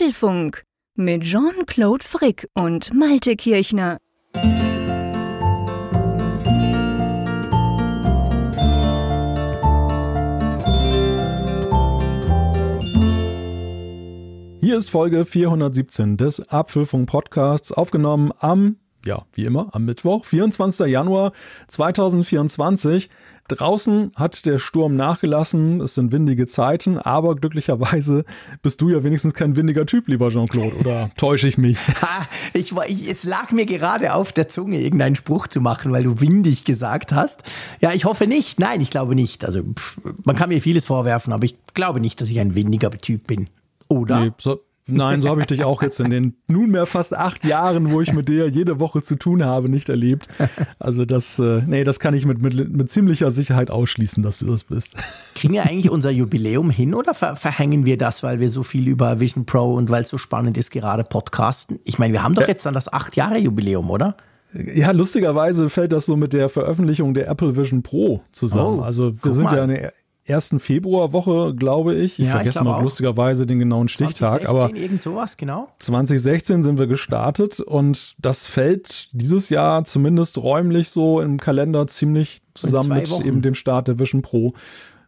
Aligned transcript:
Apfelfunk 0.00 0.62
mit 0.94 1.24
Jean-Claude 1.24 2.02
Frick 2.02 2.48
und 2.54 2.94
Malte 2.94 3.36
Kirchner. 3.36 3.98
Hier 14.60 14.78
ist 14.78 14.88
Folge 14.88 15.26
417 15.26 16.16
des 16.16 16.48
Apfelfunk 16.48 17.06
Podcasts, 17.06 17.70
aufgenommen 17.70 18.32
am, 18.38 18.76
ja, 19.04 19.22
wie 19.34 19.44
immer, 19.44 19.68
am 19.72 19.84
Mittwoch, 19.84 20.24
24. 20.24 20.86
Januar 20.86 21.32
2024. 21.68 23.10
Draußen 23.48 24.12
hat 24.14 24.46
der 24.46 24.60
Sturm 24.60 24.94
nachgelassen, 24.94 25.80
es 25.80 25.94
sind 25.94 26.12
windige 26.12 26.46
Zeiten, 26.46 26.98
aber 26.98 27.34
glücklicherweise 27.34 28.24
bist 28.62 28.80
du 28.80 28.90
ja 28.90 29.02
wenigstens 29.02 29.34
kein 29.34 29.56
windiger 29.56 29.86
Typ, 29.86 30.06
lieber 30.06 30.28
Jean-Claude, 30.28 30.76
oder 30.76 31.10
täusche 31.16 31.48
ich 31.48 31.58
mich? 31.58 31.78
Ha, 32.00 32.26
ich, 32.54 32.72
ich, 32.88 33.10
es 33.10 33.24
lag 33.24 33.50
mir 33.50 33.66
gerade 33.66 34.14
auf 34.14 34.32
der 34.32 34.48
Zunge, 34.48 34.80
irgendeinen 34.80 35.16
Spruch 35.16 35.48
zu 35.48 35.60
machen, 35.60 35.92
weil 35.92 36.04
du 36.04 36.20
windig 36.20 36.64
gesagt 36.64 37.12
hast. 37.12 37.42
Ja, 37.80 37.92
ich 37.92 38.04
hoffe 38.04 38.26
nicht. 38.26 38.58
Nein, 38.58 38.80
ich 38.80 38.90
glaube 38.90 39.14
nicht. 39.14 39.44
Also, 39.44 39.62
pff, 39.62 40.00
man 40.24 40.34
kann 40.34 40.48
mir 40.48 40.62
vieles 40.62 40.84
vorwerfen, 40.84 41.32
aber 41.32 41.44
ich 41.44 41.56
glaube 41.74 42.00
nicht, 42.00 42.20
dass 42.20 42.30
ich 42.30 42.40
ein 42.40 42.54
windiger 42.54 42.90
Typ 42.90 43.26
bin. 43.26 43.48
Oder? 43.88 44.20
Nee, 44.20 44.30
so, 44.38 44.60
Nein, 44.90 45.22
so 45.22 45.28
habe 45.28 45.40
ich 45.40 45.46
dich 45.46 45.64
auch 45.64 45.82
jetzt 45.82 46.00
in 46.00 46.10
den 46.10 46.34
nunmehr 46.46 46.86
fast 46.86 47.16
acht 47.16 47.44
Jahren, 47.44 47.90
wo 47.90 48.00
ich 48.00 48.12
mit 48.12 48.28
dir 48.28 48.48
jede 48.48 48.80
Woche 48.80 49.02
zu 49.02 49.16
tun 49.16 49.44
habe, 49.44 49.68
nicht 49.68 49.88
erlebt. 49.88 50.28
Also 50.78 51.04
das, 51.04 51.38
äh, 51.38 51.62
nee, 51.66 51.84
das 51.84 52.00
kann 52.00 52.14
ich 52.14 52.24
mit, 52.24 52.40
mit, 52.40 52.70
mit 52.70 52.90
ziemlicher 52.90 53.30
Sicherheit 53.30 53.70
ausschließen, 53.70 54.22
dass 54.22 54.38
du 54.38 54.46
das 54.46 54.64
bist. 54.64 54.96
Kriegen 55.34 55.54
wir 55.54 55.64
eigentlich 55.64 55.90
unser 55.90 56.10
Jubiläum 56.10 56.70
hin 56.70 56.94
oder 56.94 57.14
ver 57.14 57.36
verhängen 57.36 57.86
wir 57.86 57.98
das, 57.98 58.22
weil 58.22 58.40
wir 58.40 58.48
so 58.48 58.62
viel 58.62 58.88
über 58.88 59.20
Vision 59.20 59.44
Pro 59.46 59.74
und 59.74 59.90
weil 59.90 60.02
es 60.02 60.08
so 60.08 60.18
spannend 60.18 60.56
ist, 60.56 60.70
gerade 60.70 61.04
podcasten? 61.04 61.78
Ich 61.84 61.98
meine, 61.98 62.12
wir 62.12 62.22
haben 62.22 62.34
doch 62.34 62.48
jetzt 62.48 62.66
dann 62.66 62.74
das 62.74 62.92
acht 62.92 63.16
Jahre 63.16 63.38
Jubiläum, 63.38 63.90
oder? 63.90 64.16
Ja, 64.52 64.90
lustigerweise 64.90 65.70
fällt 65.70 65.92
das 65.92 66.06
so 66.06 66.16
mit 66.16 66.32
der 66.32 66.48
Veröffentlichung 66.48 67.14
der 67.14 67.28
Apple 67.28 67.56
Vision 67.56 67.82
Pro 67.82 68.22
zusammen. 68.32 68.80
Oh, 68.80 68.82
also 68.82 69.12
wir 69.22 69.32
sind 69.32 69.44
mal. 69.44 69.56
ja 69.56 69.62
eine 69.62 69.92
1. 70.32 70.56
Februarwoche, 70.58 71.54
glaube 71.54 71.94
ich. 71.94 72.18
Ich 72.18 72.26
ja, 72.26 72.32
vergesse 72.32 72.58
ich 72.58 72.64
mal 72.64 72.82
lustigerweise 72.82 73.46
den 73.46 73.58
genauen 73.58 73.88
Stichtag. 73.88 74.42
2016, 74.42 74.48
aber 74.48 74.76
irgend 74.76 75.02
sowas, 75.02 75.36
genau. 75.36 75.68
2016 75.78 76.64
sind 76.64 76.78
wir 76.78 76.86
gestartet 76.86 77.60
und 77.60 78.14
das 78.18 78.46
fällt 78.46 79.08
dieses 79.12 79.48
Jahr 79.48 79.84
zumindest 79.84 80.38
räumlich 80.38 80.90
so 80.90 81.20
im 81.20 81.38
Kalender 81.38 81.86
ziemlich 81.86 82.42
zusammen 82.54 82.90
mit 82.90 83.10
Wochen. 83.10 83.26
eben 83.26 83.42
dem 83.42 83.54
Start 83.54 83.88
der 83.88 83.98
Vision 83.98 84.22
Pro. 84.22 84.52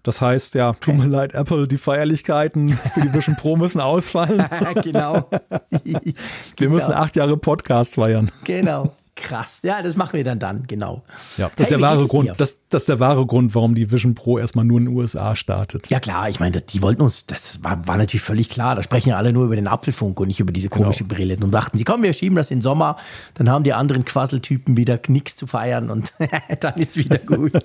Das 0.02 0.20
heißt, 0.20 0.56
ja, 0.56 0.72
tut 0.72 0.96
mir 0.96 1.06
leid, 1.06 1.32
Apple, 1.32 1.68
die 1.68 1.78
Feierlichkeiten 1.78 2.76
für 2.92 3.00
die 3.00 3.14
Vision 3.14 3.36
Pro 3.36 3.56
müssen 3.56 3.80
ausfallen. 3.80 4.44
genau. 4.82 5.28
wir 6.56 6.68
müssen 6.68 6.88
genau. 6.88 7.00
acht 7.00 7.14
Jahre 7.14 7.36
Podcast 7.36 7.94
feiern. 7.94 8.30
Genau. 8.44 8.92
Krass. 9.14 9.60
Ja, 9.62 9.82
das 9.82 9.94
machen 9.94 10.14
wir 10.14 10.24
dann 10.24 10.38
dann, 10.38 10.66
genau. 10.66 11.02
Ja, 11.36 11.48
das, 11.48 11.56
hey, 11.56 11.62
ist 11.64 11.70
der 11.70 11.80
wahre 11.82 12.06
Grund, 12.06 12.32
das, 12.38 12.56
das 12.70 12.86
der 12.86 12.98
wahre 12.98 13.26
Grund, 13.26 13.54
warum 13.54 13.74
die 13.74 13.90
Vision 13.90 14.14
Pro 14.14 14.38
erstmal 14.38 14.64
nur 14.64 14.78
in 14.78 14.86
den 14.86 14.96
USA 14.96 15.36
startet. 15.36 15.90
Ja, 15.90 16.00
klar, 16.00 16.30
ich 16.30 16.40
meine, 16.40 16.62
die 16.62 16.80
wollten 16.80 17.02
uns, 17.02 17.26
das 17.26 17.62
war, 17.62 17.86
war 17.86 17.98
natürlich 17.98 18.22
völlig 18.22 18.48
klar. 18.48 18.74
Da 18.74 18.82
sprechen 18.82 19.10
ja 19.10 19.18
alle 19.18 19.34
nur 19.34 19.44
über 19.44 19.56
den 19.56 19.68
Apfelfunk 19.68 20.18
und 20.18 20.28
nicht 20.28 20.40
über 20.40 20.50
diese 20.50 20.70
genau. 20.70 20.84
komische 20.84 21.04
genau. 21.04 21.14
Brille. 21.14 21.36
Und 21.42 21.50
dachten 21.50 21.76
sie, 21.76 21.84
komm, 21.84 22.02
wir 22.02 22.14
schieben 22.14 22.36
das 22.36 22.50
in 22.50 22.58
den 22.58 22.62
Sommer, 22.62 22.96
dann 23.34 23.50
haben 23.50 23.64
die 23.64 23.74
anderen 23.74 24.06
Quasseltypen 24.06 24.78
wieder 24.78 24.98
nichts 25.08 25.36
zu 25.36 25.46
feiern 25.46 25.90
und 25.90 26.14
dann 26.60 26.74
ist 26.74 26.96
wieder 26.96 27.18
gut. 27.18 27.52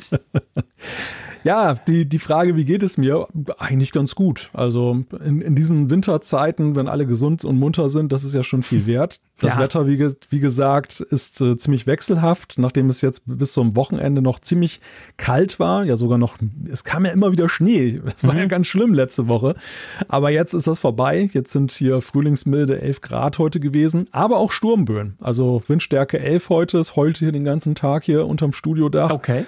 Ja, 1.48 1.76
die, 1.76 2.06
die 2.06 2.20
Frage, 2.20 2.58
wie 2.58 2.66
geht 2.66 2.84
es 2.84 2.98
mir? 2.98 3.26
Eigentlich 3.58 3.94
ganz 3.94 4.16
gut. 4.16 4.50
Also 4.52 5.04
in, 5.24 5.40
in 5.40 5.56
diesen 5.56 5.90
Winterzeiten, 5.90 6.76
wenn 6.76 6.90
alle 6.90 7.06
gesund 7.06 7.46
und 7.46 7.58
munter 7.58 7.90
sind, 7.90 8.12
das 8.12 8.26
ist 8.26 8.36
ja 8.36 8.44
schon 8.44 8.64
viel 8.64 8.86
wert. 8.86 9.22
Das 9.40 9.56
ja. 9.56 9.62
Wetter, 9.62 9.88
wie, 9.88 10.14
wie 10.30 10.40
gesagt, 10.42 11.00
ist 11.00 11.40
äh, 11.40 11.56
ziemlich 11.58 11.88
wechselhaft, 11.88 12.56
nachdem 12.58 12.90
es 12.90 13.02
jetzt 13.02 13.22
bis 13.26 13.54
zum 13.54 13.78
Wochenende 13.78 14.22
noch 14.22 14.40
ziemlich 14.40 14.82
kalt 15.16 15.58
war. 15.58 15.86
Ja, 15.86 15.96
sogar 15.96 16.18
noch, 16.18 16.38
es 16.70 16.84
kam 16.84 17.06
ja 17.06 17.12
immer 17.12 17.32
wieder 17.32 17.48
Schnee. 17.48 18.02
Es 18.06 18.26
war 18.26 18.34
mhm. 18.34 18.40
ja 18.40 18.46
ganz 18.48 18.68
schlimm 18.68 18.94
letzte 18.94 19.30
Woche. 19.30 19.56
Aber 20.10 20.32
jetzt 20.32 20.54
ist 20.54 20.68
das 20.68 20.80
vorbei. 20.80 21.30
Jetzt 21.32 21.54
sind 21.54 21.72
hier 21.72 22.02
frühlingsmilde 22.02 22.82
11 22.82 23.00
Grad 23.00 23.38
heute 23.38 23.62
gewesen, 23.62 24.08
aber 24.12 24.38
auch 24.38 24.52
Sturmböen. 24.52 25.16
Also 25.22 25.62
Windstärke 25.66 26.20
11 26.20 26.50
heute. 26.50 26.80
Es 26.80 26.98
heult 26.98 27.18
hier 27.18 27.32
den 27.32 27.46
ganzen 27.46 27.74
Tag 27.74 28.04
hier 28.04 28.26
unterm 28.26 28.52
Studiodach. 28.52 29.12
Okay. 29.12 29.46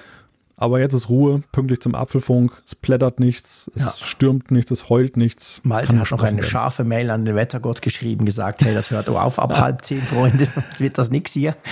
Aber 0.61 0.81
jetzt 0.81 0.93
ist 0.93 1.07
Ruhe, 1.07 1.41
pünktlich 1.53 1.79
zum 1.79 1.95
Apfelfunk. 1.95 2.61
Es 2.65 2.75
plättert 2.75 3.21
nichts, 3.21 3.71
es 3.75 3.81
ja. 3.81 4.05
stürmt 4.05 4.51
nichts, 4.51 4.71
es 4.71 4.89
heult 4.89 5.15
nichts. 5.15 5.61
Malte 5.63 5.97
hat 5.97 6.11
noch 6.11 6.21
eine 6.21 6.37
werden. 6.37 6.49
scharfe 6.49 6.83
Mail 6.83 7.11
an 7.11 7.23
den 7.23 7.35
Wettergott 7.35 7.81
geschrieben, 7.81 8.25
gesagt, 8.25 8.61
hey, 8.61 8.73
das 8.73 8.91
hört 8.91 9.07
auf 9.07 9.39
ab 9.39 9.53
halb 9.57 9.85
zehn, 9.85 10.01
Freunde, 10.01 10.45
sonst 10.45 10.81
wird 10.81 10.97
das 10.97 11.11
nichts 11.11 11.31
hier. 11.31 11.55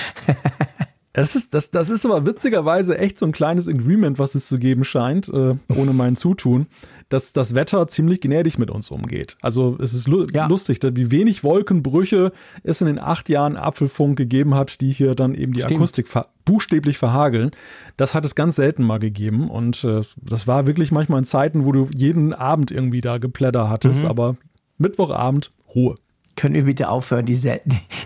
Das 1.14 1.36
ist, 1.36 1.56
das, 1.56 1.72
das 1.72 1.90
ist 1.90 2.06
aber 2.06 2.28
witzigerweise 2.28 2.96
echt 3.00 3.18
so 3.18 3.26
ein 3.26 3.32
kleines 3.32 3.68
Agreement, 3.68 4.20
was 4.20 4.36
es 4.36 4.46
zu 4.46 4.60
geben 4.60 4.84
scheint, 4.84 5.28
äh, 5.30 5.56
ohne 5.68 5.92
mein 5.92 6.16
Zutun 6.16 6.68
dass 7.10 7.34
das 7.34 7.56
Wetter 7.56 7.88
ziemlich 7.88 8.22
gnädig 8.22 8.58
mit 8.58 8.72
uns 8.72 8.92
umgeht. 8.92 9.38
Also 9.42 9.78
es 9.80 9.94
ist 9.94 10.08
lu 10.08 10.26
ja. 10.34 10.48
lustig, 10.48 10.80
wie 10.84 11.12
wenig 11.12 11.44
Wolkenbrüche 11.44 12.32
es 12.64 12.82
in 12.82 12.88
den 12.88 13.00
acht 13.00 13.30
Jahren 13.30 13.56
Apfelfunk 13.56 14.18
gegeben 14.18 14.56
hat, 14.56 14.82
die 14.82 14.92
hier 14.92 15.16
dann 15.16 15.34
eben 15.34 15.54
die 15.54 15.62
Stimmt. 15.62 15.80
Akustik 15.80 16.08
ver 16.08 16.28
buchstäblich 16.46 16.98
verhageln. 16.98 17.52
Das 17.98 18.16
hat 18.16 18.26
es 18.26 18.34
ganz 18.34 18.56
selten 18.56 18.84
mal 18.84 19.00
gegeben 19.00 19.50
und 19.50 19.84
äh, 19.84 20.02
das 20.16 20.48
war 20.48 20.66
wirklich 20.66 20.92
manchmal 20.92 21.20
in 21.20 21.26
Zeiten, 21.26 21.66
wo 21.66 21.74
du 21.74 21.90
jeden 21.94 22.34
Abend 22.34 22.72
irgendwie 22.72 23.02
da 23.02 23.18
Geplätter 23.18 23.70
hattest, 23.70 24.04
mhm. 24.04 24.10
aber 24.10 24.38
Mittwochabend 24.78 25.50
Ruhe 25.76 25.96
können 26.38 26.54
wir 26.54 26.64
bitte 26.64 26.88
aufhören, 26.88 27.26
die, 27.26 27.38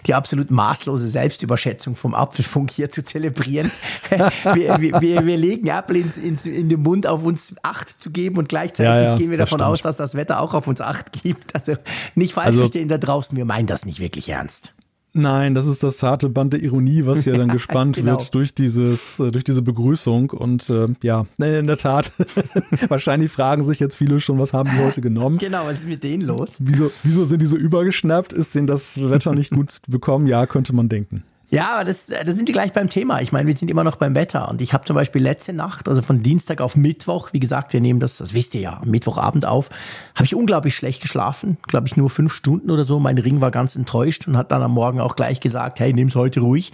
die 0.07 0.13
absolut 0.15 0.49
maßlose 0.49 1.07
Selbstüberschätzung 1.07 1.95
vom 1.95 2.15
Apfelfunk 2.15 2.71
hier 2.71 2.89
zu 2.89 3.03
zelebrieren. 3.03 3.71
wir, 4.09 4.81
wir, 4.81 5.25
wir, 5.25 5.37
legen 5.37 5.67
Apple 5.67 5.99
ins, 5.99 6.17
ins, 6.17 6.45
in 6.45 6.69
den 6.69 6.81
Mund, 6.81 7.05
auf 7.05 7.23
uns 7.23 7.53
Acht 7.61 8.01
zu 8.01 8.09
geben 8.09 8.37
und 8.37 8.49
gleichzeitig 8.49 9.05
ja, 9.05 9.11
ja, 9.11 9.15
gehen 9.15 9.29
wir 9.29 9.37
davon 9.37 9.61
aus, 9.61 9.81
dass 9.81 9.97
das 9.97 10.15
Wetter 10.15 10.39
auch 10.39 10.55
auf 10.55 10.67
uns 10.67 10.81
Acht 10.81 11.11
gibt. 11.11 11.53
Also 11.53 11.75
nicht 12.15 12.33
falsch 12.33 12.47
also, 12.47 12.59
verstehen 12.59 12.87
da 12.87 12.97
draußen, 12.97 13.37
wir 13.37 13.45
meinen 13.45 13.67
das 13.67 13.85
nicht 13.85 13.99
wirklich 13.99 14.29
ernst. 14.29 14.73
Nein, 15.13 15.55
das 15.55 15.67
ist 15.67 15.83
das 15.83 15.97
zarte 15.97 16.29
Band 16.29 16.53
der 16.53 16.63
Ironie, 16.63 17.05
was 17.05 17.25
hier 17.25 17.33
dann 17.33 17.47
gespannt 17.49 17.97
genau. 17.97 18.13
wird 18.13 18.33
durch 18.33 18.53
dieses, 18.53 19.19
äh, 19.19 19.31
durch 19.31 19.43
diese 19.43 19.61
Begrüßung. 19.61 20.29
Und 20.29 20.69
äh, 20.69 20.87
ja, 21.01 21.25
in 21.37 21.67
der 21.67 21.77
Tat, 21.77 22.11
wahrscheinlich 22.87 23.31
fragen 23.31 23.65
sich 23.65 23.79
jetzt 23.79 23.97
viele 23.97 24.19
schon, 24.21 24.39
was 24.39 24.53
haben 24.53 24.69
die 24.69 24.81
heute 24.81 25.01
genommen? 25.01 25.37
Genau, 25.37 25.65
was 25.65 25.79
ist 25.79 25.87
mit 25.87 26.03
denen 26.03 26.25
los? 26.25 26.57
Wieso, 26.59 26.91
wieso 27.03 27.25
sind 27.25 27.41
die 27.41 27.47
so 27.47 27.57
übergeschnappt? 27.57 28.31
Ist 28.31 28.55
denen 28.55 28.67
das 28.67 28.97
Wetter 29.01 29.33
nicht 29.33 29.51
gut 29.51 29.81
bekommen? 29.87 30.27
Ja, 30.27 30.45
könnte 30.45 30.73
man 30.73 30.87
denken. 30.87 31.23
Ja, 31.53 31.75
aber 31.75 31.83
das, 31.83 32.05
da 32.05 32.31
sind 32.31 32.47
wir 32.47 32.53
gleich 32.53 32.71
beim 32.71 32.89
Thema. 32.89 33.21
Ich 33.21 33.33
meine, 33.33 33.45
wir 33.45 33.55
sind 33.55 33.69
immer 33.69 33.83
noch 33.83 33.97
beim 33.97 34.15
Wetter. 34.15 34.47
Und 34.47 34.61
ich 34.61 34.71
habe 34.71 34.85
zum 34.85 34.95
Beispiel 34.95 35.21
letzte 35.21 35.51
Nacht, 35.51 35.89
also 35.89 36.01
von 36.01 36.23
Dienstag 36.23 36.61
auf 36.61 36.77
Mittwoch, 36.77 37.33
wie 37.33 37.41
gesagt, 37.41 37.73
wir 37.73 37.81
nehmen 37.81 37.99
das, 37.99 38.17
das 38.17 38.33
wisst 38.33 38.55
ihr 38.55 38.61
ja, 38.61 38.79
am 38.81 38.89
Mittwochabend 38.89 39.45
auf, 39.45 39.69
habe 40.15 40.23
ich 40.23 40.33
unglaublich 40.33 40.77
schlecht 40.77 41.01
geschlafen. 41.01 41.57
Glaube 41.67 41.87
ich 41.87 41.97
nur 41.97 42.09
fünf 42.09 42.31
Stunden 42.31 42.71
oder 42.71 42.85
so. 42.85 43.01
Mein 43.01 43.17
Ring 43.17 43.41
war 43.41 43.51
ganz 43.51 43.75
enttäuscht 43.75 44.29
und 44.29 44.37
hat 44.37 44.53
dann 44.53 44.63
am 44.63 44.71
Morgen 44.71 45.01
auch 45.01 45.17
gleich 45.17 45.41
gesagt, 45.41 45.81
hey, 45.81 45.91
nimm's 45.91 46.15
heute 46.15 46.39
ruhig. 46.39 46.71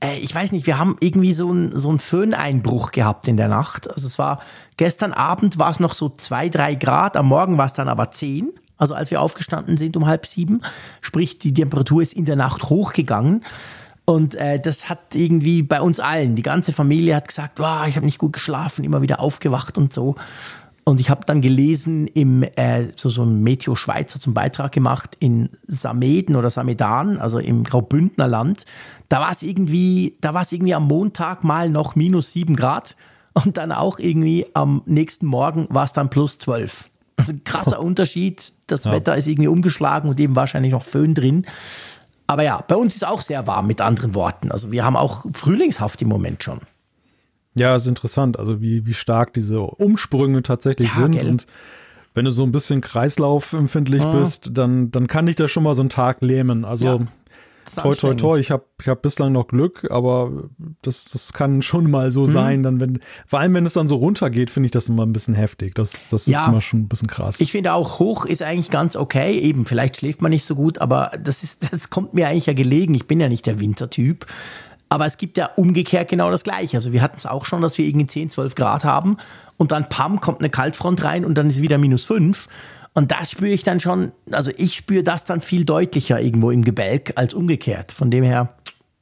Äh, 0.00 0.18
ich 0.20 0.34
weiß 0.34 0.52
nicht, 0.52 0.66
wir 0.66 0.78
haben 0.78 0.96
irgendwie 1.00 1.34
so 1.34 1.50
einen 1.50 1.76
so 1.76 1.90
einen 1.90 1.98
Föhneinbruch 1.98 2.92
gehabt 2.92 3.28
in 3.28 3.36
der 3.36 3.48
Nacht. 3.48 3.90
Also 3.90 4.06
es 4.06 4.18
war, 4.18 4.40
gestern 4.78 5.12
Abend 5.12 5.58
war 5.58 5.68
es 5.68 5.80
noch 5.80 5.92
so 5.92 6.08
zwei, 6.08 6.48
drei 6.48 6.76
Grad, 6.76 7.18
am 7.18 7.26
Morgen 7.26 7.58
war 7.58 7.66
es 7.66 7.74
dann 7.74 7.88
aber 7.88 8.10
zehn. 8.10 8.54
Also 8.78 8.94
als 8.94 9.10
wir 9.10 9.20
aufgestanden 9.20 9.76
sind 9.76 9.98
um 9.98 10.06
halb 10.06 10.24
sieben. 10.24 10.62
Sprich, 11.02 11.38
die 11.38 11.52
Temperatur 11.52 12.00
ist 12.00 12.14
in 12.14 12.24
der 12.24 12.36
Nacht 12.36 12.64
hochgegangen. 12.64 13.44
Und 14.06 14.34
äh, 14.34 14.60
das 14.60 14.88
hat 14.88 15.14
irgendwie 15.14 15.62
bei 15.62 15.80
uns 15.80 15.98
allen, 15.98 16.36
die 16.36 16.42
ganze 16.42 16.72
Familie 16.72 17.16
hat 17.16 17.28
gesagt, 17.28 17.58
wow, 17.58 17.86
ich 17.86 17.96
habe 17.96 18.04
nicht 18.04 18.18
gut 18.18 18.34
geschlafen, 18.34 18.84
immer 18.84 19.00
wieder 19.00 19.20
aufgewacht 19.20 19.78
und 19.78 19.92
so. 19.92 20.16
Und 20.84 21.00
ich 21.00 21.08
habe 21.08 21.22
dann 21.24 21.40
gelesen, 21.40 22.06
im, 22.08 22.42
äh, 22.42 22.88
so, 22.94 23.08
so 23.08 23.22
ein 23.22 23.42
Meteo 23.42 23.74
Schweizer 23.74 24.20
zum 24.20 24.34
Beitrag 24.34 24.72
gemacht 24.72 25.16
in 25.18 25.48
Sameden 25.66 26.36
oder 26.36 26.50
Samedan, 26.50 27.16
also 27.16 27.38
im 27.38 27.64
Graubündner 27.64 28.28
Land. 28.28 28.66
Da 29.08 29.20
war 29.20 29.32
es 29.32 29.42
irgendwie, 29.42 30.18
da 30.20 30.34
war 30.34 30.42
es 30.42 30.52
irgendwie 30.52 30.74
am 30.74 30.86
Montag 30.86 31.42
mal 31.42 31.70
noch 31.70 31.96
minus 31.96 32.32
sieben 32.32 32.54
Grad 32.54 32.96
und 33.32 33.56
dann 33.56 33.72
auch 33.72 33.98
irgendwie 33.98 34.46
am 34.52 34.82
nächsten 34.84 35.24
Morgen 35.24 35.66
war 35.70 35.84
es 35.84 35.94
dann 35.94 36.10
plus 36.10 36.36
zwölf. 36.36 36.90
Also 37.16 37.32
krasser 37.44 37.80
Unterschied. 37.82 38.52
Das 38.66 38.84
ja. 38.84 38.92
Wetter 38.92 39.16
ist 39.16 39.26
irgendwie 39.26 39.48
umgeschlagen 39.48 40.10
und 40.10 40.20
eben 40.20 40.36
wahrscheinlich 40.36 40.72
noch 40.72 40.84
Föhn 40.84 41.14
drin. 41.14 41.46
Aber 42.26 42.42
ja, 42.42 42.64
bei 42.66 42.76
uns 42.76 42.94
ist 42.94 43.06
auch 43.06 43.20
sehr 43.20 43.46
warm, 43.46 43.66
mit 43.66 43.80
anderen 43.80 44.14
Worten. 44.14 44.50
Also 44.50 44.72
wir 44.72 44.84
haben 44.84 44.96
auch 44.96 45.26
frühlingshaft 45.32 46.00
im 46.02 46.08
Moment 46.08 46.42
schon. 46.42 46.60
Ja, 47.56 47.76
ist 47.76 47.86
interessant, 47.86 48.38
also 48.38 48.60
wie, 48.60 48.84
wie 48.86 48.94
stark 48.94 49.32
diese 49.34 49.60
Umsprünge 49.60 50.42
tatsächlich 50.42 50.88
ja, 50.88 51.02
sind. 51.02 51.12
Gell? 51.12 51.28
Und 51.28 51.46
wenn 52.14 52.24
du 52.24 52.30
so 52.30 52.42
ein 52.42 52.52
bisschen 52.52 52.80
kreislaufempfindlich 52.80 54.02
ah. 54.02 54.12
bist, 54.12 54.50
dann, 54.52 54.90
dann 54.90 55.06
kann 55.06 55.26
dich 55.26 55.36
das 55.36 55.50
schon 55.50 55.62
mal 55.62 55.74
so 55.74 55.82
einen 55.82 55.90
Tag 55.90 56.20
lähmen. 56.22 56.64
Also 56.64 56.86
ja. 56.86 57.06
Toi, 57.64 57.94
toi, 57.94 58.14
toi. 58.14 58.38
Ich 58.38 58.50
habe 58.50 58.64
ich 58.80 58.88
hab 58.88 59.02
bislang 59.02 59.32
noch 59.32 59.48
Glück, 59.48 59.86
aber 59.90 60.30
das, 60.82 61.04
das 61.06 61.32
kann 61.32 61.62
schon 61.62 61.90
mal 61.90 62.10
so 62.10 62.22
mhm. 62.22 62.32
sein. 62.32 62.62
Dann, 62.62 62.80
wenn, 62.80 63.00
vor 63.26 63.40
allem, 63.40 63.54
wenn 63.54 63.66
es 63.66 63.74
dann 63.74 63.88
so 63.88 63.96
runtergeht, 63.96 64.50
finde 64.50 64.66
ich 64.66 64.70
das 64.72 64.88
immer 64.88 65.04
ein 65.04 65.12
bisschen 65.12 65.34
heftig. 65.34 65.74
Das, 65.74 66.08
das 66.08 66.26
ja, 66.26 66.42
ist 66.42 66.48
immer 66.48 66.60
schon 66.60 66.80
ein 66.80 66.88
bisschen 66.88 67.08
krass. 67.08 67.40
Ich 67.40 67.52
finde 67.52 67.72
auch, 67.72 67.98
hoch 67.98 68.26
ist 68.26 68.42
eigentlich 68.42 68.70
ganz 68.70 68.96
okay. 68.96 69.38
Eben, 69.38 69.66
vielleicht 69.66 69.98
schläft 69.98 70.22
man 70.22 70.30
nicht 70.30 70.44
so 70.44 70.54
gut, 70.54 70.78
aber 70.78 71.10
das, 71.22 71.42
ist, 71.42 71.72
das 71.72 71.90
kommt 71.90 72.14
mir 72.14 72.28
eigentlich 72.28 72.46
ja 72.46 72.52
gelegen. 72.52 72.94
Ich 72.94 73.06
bin 73.06 73.20
ja 73.20 73.28
nicht 73.28 73.46
der 73.46 73.60
Wintertyp. 73.60 74.26
Aber 74.88 75.06
es 75.06 75.18
gibt 75.18 75.38
ja 75.38 75.46
umgekehrt 75.56 76.08
genau 76.08 76.30
das 76.30 76.44
Gleiche. 76.44 76.76
Also 76.76 76.92
wir 76.92 77.02
hatten 77.02 77.16
es 77.16 77.26
auch 77.26 77.46
schon, 77.46 77.62
dass 77.62 77.78
wir 77.78 77.86
irgendwie 77.86 78.06
10, 78.06 78.30
12 78.30 78.54
Grad 78.54 78.84
haben 78.84 79.16
und 79.56 79.72
dann 79.72 79.88
pam, 79.88 80.20
kommt 80.20 80.40
eine 80.40 80.50
Kaltfront 80.50 81.02
rein 81.04 81.24
und 81.24 81.34
dann 81.34 81.48
ist 81.48 81.60
wieder 81.60 81.78
minus 81.78 82.04
5. 82.04 82.48
Und 82.94 83.10
das 83.10 83.32
spüre 83.32 83.50
ich 83.50 83.64
dann 83.64 83.80
schon, 83.80 84.12
also 84.30 84.52
ich 84.56 84.76
spüre 84.76 85.02
das 85.02 85.24
dann 85.24 85.40
viel 85.40 85.64
deutlicher 85.64 86.20
irgendwo 86.20 86.50
im 86.52 86.62
Gebälk 86.62 87.12
als 87.16 87.34
umgekehrt. 87.34 87.90
Von 87.90 88.10
dem 88.10 88.22
her, 88.22 88.54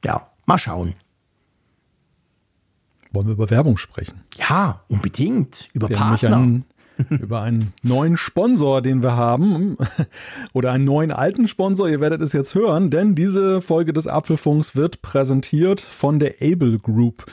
ja, 0.03 0.27
mal 0.45 0.57
schauen. 0.57 0.95
Wollen 3.11 3.27
wir 3.27 3.33
über 3.33 3.51
Werbung 3.51 3.77
sprechen? 3.77 4.21
Ja, 4.37 4.81
unbedingt. 4.87 5.69
Über 5.73 5.89
wir 5.89 5.95
Partner. 5.95 6.37
Einen, 6.37 6.65
über 7.09 7.41
einen 7.41 7.71
neuen 7.83 8.17
Sponsor, 8.17 8.81
den 8.81 9.03
wir 9.03 9.15
haben. 9.15 9.77
Oder 10.53 10.71
einen 10.71 10.85
neuen 10.85 11.11
alten 11.11 11.47
Sponsor. 11.47 11.87
Ihr 11.87 12.01
werdet 12.01 12.23
es 12.23 12.33
jetzt 12.33 12.55
hören, 12.55 12.89
denn 12.89 13.13
diese 13.13 13.61
Folge 13.61 13.93
des 13.93 14.07
Apfelfunks 14.07 14.75
wird 14.75 15.03
präsentiert 15.03 15.81
von 15.81 16.17
der 16.17 16.35
Able 16.41 16.79
Group. 16.79 17.27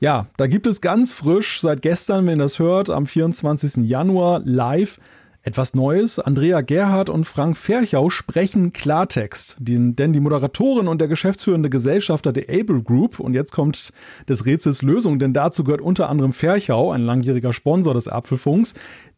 Ja, 0.00 0.28
da 0.38 0.46
gibt 0.46 0.66
es 0.66 0.80
ganz 0.80 1.12
frisch 1.12 1.60
seit 1.60 1.82
gestern, 1.82 2.26
wenn 2.26 2.38
ihr 2.38 2.44
das 2.44 2.58
hört, 2.58 2.88
am 2.88 3.06
24. 3.06 3.86
Januar 3.86 4.40
live 4.44 4.98
etwas 5.46 5.74
Neues. 5.74 6.18
Andrea 6.18 6.60
Gerhardt 6.60 7.08
und 7.08 7.24
Frank 7.24 7.56
Ferchau 7.56 8.10
sprechen 8.10 8.72
Klartext, 8.72 9.56
denn 9.60 9.94
die 9.94 10.20
Moderatorin 10.20 10.88
und 10.88 11.00
der 11.00 11.06
geschäftsführende 11.06 11.70
Gesellschafter 11.70 12.32
der 12.32 12.50
Able 12.50 12.82
Group, 12.82 13.20
und 13.20 13.32
jetzt 13.32 13.52
kommt 13.52 13.92
des 14.28 14.44
Rätsels 14.44 14.82
Lösung, 14.82 15.20
denn 15.20 15.32
dazu 15.32 15.62
gehört 15.62 15.80
unter 15.80 16.10
anderem 16.10 16.32
Ferchau, 16.32 16.90
ein 16.90 17.02
langjähriger 17.02 17.52
Sponsor 17.52 17.94
des 17.94 18.08
Apfelfunks, 18.08 18.74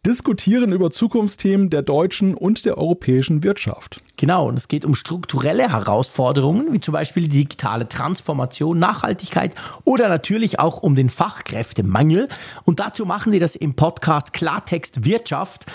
diskutieren 0.09 0.73
über 0.73 0.91
Zukunftsthemen 0.91 1.69
der 1.69 1.83
deutschen 1.83 2.35
und 2.35 2.65
der 2.65 2.79
europäischen 2.79 3.43
Wirtschaft. 3.43 3.99
Genau, 4.17 4.49
und 4.49 4.59
es 4.59 4.67
geht 4.67 4.87
um 4.87 4.95
strukturelle 4.95 5.71
Herausforderungen, 5.71 6.73
wie 6.73 6.81
zum 6.81 6.93
Beispiel 6.93 7.25
die 7.25 7.45
digitale 7.45 7.87
Transformation, 7.87 8.79
Nachhaltigkeit 8.79 9.55
oder 9.85 10.09
natürlich 10.09 10.59
auch 10.61 10.83
um 10.83 10.95
den 10.95 11.11
Fachkräftemangel. 11.11 12.29
Und 12.65 12.81
dazu 12.81 13.05
machen 13.05 13.33
sie 13.33 13.39
das 13.39 13.55
im 13.55 13.75
Podcast 13.75 14.33
Klartext 14.33 15.05
Wirtschaft. 15.05 15.67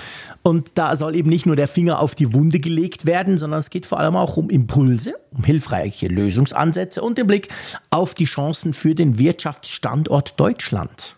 Und 0.41 0.71
da 0.79 0.95
soll 0.95 1.15
eben 1.15 1.29
nicht 1.29 1.45
nur 1.45 1.55
der 1.55 1.67
Finger 1.67 1.99
auf 1.99 2.15
die 2.15 2.33
Wunde 2.33 2.59
gelegt 2.59 3.05
werden, 3.05 3.37
sondern 3.37 3.59
es 3.59 3.69
geht 3.69 3.85
vor 3.85 3.99
allem 3.99 4.15
auch 4.15 4.35
um 4.35 4.49
Impulse, 4.49 5.13
um 5.29 5.43
hilfreiche 5.43 6.07
Lösungsansätze 6.07 7.03
und 7.03 7.19
den 7.19 7.27
Blick 7.27 7.49
auf 7.91 8.15
die 8.15 8.25
Chancen 8.25 8.73
für 8.73 8.95
den 8.95 9.19
Wirtschaftsstandort 9.19 10.39
Deutschland. 10.39 11.17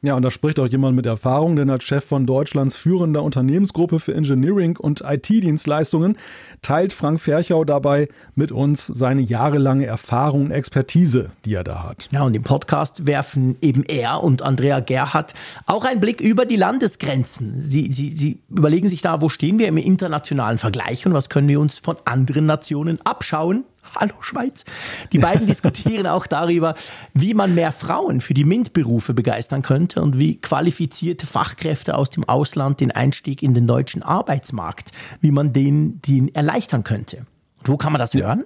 Ja, 0.00 0.14
und 0.14 0.22
da 0.22 0.30
spricht 0.30 0.60
auch 0.60 0.68
jemand 0.68 0.94
mit 0.94 1.06
Erfahrung, 1.06 1.56
denn 1.56 1.70
als 1.70 1.82
Chef 1.82 2.04
von 2.04 2.24
Deutschlands 2.24 2.76
führender 2.76 3.24
Unternehmensgruppe 3.24 3.98
für 3.98 4.14
Engineering 4.14 4.76
und 4.76 5.02
IT-Dienstleistungen 5.04 6.16
teilt 6.62 6.92
Frank 6.92 7.18
Ferchau 7.20 7.64
dabei 7.64 8.08
mit 8.36 8.52
uns 8.52 8.86
seine 8.86 9.22
jahrelange 9.22 9.86
Erfahrung 9.86 10.46
und 10.46 10.50
Expertise, 10.52 11.32
die 11.44 11.54
er 11.54 11.64
da 11.64 11.82
hat. 11.82 12.08
Ja, 12.12 12.22
und 12.22 12.36
im 12.36 12.44
Podcast 12.44 13.06
werfen 13.06 13.56
eben 13.60 13.82
er 13.82 14.22
und 14.22 14.42
Andrea 14.42 14.78
Gerhardt 14.78 15.34
auch 15.66 15.84
einen 15.84 15.98
Blick 15.98 16.20
über 16.20 16.46
die 16.46 16.56
Landesgrenzen. 16.56 17.54
Sie, 17.60 17.92
sie, 17.92 18.10
sie 18.10 18.38
überlegen 18.48 18.88
sich 18.88 19.02
da, 19.02 19.20
wo 19.20 19.28
stehen 19.28 19.58
wir 19.58 19.66
im 19.66 19.78
internationalen 19.78 20.58
Vergleich 20.58 21.06
und 21.06 21.12
was 21.12 21.28
können 21.28 21.48
wir 21.48 21.58
uns 21.58 21.78
von 21.78 21.96
anderen 22.04 22.46
Nationen 22.46 23.00
abschauen 23.04 23.64
Hallo 23.94 24.14
Schweiz. 24.20 24.64
Die 25.12 25.18
beiden 25.18 25.46
diskutieren 25.46 26.06
auch 26.06 26.26
darüber, 26.26 26.74
wie 27.14 27.34
man 27.34 27.54
mehr 27.54 27.72
Frauen 27.72 28.20
für 28.20 28.34
die 28.34 28.44
MINT-Berufe 28.44 29.14
begeistern 29.14 29.62
könnte 29.62 30.02
und 30.02 30.18
wie 30.18 30.36
qualifizierte 30.36 31.26
Fachkräfte 31.26 31.96
aus 31.96 32.10
dem 32.10 32.28
Ausland 32.28 32.80
den 32.80 32.90
Einstieg 32.90 33.42
in 33.42 33.54
den 33.54 33.66
deutschen 33.66 34.02
Arbeitsmarkt, 34.02 34.90
wie 35.20 35.30
man 35.30 35.52
den, 35.52 36.00
den 36.02 36.34
erleichtern 36.34 36.84
könnte. 36.84 37.26
Und 37.58 37.68
wo 37.68 37.76
kann 37.76 37.92
man 37.92 37.98
das 37.98 38.14
hören? 38.14 38.44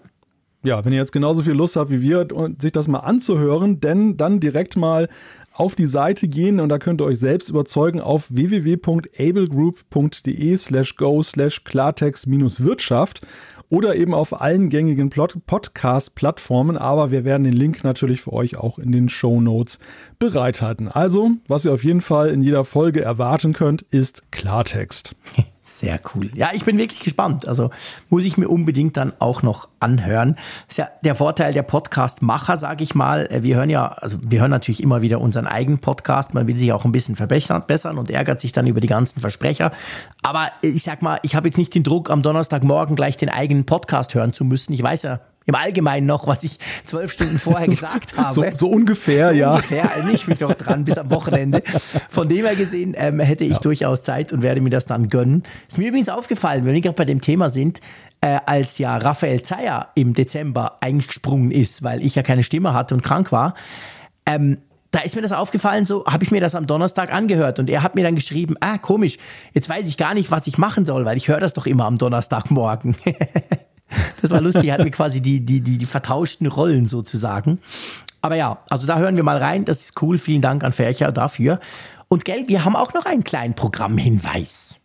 Ja, 0.64 0.84
wenn 0.84 0.92
ihr 0.92 1.00
jetzt 1.00 1.12
genauso 1.12 1.42
viel 1.42 1.54
Lust 1.54 1.74
habt 1.76 1.90
wie 1.90 2.02
wir, 2.02 2.28
sich 2.58 2.70
das 2.70 2.86
mal 2.86 3.00
anzuhören, 3.00 3.80
denn 3.80 4.16
dann 4.16 4.38
direkt 4.38 4.76
mal 4.76 5.08
auf 5.54 5.74
die 5.74 5.86
Seite 5.86 6.28
gehen 6.28 6.60
und 6.60 6.68
da 6.68 6.78
könnt 6.78 7.00
ihr 7.02 7.04
euch 7.04 7.18
selbst 7.18 7.50
überzeugen 7.50 8.00
auf 8.00 8.34
www.ablegroup.de 8.34 10.56
slash 10.56 10.96
go 10.96 11.22
slash 11.22 11.62
klartext-wirtschaft 11.64 13.20
oder 13.72 13.96
eben 13.96 14.12
auf 14.12 14.38
allen 14.38 14.68
gängigen 14.68 15.08
Podcast-Plattformen. 15.08 16.76
Aber 16.76 17.10
wir 17.10 17.24
werden 17.24 17.44
den 17.44 17.54
Link 17.54 17.84
natürlich 17.84 18.20
für 18.20 18.34
euch 18.34 18.58
auch 18.58 18.78
in 18.78 18.92
den 18.92 19.08
Show 19.08 19.40
Notes 19.40 19.78
bereithalten. 20.18 20.88
Also, 20.88 21.30
was 21.48 21.64
ihr 21.64 21.72
auf 21.72 21.82
jeden 21.82 22.02
Fall 22.02 22.28
in 22.28 22.42
jeder 22.42 22.66
Folge 22.66 23.00
erwarten 23.00 23.54
könnt, 23.54 23.80
ist 23.80 24.30
Klartext. 24.30 25.16
Sehr 25.64 26.00
cool. 26.12 26.28
Ja, 26.34 26.50
ich 26.52 26.64
bin 26.64 26.76
wirklich 26.76 26.98
gespannt. 26.98 27.46
Also 27.46 27.70
muss 28.08 28.24
ich 28.24 28.36
mir 28.36 28.48
unbedingt 28.48 28.96
dann 28.96 29.12
auch 29.20 29.42
noch 29.42 29.68
anhören. 29.78 30.36
Ist 30.68 30.78
ja 30.78 30.88
der 31.04 31.14
Vorteil 31.14 31.52
der 31.52 31.62
Podcast-Macher, 31.62 32.56
sage 32.56 32.82
ich 32.82 32.96
mal. 32.96 33.28
Äh, 33.30 33.44
wir 33.44 33.56
hören 33.56 33.70
ja, 33.70 33.86
also 33.86 34.18
wir 34.20 34.40
hören 34.40 34.50
natürlich 34.50 34.82
immer 34.82 35.02
wieder 35.02 35.20
unseren 35.20 35.46
eigenen 35.46 35.78
Podcast. 35.78 36.34
Man 36.34 36.48
will 36.48 36.56
sich 36.56 36.72
auch 36.72 36.84
ein 36.84 36.90
bisschen 36.90 37.14
verbessern 37.14 37.96
und 37.96 38.10
ärgert 38.10 38.40
sich 38.40 38.50
dann 38.50 38.66
über 38.66 38.80
die 38.80 38.88
ganzen 38.88 39.20
Versprecher. 39.20 39.70
Aber 40.22 40.50
ich 40.62 40.82
sag 40.82 41.00
mal, 41.00 41.20
ich 41.22 41.36
habe 41.36 41.46
jetzt 41.46 41.58
nicht 41.58 41.72
den 41.76 41.84
Druck, 41.84 42.10
am 42.10 42.22
Donnerstagmorgen 42.22 42.96
gleich 42.96 43.16
den 43.16 43.28
eigenen 43.28 43.64
Podcast 43.64 44.14
hören 44.14 44.32
zu 44.32 44.44
müssen. 44.44 44.72
Ich 44.72 44.82
weiß 44.82 45.02
ja, 45.02 45.20
im 45.46 45.54
Allgemeinen 45.54 46.06
noch, 46.06 46.26
was 46.26 46.44
ich 46.44 46.58
zwölf 46.84 47.12
Stunden 47.12 47.38
vorher 47.38 47.68
gesagt 47.68 48.16
habe. 48.16 48.32
So, 48.32 48.44
so 48.52 48.68
ungefähr, 48.68 49.26
so 49.26 49.32
ja. 49.32 49.54
Ungefähr, 49.54 50.04
nicht 50.04 50.28
mich 50.28 50.38
doch 50.38 50.54
dran 50.54 50.84
bis 50.84 50.98
am 50.98 51.10
Wochenende. 51.10 51.62
Von 52.08 52.28
dem 52.28 52.44
her 52.44 52.56
gesehen 52.56 52.94
ähm, 52.96 53.20
hätte 53.20 53.44
ich 53.44 53.54
ja. 53.54 53.58
durchaus 53.58 54.02
Zeit 54.02 54.32
und 54.32 54.42
werde 54.42 54.60
mir 54.60 54.70
das 54.70 54.86
dann 54.86 55.08
gönnen. 55.08 55.42
Ist 55.68 55.78
mir 55.78 55.88
übrigens 55.88 56.08
aufgefallen, 56.08 56.64
wenn 56.64 56.74
wir 56.74 56.80
gerade 56.80 56.96
bei 56.96 57.04
dem 57.04 57.20
Thema 57.20 57.50
sind, 57.50 57.80
äh, 58.20 58.38
als 58.46 58.78
ja 58.78 58.96
Raphael 58.96 59.42
Zeyer 59.42 59.88
im 59.94 60.14
Dezember 60.14 60.78
eingesprungen 60.80 61.50
ist, 61.50 61.82
weil 61.82 62.04
ich 62.04 62.14
ja 62.14 62.22
keine 62.22 62.42
Stimme 62.42 62.74
hatte 62.74 62.94
und 62.94 63.02
krank 63.02 63.32
war. 63.32 63.54
Ähm, 64.26 64.58
da 64.92 65.00
ist 65.00 65.16
mir 65.16 65.22
das 65.22 65.32
aufgefallen, 65.32 65.86
so 65.86 66.04
habe 66.04 66.22
ich 66.22 66.30
mir 66.30 66.40
das 66.40 66.54
am 66.54 66.66
Donnerstag 66.66 67.12
angehört 67.12 67.58
und 67.58 67.70
er 67.70 67.82
hat 67.82 67.94
mir 67.94 68.04
dann 68.04 68.14
geschrieben, 68.14 68.56
ah 68.60 68.76
komisch, 68.76 69.16
jetzt 69.54 69.68
weiß 69.68 69.86
ich 69.88 69.96
gar 69.96 70.12
nicht, 70.12 70.30
was 70.30 70.46
ich 70.46 70.58
machen 70.58 70.84
soll, 70.84 71.06
weil 71.06 71.16
ich 71.16 71.28
höre 71.28 71.40
das 71.40 71.54
doch 71.54 71.66
immer 71.66 71.86
am 71.86 71.96
Donnerstagmorgen. 71.96 72.94
Das 74.20 74.30
war 74.30 74.40
lustig, 74.40 74.64
er 74.64 74.74
hat 74.74 74.84
mir 74.84 74.90
quasi 74.90 75.20
die, 75.20 75.44
die, 75.44 75.60
die, 75.60 75.78
die 75.78 75.86
vertauschten 75.86 76.46
Rollen 76.46 76.86
sozusagen. 76.86 77.58
Aber 78.20 78.36
ja, 78.36 78.58
also 78.70 78.86
da 78.86 78.98
hören 78.98 79.16
wir 79.16 79.24
mal 79.24 79.38
rein. 79.38 79.64
Das 79.64 79.82
ist 79.82 80.00
cool. 80.00 80.16
Vielen 80.16 80.42
Dank 80.42 80.64
an 80.64 80.72
Fercher 80.72 81.10
dafür. 81.12 81.60
Und 82.08 82.24
gell, 82.24 82.44
wir 82.46 82.64
haben 82.64 82.76
auch 82.76 82.94
noch 82.94 83.04
einen 83.04 83.24
kleinen 83.24 83.54
Programmhinweis. 83.54 84.78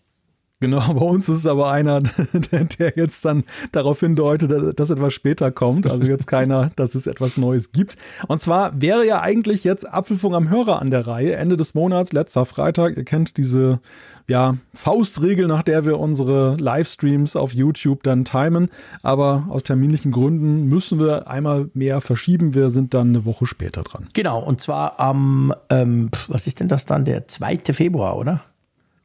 Genau, 0.59 0.91
bei 0.91 1.05
uns 1.05 1.29
ist 1.29 1.45
aber 1.45 1.71
einer, 1.71 2.01
der, 2.51 2.63
der, 2.65 2.93
jetzt 2.95 3.23
dann 3.25 3.43
darauf 3.71 3.99
hindeutet, 3.99 4.79
dass 4.79 4.89
etwas 4.89 5.13
später 5.13 5.51
kommt. 5.51 5.85
Also 5.85 6.05
jetzt 6.05 6.25
keiner, 6.25 6.71
dass 6.75 6.95
es 6.95 7.05
etwas 7.05 7.37
Neues 7.37 7.71
gibt. 7.71 7.95
Und 8.27 8.41
zwar 8.41 8.81
wäre 8.81 9.05
ja 9.05 9.21
eigentlich 9.21 9.63
jetzt 9.63 9.87
Apfelfunk 9.87 10.33
am 10.33 10.49
Hörer 10.49 10.81
an 10.81 10.89
der 10.89 11.05
Reihe. 11.05 11.35
Ende 11.35 11.57
des 11.57 11.75
Monats, 11.75 12.11
letzter 12.11 12.45
Freitag. 12.45 12.97
Ihr 12.97 13.05
kennt 13.05 13.37
diese 13.37 13.79
ja, 14.27 14.57
Faustregel, 14.73 15.47
nach 15.47 15.63
der 15.63 15.85
wir 15.85 15.99
unsere 15.99 16.57
Livestreams 16.57 17.35
auf 17.35 17.53
YouTube 17.53 18.03
dann 18.03 18.25
timen. 18.25 18.69
Aber 19.01 19.45
aus 19.49 19.63
terminlichen 19.63 20.11
Gründen 20.11 20.65
müssen 20.67 20.99
wir 20.99 21.27
einmal 21.27 21.69
mehr 21.73 22.01
verschieben. 22.01 22.53
Wir 22.53 22.69
sind 22.69 22.93
dann 22.93 23.09
eine 23.09 23.25
Woche 23.25 23.45
später 23.45 23.83
dran. 23.83 24.07
Genau, 24.13 24.39
und 24.39 24.59
zwar 24.59 24.99
am, 24.99 25.53
ähm, 25.69 26.09
was 26.27 26.45
ist 26.45 26.59
denn 26.59 26.67
das 26.67 26.85
dann, 26.85 27.05
der 27.05 27.27
2. 27.27 27.59
Februar, 27.73 28.17
oder? 28.17 28.41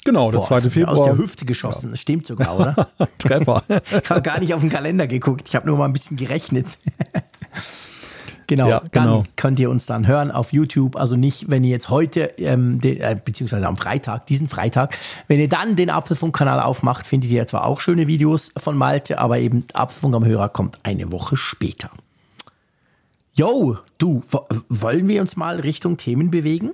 Genau, 0.05 0.33
der 0.33 0.39
Boah, 0.39 0.61
2. 0.61 0.71
Februar. 0.71 0.99
Aus 0.99 1.05
der 1.05 1.17
Hüfte 1.17 1.45
geschossen, 1.45 1.87
ja. 1.87 1.91
das 1.91 2.01
stimmt 2.01 2.27
sogar, 2.27 2.59
oder? 2.59 2.89
Treffer. 3.19 3.63
ich 4.03 4.11
habe 4.11 4.23
gar 4.23 4.41
nicht 4.41 4.53
auf 4.55 4.61
den 4.61 4.71
Kalender 4.71 5.07
geguckt, 5.07 5.47
ich 5.47 5.55
habe 5.55 5.69
nur 5.69 5.79
mal 5.79 5.85
ein 5.85 5.93
bisschen 5.93 6.17
gerechnet. 6.17 6.67
Genau, 8.53 8.69
ja, 8.69 8.83
genau, 8.91 9.23
dann 9.23 9.29
könnt 9.37 9.61
ihr 9.61 9.71
uns 9.71 9.87
dann 9.87 10.07
hören 10.07 10.31
auf 10.31 10.53
YouTube. 10.53 10.97
Also 10.97 11.17
nicht, 11.17 11.51
wenn 11.51 11.65
ihr 11.65 11.71
jetzt 11.71 11.89
heute, 11.89 12.35
ähm, 12.37 12.79
den, 12.79 13.01
äh, 13.01 13.17
beziehungsweise 13.23 13.67
am 13.67 13.79
Freitag, 13.79 14.27
diesen 14.27 14.47
Freitag, 14.47 14.99
wenn 15.27 15.41
ihr 15.41 15.49
dann 15.49 15.75
den 15.75 15.89
Apfelfunk-Kanal 15.89 16.61
aufmacht, 16.61 17.07
findet 17.07 17.31
ihr 17.31 17.47
zwar 17.47 17.65
auch 17.65 17.81
schöne 17.81 18.07
Videos 18.07 18.53
von 18.59 18.77
Malte, 18.77 19.19
aber 19.19 19.39
eben 19.39 19.65
Apfelfunk 19.73 20.15
am 20.15 20.27
Hörer 20.27 20.51
kommt 20.51 20.79
eine 20.83 21.11
Woche 21.11 21.39
später. 21.39 21.89
Yo, 23.33 23.79
du, 23.97 24.21
wollen 24.69 25.09
wir 25.09 25.23
uns 25.23 25.37
mal 25.37 25.59
Richtung 25.59 25.97
Themen 25.97 26.31
bewegen? 26.31 26.73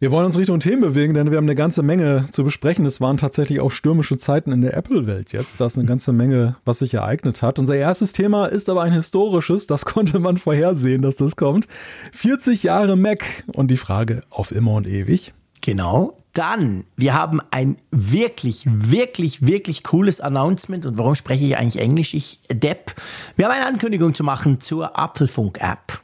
Wir 0.00 0.12
wollen 0.12 0.26
uns 0.26 0.38
Richtung 0.38 0.60
Themen 0.60 0.80
bewegen, 0.80 1.14
denn 1.14 1.32
wir 1.32 1.38
haben 1.38 1.46
eine 1.46 1.56
ganze 1.56 1.82
Menge 1.82 2.26
zu 2.30 2.44
besprechen. 2.44 2.86
Es 2.86 3.00
waren 3.00 3.16
tatsächlich 3.16 3.58
auch 3.58 3.72
stürmische 3.72 4.16
Zeiten 4.16 4.52
in 4.52 4.60
der 4.60 4.76
Apple-Welt 4.76 5.32
jetzt. 5.32 5.60
Da 5.60 5.66
ist 5.66 5.76
eine 5.76 5.88
ganze 5.88 6.12
Menge, 6.12 6.54
was 6.64 6.78
sich 6.78 6.94
ereignet 6.94 7.42
hat. 7.42 7.58
Unser 7.58 7.74
erstes 7.74 8.12
Thema 8.12 8.46
ist 8.46 8.68
aber 8.68 8.82
ein 8.82 8.92
historisches. 8.92 9.66
Das 9.66 9.84
konnte 9.86 10.20
man 10.20 10.36
vorhersehen, 10.36 11.02
dass 11.02 11.16
das 11.16 11.34
kommt. 11.34 11.66
40 12.12 12.62
Jahre 12.62 12.94
Mac 12.94 13.24
und 13.52 13.72
die 13.72 13.76
Frage 13.76 14.22
auf 14.30 14.52
immer 14.52 14.74
und 14.74 14.88
ewig. 14.88 15.34
Genau. 15.62 16.16
dann, 16.32 16.84
wir 16.94 17.14
haben 17.14 17.40
ein 17.50 17.78
wirklich, 17.90 18.62
wirklich, 18.66 19.44
wirklich 19.44 19.82
cooles 19.82 20.20
Announcement. 20.20 20.86
Und 20.86 20.96
warum 20.96 21.16
spreche 21.16 21.44
ich 21.44 21.56
eigentlich 21.56 21.82
Englisch? 21.82 22.14
Ich 22.14 22.38
Depp. 22.52 22.94
Wir 23.34 23.46
haben 23.46 23.52
eine 23.52 23.66
Ankündigung 23.66 24.14
zu 24.14 24.22
machen 24.22 24.60
zur 24.60 24.96
Apfelfunk-App. 24.96 26.00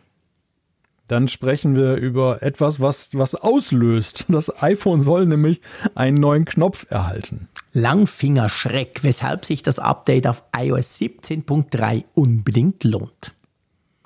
Dann 1.08 1.28
sprechen 1.28 1.76
wir 1.76 1.96
über 1.96 2.42
etwas, 2.42 2.80
was, 2.80 3.10
was 3.12 3.34
auslöst. 3.34 4.26
Das 4.28 4.62
iPhone 4.62 5.00
soll 5.00 5.26
nämlich 5.26 5.60
einen 5.94 6.16
neuen 6.16 6.44
Knopf 6.44 6.86
erhalten. 6.88 7.48
Langfingerschreck, 7.72 9.00
weshalb 9.02 9.44
sich 9.44 9.62
das 9.62 9.78
Update 9.78 10.26
auf 10.26 10.44
iOS 10.56 10.98
17.3 11.00 12.04
unbedingt 12.14 12.84
lohnt. 12.84 13.34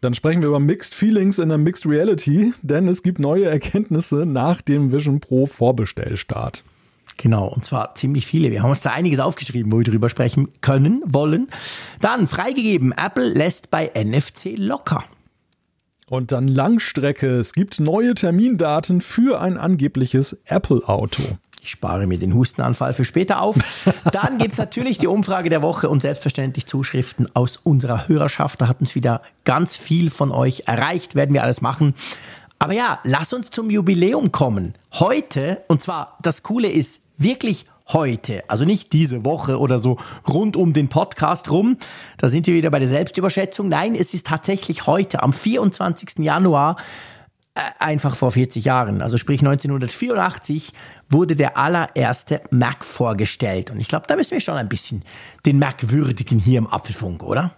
Dann 0.00 0.14
sprechen 0.14 0.42
wir 0.42 0.48
über 0.48 0.60
Mixed 0.60 0.94
Feelings 0.94 1.38
in 1.38 1.48
der 1.48 1.58
Mixed 1.58 1.84
Reality, 1.84 2.54
denn 2.62 2.88
es 2.88 3.02
gibt 3.02 3.18
neue 3.18 3.46
Erkenntnisse 3.46 4.26
nach 4.26 4.62
dem 4.62 4.92
Vision 4.92 5.20
Pro 5.20 5.46
Vorbestellstart. 5.46 6.62
Genau, 7.16 7.48
und 7.48 7.64
zwar 7.64 7.96
ziemlich 7.96 8.24
viele. 8.26 8.50
Wir 8.52 8.62
haben 8.62 8.70
uns 8.70 8.82
da 8.82 8.92
einiges 8.92 9.18
aufgeschrieben, 9.18 9.72
wo 9.72 9.78
wir 9.78 9.84
drüber 9.84 10.08
sprechen 10.08 10.48
können, 10.60 11.02
wollen. 11.04 11.48
Dann 12.00 12.28
freigegeben, 12.28 12.92
Apple 12.92 13.28
lässt 13.28 13.72
bei 13.72 13.90
NFC 13.92 14.56
locker. 14.56 15.04
Und 16.08 16.32
dann 16.32 16.48
Langstrecke. 16.48 17.38
Es 17.38 17.52
gibt 17.52 17.80
neue 17.80 18.14
Termindaten 18.14 19.00
für 19.00 19.40
ein 19.40 19.58
angebliches 19.58 20.38
Apple-Auto. 20.46 21.22
Ich 21.62 21.70
spare 21.70 22.06
mir 22.06 22.18
den 22.18 22.34
Hustenanfall 22.34 22.94
für 22.94 23.04
später 23.04 23.42
auf. 23.42 23.56
Dann 24.12 24.38
gibt 24.38 24.52
es 24.52 24.58
natürlich 24.58 24.96
die 24.96 25.06
Umfrage 25.06 25.50
der 25.50 25.60
Woche 25.60 25.90
und 25.90 26.00
selbstverständlich 26.00 26.66
Zuschriften 26.66 27.28
aus 27.34 27.58
unserer 27.62 28.08
Hörerschaft. 28.08 28.60
Da 28.60 28.68
hat 28.68 28.80
uns 28.80 28.94
wieder 28.94 29.20
ganz 29.44 29.76
viel 29.76 30.08
von 30.08 30.30
euch 30.30 30.62
erreicht, 30.66 31.14
werden 31.14 31.34
wir 31.34 31.42
alles 31.42 31.60
machen. 31.60 31.94
Aber 32.58 32.72
ja, 32.72 33.00
lass 33.04 33.32
uns 33.32 33.50
zum 33.50 33.70
Jubiläum 33.70 34.32
kommen. 34.32 34.74
Heute, 34.94 35.62
und 35.68 35.82
zwar 35.82 36.16
das 36.22 36.42
Coole 36.42 36.70
ist 36.70 37.02
wirklich 37.18 37.66
heute, 37.92 38.44
also 38.48 38.64
nicht 38.64 38.92
diese 38.92 39.24
Woche 39.24 39.58
oder 39.58 39.78
so 39.78 39.98
rund 40.28 40.56
um 40.56 40.72
den 40.72 40.88
Podcast 40.88 41.50
rum. 41.50 41.76
Da 42.16 42.28
sind 42.28 42.46
wir 42.46 42.54
wieder 42.54 42.70
bei 42.70 42.78
der 42.78 42.88
Selbstüberschätzung. 42.88 43.68
Nein, 43.68 43.94
es 43.94 44.14
ist 44.14 44.26
tatsächlich 44.26 44.86
heute, 44.86 45.22
am 45.22 45.32
24. 45.32 46.18
Januar, 46.18 46.76
äh, 47.54 47.60
einfach 47.78 48.14
vor 48.14 48.30
40 48.30 48.64
Jahren, 48.64 49.02
also 49.02 49.18
sprich 49.18 49.40
1984, 49.40 50.72
wurde 51.08 51.34
der 51.34 51.56
allererste 51.56 52.42
Mac 52.50 52.84
vorgestellt. 52.84 53.70
Und 53.70 53.80
ich 53.80 53.88
glaube, 53.88 54.06
da 54.06 54.16
müssen 54.16 54.32
wir 54.32 54.40
schon 54.40 54.56
ein 54.56 54.68
bisschen 54.68 55.02
den 55.46 55.58
Mac 55.58 55.90
würdigen 55.90 56.38
hier 56.38 56.58
im 56.58 56.66
Apfelfunk, 56.66 57.22
oder? 57.22 57.56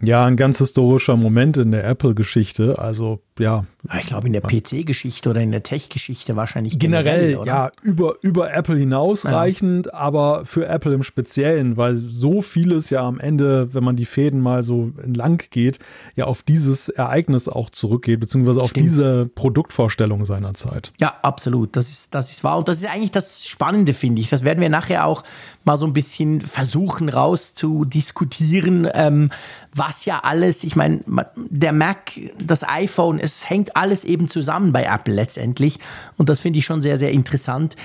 Ja, 0.00 0.24
ein 0.24 0.36
ganz 0.36 0.58
historischer 0.58 1.16
Moment 1.16 1.56
in 1.56 1.70
der 1.70 1.84
Apple-Geschichte. 1.84 2.78
Also 2.78 3.22
ja. 3.38 3.64
Ich 3.98 4.06
glaube, 4.06 4.28
in 4.28 4.32
der 4.32 4.42
PC-Geschichte 4.42 5.28
oder 5.30 5.40
in 5.40 5.50
der 5.50 5.64
Tech-Geschichte 5.64 6.36
wahrscheinlich 6.36 6.78
generell, 6.78 7.32
generell 7.32 7.46
ja, 7.46 7.72
über, 7.82 8.14
über 8.22 8.52
Apple 8.52 8.76
hinausreichend, 8.76 9.86
ja. 9.86 9.94
aber 9.94 10.44
für 10.44 10.66
Apple 10.66 10.94
im 10.94 11.02
Speziellen, 11.02 11.76
weil 11.76 11.96
so 11.96 12.42
vieles 12.42 12.90
ja 12.90 13.00
am 13.00 13.18
Ende, 13.18 13.74
wenn 13.74 13.82
man 13.82 13.96
die 13.96 14.04
Fäden 14.04 14.40
mal 14.40 14.62
so 14.62 14.92
entlang 15.02 15.42
geht, 15.50 15.80
ja 16.14 16.26
auf 16.26 16.44
dieses 16.44 16.90
Ereignis 16.90 17.48
auch 17.48 17.70
zurückgeht, 17.70 18.20
beziehungsweise 18.20 18.60
auf 18.60 18.70
Stimmt. 18.70 18.86
diese 18.86 19.26
Produktvorstellung 19.34 20.26
seiner 20.26 20.54
Zeit. 20.54 20.92
Ja, 21.00 21.14
absolut. 21.22 21.74
Das 21.74 21.90
ist, 21.90 22.14
das 22.14 22.30
ist 22.30 22.44
wahr. 22.44 22.58
Und 22.58 22.68
das 22.68 22.82
ist 22.82 22.88
eigentlich 22.88 23.10
das 23.10 23.48
Spannende, 23.48 23.94
finde 23.94 24.22
ich. 24.22 24.30
Das 24.30 24.44
werden 24.44 24.60
wir 24.60 24.68
nachher 24.68 25.06
auch 25.06 25.24
mal 25.64 25.76
so 25.76 25.86
ein 25.86 25.92
bisschen 25.92 26.40
versuchen 26.40 27.08
rauszudiskutieren, 27.08 28.88
ähm, 28.94 29.30
was 29.74 30.04
ja 30.04 30.20
alles, 30.22 30.64
ich 30.64 30.76
meine, 30.76 31.00
der 31.36 31.72
Mac, 31.72 32.12
das 32.38 32.68
iPhone, 32.68 33.18
es 33.22 33.48
hängt 33.48 33.76
alles 33.76 34.04
eben 34.04 34.28
zusammen 34.28 34.72
bei 34.72 34.84
Apple 34.84 35.14
letztendlich. 35.14 35.78
Und 36.16 36.28
das 36.28 36.40
finde 36.40 36.58
ich 36.58 36.64
schon 36.64 36.82
sehr, 36.82 36.96
sehr 36.96 37.12
interessant. 37.12 37.76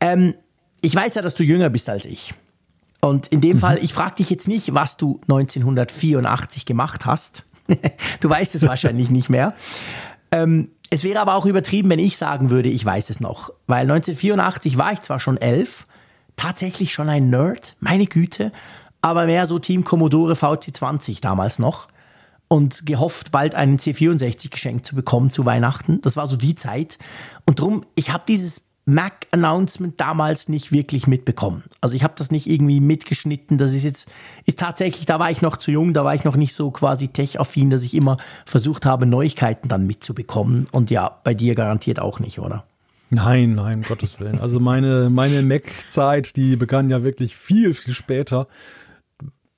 Ähm, 0.00 0.34
ich 0.82 0.94
weiß 0.94 1.14
ja, 1.14 1.22
dass 1.22 1.34
du 1.34 1.44
jünger 1.44 1.70
bist 1.70 1.88
als 1.88 2.04
ich. 2.04 2.34
Und 3.00 3.28
in 3.28 3.40
dem 3.40 3.56
mhm. 3.56 3.60
Fall, 3.60 3.78
ich 3.82 3.92
frage 3.92 4.16
dich 4.16 4.30
jetzt 4.30 4.48
nicht, 4.48 4.74
was 4.74 4.96
du 4.96 5.20
1984 5.22 6.66
gemacht 6.66 7.06
hast. 7.06 7.44
du 8.20 8.28
weißt 8.28 8.54
es 8.54 8.62
wahrscheinlich 8.62 9.10
nicht 9.10 9.30
mehr. 9.30 9.54
Ähm, 10.32 10.70
es 10.90 11.04
wäre 11.04 11.20
aber 11.20 11.34
auch 11.34 11.46
übertrieben, 11.46 11.88
wenn 11.88 11.98
ich 11.98 12.16
sagen 12.16 12.50
würde, 12.50 12.68
ich 12.68 12.84
weiß 12.84 13.10
es 13.10 13.20
noch. 13.20 13.50
Weil 13.66 13.82
1984 13.82 14.76
war 14.76 14.92
ich 14.92 15.00
zwar 15.00 15.20
schon 15.20 15.36
elf, 15.36 15.86
tatsächlich 16.36 16.92
schon 16.92 17.08
ein 17.08 17.30
Nerd, 17.30 17.76
meine 17.80 18.06
Güte, 18.06 18.52
aber 19.00 19.26
mehr 19.26 19.46
so 19.46 19.58
Team 19.58 19.84
Commodore 19.84 20.34
VC20 20.34 21.20
damals 21.20 21.58
noch 21.58 21.88
und 22.52 22.84
gehofft, 22.84 23.30
bald 23.30 23.54
einen 23.54 23.78
C64 23.78 24.50
geschenkt 24.50 24.84
zu 24.84 24.96
bekommen 24.96 25.30
zu 25.30 25.44
Weihnachten. 25.44 26.00
Das 26.02 26.16
war 26.16 26.26
so 26.26 26.36
die 26.36 26.56
Zeit. 26.56 26.98
Und 27.46 27.60
drum, 27.60 27.82
ich 27.94 28.12
habe 28.12 28.24
dieses 28.26 28.62
Mac-Announcement 28.86 30.00
damals 30.00 30.48
nicht 30.48 30.72
wirklich 30.72 31.06
mitbekommen. 31.06 31.62
Also 31.80 31.94
ich 31.94 32.02
habe 32.02 32.14
das 32.16 32.32
nicht 32.32 32.48
irgendwie 32.48 32.80
mitgeschnitten. 32.80 33.56
Das 33.56 33.72
ist 33.72 33.84
jetzt, 33.84 34.10
ist 34.46 34.58
tatsächlich, 34.58 35.06
da 35.06 35.20
war 35.20 35.30
ich 35.30 35.42
noch 35.42 35.58
zu 35.58 35.70
jung, 35.70 35.94
da 35.94 36.04
war 36.04 36.16
ich 36.16 36.24
noch 36.24 36.34
nicht 36.34 36.52
so 36.52 36.72
quasi 36.72 37.06
tech-affin, 37.06 37.70
dass 37.70 37.84
ich 37.84 37.94
immer 37.94 38.16
versucht 38.46 38.84
habe, 38.84 39.06
Neuigkeiten 39.06 39.68
dann 39.68 39.86
mitzubekommen. 39.86 40.66
Und 40.72 40.90
ja, 40.90 41.20
bei 41.22 41.34
dir 41.34 41.54
garantiert 41.54 42.00
auch 42.00 42.18
nicht, 42.18 42.40
oder? 42.40 42.64
Nein, 43.10 43.54
nein, 43.54 43.82
Gottes 43.82 44.18
Willen. 44.18 44.40
Also 44.40 44.58
meine, 44.58 45.08
meine 45.08 45.42
Mac-Zeit, 45.42 46.36
die 46.36 46.56
begann 46.56 46.90
ja 46.90 47.04
wirklich 47.04 47.36
viel, 47.36 47.74
viel 47.74 47.94
später 47.94 48.48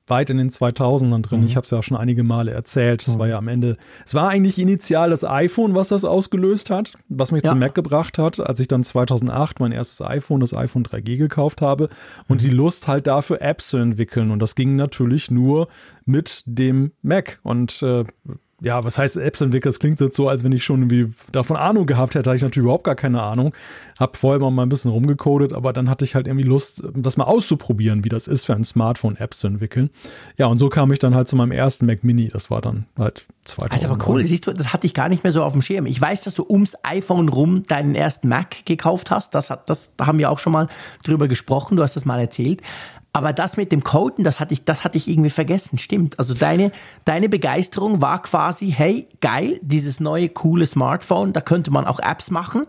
weit 0.07 0.31
in 0.31 0.39
den 0.39 0.51
2000ern 0.51 1.23
drin. 1.23 1.41
Mhm. 1.41 1.47
Ich 1.47 1.57
habe 1.57 1.65
es 1.65 1.71
ja 1.71 1.79
auch 1.79 1.83
schon 1.83 1.97
einige 1.97 2.23
Male 2.23 2.51
erzählt. 2.51 3.03
Es 3.07 3.15
mhm. 3.15 3.19
war 3.21 3.29
ja 3.29 3.39
am 3.39 3.49
Ende, 3.49 3.77
es 4.05 4.15
war 4.15 4.29
eigentlich 4.29 4.59
initial 4.59 5.11
das 5.11 5.25
iPhone, 5.25 5.75
was 5.75 5.89
das 5.89 6.05
ausgelöst 6.05 6.71
hat, 6.71 6.93
was 7.09 7.33
mich 7.33 7.45
ja. 7.45 7.51
zum 7.51 7.59
Mac 7.59 7.75
gebracht 7.75 8.19
hat, 8.19 8.41
als 8.41 8.61
ich 8.61 8.69
dann 8.69 8.85
2008 8.85 9.61
mein 9.61 9.73
erstes 9.73 10.03
iPhone, 10.03 10.41
das 10.41 10.55
iPhone 10.55 10.85
3G 10.85 11.17
gekauft 11.17 11.63
habe 11.63 11.89
und 12.29 12.43
mhm. 12.43 12.47
die 12.47 12.51
Lust 12.51 12.89
halt 12.89 13.07
dafür 13.07 13.41
Apps 13.41 13.69
zu 13.69 13.77
entwickeln. 13.77 14.31
Und 14.31 14.41
das 14.41 14.55
ging 14.55 14.77
natürlich 14.77 15.31
nur 15.31 15.69
mit 16.05 16.43
dem 16.47 16.93
Mac. 17.03 17.39
Und 17.43 17.83
äh, 17.83 18.05
ja, 18.63 18.85
was 18.85 18.97
heißt 18.97 19.17
Apps 19.17 19.41
entwickeln? 19.41 19.71
Das 19.71 19.81
klingt 19.81 20.01
jetzt 20.01 20.17
so, 20.17 20.29
als 20.29 20.45
wenn 20.45 20.53
ich 20.53 20.65
schon 20.65 20.83
irgendwie 20.83 21.13
davon 21.33 21.57
Ahnung 21.57 21.85
gehabt 21.87 22.15
hätte. 22.15 22.31
Hatte 22.31 22.37
ich 22.37 22.43
natürlich 22.43 22.65
überhaupt 22.65 22.85
gar 22.85 22.95
keine 22.95 23.21
Ahnung. 23.21 23.53
Hab 23.99 24.17
vorher 24.17 24.39
mal 24.39 24.63
ein 24.63 24.69
bisschen 24.69 24.91
rumgecodet, 24.91 25.53
aber 25.53 25.73
dann 25.73 25.91
hatte 25.91 26.05
ich 26.05 26.15
halt 26.15 26.29
irgendwie 26.29 26.47
Lust, 26.47 26.83
das 26.95 27.17
mal 27.17 27.25
auszuprobieren, 27.25 28.05
wie 28.05 28.09
das 28.09 28.29
ist, 28.29 28.45
für 28.45 28.55
ein 28.55 28.65
Smartphone 28.65 29.17
Apps 29.17 29.41
zu 29.41 29.49
entwickeln. 29.49 29.91
Ja, 30.37 30.47
und 30.47 30.59
so 30.59 30.69
kam 30.69 30.93
ich 30.93 31.01
dann 31.01 31.15
halt 31.15 31.29
zu 31.29 31.35
meinem 31.35 31.53
ersten 31.53 31.87
Mac 31.87 32.05
Mini. 32.05 32.29
Das 32.29 32.51
war 32.51 32.61
dann 32.61 32.87
halt 32.97 33.27
2000. 33.45 33.73
Also 33.73 33.95
aber 33.95 34.09
cool, 34.09 34.25
siehst 34.25 34.47
du, 34.47 34.53
das 34.53 34.73
hatte 34.73 34.87
ich 34.87 34.95
gar 34.95 35.09
nicht 35.09 35.25
mehr 35.25 35.33
so 35.33 35.43
auf 35.43 35.53
dem 35.53 35.63
Schirm. 35.63 35.87
Ich 35.87 36.01
weiß, 36.01 36.23
dass 36.23 36.35
du 36.35 36.47
ums 36.49 36.77
iPhone 36.85 37.29
rum 37.29 37.65
deinen 37.65 37.97
ersten 37.97 38.29
Mac 38.29 38.65
gekauft 38.65 39.11
hast. 39.11 39.35
Das 39.35 39.51
hat, 39.51 39.69
das, 39.69 39.97
da 39.97 40.07
haben 40.07 40.19
wir 40.19 40.31
auch 40.31 40.39
schon 40.39 40.53
mal 40.53 40.69
drüber 41.05 41.27
gesprochen. 41.27 41.77
Du 41.77 41.83
hast 41.83 41.97
das 41.97 42.05
mal 42.05 42.21
erzählt. 42.21 42.63
Aber 43.15 43.33
das 43.35 43.59
mit 43.59 43.73
dem 43.73 43.85
Coden, 43.85 44.25
das 44.25 44.41
hatte 44.41 44.55
ich, 44.55 44.65
das 44.65 44.85
hatte 44.85 44.97
ich 44.97 45.07
irgendwie 45.07 45.31
vergessen. 45.31 45.77
Stimmt. 45.79 46.19
Also 46.19 46.33
deine, 46.33 46.73
deine 47.05 47.29
Begeisterung 47.29 48.01
war 48.01 48.23
quasi, 48.23 48.71
hey, 48.71 49.07
geil, 49.21 49.61
dieses 49.63 50.01
neue 50.01 50.31
coole 50.31 50.67
Smartphone, 50.67 51.33
da 51.33 51.43
könnte 51.43 51.71
man 51.71 51.85
auch 51.87 52.01
Apps 52.01 52.31
machen. 52.31 52.67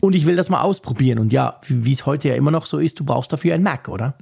Und 0.00 0.14
ich 0.14 0.26
will 0.26 0.36
das 0.36 0.50
mal 0.50 0.60
ausprobieren. 0.60 1.18
Und 1.18 1.32
ja, 1.32 1.58
wie 1.66 1.92
es 1.92 2.06
heute 2.06 2.28
ja 2.28 2.34
immer 2.34 2.50
noch 2.50 2.66
so 2.66 2.78
ist, 2.78 3.00
du 3.00 3.04
brauchst 3.04 3.32
dafür 3.32 3.54
ein 3.54 3.62
Mac, 3.62 3.88
oder? 3.88 4.14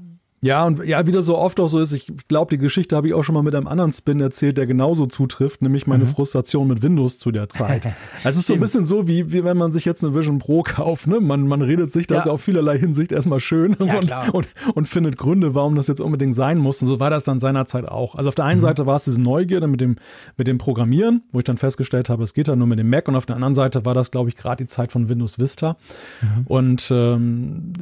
Ja, 0.43 0.65
und 0.65 0.85
ja, 0.85 1.07
wie 1.07 1.13
das 1.13 1.25
so 1.27 1.39
oft 1.39 1.59
auch 1.61 1.69
so 1.69 1.81
ist, 1.81 1.93
ich 1.93 2.13
glaube, 2.29 2.51
die 2.51 2.59
Geschichte 2.59 2.95
habe 2.95 3.09
ich 3.09 3.15
auch 3.15 3.25
schon 3.25 3.35
mal 3.35 3.43
mit 3.43 3.55
einem 3.55 3.67
anderen 3.67 3.93
Spin 3.93 4.21
erzählt, 4.21 4.59
der 4.59 4.67
genauso 4.67 5.07
zutrifft, 5.07 5.63
nämlich 5.63 5.87
meine 5.87 6.05
mhm. 6.05 6.09
Frustration 6.09 6.69
mit 6.69 6.83
Windows 6.83 7.19
zu 7.19 7.31
der 7.31 7.49
Zeit. 7.49 7.87
Also 7.87 7.95
es 8.25 8.37
ist 8.37 8.47
so 8.47 8.55
ein 8.55 8.61
bisschen 8.61 8.85
so, 8.85 9.09
wie, 9.09 9.33
wie 9.33 9.45
wenn 9.45 9.57
man 9.57 9.73
sich 9.73 9.87
jetzt 9.87 10.05
eine 10.05 10.15
Vision 10.15 10.39
Pro 10.39 10.63
kauft. 10.63 11.07
Ne? 11.07 11.21
Man, 11.21 11.49
man 11.49 11.63
redet 11.63 11.91
sich 11.91 12.07
das 12.07 12.27
ja. 12.27 12.33
auf 12.33 12.43
vielerlei 12.43 12.79
Hinsicht 12.79 13.13
erstmal 13.13 13.41
schön 13.41 13.77
ja, 13.81 13.99
und, 13.99 14.35
und, 14.35 14.49
und, 14.75 14.89
findet 14.89 15.17
Gründe, 15.17 15.55
warum 15.55 15.75
das 15.75 15.87
jetzt 15.87 16.01
unbedingt 16.01 16.35
sein 16.35 16.59
muss. 16.59 16.83
Und 16.83 16.89
so 16.89 17.01
war 17.01 17.09
das 17.09 17.25
dann 17.25 17.41
seinerzeit 17.41 17.89
auch. 17.89 18.15
Also 18.15 18.29
auf 18.29 18.35
der 18.35 18.45
einen 18.45 18.61
mhm. 18.61 18.63
Seite 18.63 18.85
war 18.87 18.97
es 18.97 19.05
diese 19.05 19.21
Neugierde 19.21 19.67
mit 19.67 19.81
dem, 19.81 19.97
mit 20.37 20.47
dem 20.47 20.59
Programmieren, 20.59 21.23
wo 21.33 21.39
ich 21.39 21.45
dann 21.45 21.57
festgestellt 21.57 22.11
habe, 22.11 22.23
es 22.23 22.35
geht 22.35 22.49
ja 22.49 22.57
nur 22.57 22.67
mit 22.67 22.79
dem 22.79 22.91
Mac. 22.91 23.09
Und 23.09 23.17
auf 23.17 23.27
der 23.27 23.37
anderen 23.37 23.55
Seite 23.55 23.87
war 23.87 23.95
das, 23.95 24.11
glaube 24.11 24.29
ich, 24.29 24.37
gerade 24.37 24.63
die 24.63 24.69
Zeit 24.69 24.93
von 24.93 25.09
Windows 25.09 25.39
Vista. 25.39 25.77
Mhm. 26.21 26.47
Und 26.47 26.89
ähm, 26.91 27.73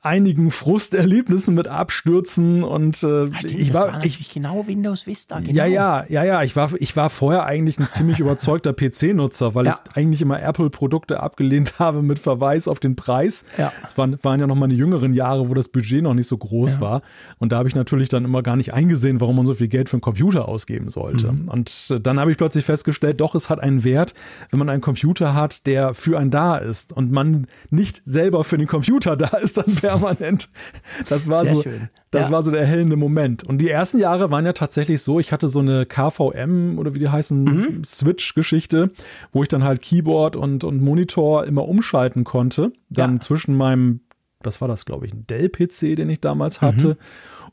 einigen 0.00 0.52
Frusterlebnissen 0.52 1.56
mit 1.56 1.66
Abstürzen 1.66 2.62
und 2.62 3.02
äh, 3.02 3.26
ja, 3.26 3.38
stimmt, 3.38 3.54
ich 3.54 3.74
war, 3.74 3.86
war 3.88 3.92
natürlich 3.94 4.30
genau 4.32 4.64
Windows 4.66 5.08
Vista. 5.08 5.40
Genau. 5.40 5.52
Ja, 5.52 5.66
ja, 5.66 6.04
ja, 6.08 6.24
ja. 6.24 6.42
Ich 6.44 6.54
war, 6.54 6.70
ich 6.78 6.94
war 6.94 7.10
vorher 7.10 7.46
eigentlich 7.46 7.80
ein 7.80 7.88
ziemlich 7.88 8.20
überzeugter 8.20 8.72
PC-Nutzer, 8.72 9.56
weil 9.56 9.66
ja. 9.66 9.80
ich 9.84 9.96
eigentlich 9.96 10.22
immer 10.22 10.40
Apple-Produkte 10.40 11.20
abgelehnt 11.20 11.80
habe 11.80 12.02
mit 12.02 12.20
Verweis 12.20 12.68
auf 12.68 12.78
den 12.78 12.94
Preis. 12.94 13.44
Ja. 13.56 13.72
Es 13.84 13.98
waren, 13.98 14.18
waren 14.22 14.38
ja 14.38 14.46
noch 14.46 14.54
meine 14.54 14.74
jüngeren 14.74 15.14
Jahre, 15.14 15.48
wo 15.48 15.54
das 15.54 15.68
Budget 15.68 16.02
noch 16.02 16.14
nicht 16.14 16.28
so 16.28 16.38
groß 16.38 16.76
ja. 16.76 16.80
war. 16.80 17.02
Und 17.38 17.50
da 17.50 17.58
habe 17.58 17.68
ich 17.68 17.74
natürlich 17.74 18.08
dann 18.08 18.24
immer 18.24 18.44
gar 18.44 18.54
nicht 18.54 18.72
eingesehen, 18.72 19.20
warum 19.20 19.34
man 19.34 19.46
so 19.46 19.54
viel 19.54 19.68
Geld 19.68 19.88
für 19.88 19.94
einen 19.94 20.00
Computer 20.00 20.48
ausgeben 20.48 20.90
sollte. 20.90 21.32
Mhm. 21.32 21.48
Und 21.48 21.88
äh, 21.90 22.00
dann 22.00 22.20
habe 22.20 22.30
ich 22.30 22.38
plötzlich 22.38 22.64
festgestellt, 22.64 23.20
doch, 23.20 23.34
es 23.34 23.50
hat 23.50 23.58
einen 23.58 23.82
Wert, 23.82 24.14
wenn 24.50 24.60
man 24.60 24.68
einen 24.68 24.80
Computer 24.80 25.34
hat, 25.34 25.66
der 25.66 25.92
für 25.92 26.20
einen 26.20 26.30
da 26.30 26.56
ist 26.56 26.92
und 26.92 27.10
man 27.10 27.48
nicht 27.70 28.00
selber 28.06 28.44
für 28.44 28.58
den 28.58 28.68
Computer 28.68 29.16
da 29.16 29.36
ist, 29.38 29.56
dann 29.56 29.82
permanent. 29.88 30.48
Das 31.08 31.28
war 31.28 31.44
Sehr 31.44 31.54
so, 31.54 31.62
schön. 31.62 31.88
das 32.10 32.26
ja. 32.26 32.32
war 32.32 32.42
so 32.42 32.50
der 32.50 32.60
erhellende 32.60 32.96
Moment. 32.96 33.44
Und 33.44 33.58
die 33.58 33.68
ersten 33.68 33.98
Jahre 33.98 34.30
waren 34.30 34.44
ja 34.44 34.52
tatsächlich 34.52 35.02
so, 35.02 35.20
ich 35.20 35.32
hatte 35.32 35.48
so 35.48 35.60
eine 35.60 35.86
KVM 35.86 36.78
oder 36.78 36.94
wie 36.94 36.98
die 36.98 37.08
heißen, 37.08 37.44
mhm. 37.44 37.84
Switch-Geschichte, 37.84 38.90
wo 39.32 39.42
ich 39.42 39.48
dann 39.48 39.64
halt 39.64 39.82
Keyboard 39.82 40.36
und, 40.36 40.64
und 40.64 40.82
Monitor 40.82 41.46
immer 41.46 41.68
umschalten 41.68 42.24
konnte. 42.24 42.72
Dann 42.90 43.14
ja. 43.14 43.20
zwischen 43.20 43.56
meinem 43.56 44.00
das 44.40 44.60
war 44.60 44.68
das, 44.68 44.84
glaube 44.84 45.06
ich, 45.06 45.12
ein 45.12 45.26
Dell-PC, 45.26 45.96
den 45.96 46.10
ich 46.10 46.20
damals 46.20 46.60
hatte. 46.60 46.88
Mhm. 46.88 46.96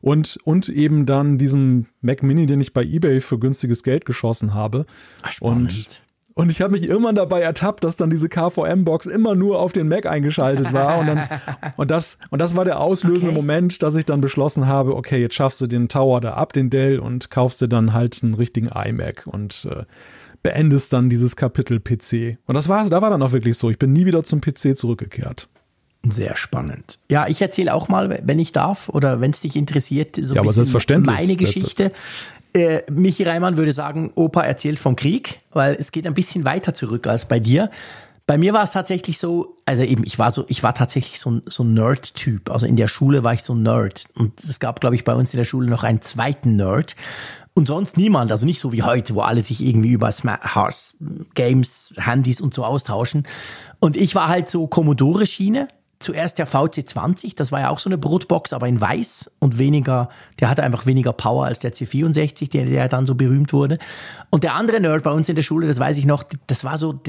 Und, 0.01 0.37
und 0.43 0.69
eben 0.69 1.05
dann 1.05 1.37
diesen 1.37 1.87
Mac 2.01 2.21
Mini, 2.21 2.45
den 2.45 2.61
ich 2.61 2.73
bei 2.73 2.83
eBay 2.83 3.21
für 3.21 3.39
günstiges 3.39 3.81
Geld 3.81 4.05
geschossen 4.05 4.53
habe. 4.53 4.85
Ach, 5.23 5.33
und 5.41 6.03
und 6.37 6.49
ich 6.49 6.61
habe 6.61 6.73
mich 6.73 6.83
irgendwann 6.83 7.15
dabei 7.15 7.39
ertappt, 7.39 7.85
dass 7.85 7.95
dann 7.95 8.09
diese 8.09 8.27
KVM-Box 8.27 9.05
immer 9.05 9.35
nur 9.35 9.57
auf 9.59 9.71
den 9.71 9.87
Mac 9.87 10.05
eingeschaltet 10.05 10.73
war. 10.73 10.99
Und, 10.99 11.07
dann, 11.07 11.29
und, 11.77 11.89
das, 11.89 12.17
und 12.29 12.39
das 12.39 12.57
war 12.57 12.65
der 12.65 12.81
auslösende 12.81 13.27
okay. 13.27 13.35
Moment, 13.35 13.81
dass 13.81 13.95
ich 13.95 14.03
dann 14.03 14.19
beschlossen 14.19 14.67
habe, 14.67 14.97
okay, 14.97 15.21
jetzt 15.21 15.35
schaffst 15.35 15.61
du 15.61 15.67
den 15.67 15.87
Tower 15.87 16.19
da 16.19 16.33
ab, 16.33 16.51
den 16.51 16.69
Dell, 16.69 16.99
und 16.99 17.31
kaufst 17.31 17.61
dir 17.61 17.69
dann 17.69 17.93
halt 17.93 18.21
einen 18.21 18.33
richtigen 18.33 18.67
iMac 18.67 19.25
und 19.27 19.65
äh, 19.71 19.85
beendest 20.43 20.91
dann 20.91 21.09
dieses 21.09 21.37
Kapitel 21.37 21.79
PC. 21.79 22.37
Und 22.45 22.55
das 22.55 22.67
war, 22.67 22.89
da 22.89 23.01
war 23.01 23.09
dann 23.09 23.21
auch 23.21 23.31
wirklich 23.31 23.57
so. 23.57 23.69
Ich 23.69 23.79
bin 23.79 23.93
nie 23.93 24.05
wieder 24.05 24.25
zum 24.25 24.41
PC 24.41 24.75
zurückgekehrt. 24.75 25.47
Sehr 26.09 26.35
spannend. 26.35 26.99
Ja, 27.09 27.27
ich 27.27 27.41
erzähle 27.41 27.73
auch 27.73 27.87
mal, 27.87 28.21
wenn 28.23 28.39
ich 28.39 28.51
darf 28.51 28.89
oder 28.89 29.21
wenn 29.21 29.31
es 29.31 29.41
dich 29.41 29.55
interessiert, 29.55 30.17
so 30.19 30.35
ja, 30.35 30.41
ein 30.41 30.47
bisschen 30.47 31.03
meine 31.03 31.35
Geschichte. 31.35 31.91
Äh, 32.55 32.83
Michi 32.89 33.23
Reimann 33.23 33.57
würde 33.57 33.73
sagen, 33.73 34.13
Opa 34.15 34.41
erzählt 34.41 34.79
vom 34.79 34.95
Krieg, 34.95 35.39
weil 35.51 35.75
es 35.77 35.91
geht 35.91 36.07
ein 36.07 36.13
bisschen 36.13 36.45
weiter 36.45 36.73
zurück 36.73 37.05
als 37.05 37.25
bei 37.25 37.37
dir. 37.37 37.69
Bei 38.27 38.37
mir 38.37 38.53
war 38.53 38.63
es 38.63 38.71
tatsächlich 38.71 39.19
so, 39.19 39.57
also 39.65 39.83
eben, 39.83 40.05
ich 40.05 40.17
war 40.17 40.31
so, 40.31 40.45
ich 40.47 40.63
war 40.63 40.73
tatsächlich 40.73 41.19
so, 41.19 41.41
so 41.47 41.63
ein 41.63 41.73
Nerd-Typ. 41.73 42.49
Also 42.49 42.65
in 42.65 42.77
der 42.77 42.87
Schule 42.87 43.25
war 43.25 43.33
ich 43.33 43.43
so 43.43 43.53
ein 43.53 43.61
Nerd. 43.61 44.05
Und 44.15 44.41
es 44.41 44.61
gab, 44.61 44.79
glaube 44.79 44.95
ich, 44.95 45.03
bei 45.03 45.13
uns 45.13 45.33
in 45.33 45.37
der 45.37 45.43
Schule 45.43 45.69
noch 45.69 45.83
einen 45.83 46.01
zweiten 46.01 46.55
Nerd. 46.55 46.95
Und 47.55 47.67
sonst 47.67 47.97
niemand, 47.97 48.31
also 48.31 48.45
nicht 48.45 48.61
so 48.61 48.71
wie 48.71 48.83
heute, 48.83 49.15
wo 49.15 49.19
alle 49.19 49.41
sich 49.41 49.61
irgendwie 49.61 49.91
über 49.91 50.13
Smart 50.13 50.41
Games, 51.33 51.93
Handys 51.97 52.39
und 52.39 52.53
so 52.53 52.63
austauschen. 52.63 53.27
Und 53.79 53.97
ich 53.97 54.15
war 54.15 54.29
halt 54.29 54.49
so 54.49 54.65
Commodore-Schiene, 54.67 55.67
zuerst 56.05 56.37
der 56.37 56.47
VC20, 56.47 57.35
das 57.35 57.51
war 57.51 57.61
ja 57.61 57.69
auch 57.71 57.79
so 57.79 57.89
eine 57.89 57.97
Brotbox, 57.97 58.53
aber 58.53 58.67
in 58.67 58.79
weiß 58.79 59.31
und 59.39 59.57
weniger, 59.57 60.09
der 60.39 60.49
hatte 60.49 60.61
einfach 60.61 60.85
weniger 60.85 61.13
Power 61.13 61.45
als 61.45 61.59
der 61.59 61.73
C64, 61.73 62.51
der, 62.51 62.65
der 62.65 62.87
dann 62.87 63.07
so 63.07 63.15
berühmt 63.15 63.53
wurde. 63.53 63.79
Und 64.29 64.43
der 64.43 64.53
andere 64.53 64.79
Nerd 64.79 65.01
bei 65.01 65.11
uns 65.11 65.27
in 65.29 65.35
der 65.35 65.41
Schule, 65.41 65.67
das 65.67 65.79
weiß 65.79 65.97
ich 65.97 66.05
noch, 66.05 66.23
das 66.45 66.63
war 66.63 66.77
so, 66.77 67.01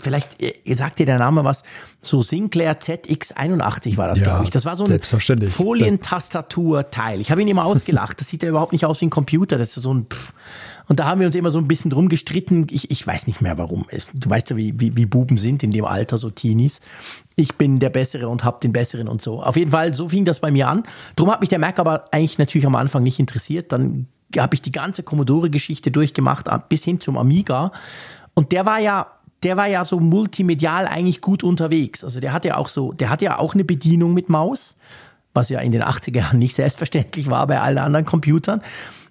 vielleicht 0.00 0.36
sagt 0.66 1.00
dir 1.00 1.06
der 1.06 1.18
Name 1.18 1.42
was, 1.44 1.64
so 2.00 2.22
Sinclair 2.22 2.78
ZX81 2.78 3.96
war 3.96 4.06
das, 4.06 4.20
ja, 4.20 4.26
glaube 4.26 4.44
ich. 4.44 4.50
Das 4.50 4.64
war 4.64 4.76
so 4.76 4.84
ein 4.84 5.00
Folientastaturteil. 5.48 7.20
Ich 7.20 7.32
habe 7.32 7.42
ihn 7.42 7.48
immer 7.48 7.64
ausgelacht. 7.64 8.20
Das 8.20 8.28
sieht 8.28 8.44
ja 8.44 8.48
überhaupt 8.48 8.72
nicht 8.72 8.84
aus 8.84 9.00
wie 9.00 9.06
ein 9.06 9.10
Computer. 9.10 9.58
Das 9.58 9.76
ist 9.76 9.82
so 9.82 9.92
ein 9.92 10.06
Pff. 10.08 10.32
Und 10.86 11.00
da 11.00 11.06
haben 11.06 11.20
wir 11.20 11.26
uns 11.26 11.36
immer 11.36 11.50
so 11.50 11.58
ein 11.58 11.68
bisschen 11.68 11.90
drum 11.90 12.08
gestritten. 12.08 12.66
Ich, 12.70 12.90
ich 12.90 13.06
weiß 13.06 13.26
nicht 13.26 13.40
mehr 13.40 13.58
warum. 13.58 13.86
Du 14.14 14.30
weißt 14.30 14.50
ja, 14.50 14.56
wie, 14.56 14.78
wie, 14.80 14.96
wie 14.96 15.06
Buben 15.06 15.36
sind 15.36 15.62
in 15.62 15.70
dem 15.70 15.84
Alter, 15.84 16.16
so 16.16 16.30
Teenies. 16.30 16.80
Ich 17.38 17.54
bin 17.56 17.78
der 17.78 17.90
Bessere 17.90 18.28
und 18.28 18.44
hab 18.44 18.60
den 18.60 18.72
Besseren 18.72 19.08
und 19.08 19.22
so. 19.22 19.42
Auf 19.42 19.56
jeden 19.56 19.70
Fall, 19.70 19.94
so 19.94 20.08
fing 20.08 20.24
das 20.24 20.40
bei 20.40 20.50
mir 20.50 20.68
an. 20.68 20.82
Drum 21.16 21.30
hat 21.30 21.40
mich 21.40 21.48
der 21.48 21.58
Mac 21.58 21.78
aber 21.78 22.06
eigentlich 22.10 22.38
natürlich 22.38 22.66
am 22.66 22.74
Anfang 22.74 23.02
nicht 23.02 23.18
interessiert. 23.18 23.72
Dann 23.72 24.08
habe 24.36 24.54
ich 24.54 24.62
die 24.62 24.72
ganze 24.72 25.02
Commodore-Geschichte 25.02 25.90
durchgemacht, 25.90 26.46
bis 26.68 26.84
hin 26.84 27.00
zum 27.00 27.16
Amiga. 27.16 27.72
Und 28.34 28.52
der 28.52 28.66
war 28.66 28.80
ja 28.80 29.06
der 29.44 29.56
war 29.56 29.68
ja 29.68 29.84
so 29.84 30.00
multimedial 30.00 30.88
eigentlich 30.88 31.20
gut 31.20 31.44
unterwegs. 31.44 32.02
Also 32.02 32.18
der 32.18 32.32
hat 32.32 32.44
ja 32.44 32.56
auch 32.56 32.68
so, 32.68 32.90
der 32.90 33.08
hat 33.08 33.22
ja 33.22 33.38
auch 33.38 33.54
eine 33.54 33.64
Bedienung 33.64 34.12
mit 34.12 34.28
Maus, 34.28 34.76
was 35.32 35.48
ja 35.48 35.60
in 35.60 35.70
den 35.70 35.84
80er 35.84 36.16
Jahren 36.16 36.40
nicht 36.40 36.56
selbstverständlich 36.56 37.30
war 37.30 37.46
bei 37.46 37.60
allen 37.60 37.78
anderen 37.78 38.04
Computern 38.04 38.62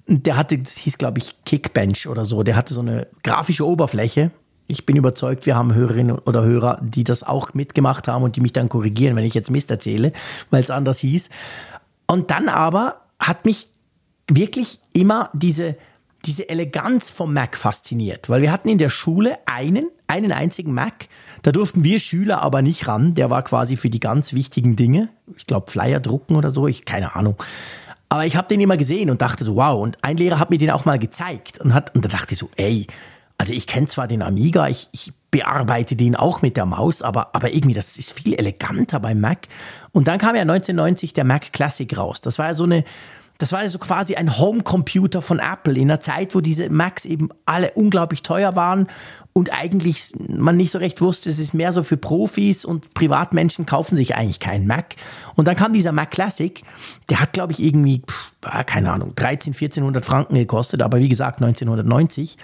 der 0.08 0.38
hatte, 0.38 0.58
das 0.58 0.78
hieß 0.78 0.98
glaube 0.98 1.20
ich 1.20 1.36
Kickbench 1.46 2.08
oder 2.08 2.26
so, 2.26 2.44
der 2.44 2.56
hatte 2.56 2.74
so 2.74 2.82
eine 2.82 3.08
grafische 3.24 3.66
Oberfläche. 3.66 4.32
Ich 4.68 4.86
bin 4.86 4.98
überzeugt, 4.98 5.46
wir 5.46 5.56
haben 5.56 5.74
Hörerinnen 5.74 6.20
oder 6.20 6.44
Hörer, 6.44 6.80
die 6.82 7.04
das 7.04 7.24
auch 7.24 7.54
mitgemacht 7.54 8.08
haben 8.08 8.24
und 8.24 8.36
die 8.36 8.42
mich 8.42 8.54
dann 8.54 8.68
korrigieren, 8.68 9.16
wenn 9.16 9.24
ich 9.24 9.34
jetzt 9.34 9.50
Mist 9.50 9.72
erzähle, 9.72 10.12
weil 10.50 10.62
es 10.62 10.70
anders 10.70 11.00
hieß. 11.00 11.30
Und 12.06 12.32
dann 12.32 12.50
aber 12.50 13.02
hat 13.20 13.46
mich 13.46 13.68
wirklich 14.30 14.80
immer 14.94 15.30
diese, 15.34 15.78
diese 16.26 16.50
Eleganz 16.50 17.10
vom 17.10 17.34
Mac 17.34 17.58
fasziniert, 17.58 18.30
weil 18.30 18.42
wir 18.42 18.52
hatten 18.52 18.68
in 18.68 18.78
der 18.78 18.90
Schule 18.90 19.38
einen, 19.46 19.90
einen 20.08 20.34
einzigen 20.34 20.74
Mac, 20.74 21.08
da 21.44 21.52
durften 21.52 21.84
wir 21.84 22.00
Schüler 22.00 22.42
aber 22.42 22.62
nicht 22.62 22.88
ran, 22.88 23.14
der 23.16 23.30
war 23.30 23.44
quasi 23.44 23.78
für 23.78 23.90
die 23.90 24.02
ganz 24.02 24.34
wichtigen 24.34 24.76
Dinge, 24.76 25.10
ich 25.38 25.48
glaube 25.48 25.72
Flyer 25.72 26.02
drucken 26.02 26.36
oder 26.36 26.52
so, 26.52 26.68
ich 26.68 26.84
keine 26.84 27.16
Ahnung. 27.16 27.42
Aber 28.10 28.26
ich 28.26 28.36
habe 28.36 28.48
den 28.48 28.62
immer 28.62 28.78
gesehen 28.78 29.10
und 29.10 29.22
dachte 29.22 29.44
so, 29.44 29.58
wow. 29.58 29.82
Und 29.82 29.98
ein 30.02 30.16
Lehrer 30.16 30.40
hat 30.40 30.50
mir 30.50 30.58
den 30.58 30.72
auch 30.72 30.86
mal 30.86 30.98
gezeigt 30.98 31.60
und 31.60 31.74
hat 31.74 31.94
und 31.94 32.06
da 32.06 32.10
dachte 32.10 32.34
ich 32.34 32.40
so, 32.40 32.50
ey, 32.56 32.88
also 33.38 33.54
ich 33.54 33.68
kenne 33.68 33.88
zwar 33.88 34.08
den 34.08 34.22
Amiga, 34.22 34.68
ich, 34.68 34.90
ich 34.92 35.14
bearbeite 35.30 35.96
den 35.96 36.16
auch 36.16 36.42
mit 36.42 36.58
der 36.58 36.66
Maus, 36.66 37.02
aber, 37.02 37.36
aber 37.36 37.54
irgendwie, 37.54 37.76
das 37.76 37.98
ist 37.98 38.14
viel 38.14 38.34
eleganter 38.34 39.00
beim 39.00 39.20
Mac. 39.20 39.48
Und 39.92 40.08
dann 40.08 40.18
kam 40.18 40.36
ja 40.36 40.42
1990 40.42 41.14
der 41.14 41.24
Mac 41.24 41.54
Classic 41.54 41.98
raus. 41.98 42.22
Das 42.22 42.40
war 42.40 42.48
ja 42.48 42.54
so 42.56 42.64
eine, 42.64 42.84
das 43.38 43.52
war 43.52 43.68
so 43.70 43.78
quasi 43.78 44.16
ein 44.16 44.40
Homecomputer 44.40 45.22
von 45.22 45.40
Apple 45.40 45.76
in 45.76 45.84
einer 45.84 46.00
Zeit, 46.00 46.34
wo 46.34 46.42
diese 46.42 46.70
Macs 46.70 47.06
eben 47.06 47.30
alle 47.46 47.72
unglaublich 47.72 48.24
teuer 48.24 48.56
waren 48.56 48.88
und 49.34 49.54
eigentlich 49.54 50.14
man 50.28 50.58
nicht 50.58 50.72
so 50.72 50.80
recht 50.80 51.02
wusste, 51.02 51.30
es 51.30 51.38
ist 51.38 51.54
mehr 51.54 51.72
so 51.72 51.84
für 51.84 51.98
Profis 51.98 52.66
und 52.66 52.96
Privatmenschen 52.96 53.68
kaufen 53.68 53.96
sich 53.96 54.16
eigentlich 54.16 54.40
keinen 54.40 54.66
Mac. 54.66 54.96
Und 55.36 55.48
dann 55.48 55.56
kam 55.56 55.74
dieser 55.74 55.92
Mac 55.92 56.10
Classic, 56.10 56.64
der 57.10 57.20
hat 57.20 57.34
glaube 57.34 57.54
ich 57.54 57.62
irgendwie, 57.62 58.02
pff, 58.02 58.34
ah, 58.42 58.64
keine 58.64 58.92
Ahnung, 58.92 59.14
13, 59.16 59.54
1400 59.54 60.04
Franken 60.04 60.34
gekostet, 60.34 60.82
aber 60.82 61.00
wie 61.00 61.10
gesagt 61.10 61.40
1990. 61.40 62.38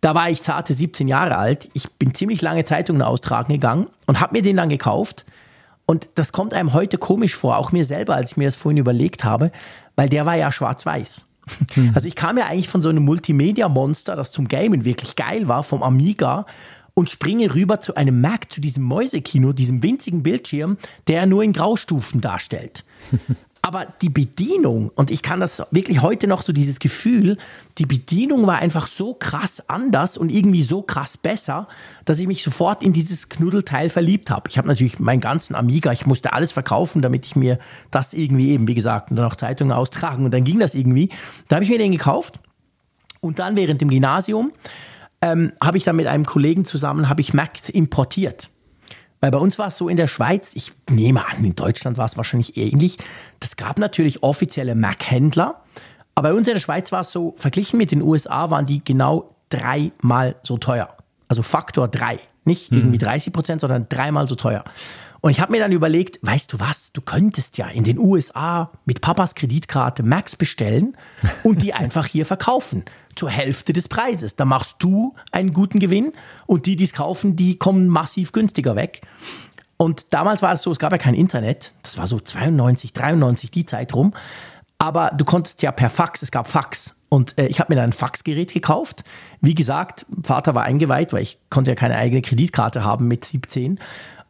Da 0.00 0.14
war 0.14 0.30
ich 0.30 0.42
zarte 0.42 0.74
17 0.74 1.08
Jahre 1.08 1.36
alt. 1.36 1.68
Ich 1.72 1.90
bin 1.92 2.14
ziemlich 2.14 2.42
lange 2.42 2.64
Zeitungen 2.64 3.02
austragen 3.02 3.52
gegangen 3.52 3.88
und 4.06 4.20
habe 4.20 4.34
mir 4.34 4.42
den 4.42 4.56
dann 4.56 4.68
gekauft. 4.68 5.24
Und 5.86 6.08
das 6.16 6.32
kommt 6.32 6.52
einem 6.52 6.72
heute 6.72 6.98
komisch 6.98 7.34
vor, 7.34 7.56
auch 7.56 7.72
mir 7.72 7.84
selber, 7.84 8.14
als 8.14 8.32
ich 8.32 8.36
mir 8.36 8.48
das 8.48 8.56
vorhin 8.56 8.78
überlegt 8.78 9.24
habe, 9.24 9.52
weil 9.94 10.08
der 10.08 10.26
war 10.26 10.34
ja 10.34 10.50
schwarz-weiß. 10.50 11.26
Hm. 11.74 11.92
Also 11.94 12.08
ich 12.08 12.16
kam 12.16 12.36
ja 12.38 12.46
eigentlich 12.46 12.68
von 12.68 12.82
so 12.82 12.88
einem 12.88 13.04
Multimedia-Monster, 13.04 14.16
das 14.16 14.32
zum 14.32 14.48
Gamen 14.48 14.84
wirklich 14.84 15.14
geil 15.14 15.46
war, 15.48 15.62
vom 15.62 15.82
Amiga 15.82 16.44
und 16.94 17.10
springe 17.10 17.54
rüber 17.54 17.78
zu 17.78 17.94
einem 17.94 18.20
Mac, 18.20 18.50
zu 18.50 18.60
diesem 18.60 18.82
Mäusekino, 18.82 19.52
diesem 19.52 19.82
winzigen 19.82 20.22
Bildschirm, 20.22 20.78
der 21.06 21.26
nur 21.26 21.42
in 21.42 21.52
Graustufen 21.52 22.20
darstellt. 22.20 22.84
Aber 23.66 23.84
die 24.00 24.10
Bedienung, 24.10 24.92
und 24.94 25.10
ich 25.10 25.22
kann 25.22 25.40
das 25.40 25.60
wirklich 25.72 26.00
heute 26.00 26.28
noch 26.28 26.42
so 26.42 26.52
dieses 26.52 26.78
Gefühl, 26.78 27.36
die 27.78 27.84
Bedienung 27.84 28.46
war 28.46 28.58
einfach 28.58 28.86
so 28.86 29.12
krass 29.12 29.60
anders 29.68 30.16
und 30.16 30.30
irgendwie 30.30 30.62
so 30.62 30.82
krass 30.82 31.16
besser, 31.16 31.66
dass 32.04 32.20
ich 32.20 32.28
mich 32.28 32.44
sofort 32.44 32.84
in 32.84 32.92
dieses 32.92 33.28
Knuddelteil 33.28 33.90
verliebt 33.90 34.30
habe. 34.30 34.48
Ich 34.48 34.56
habe 34.56 34.68
natürlich 34.68 35.00
meinen 35.00 35.20
ganzen 35.20 35.56
Amiga, 35.56 35.90
ich 35.90 36.06
musste 36.06 36.32
alles 36.32 36.52
verkaufen, 36.52 37.02
damit 37.02 37.26
ich 37.26 37.34
mir 37.34 37.58
das 37.90 38.12
irgendwie 38.12 38.50
eben, 38.50 38.68
wie 38.68 38.74
gesagt, 38.76 39.10
und 39.10 39.16
dann 39.16 39.26
auch 39.26 39.34
Zeitungen 39.34 39.72
austragen 39.72 40.24
und 40.24 40.32
dann 40.32 40.44
ging 40.44 40.60
das 40.60 40.76
irgendwie. 40.76 41.08
Da 41.48 41.56
habe 41.56 41.64
ich 41.64 41.70
mir 41.72 41.78
den 41.78 41.90
gekauft 41.90 42.38
und 43.20 43.40
dann 43.40 43.56
während 43.56 43.80
dem 43.80 43.90
Gymnasium 43.90 44.52
ähm, 45.22 45.50
habe 45.60 45.76
ich 45.76 45.82
dann 45.82 45.96
mit 45.96 46.06
einem 46.06 46.24
Kollegen 46.24 46.66
zusammen, 46.66 47.08
habe 47.08 47.20
ich 47.20 47.34
Macs 47.34 47.68
importiert. 47.68 48.48
Weil 49.20 49.30
bei 49.30 49.38
uns 49.38 49.58
war 49.58 49.68
es 49.68 49.78
so 49.78 49.88
in 49.88 49.96
der 49.96 50.06
Schweiz, 50.06 50.52
ich 50.54 50.72
nehme 50.90 51.26
an, 51.26 51.44
in 51.44 51.56
Deutschland 51.56 51.98
war 51.98 52.04
es 52.04 52.16
wahrscheinlich 52.16 52.56
ähnlich. 52.56 52.98
Das 53.40 53.56
gab 53.56 53.78
natürlich 53.78 54.22
offizielle 54.22 54.74
Mac-Händler, 54.74 55.62
aber 56.14 56.30
bei 56.30 56.34
uns 56.34 56.48
in 56.48 56.54
der 56.54 56.60
Schweiz 56.60 56.92
war 56.92 57.00
es 57.00 57.12
so, 57.12 57.34
verglichen 57.36 57.78
mit 57.78 57.90
den 57.90 58.02
USA 58.02 58.50
waren 58.50 58.66
die 58.66 58.82
genau 58.82 59.34
dreimal 59.50 60.36
so 60.42 60.56
teuer. 60.56 60.96
Also 61.28 61.42
Faktor 61.42 61.88
drei. 61.88 62.18
Nicht 62.44 62.72
mhm. 62.72 62.78
irgendwie 62.78 62.98
30 62.98 63.32
Prozent, 63.32 63.60
sondern 63.60 63.86
dreimal 63.88 64.26
so 64.26 64.34
teuer. 64.34 64.64
Und 65.20 65.30
ich 65.30 65.40
habe 65.40 65.52
mir 65.52 65.58
dann 65.58 65.72
überlegt, 65.72 66.18
weißt 66.22 66.52
du 66.52 66.60
was, 66.60 66.92
du 66.92 67.00
könntest 67.00 67.58
ja 67.58 67.66
in 67.66 67.84
den 67.84 67.98
USA 67.98 68.70
mit 68.84 69.00
Papas 69.00 69.34
Kreditkarte 69.34 70.02
Macs 70.02 70.36
bestellen 70.36 70.96
und 71.42 71.62
die 71.62 71.74
einfach 71.74 72.06
hier 72.06 72.24
verkaufen. 72.24 72.84
Zur 73.16 73.30
Hälfte 73.30 73.72
des 73.72 73.88
Preises. 73.88 74.36
Da 74.36 74.44
machst 74.44 74.76
du 74.78 75.14
einen 75.32 75.52
guten 75.52 75.80
Gewinn 75.80 76.12
und 76.46 76.66
die, 76.66 76.76
die 76.76 76.84
es 76.84 76.92
kaufen, 76.92 77.34
die 77.34 77.58
kommen 77.58 77.88
massiv 77.88 78.32
günstiger 78.32 78.76
weg. 78.76 79.02
Und 79.76 80.14
damals 80.14 80.42
war 80.42 80.52
es 80.52 80.62
so, 80.62 80.70
es 80.70 80.78
gab 80.78 80.92
ja 80.92 80.98
kein 80.98 81.14
Internet. 81.14 81.74
Das 81.82 81.98
war 81.98 82.06
so 82.06 82.18
92, 82.20 82.92
93, 82.92 83.50
die 83.50 83.66
Zeit 83.66 83.94
rum. 83.94 84.14
Aber 84.78 85.10
du 85.16 85.24
konntest 85.24 85.62
ja 85.62 85.72
per 85.72 85.90
Fax, 85.90 86.22
es 86.22 86.30
gab 86.30 86.48
Fax. 86.48 86.94
Und 87.08 87.38
äh, 87.38 87.46
ich 87.46 87.60
habe 87.60 87.72
mir 87.72 87.76
dann 87.76 87.90
ein 87.90 87.92
Faxgerät 87.92 88.52
gekauft. 88.52 89.04
Wie 89.40 89.54
gesagt, 89.54 90.06
Vater 90.22 90.54
war 90.54 90.64
eingeweiht, 90.64 91.12
weil 91.12 91.22
ich 91.22 91.38
konnte 91.50 91.70
ja 91.70 91.74
keine 91.74 91.96
eigene 91.96 92.20
Kreditkarte 92.20 92.84
haben 92.84 93.06
mit 93.06 93.24
17. 93.24 93.78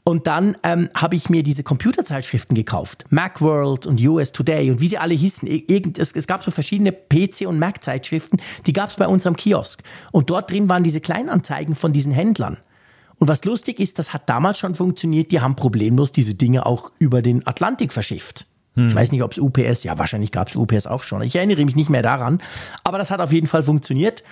Und 0.09 0.29
dann 0.29 0.57
ähm, 0.62 0.88
habe 0.95 1.16
ich 1.16 1.31
mir 1.31 1.42
diese 1.42 1.64
Computerzeitschriften 1.64 2.55
gekauft. 2.55 3.07
Macworld 3.11 3.87
und 3.87 4.01
US 4.07 4.31
Today 4.31 4.71
und 4.71 4.81
wie 4.81 4.87
sie 4.87 4.99
alle 4.99 5.14
hießen. 5.14 5.49
Irgend, 5.49 5.99
es, 5.99 6.12
es 6.12 6.29
gab 6.29 6.45
so 6.45 6.53
verschiedene 6.53 6.92
PC- 6.92 7.49
und 7.49 7.59
Mac-Zeitschriften, 7.59 8.40
die 8.66 8.73
gab 8.73 8.90
es 8.90 8.95
bei 8.95 9.09
uns 9.09 9.27
am 9.27 9.35
Kiosk. 9.35 9.83
Und 10.12 10.31
dort 10.31 10.53
drin 10.53 10.69
waren 10.69 10.85
diese 10.85 11.01
Kleinanzeigen 11.01 11.75
von 11.75 11.92
diesen 11.92 12.12
Händlern. 12.12 12.59
Und 13.19 13.27
was 13.27 13.45
lustig 13.45 13.81
ist, 13.81 13.99
das 13.99 14.12
hat 14.12 14.29
damals 14.29 14.61
schon 14.61 14.77
funktioniert. 14.77 15.33
Die 15.33 15.40
haben 15.40 15.57
problemlos 15.57 16.12
diese 16.12 16.37
Dinge 16.37 16.66
auch 16.66 16.92
über 17.01 17.21
den 17.21 17.45
Atlantik 17.45 17.92
verschifft. 17.92 18.47
Hm. 18.77 18.87
Ich 18.87 18.95
weiß 18.95 19.11
nicht, 19.11 19.25
ob 19.25 19.33
es 19.33 19.38
UPS, 19.40 19.83
ja, 19.83 19.99
wahrscheinlich 19.99 20.31
gab 20.31 20.49
es 20.49 20.55
UPS 20.55 20.87
auch 20.87 21.03
schon. 21.03 21.23
Ich 21.23 21.35
erinnere 21.35 21.64
mich 21.64 21.75
nicht 21.75 21.90
mehr 21.90 22.03
daran. 22.03 22.40
Aber 22.85 22.99
das 22.99 23.11
hat 23.11 23.21
auf 23.21 23.33
jeden 23.33 23.49
Fall 23.49 23.64
funktioniert. 23.64 24.23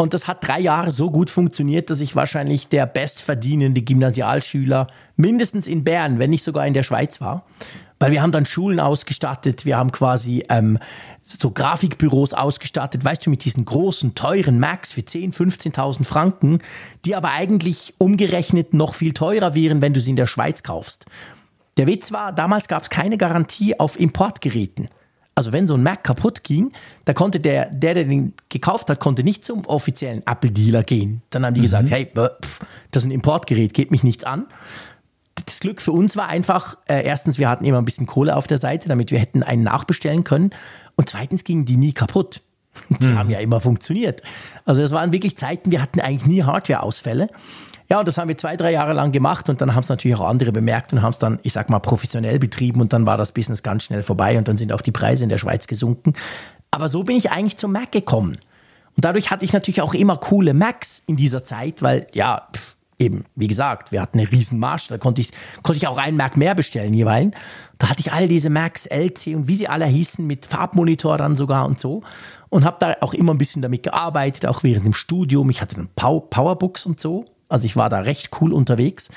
Und 0.00 0.14
das 0.14 0.26
hat 0.26 0.38
drei 0.48 0.58
Jahre 0.58 0.92
so 0.92 1.10
gut 1.10 1.28
funktioniert, 1.28 1.90
dass 1.90 2.00
ich 2.00 2.16
wahrscheinlich 2.16 2.68
der 2.68 2.86
bestverdienende 2.86 3.82
Gymnasialschüler 3.82 4.86
mindestens 5.16 5.68
in 5.68 5.84
Bern, 5.84 6.18
wenn 6.18 6.30
nicht 6.30 6.42
sogar 6.42 6.66
in 6.66 6.72
der 6.72 6.84
Schweiz 6.84 7.20
war. 7.20 7.44
Weil 7.98 8.10
wir 8.10 8.22
haben 8.22 8.32
dann 8.32 8.46
Schulen 8.46 8.80
ausgestattet, 8.80 9.66
wir 9.66 9.76
haben 9.76 9.92
quasi 9.92 10.42
ähm, 10.48 10.78
so 11.20 11.50
Grafikbüros 11.50 12.32
ausgestattet, 12.32 13.04
weißt 13.04 13.26
du, 13.26 13.28
mit 13.28 13.44
diesen 13.44 13.66
großen, 13.66 14.14
teuren 14.14 14.58
Macs 14.58 14.90
für 14.90 15.02
10.000, 15.02 15.74
15.000 15.74 16.04
Franken, 16.04 16.60
die 17.04 17.14
aber 17.14 17.32
eigentlich 17.32 17.92
umgerechnet 17.98 18.72
noch 18.72 18.94
viel 18.94 19.12
teurer 19.12 19.54
wären, 19.54 19.82
wenn 19.82 19.92
du 19.92 20.00
sie 20.00 20.10
in 20.10 20.16
der 20.16 20.26
Schweiz 20.26 20.62
kaufst. 20.62 21.04
Der 21.76 21.86
Witz 21.86 22.10
war, 22.10 22.32
damals 22.32 22.68
gab 22.68 22.84
es 22.84 22.88
keine 22.88 23.18
Garantie 23.18 23.78
auf 23.78 24.00
Importgeräten. 24.00 24.88
Also 25.40 25.54
wenn 25.54 25.66
so 25.66 25.72
ein 25.72 25.82
Mac 25.82 26.04
kaputt 26.04 26.44
ging, 26.44 26.70
da 27.06 27.14
konnte 27.14 27.40
der, 27.40 27.70
der, 27.70 27.94
der 27.94 28.04
den 28.04 28.34
gekauft 28.50 28.90
hat, 28.90 29.00
konnte 29.00 29.24
nicht 29.24 29.42
zum 29.42 29.64
offiziellen 29.64 30.22
Apple-Dealer 30.26 30.82
gehen. 30.82 31.22
Dann 31.30 31.46
haben 31.46 31.54
die 31.54 31.60
mhm. 31.60 31.64
gesagt, 31.64 31.90
hey, 31.90 32.12
pff, 32.14 32.60
das 32.90 33.04
ist 33.04 33.08
ein 33.08 33.10
Importgerät, 33.10 33.72
geht 33.72 33.90
mich 33.90 34.02
nichts 34.02 34.24
an. 34.24 34.44
Das 35.46 35.60
Glück 35.60 35.80
für 35.80 35.92
uns 35.92 36.14
war 36.14 36.28
einfach, 36.28 36.76
äh, 36.88 37.02
erstens, 37.06 37.38
wir 37.38 37.48
hatten 37.48 37.64
immer 37.64 37.78
ein 37.78 37.86
bisschen 37.86 38.06
Kohle 38.06 38.36
auf 38.36 38.48
der 38.48 38.58
Seite, 38.58 38.90
damit 38.90 39.12
wir 39.12 39.18
hätten 39.18 39.42
einen 39.42 39.62
nachbestellen 39.62 40.24
können. 40.24 40.50
Und 40.94 41.08
zweitens 41.08 41.42
gingen 41.42 41.64
die 41.64 41.78
nie 41.78 41.94
kaputt. 41.94 42.42
Die 43.00 43.06
mhm. 43.06 43.18
haben 43.18 43.30
ja 43.30 43.38
immer 43.38 43.62
funktioniert. 43.62 44.20
Also 44.66 44.82
das 44.82 44.90
waren 44.90 45.10
wirklich 45.10 45.38
Zeiten, 45.38 45.70
wir 45.70 45.80
hatten 45.80 46.00
eigentlich 46.00 46.26
nie 46.26 46.42
Hardware-Ausfälle. 46.42 47.28
Ja, 47.90 47.98
und 47.98 48.06
das 48.06 48.18
haben 48.18 48.28
wir 48.28 48.38
zwei, 48.38 48.56
drei 48.56 48.70
Jahre 48.70 48.92
lang 48.92 49.10
gemacht 49.10 49.48
und 49.48 49.60
dann 49.60 49.74
haben 49.74 49.82
es 49.82 49.88
natürlich 49.88 50.16
auch 50.16 50.28
andere 50.28 50.52
bemerkt 50.52 50.92
und 50.92 51.02
haben 51.02 51.10
es 51.10 51.18
dann, 51.18 51.40
ich 51.42 51.52
sag 51.52 51.70
mal, 51.70 51.80
professionell 51.80 52.38
betrieben 52.38 52.80
und 52.80 52.92
dann 52.92 53.04
war 53.04 53.16
das 53.16 53.32
Business 53.32 53.64
ganz 53.64 53.82
schnell 53.82 54.04
vorbei 54.04 54.38
und 54.38 54.46
dann 54.46 54.56
sind 54.56 54.72
auch 54.72 54.80
die 54.80 54.92
Preise 54.92 55.24
in 55.24 55.28
der 55.28 55.38
Schweiz 55.38 55.66
gesunken. 55.66 56.12
Aber 56.70 56.88
so 56.88 57.02
bin 57.02 57.16
ich 57.16 57.32
eigentlich 57.32 57.56
zum 57.56 57.72
Mac 57.72 57.90
gekommen. 57.90 58.38
Und 58.96 59.04
dadurch 59.04 59.32
hatte 59.32 59.44
ich 59.44 59.52
natürlich 59.52 59.82
auch 59.82 59.92
immer 59.92 60.16
coole 60.18 60.54
Macs 60.54 61.02
in 61.06 61.16
dieser 61.16 61.42
Zeit, 61.42 61.82
weil 61.82 62.06
ja, 62.12 62.46
pff, 62.54 62.76
eben, 63.00 63.24
wie 63.34 63.48
gesagt, 63.48 63.90
wir 63.90 64.02
hatten 64.02 64.20
eine 64.20 64.30
riesen 64.30 64.60
Marsch, 64.60 64.86
da 64.86 64.96
konnte 64.96 65.20
ich, 65.20 65.32
konnte 65.62 65.78
ich 65.78 65.88
auch 65.88 65.98
einen 65.98 66.16
Mac 66.16 66.36
mehr 66.36 66.54
bestellen 66.54 66.94
jeweils. 66.94 67.32
Da 67.78 67.88
hatte 67.88 68.00
ich 68.00 68.12
all 68.12 68.28
diese 68.28 68.50
Macs, 68.50 68.86
LC 68.86 69.34
und 69.34 69.48
wie 69.48 69.56
sie 69.56 69.66
alle 69.66 69.86
hießen, 69.86 70.24
mit 70.24 70.46
Farbmonitor 70.46 71.16
dann 71.18 71.34
sogar 71.34 71.66
und 71.66 71.80
so. 71.80 72.02
Und 72.50 72.64
habe 72.64 72.76
da 72.78 72.96
auch 73.00 73.14
immer 73.14 73.34
ein 73.34 73.38
bisschen 73.38 73.62
damit 73.62 73.82
gearbeitet, 73.82 74.46
auch 74.46 74.62
während 74.62 74.86
dem 74.86 74.92
Studium. 74.92 75.50
Ich 75.50 75.60
hatte 75.60 75.74
dann 75.74 75.88
Powerbooks 75.96 76.86
und 76.86 77.00
so. 77.00 77.24
Also 77.50 77.66
ich 77.66 77.76
war 77.76 77.88
da 77.88 78.00
recht 78.00 78.30
cool 78.40 78.52
unterwegs. 78.52 79.10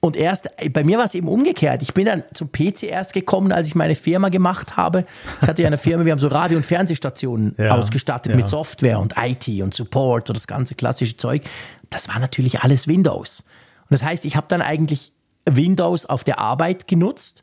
Und 0.00 0.16
erst, 0.16 0.48
bei 0.72 0.84
mir 0.84 0.98
war 0.98 1.04
es 1.06 1.14
eben 1.14 1.26
umgekehrt. 1.26 1.82
Ich 1.82 1.92
bin 1.92 2.04
dann 2.04 2.22
zum 2.32 2.52
PC 2.52 2.84
erst 2.84 3.12
gekommen, 3.12 3.50
als 3.50 3.66
ich 3.66 3.74
meine 3.74 3.94
Firma 3.94 4.28
gemacht 4.28 4.76
habe. 4.76 5.04
Ich 5.42 5.48
hatte 5.48 5.62
ja 5.62 5.66
eine 5.66 5.78
Firma, 5.78 6.04
wir 6.04 6.12
haben 6.12 6.18
so 6.18 6.28
Radio- 6.28 6.58
und 6.58 6.64
Fernsehstationen 6.64 7.54
ja, 7.58 7.74
ausgestattet 7.74 8.30
ja. 8.30 8.36
mit 8.36 8.48
Software 8.48 9.00
und 9.00 9.14
IT 9.18 9.48
und 9.62 9.74
Support 9.74 10.30
und 10.30 10.36
das 10.36 10.46
ganze 10.46 10.76
klassische 10.76 11.16
Zeug. 11.16 11.42
Das 11.90 12.08
war 12.08 12.20
natürlich 12.20 12.60
alles 12.60 12.86
Windows. 12.86 13.40
Und 13.40 13.94
das 13.94 14.04
heißt, 14.04 14.24
ich 14.26 14.36
habe 14.36 14.46
dann 14.48 14.62
eigentlich 14.62 15.12
Windows 15.48 16.06
auf 16.06 16.24
der 16.24 16.38
Arbeit 16.38 16.86
genutzt. 16.86 17.42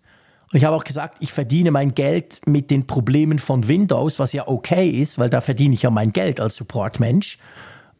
Und 0.52 0.58
ich 0.58 0.65
habe 0.65 0.76
auch 0.76 0.84
gesagt, 0.84 1.17
ich 1.19 1.34
verdiene 1.34 1.71
mein 1.71 1.95
Geld 1.95 2.39
mit 2.45 2.69
den 2.69 2.86
Problemen 2.86 3.39
von 3.39 3.67
Windows, 3.67 4.19
was 4.19 4.32
ja 4.32 4.47
okay 4.47 4.88
ist, 4.88 5.17
weil 5.17 5.30
da 5.30 5.41
verdiene 5.41 5.73
ich 5.73 5.82
ja 5.82 5.89
mein 5.89 6.13
Geld 6.13 6.39
als 6.39 6.56
Supportmensch. 6.56 7.39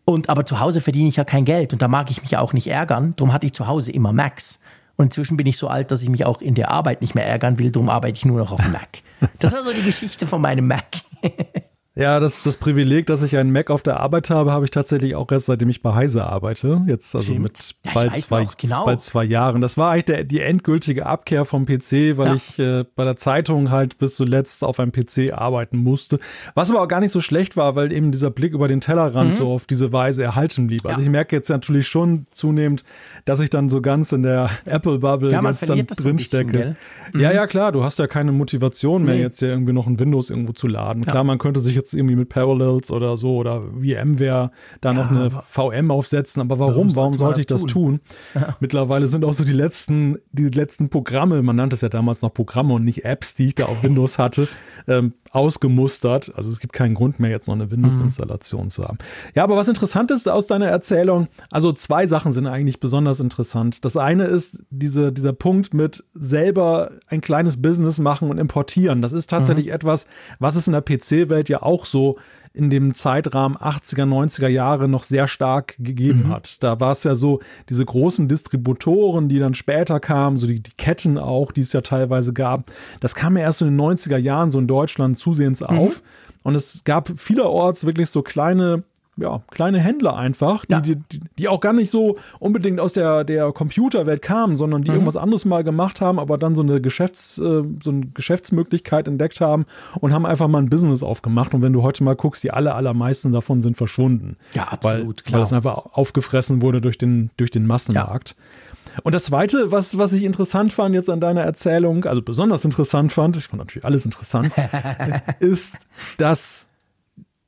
Und 0.06 0.30
aber 0.30 0.46
zu 0.46 0.60
Hause 0.60 0.82
verdiene 0.82 1.08
ich 1.10 1.16
ja 1.16 1.24
kein 1.24 1.46
Geld 1.46 1.74
und 1.74 1.82
da 1.82 1.88
mag 1.88 2.12
ich 2.12 2.22
mich 2.22 2.36
auch 2.38 2.54
nicht 2.54 2.68
ärgern. 2.68 3.14
Darum 3.16 3.32
hatte 3.32 3.46
ich 3.46 3.54
zu 3.54 3.68
Hause 3.68 3.92
immer 3.92 4.12
Macs. 4.12 4.60
Und 4.96 5.06
inzwischen 5.06 5.38
bin 5.38 5.48
ich 5.48 5.58
so 5.58 5.68
alt, 5.68 5.92
dass 5.92 6.02
ich 6.04 6.10
mich 6.10 6.26
auch 6.26 6.42
in 6.42 6.54
der 6.54 6.70
Arbeit 6.72 7.02
nicht 7.02 7.16
mehr 7.16 7.26
ärgern 7.26 7.58
will. 7.58 7.72
Darum 7.72 7.90
arbeite 7.90 8.16
ich 8.16 8.26
nur 8.26 8.38
noch 8.38 8.52
auf 8.52 8.68
Mac. 8.70 9.02
Das 9.40 9.54
war 9.54 9.64
so 9.64 9.74
die 9.74 9.82
Geschichte 9.82 10.28
von 10.28 10.42
meinem 10.42 10.68
Mac. 10.68 10.86
Ja, 11.96 12.20
das, 12.20 12.42
das 12.42 12.58
Privileg, 12.58 13.06
dass 13.06 13.22
ich 13.22 13.38
einen 13.38 13.52
Mac 13.52 13.70
auf 13.70 13.84
der 13.84 14.00
Arbeit 14.00 14.32
habe, 14.32 14.52
habe 14.52 14.66
ich 14.66 14.72
tatsächlich 14.72 15.14
auch 15.14 15.32
erst 15.32 15.46
seitdem 15.46 15.70
ich 15.70 15.84
bei 15.84 15.94
Heise 15.94 16.26
arbeite. 16.26 16.82
Jetzt 16.88 17.14
also 17.14 17.34
Stimmt. 17.34 17.44
mit 17.44 17.76
bald, 17.94 18.14
ja, 18.14 18.18
zwei, 18.18 18.48
genau. 18.58 18.86
bald 18.86 19.02
zwei 19.02 19.24
Jahren. 19.24 19.62
Das 19.62 19.78
war 19.78 19.92
eigentlich 19.92 20.06
der, 20.06 20.24
die 20.24 20.40
endgültige 20.40 21.06
Abkehr 21.06 21.46
vom 21.46 21.68
PC, 21.68 22.18
weil 22.18 22.28
ja. 22.30 22.34
ich 22.34 22.58
äh, 22.58 22.84
bei 22.96 23.04
der 23.04 23.16
Zeitung 23.18 23.70
halt 23.70 24.00
bis 24.00 24.16
zuletzt 24.16 24.64
auf 24.64 24.80
einem 24.80 24.92
PC 24.92 25.34
arbeiten 25.34 25.78
musste. 25.78 26.18
Was 26.56 26.72
aber 26.72 26.82
auch 26.82 26.88
gar 26.88 27.00
nicht 27.00 27.12
so 27.12 27.22
schlecht 27.22 27.58
war, 27.58 27.76
weil 27.76 27.94
eben 27.94 28.12
dieser 28.12 28.32
Blick 28.32 28.54
über 28.54 28.68
den 28.68 28.82
Tellerrand 28.82 29.32
mhm. 29.32 29.36
so 29.36 29.52
auf 29.52 29.68
diese 29.68 29.94
Weise 29.94 30.24
erhalten 30.24 30.66
blieb. 30.66 30.88
Also 30.88 31.00
ja. 31.00 31.06
ich 31.06 31.12
merke 31.12 31.36
jetzt 31.36 31.50
natürlich 31.50 31.88
schon 31.88 32.26
zunehmend, 32.32 32.84
dass 33.26 33.40
ich 33.40 33.52
dann 33.52 33.70
so 33.70 33.82
ganz 33.82 34.12
in 34.12 34.24
der 34.24 34.50
Apple-Bubble 34.66 35.32
ja, 35.32 35.44
jetzt 35.44 35.70
dann 35.70 35.86
drinstecke. 35.86 36.76
Mhm. 37.14 37.20
Ja, 37.20 37.32
ja, 37.32 37.46
klar, 37.46 37.72
du 37.72 37.84
hast 37.84 38.00
ja 38.00 38.08
keine 38.08 38.32
Motivation 38.32 39.04
mehr, 39.04 39.14
nee. 39.14 39.22
jetzt 39.22 39.42
ja 39.42 39.50
irgendwie 39.50 39.74
noch 39.74 39.86
ein 39.86 40.00
Windows 40.00 40.32
irgendwo 40.32 40.54
zu 40.54 40.68
laden. 40.68 41.06
Klar, 41.06 41.24
man 41.24 41.38
könnte 41.38 41.60
sich 41.60 41.76
jetzt 41.76 41.83
irgendwie 41.92 42.16
mit 42.16 42.30
Parallels 42.30 42.92
oder 42.92 43.18
so 43.18 43.36
oder 43.36 43.64
VMware 43.64 44.52
da 44.80 44.92
ja, 44.92 44.94
noch 44.94 45.12
eine 45.12 45.30
VM 45.30 45.92
aufsetzen. 45.92 46.42
Aber 46.42 46.60
warum? 46.60 46.96
Warum, 46.96 47.16
sollte 47.16 47.42
ich 47.42 47.48
das 47.48 47.64
tun? 47.64 48.00
Ja. 48.36 48.56
Mittlerweile 48.60 49.08
sind 49.08 49.26
auch 49.26 49.34
so 49.34 49.44
die 49.44 49.52
letzten, 49.52 50.20
die 50.32 50.48
letzten 50.48 50.90
Programme, 50.90 51.42
man 51.42 51.56
nannte 51.56 51.74
es 51.74 51.82
ja 51.82 51.90
damals 51.90 52.22
noch 52.22 52.34
Programme 52.34 52.74
und 52.76 52.86
nicht 52.86 53.04
Apps, 53.04 53.36
die 53.36 53.48
ich 53.48 53.56
da 53.56 53.66
auf 53.66 53.84
Windows 53.84 54.20
hatte, 54.20 54.48
ähm, 54.88 55.14
ausgemustert. 55.34 56.32
Also 56.36 56.52
es 56.52 56.60
gibt 56.60 56.74
keinen 56.74 56.94
Grund 56.94 57.20
mehr, 57.20 57.32
jetzt 57.32 57.48
noch 57.48 57.56
eine 57.56 57.72
Windows-Installation 57.72 58.66
mhm. 58.66 58.70
zu 58.70 58.84
haben. 58.84 59.00
Ja, 59.34 59.44
aber 59.44 59.58
was 59.58 59.68
interessant 59.68 60.12
ist 60.12 60.30
aus 60.30 60.46
deiner 60.46 60.68
Erzählung, 60.68 61.28
also 61.50 61.74
zwei 61.74 62.06
Sachen 62.06 62.34
sind 62.34 62.46
eigentlich 62.46 62.80
besonders 62.80 63.20
interessant. 63.20 63.84
Das 63.84 63.98
eine 63.98 64.26
ist 64.26 64.60
diese, 64.70 65.12
dieser 65.12 65.34
Punkt 65.34 65.74
mit 65.74 66.04
selber 66.14 66.92
ein 67.08 67.20
kleines 67.20 67.60
Business 67.60 67.98
machen 67.98 68.30
und 68.30 68.38
importieren. 68.38 69.02
Das 69.02 69.12
ist 69.12 69.28
tatsächlich 69.28 69.68
mhm. 69.68 69.74
etwas, 69.74 70.06
was 70.38 70.56
es 70.56 70.68
in 70.68 70.74
der 70.74 70.82
PC-Welt 70.82 71.50
ja 71.50 71.64
auch 71.64 71.86
so 71.86 72.18
in 72.54 72.70
dem 72.70 72.94
Zeitrahmen 72.94 73.58
80er, 73.58 74.04
90er 74.04 74.48
Jahre 74.48 74.88
noch 74.88 75.04
sehr 75.04 75.28
stark 75.28 75.76
gegeben 75.80 76.26
mhm. 76.26 76.30
hat. 76.30 76.62
Da 76.62 76.80
war 76.80 76.92
es 76.92 77.04
ja 77.04 77.16
so, 77.16 77.40
diese 77.70 77.84
großen 77.84 78.28
Distributoren, 78.28 79.28
die 79.28 79.40
dann 79.40 79.56
später 79.56 80.00
kamen, 80.00 80.38
so 80.38 80.46
die, 80.46 80.60
die 80.60 80.72
Ketten 80.78 81.18
auch, 81.18 81.52
die 81.52 81.62
es 81.62 81.74
ja 81.74 81.82
teilweise 81.82 82.32
gab, 82.32 82.72
das 83.00 83.16
kam 83.16 83.38
ja 83.38 83.44
erst 83.44 83.62
in 83.62 83.70
den 83.70 83.82
90er 83.82 84.18
Jahren 84.18 84.52
so 84.52 84.60
in 84.60 84.68
Deutschland 84.68 85.18
zusehends 85.18 85.62
mhm. 85.62 85.68
auf. 85.68 86.04
Und 86.44 86.56
es 86.56 86.84
gab 86.84 87.12
vielerorts 87.18 87.86
wirklich 87.86 88.10
so 88.10 88.22
kleine 88.22 88.84
ja, 89.16 89.42
kleine 89.52 89.80
Händler 89.80 90.16
einfach, 90.16 90.66
die, 90.66 90.74
ja. 90.74 90.82
die, 90.82 90.96
die, 90.96 91.20
die, 91.38 91.48
auch 91.48 91.60
gar 91.60 91.74
nicht 91.74 91.92
so 91.92 92.18
unbedingt 92.40 92.80
aus 92.80 92.94
der, 92.94 93.24
der 93.24 93.52
Computerwelt 93.52 94.24
kamen, 94.24 94.58
sondern 94.58 94.82
die 94.82 94.90
mhm. 94.90 94.96
irgendwas 94.96 95.18
anderes 95.18 95.46
mal 95.46 95.64
gemacht 95.64 96.02
haben, 96.02 96.20
aber 96.20 96.38
dann 96.38 96.56
so 96.56 96.64
eine, 96.64 96.82
Geschäfts, 96.82 97.38
äh, 97.38 97.64
so 97.84 97.92
eine 97.92 98.08
Geschäftsmöglichkeit 98.14 99.08
entdeckt 99.08 99.40
haben 99.40 99.66
und 100.00 100.14
haben 100.14 100.26
einfach 100.26 100.48
mal 100.48 100.60
ein 100.60 100.70
Business 100.70 101.04
aufgemacht. 101.04 101.54
Und 101.54 101.62
wenn 101.62 101.74
du 101.74 101.84
heute 101.84 102.04
mal 102.04 102.16
guckst, 102.16 102.44
die 102.44 102.52
aller, 102.52 102.76
allermeisten 102.76 103.32
davon 103.32 103.62
sind 103.62 103.78
verschwunden. 103.78 104.38
Ja, 104.54 104.64
absolut, 104.70 105.06
weil, 105.06 105.14
klar. 105.14 105.34
Weil 105.34 105.40
das 105.42 105.54
einfach 105.54 105.78
aufgefressen 105.94 106.62
wurde 106.64 106.82
durch 106.82 106.98
den, 106.98 107.30
durch 107.38 107.52
den 107.52 107.68
Massenmarkt. 107.68 108.36
Ja. 108.38 109.02
Und 109.04 109.16
das 109.16 109.26
Zweite, 109.26 109.72
was, 109.72 109.98
was 109.98 110.14
ich 110.14 110.24
interessant 110.24 110.74
fand 110.74 110.94
jetzt 110.94 111.10
an 111.10 111.20
deiner 111.20 111.42
Erzählung, 111.42 112.06
also 112.06 112.22
besonders 112.22 112.66
interessant 112.66 113.12
fand, 113.12 113.38
ich 113.38 113.48
fand 113.48 113.60
natürlich 113.60 113.86
alles 113.86 114.06
interessant, 114.06 114.52
ist, 115.40 115.78
dass 116.18 116.68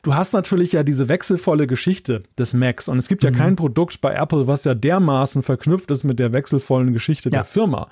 du 0.06 0.14
hast 0.14 0.34
natürlich 0.34 0.72
ja 0.72 0.84
diese 0.84 1.10
wechselvolle 1.10 1.66
Geschichte 1.66 2.24
des 2.38 2.54
Macs 2.54 2.88
und 2.88 2.98
es 2.98 3.08
gibt 3.08 3.24
ja 3.24 3.32
mhm. 3.32 3.36
kein 3.36 3.56
Produkt 3.56 4.02
bei 4.02 4.14
Apple, 4.14 4.48
was 4.48 4.64
ja 4.64 4.76
dermaßen 4.76 5.42
verknüpft 5.42 5.90
ist 5.90 6.04
mit 6.04 6.20
der 6.20 6.32
wechselvollen 6.32 6.94
Geschichte 6.94 7.30
ja. 7.30 7.38
der 7.38 7.44
Firma. 7.44 7.90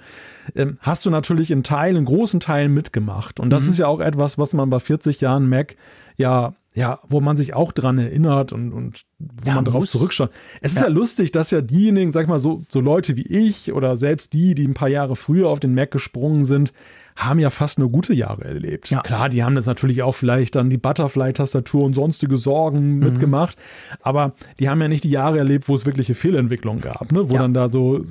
Ähm, 0.55 0.77
hast 0.79 1.05
du 1.05 1.09
natürlich 1.09 1.49
in 1.49 1.63
Teilen, 1.63 1.97
in 1.97 2.05
großen 2.05 2.39
Teilen 2.39 2.73
mitgemacht 2.73 3.39
und 3.39 3.49
das 3.49 3.63
mhm. 3.63 3.69
ist 3.71 3.77
ja 3.79 3.87
auch 3.87 3.99
etwas, 3.99 4.37
was 4.37 4.53
man 4.53 4.69
bei 4.69 4.79
40 4.79 5.21
Jahren 5.21 5.49
Mac 5.49 5.75
ja 6.15 6.53
ja, 6.75 6.99
wo 7.07 7.21
man 7.21 7.37
sich 7.37 7.53
auch 7.53 7.71
dran 7.71 7.99
erinnert 7.99 8.51
und, 8.51 8.73
und 8.73 9.03
wo 9.19 9.47
ja, 9.47 9.53
man 9.53 9.63
darauf 9.63 9.85
zurückschaut. 9.85 10.31
Es 10.59 10.73
ja. 10.73 10.79
ist 10.79 10.83
ja 10.83 10.89
lustig, 10.89 11.31
dass 11.31 11.51
ja 11.51 11.61
diejenigen, 11.61 12.11
sag 12.11 12.23
ich 12.23 12.29
mal, 12.29 12.39
so, 12.39 12.63
so 12.67 12.81
Leute 12.81 13.15
wie 13.15 13.27
ich 13.27 13.73
oder 13.73 13.95
selbst 13.95 14.33
die, 14.33 14.55
die 14.55 14.67
ein 14.67 14.73
paar 14.73 14.87
Jahre 14.87 15.15
früher 15.15 15.49
auf 15.49 15.59
den 15.59 15.75
Mac 15.75 15.91
gesprungen 15.91 16.45
sind, 16.45 16.73
haben 17.15 17.39
ja 17.39 17.49
fast 17.49 17.79
nur 17.79 17.89
gute 17.89 18.13
Jahre 18.13 18.43
erlebt. 18.43 18.89
Ja. 18.89 19.01
Klar, 19.01 19.29
die 19.29 19.43
haben 19.43 19.55
das 19.55 19.65
natürlich 19.65 20.03
auch 20.03 20.13
vielleicht 20.13 20.55
dann 20.55 20.69
die 20.69 20.77
Butterfly-Tastatur 20.77 21.83
und 21.83 21.93
sonstige 21.93 22.37
Sorgen 22.37 22.95
mhm. 22.95 22.99
mitgemacht, 22.99 23.57
aber 24.01 24.33
die 24.59 24.69
haben 24.69 24.81
ja 24.81 24.87
nicht 24.87 25.03
die 25.03 25.11
Jahre 25.11 25.37
erlebt, 25.37 25.67
wo 25.67 25.75
es 25.75 25.85
wirkliche 25.85 26.15
Fehlentwicklung 26.15 26.81
gab, 26.81 27.11
ne? 27.11 27.29
wo 27.29 27.33
ja. 27.33 27.41
dann 27.41 27.53
da 27.53 27.67
so 27.67 28.03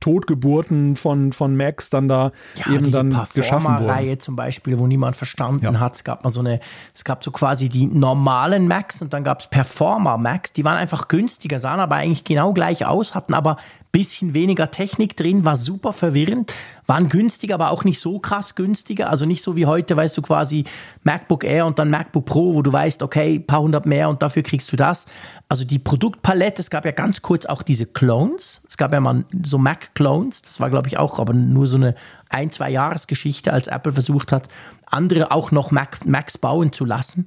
Totgeburten 0.00 0.94
von, 0.94 1.32
von 1.32 1.56
Macs 1.56 1.90
dann 1.90 2.06
da 2.06 2.30
ja, 2.54 2.74
eben 2.74 2.92
dann 2.92 3.10
geschaffen 3.34 3.74
wurden. 3.74 3.90
Reihe 3.90 4.18
zum 4.18 4.36
Beispiel, 4.36 4.78
wo 4.78 4.86
niemand 4.86 5.16
verstanden 5.16 5.64
ja. 5.64 5.80
hat. 5.80 5.96
Es 5.96 6.04
gab 6.04 6.22
mal 6.22 6.30
so 6.30 6.40
eine, 6.40 6.60
es 6.94 7.02
gab 7.02 7.24
so 7.24 7.30
quasi 7.32 7.68
die 7.68 7.86
normalen 7.86 8.68
Macs 8.68 9.02
und 9.02 9.12
dann 9.12 9.24
gab 9.24 9.40
es 9.40 9.48
Performer 9.48 10.16
Macs, 10.16 10.52
die 10.52 10.64
waren 10.64 10.76
einfach 10.76 11.08
günstiger, 11.08 11.58
sahen 11.58 11.80
aber 11.80 11.96
eigentlich 11.96 12.24
genau 12.24 12.52
gleich 12.52 12.86
aus, 12.86 13.14
hatten 13.14 13.34
aber 13.34 13.56
bisschen 13.96 14.34
weniger 14.34 14.70
Technik 14.70 15.16
drin, 15.16 15.46
war 15.46 15.56
super 15.56 15.94
verwirrend, 15.94 16.52
waren 16.86 17.08
günstig, 17.08 17.54
aber 17.54 17.70
auch 17.70 17.82
nicht 17.82 17.98
so 17.98 18.18
krass 18.18 18.54
günstiger, 18.54 19.08
also 19.08 19.24
nicht 19.24 19.42
so 19.42 19.56
wie 19.56 19.64
heute, 19.64 19.96
weißt 19.96 20.14
du, 20.18 20.20
quasi 20.20 20.64
MacBook 21.02 21.44
Air 21.44 21.64
und 21.64 21.78
dann 21.78 21.88
MacBook 21.88 22.26
Pro, 22.26 22.52
wo 22.52 22.60
du 22.60 22.70
weißt, 22.70 23.02
okay, 23.02 23.38
paar 23.38 23.62
hundert 23.62 23.86
mehr 23.86 24.10
und 24.10 24.20
dafür 24.20 24.42
kriegst 24.42 24.70
du 24.70 24.76
das. 24.76 25.06
Also 25.48 25.64
die 25.64 25.78
Produktpalette, 25.78 26.60
es 26.60 26.68
gab 26.68 26.84
ja 26.84 26.90
ganz 26.90 27.22
kurz 27.22 27.46
auch 27.46 27.62
diese 27.62 27.86
Clones, 27.86 28.60
es 28.68 28.76
gab 28.76 28.92
ja 28.92 29.00
mal 29.00 29.24
so 29.42 29.56
Mac-Clones, 29.56 30.42
das 30.42 30.60
war 30.60 30.68
glaube 30.68 30.88
ich 30.88 30.98
auch 30.98 31.18
aber 31.18 31.32
nur 31.32 31.66
so 31.66 31.78
eine 31.78 31.94
ein, 32.28 32.52
zwei 32.52 32.68
Jahresgeschichte, 32.68 33.50
als 33.50 33.66
Apple 33.66 33.94
versucht 33.94 34.30
hat, 34.30 34.48
andere 34.84 35.30
auch 35.30 35.52
noch 35.52 35.70
Mac, 35.70 36.04
Macs 36.04 36.36
bauen 36.36 36.70
zu 36.70 36.84
lassen. 36.84 37.24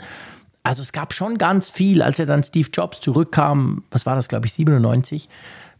also 0.61 0.83
es 0.83 0.91
gab 0.91 1.15
schon 1.15 1.39
ganz 1.39 1.67
viel, 1.71 2.03
als 2.03 2.19
er 2.19 2.27
dann 2.27 2.43
Steve 2.43 2.69
Jobs 2.71 2.99
zurückkam, 2.99 3.85
was 3.89 4.05
war 4.05 4.15
das, 4.15 4.27
glaube 4.27 4.45
ich, 4.45 4.53
97, 4.53 5.29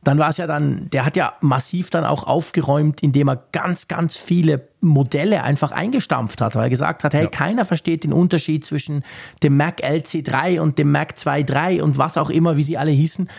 dann 0.04 0.18
war 0.18 0.30
es 0.30 0.38
ja 0.38 0.48
dann, 0.48 0.90
der 0.92 1.06
hat 1.06 1.18
ja 1.18 1.34
massiv 1.42 1.90
dann 1.90 2.06
auch 2.06 2.24
aufgeräumt, 2.24 3.02
indem 3.02 3.28
er 3.30 3.44
ganz, 3.52 3.88
ganz 3.88 4.16
viele 4.16 4.68
Modelle 4.80 5.44
einfach 5.44 5.72
eingestampft 5.72 6.40
hat, 6.40 6.56
weil 6.56 6.64
er 6.64 6.70
gesagt 6.70 7.04
hat, 7.04 7.14
hey, 7.14 7.24
ja. 7.24 7.30
keiner 7.30 7.66
versteht 7.66 8.06
den 8.06 8.14
Unterschied 8.14 8.64
zwischen 8.64 9.04
dem 9.44 9.58
Mac 9.58 9.84
LC3 9.84 10.62
und 10.62 10.78
dem 10.78 10.92
Mac 10.92 11.16
2.3 11.18 11.82
und 11.82 11.98
was 11.98 12.18
auch 12.18 12.30
immer, 12.30 12.56
wie 12.56 12.64
sie 12.64 12.78
alle 12.78 12.92
hießen. 12.92 13.30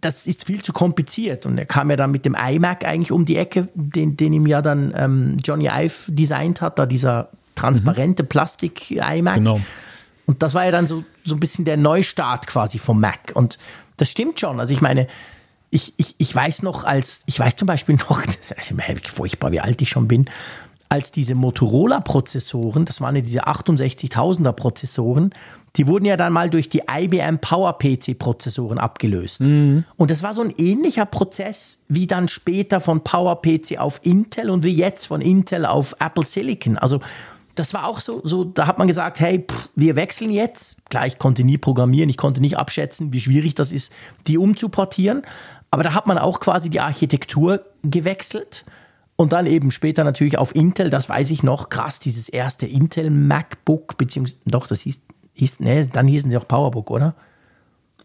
Das 0.00 0.26
ist 0.26 0.46
viel 0.46 0.62
zu 0.62 0.72
kompliziert. 0.72 1.44
Und 1.44 1.58
er 1.58 1.66
kam 1.66 1.90
ja 1.90 1.96
dann 1.96 2.12
mit 2.12 2.24
dem 2.24 2.36
iMac 2.36 2.84
eigentlich 2.84 3.12
um 3.12 3.24
die 3.24 3.36
Ecke, 3.36 3.68
den, 3.74 4.16
den 4.16 4.32
ihm 4.32 4.46
ja 4.46 4.62
dann 4.62 4.94
ähm, 4.96 5.36
Johnny 5.44 5.66
Ive 5.66 6.12
designt 6.12 6.60
hat, 6.60 6.78
da 6.78 6.86
dieser 6.86 7.30
transparente 7.56 8.22
mhm. 8.22 8.28
Plastik-iMac. 8.28 9.34
Genau. 9.34 9.60
Und 10.26 10.42
das 10.42 10.54
war 10.54 10.64
ja 10.64 10.70
dann 10.70 10.86
so, 10.86 11.02
so 11.24 11.34
ein 11.34 11.40
bisschen 11.40 11.64
der 11.64 11.76
Neustart 11.76 12.46
quasi 12.46 12.78
vom 12.78 13.00
Mac. 13.00 13.32
Und 13.34 13.58
das 13.96 14.08
stimmt 14.08 14.38
schon. 14.38 14.60
Also 14.60 14.72
ich 14.72 14.80
meine, 14.80 15.08
ich, 15.70 15.94
ich, 15.96 16.16
ich 16.18 16.34
weiß 16.34 16.62
noch, 16.62 16.84
als, 16.84 17.22
ich 17.26 17.38
weiß 17.38 17.56
zum 17.56 17.66
Beispiel 17.66 17.96
noch, 17.96 18.22
das 18.26 18.50
ist 18.50 18.74
furchtbar, 19.08 19.52
wie 19.52 19.60
alt 19.60 19.80
ich 19.82 19.90
schon 19.90 20.08
bin, 20.08 20.26
als 20.88 21.12
diese 21.12 21.36
Motorola-Prozessoren, 21.36 22.84
das 22.84 23.00
waren 23.00 23.14
ja 23.14 23.22
diese 23.22 23.46
68.000er 23.46 24.52
Prozessoren, 24.52 25.32
die 25.76 25.86
wurden 25.86 26.04
ja 26.04 26.16
dann 26.16 26.32
mal 26.32 26.50
durch 26.50 26.68
die 26.68 26.82
IBM 26.90 27.38
PowerPC-Prozessoren 27.38 28.78
abgelöst. 28.78 29.40
Mhm. 29.40 29.84
Und 29.96 30.10
das 30.10 30.24
war 30.24 30.34
so 30.34 30.42
ein 30.42 30.52
ähnlicher 30.58 31.06
Prozess 31.06 31.78
wie 31.86 32.08
dann 32.08 32.26
später 32.26 32.80
von 32.80 33.04
PowerPC 33.04 33.78
auf 33.78 34.00
Intel 34.02 34.50
und 34.50 34.64
wie 34.64 34.74
jetzt 34.74 35.06
von 35.06 35.20
Intel 35.20 35.64
auf 35.64 35.94
Apple 36.00 36.26
Silicon. 36.26 36.76
Also 36.76 37.00
das 37.54 37.74
war 37.74 37.86
auch 37.86 38.00
so, 38.00 38.20
so, 38.24 38.42
da 38.42 38.66
hat 38.66 38.78
man 38.78 38.88
gesagt, 38.88 39.20
hey, 39.20 39.44
pff, 39.48 39.68
wir 39.76 39.94
wechseln 39.94 40.30
jetzt. 40.30 40.78
Klar, 40.88 41.06
ich 41.06 41.18
konnte 41.18 41.44
nie 41.44 41.58
programmieren, 41.58 42.08
ich 42.08 42.16
konnte 42.16 42.40
nicht 42.40 42.56
abschätzen, 42.56 43.12
wie 43.12 43.20
schwierig 43.20 43.54
das 43.54 43.70
ist, 43.70 43.92
die 44.26 44.38
umzuportieren. 44.38 45.22
Aber 45.70 45.82
da 45.82 45.94
hat 45.94 46.06
man 46.06 46.18
auch 46.18 46.40
quasi 46.40 46.70
die 46.70 46.80
Architektur 46.80 47.64
gewechselt. 47.82 48.64
Und 49.16 49.34
dann 49.34 49.46
eben 49.46 49.70
später 49.70 50.02
natürlich 50.02 50.38
auf 50.38 50.54
Intel, 50.54 50.88
das 50.88 51.08
weiß 51.08 51.30
ich 51.30 51.42
noch, 51.42 51.68
krass, 51.68 52.00
dieses 52.00 52.30
erste 52.30 52.64
Intel 52.64 53.10
MacBook, 53.10 53.98
beziehungsweise, 53.98 54.40
doch, 54.46 54.66
das 54.66 54.80
hieß, 54.80 55.02
hieß 55.34 55.60
nee, 55.60 55.86
dann 55.92 56.06
hießen 56.06 56.30
sie 56.30 56.38
auch 56.38 56.48
PowerBook, 56.48 56.90
oder? 56.90 57.14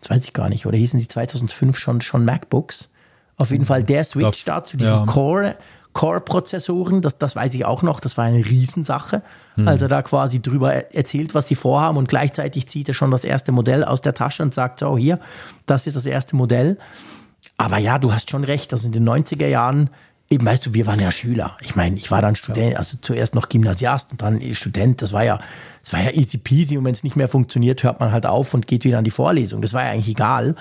Das 0.02 0.10
weiß 0.10 0.26
ich 0.26 0.34
gar 0.34 0.50
nicht. 0.50 0.66
Oder 0.66 0.78
hießen 0.78 1.00
sie 1.00 1.08
2005 1.08 1.78
schon, 1.78 2.02
schon 2.02 2.26
MacBooks? 2.26 2.92
Auf 3.38 3.52
jeden 3.52 3.66
Fall 3.66 3.84
der 3.84 4.04
Switch 4.04 4.44
da 4.44 4.64
zu 4.64 4.76
diesem 4.76 4.98
ja. 4.98 5.06
Core, 5.06 5.56
Core-Prozessoren, 5.94 7.02
das, 7.02 7.18
das 7.18 7.38
weiß 7.38 7.54
ich 7.54 7.64
auch 7.64 7.82
noch, 7.82 8.02
das 8.02 8.18
war 8.18 8.26
eine 8.26 8.46
Riesensache. 8.46 9.22
Hm. 9.56 9.68
Also 9.68 9.88
da 9.88 10.02
quasi 10.02 10.42
drüber 10.42 10.74
erzählt, 10.94 11.34
was 11.34 11.48
sie 11.48 11.56
vorhaben 11.56 11.98
und 11.98 12.10
gleichzeitig 12.10 12.68
zieht 12.68 12.90
er 12.90 12.94
schon 12.94 13.12
das 13.12 13.24
erste 13.24 13.54
Modell 13.54 13.86
aus 13.86 14.02
der 14.02 14.14
Tasche 14.14 14.44
und 14.44 14.54
sagt, 14.54 14.80
so 14.80 14.98
hier, 14.98 15.20
das 15.66 15.88
ist 15.88 15.96
das 15.96 16.06
erste 16.06 16.36
Modell. 16.36 16.78
Aber 17.58 17.78
ja, 17.78 18.00
du 18.00 18.14
hast 18.14 18.30
schon 18.30 18.44
recht. 18.44 18.74
Also 18.74 18.88
in 18.88 18.92
den 18.92 19.08
90er 19.08 19.48
Jahren, 19.48 19.90
eben 20.30 20.46
weißt 20.46 20.66
du, 20.66 20.74
wir 20.74 20.86
waren 20.86 21.00
ja 21.00 21.12
Schüler. 21.12 21.58
Ich 21.62 21.76
meine, 21.76 21.98
ich 21.98 22.12
war 22.12 22.22
dann 22.22 22.36
Student, 22.36 22.78
also 22.78 22.98
zuerst 23.00 23.36
noch 23.36 23.50
Gymnasiast 23.50 24.12
und 24.12 24.22
dann 24.22 24.42
Student. 24.54 25.02
Das 25.02 25.14
war 25.14 25.24
ja, 25.24 25.40
das 25.84 25.94
war 25.94 26.02
ja 26.02 26.12
easy 26.12 26.38
peasy. 26.38 26.78
Und 26.78 26.86
wenn 26.86 26.94
es 26.94 27.04
nicht 27.04 27.16
mehr 27.16 27.28
funktioniert, 27.28 27.84
hört 27.84 28.00
man 28.00 28.12
halt 28.12 28.26
auf 28.26 28.54
und 28.54 28.68
geht 28.68 28.84
wieder 28.84 28.98
an 28.98 29.04
die 29.04 29.12
Vorlesung. 29.12 29.62
Das 29.62 29.74
war 29.74 29.84
ja 29.84 29.92
eigentlich 29.92 30.10
egal. 30.10 30.56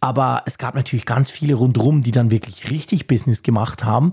Aber 0.00 0.42
es 0.46 0.56
gab 0.56 0.74
natürlich 0.74 1.04
ganz 1.04 1.30
viele 1.30 1.54
rundherum, 1.54 2.00
die 2.00 2.10
dann 2.10 2.30
wirklich 2.30 2.70
richtig 2.70 3.06
Business 3.06 3.42
gemacht 3.42 3.84
haben. 3.84 4.12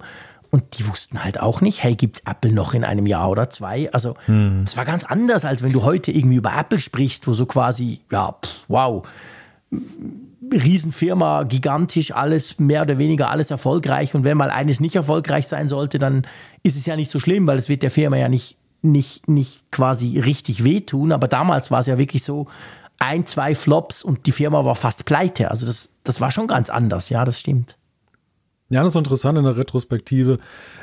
Und 0.50 0.78
die 0.78 0.88
wussten 0.88 1.24
halt 1.24 1.40
auch 1.42 1.62
nicht, 1.62 1.84
hey, 1.84 1.96
gibt's 1.96 2.22
Apple 2.26 2.52
noch 2.52 2.74
in 2.74 2.84
einem 2.84 3.06
Jahr 3.06 3.30
oder 3.30 3.50
zwei? 3.50 3.92
Also, 3.94 4.16
es 4.22 4.28
hm. 4.28 4.66
war 4.76 4.86
ganz 4.86 5.04
anders, 5.04 5.44
als 5.44 5.62
wenn 5.62 5.74
du 5.74 5.84
heute 5.84 6.12
irgendwie 6.12 6.38
über 6.38 6.54
Apple 6.58 6.80
sprichst, 6.80 7.28
wo 7.28 7.34
so 7.34 7.46
quasi, 7.46 8.00
ja, 8.12 8.32
pff, 8.32 8.62
wow, 8.70 9.06
Riesenfirma, 10.52 11.44
gigantisch, 11.44 12.12
alles 12.14 12.60
mehr 12.60 12.84
oder 12.84 12.98
weniger 12.98 13.30
alles 13.30 13.52
erfolgreich. 13.52 14.16
Und 14.16 14.24
wenn 14.24 14.38
mal 14.38 14.50
eines 14.50 14.80
nicht 14.80 14.96
erfolgreich 14.96 15.48
sein 15.48 15.68
sollte, 15.68 15.98
dann 15.98 16.28
ist 16.64 16.78
es 16.78 16.86
ja 16.86 16.96
nicht 16.96 17.10
so 17.10 17.20
schlimm, 17.20 17.48
weil 17.48 17.58
es 17.58 17.70
wird 17.70 17.84
der 17.84 17.92
Firma 17.92 18.18
ja 18.18 18.30
nicht, 18.30 18.58
nicht, 18.82 19.28
nicht 19.28 19.72
quasi 19.72 20.20
richtig 20.20 20.64
wehtun. 20.64 21.12
Aber 21.12 21.28
damals 21.28 21.72
war 21.72 21.80
es 21.80 21.88
ja 21.88 21.98
wirklich 21.98 22.24
so, 22.24 22.48
ein, 23.00 23.26
zwei 23.26 23.56
Flops 23.56 24.04
und 24.04 24.26
die 24.26 24.32
Firma 24.32 24.66
war 24.66 24.76
fast 24.76 25.06
pleite. 25.06 25.52
Also 25.52 25.66
das, 25.66 25.92
das 26.04 26.22
war 26.22 26.32
schon 26.32 26.48
ganz 26.48 26.70
anders, 26.70 27.10
ja, 27.10 27.26
das 27.26 27.40
stimmt. 27.40 27.78
Ja, 28.70 28.84
das 28.84 28.94
ist 28.94 28.98
interessant 28.98 29.38
in 29.38 29.46
der 29.46 29.56
Retrospektive, 29.56 30.38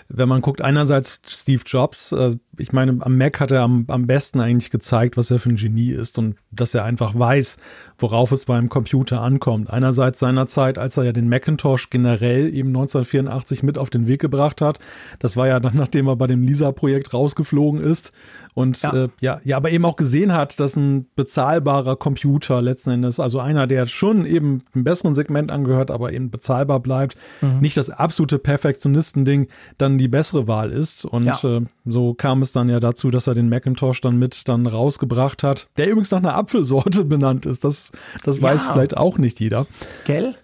wenn 0.08 0.28
man 0.28 0.40
guckt, 0.40 0.62
einerseits 0.62 1.20
Steve 1.26 1.62
Jobs, 1.66 2.12
äh, 2.12 2.36
ich 2.58 2.72
meine, 2.72 2.96
am 3.00 3.18
Mac 3.18 3.40
hat 3.40 3.50
er 3.50 3.60
am, 3.62 3.84
am 3.88 4.06
besten 4.06 4.40
eigentlich 4.40 4.70
gezeigt, 4.70 5.16
was 5.16 5.30
er 5.30 5.38
für 5.38 5.50
ein 5.50 5.56
Genie 5.56 5.90
ist 5.90 6.18
und 6.18 6.36
dass 6.50 6.74
er 6.74 6.84
einfach 6.84 7.18
weiß, 7.18 7.58
worauf 7.98 8.32
es 8.32 8.46
beim 8.46 8.68
Computer 8.68 9.20
ankommt. 9.20 9.70
Einerseits 9.70 10.18
seiner 10.18 10.46
Zeit, 10.46 10.78
als 10.78 10.96
er 10.96 11.04
ja 11.04 11.12
den 11.12 11.28
Macintosh 11.28 11.90
generell 11.90 12.54
eben 12.54 12.68
1984 12.68 13.62
mit 13.62 13.76
auf 13.76 13.90
den 13.90 14.06
Weg 14.06 14.20
gebracht 14.20 14.60
hat. 14.60 14.78
Das 15.18 15.36
war 15.36 15.46
ja 15.46 15.60
dann, 15.60 15.76
nachdem 15.76 16.06
er 16.06 16.16
bei 16.16 16.26
dem 16.26 16.42
Lisa-Projekt 16.42 17.12
rausgeflogen 17.12 17.82
ist. 17.82 18.12
Und 18.54 18.82
ja. 18.82 18.92
Äh, 18.92 19.08
ja, 19.20 19.40
ja, 19.44 19.56
aber 19.56 19.70
eben 19.70 19.84
auch 19.84 19.96
gesehen 19.96 20.32
hat, 20.32 20.60
dass 20.60 20.76
ein 20.76 21.06
bezahlbarer 21.16 21.96
Computer 21.96 22.62
letzten 22.62 22.90
Endes, 22.90 23.18
also 23.18 23.40
einer, 23.40 23.66
der 23.66 23.86
schon 23.86 24.24
eben 24.24 24.62
einem 24.74 24.84
besseren 24.84 25.14
Segment 25.14 25.50
angehört, 25.50 25.90
aber 25.90 26.12
eben 26.12 26.30
bezahlbar 26.30 26.80
bleibt, 26.80 27.16
mhm. 27.40 27.60
nicht 27.60 27.76
das 27.76 27.90
absolute 27.90 28.38
Perfektionistending, 28.38 29.48
dann 29.76 29.98
die 29.98 30.08
bessere 30.08 30.46
Wahl 30.46 30.70
ist. 30.70 31.04
Und 31.04 31.24
ja. 31.24 31.56
äh, 31.56 31.62
so 31.84 32.14
kam 32.14 32.42
es 32.42 32.52
dann 32.52 32.68
ja 32.68 32.78
dazu, 32.78 33.10
dass 33.10 33.26
er 33.26 33.34
den 33.34 33.48
Macintosh 33.48 34.00
dann 34.00 34.16
mit 34.16 34.48
dann 34.48 34.66
rausgebracht 34.66 35.42
hat, 35.42 35.68
der 35.76 35.88
übrigens 35.88 36.12
nach 36.12 36.18
einer 36.18 36.36
Apfelsorte 36.36 37.04
benannt 37.04 37.46
ist. 37.46 37.64
Das, 37.64 37.90
das 38.24 38.38
ja. 38.38 38.42
weiß 38.44 38.66
vielleicht 38.66 38.96
auch 38.96 39.18
nicht 39.18 39.40
jeder. 39.40 39.66
Gell? 40.06 40.34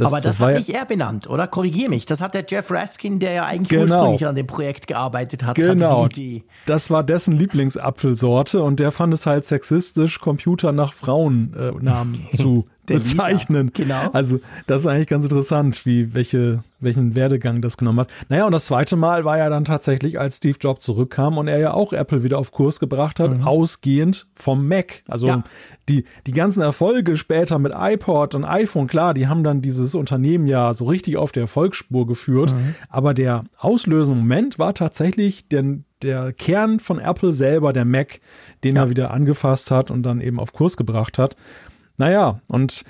Das, 0.00 0.12
Aber 0.12 0.22
das, 0.22 0.38
das 0.38 0.46
hat 0.46 0.56
nicht 0.56 0.70
er 0.70 0.86
benannt, 0.86 1.28
oder? 1.28 1.46
Korrigier 1.46 1.90
mich. 1.90 2.06
Das 2.06 2.22
hat 2.22 2.32
der 2.32 2.44
Jeff 2.48 2.70
Raskin, 2.70 3.18
der 3.18 3.32
ja 3.32 3.44
eigentlich 3.44 3.68
genau. 3.68 3.96
ursprünglich 3.96 4.26
an 4.26 4.34
dem 4.34 4.46
Projekt 4.46 4.86
gearbeitet 4.86 5.44
hat, 5.44 5.56
genau. 5.56 6.04
Hat 6.04 6.16
die 6.16 6.36
Idee. 6.38 6.44
Das 6.64 6.90
war 6.90 7.04
dessen 7.04 7.36
Lieblingsapfelsorte 7.36 8.62
und 8.62 8.80
der 8.80 8.92
fand 8.92 9.12
es 9.12 9.26
halt 9.26 9.44
sexistisch, 9.44 10.18
Computer 10.18 10.72
nach 10.72 10.94
Frauennamen 10.94 12.26
äh, 12.32 12.36
zu 12.36 12.66
bezeichnen. 12.98 13.70
Genau. 13.72 14.10
Also 14.12 14.40
das 14.66 14.82
ist 14.82 14.86
eigentlich 14.86 15.08
ganz 15.08 15.24
interessant, 15.24 15.86
wie 15.86 16.14
welche, 16.14 16.62
welchen 16.80 17.14
Werdegang 17.14 17.62
das 17.62 17.76
genommen 17.76 18.00
hat. 18.00 18.10
Naja, 18.28 18.46
und 18.46 18.52
das 18.52 18.66
zweite 18.66 18.96
Mal 18.96 19.24
war 19.24 19.38
ja 19.38 19.48
dann 19.48 19.64
tatsächlich, 19.64 20.18
als 20.18 20.38
Steve 20.38 20.58
Jobs 20.60 20.84
zurückkam 20.84 21.38
und 21.38 21.48
er 21.48 21.58
ja 21.58 21.72
auch 21.72 21.92
Apple 21.92 22.22
wieder 22.22 22.38
auf 22.38 22.52
Kurs 22.52 22.80
gebracht 22.80 23.20
hat, 23.20 23.30
mhm. 23.30 23.42
ausgehend 23.42 24.26
vom 24.34 24.66
Mac. 24.66 25.02
Also 25.08 25.26
ja. 25.26 25.44
die, 25.88 26.04
die 26.26 26.32
ganzen 26.32 26.62
Erfolge 26.62 27.16
später 27.16 27.58
mit 27.58 27.72
iPod 27.74 28.34
und 28.34 28.44
iPhone, 28.44 28.86
klar, 28.86 29.14
die 29.14 29.28
haben 29.28 29.44
dann 29.44 29.62
dieses 29.62 29.94
Unternehmen 29.94 30.46
ja 30.46 30.74
so 30.74 30.86
richtig 30.86 31.16
auf 31.16 31.32
der 31.32 31.42
Erfolgsspur 31.42 32.06
geführt. 32.06 32.52
Mhm. 32.52 32.74
Aber 32.88 33.14
der 33.14 33.44
auslösende 33.58 34.20
Moment 34.20 34.58
war 34.58 34.74
tatsächlich 34.74 35.48
der, 35.48 35.78
der 36.02 36.32
Kern 36.32 36.80
von 36.80 36.98
Apple 36.98 37.32
selber, 37.32 37.72
der 37.72 37.84
Mac, 37.84 38.20
den 38.64 38.76
ja. 38.76 38.82
er 38.82 38.90
wieder 38.90 39.10
angefasst 39.10 39.70
hat 39.70 39.90
und 39.90 40.02
dann 40.02 40.20
eben 40.20 40.40
auf 40.40 40.52
Kurs 40.52 40.76
gebracht 40.76 41.18
hat. 41.18 41.36
Naja, 42.00 42.40
und 42.48 42.84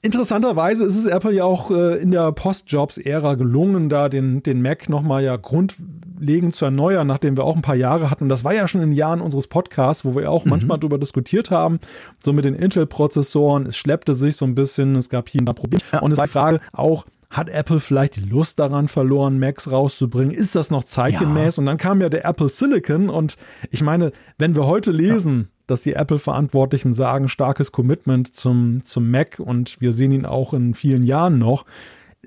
Interessanterweise 0.00 0.84
ist 0.84 0.96
es 0.96 1.06
Apple 1.06 1.32
ja 1.32 1.44
auch 1.44 1.70
äh, 1.70 1.96
in 1.96 2.10
der 2.10 2.30
Post-Jobs-Ära 2.32 3.36
gelungen, 3.36 3.88
da 3.88 4.10
den, 4.10 4.42
den 4.42 4.60
Mac 4.60 4.90
nochmal 4.90 5.24
ja 5.24 5.36
grundlegend 5.36 6.54
zu 6.54 6.66
erneuern, 6.66 7.06
nachdem 7.06 7.38
wir 7.38 7.44
auch 7.44 7.56
ein 7.56 7.62
paar 7.62 7.74
Jahre 7.74 8.10
hatten. 8.10 8.28
Das 8.28 8.44
war 8.44 8.52
ja 8.52 8.68
schon 8.68 8.82
in 8.82 8.90
den 8.90 8.96
Jahren 8.96 9.22
unseres 9.22 9.46
Podcasts, 9.46 10.04
wo 10.04 10.14
wir 10.14 10.30
auch 10.30 10.44
mhm. 10.44 10.50
manchmal 10.50 10.78
drüber 10.78 10.98
diskutiert 10.98 11.50
haben, 11.50 11.80
so 12.18 12.34
mit 12.34 12.44
den 12.44 12.54
Intel-Prozessoren. 12.54 13.64
Es 13.64 13.78
schleppte 13.78 14.14
sich 14.14 14.36
so 14.36 14.44
ein 14.44 14.54
bisschen, 14.54 14.94
es 14.96 15.08
gab 15.08 15.30
hier 15.30 15.40
ein 15.40 15.46
paar 15.46 15.54
Probleme. 15.54 15.82
Ja. 15.90 16.00
Und 16.00 16.12
es 16.12 16.18
war 16.18 16.26
die 16.26 16.32
Frage 16.32 16.60
auch, 16.72 17.06
hat 17.30 17.48
Apple 17.48 17.80
vielleicht 17.80 18.16
die 18.16 18.28
Lust 18.28 18.58
daran 18.58 18.88
verloren, 18.88 19.38
Macs 19.38 19.70
rauszubringen? 19.70 20.32
Ist 20.32 20.54
das 20.54 20.70
noch 20.70 20.84
zeitgemäß? 20.84 21.56
Ja. 21.56 21.60
Und 21.60 21.66
dann 21.66 21.78
kam 21.78 22.02
ja 22.02 22.10
der 22.10 22.26
Apple 22.26 22.50
Silicon 22.50 23.08
und 23.08 23.38
ich 23.70 23.82
meine, 23.82 24.12
wenn 24.36 24.54
wir 24.54 24.66
heute 24.66 24.92
lesen, 24.92 25.48
ja 25.48 25.53
dass 25.66 25.82
die 25.82 25.94
Apple-Verantwortlichen 25.94 26.94
sagen, 26.94 27.28
starkes 27.28 27.72
Commitment 27.72 28.34
zum, 28.34 28.84
zum 28.84 29.10
Mac 29.10 29.38
und 29.38 29.80
wir 29.80 29.92
sehen 29.92 30.12
ihn 30.12 30.26
auch 30.26 30.52
in 30.52 30.74
vielen 30.74 31.02
Jahren 31.02 31.38
noch. 31.38 31.64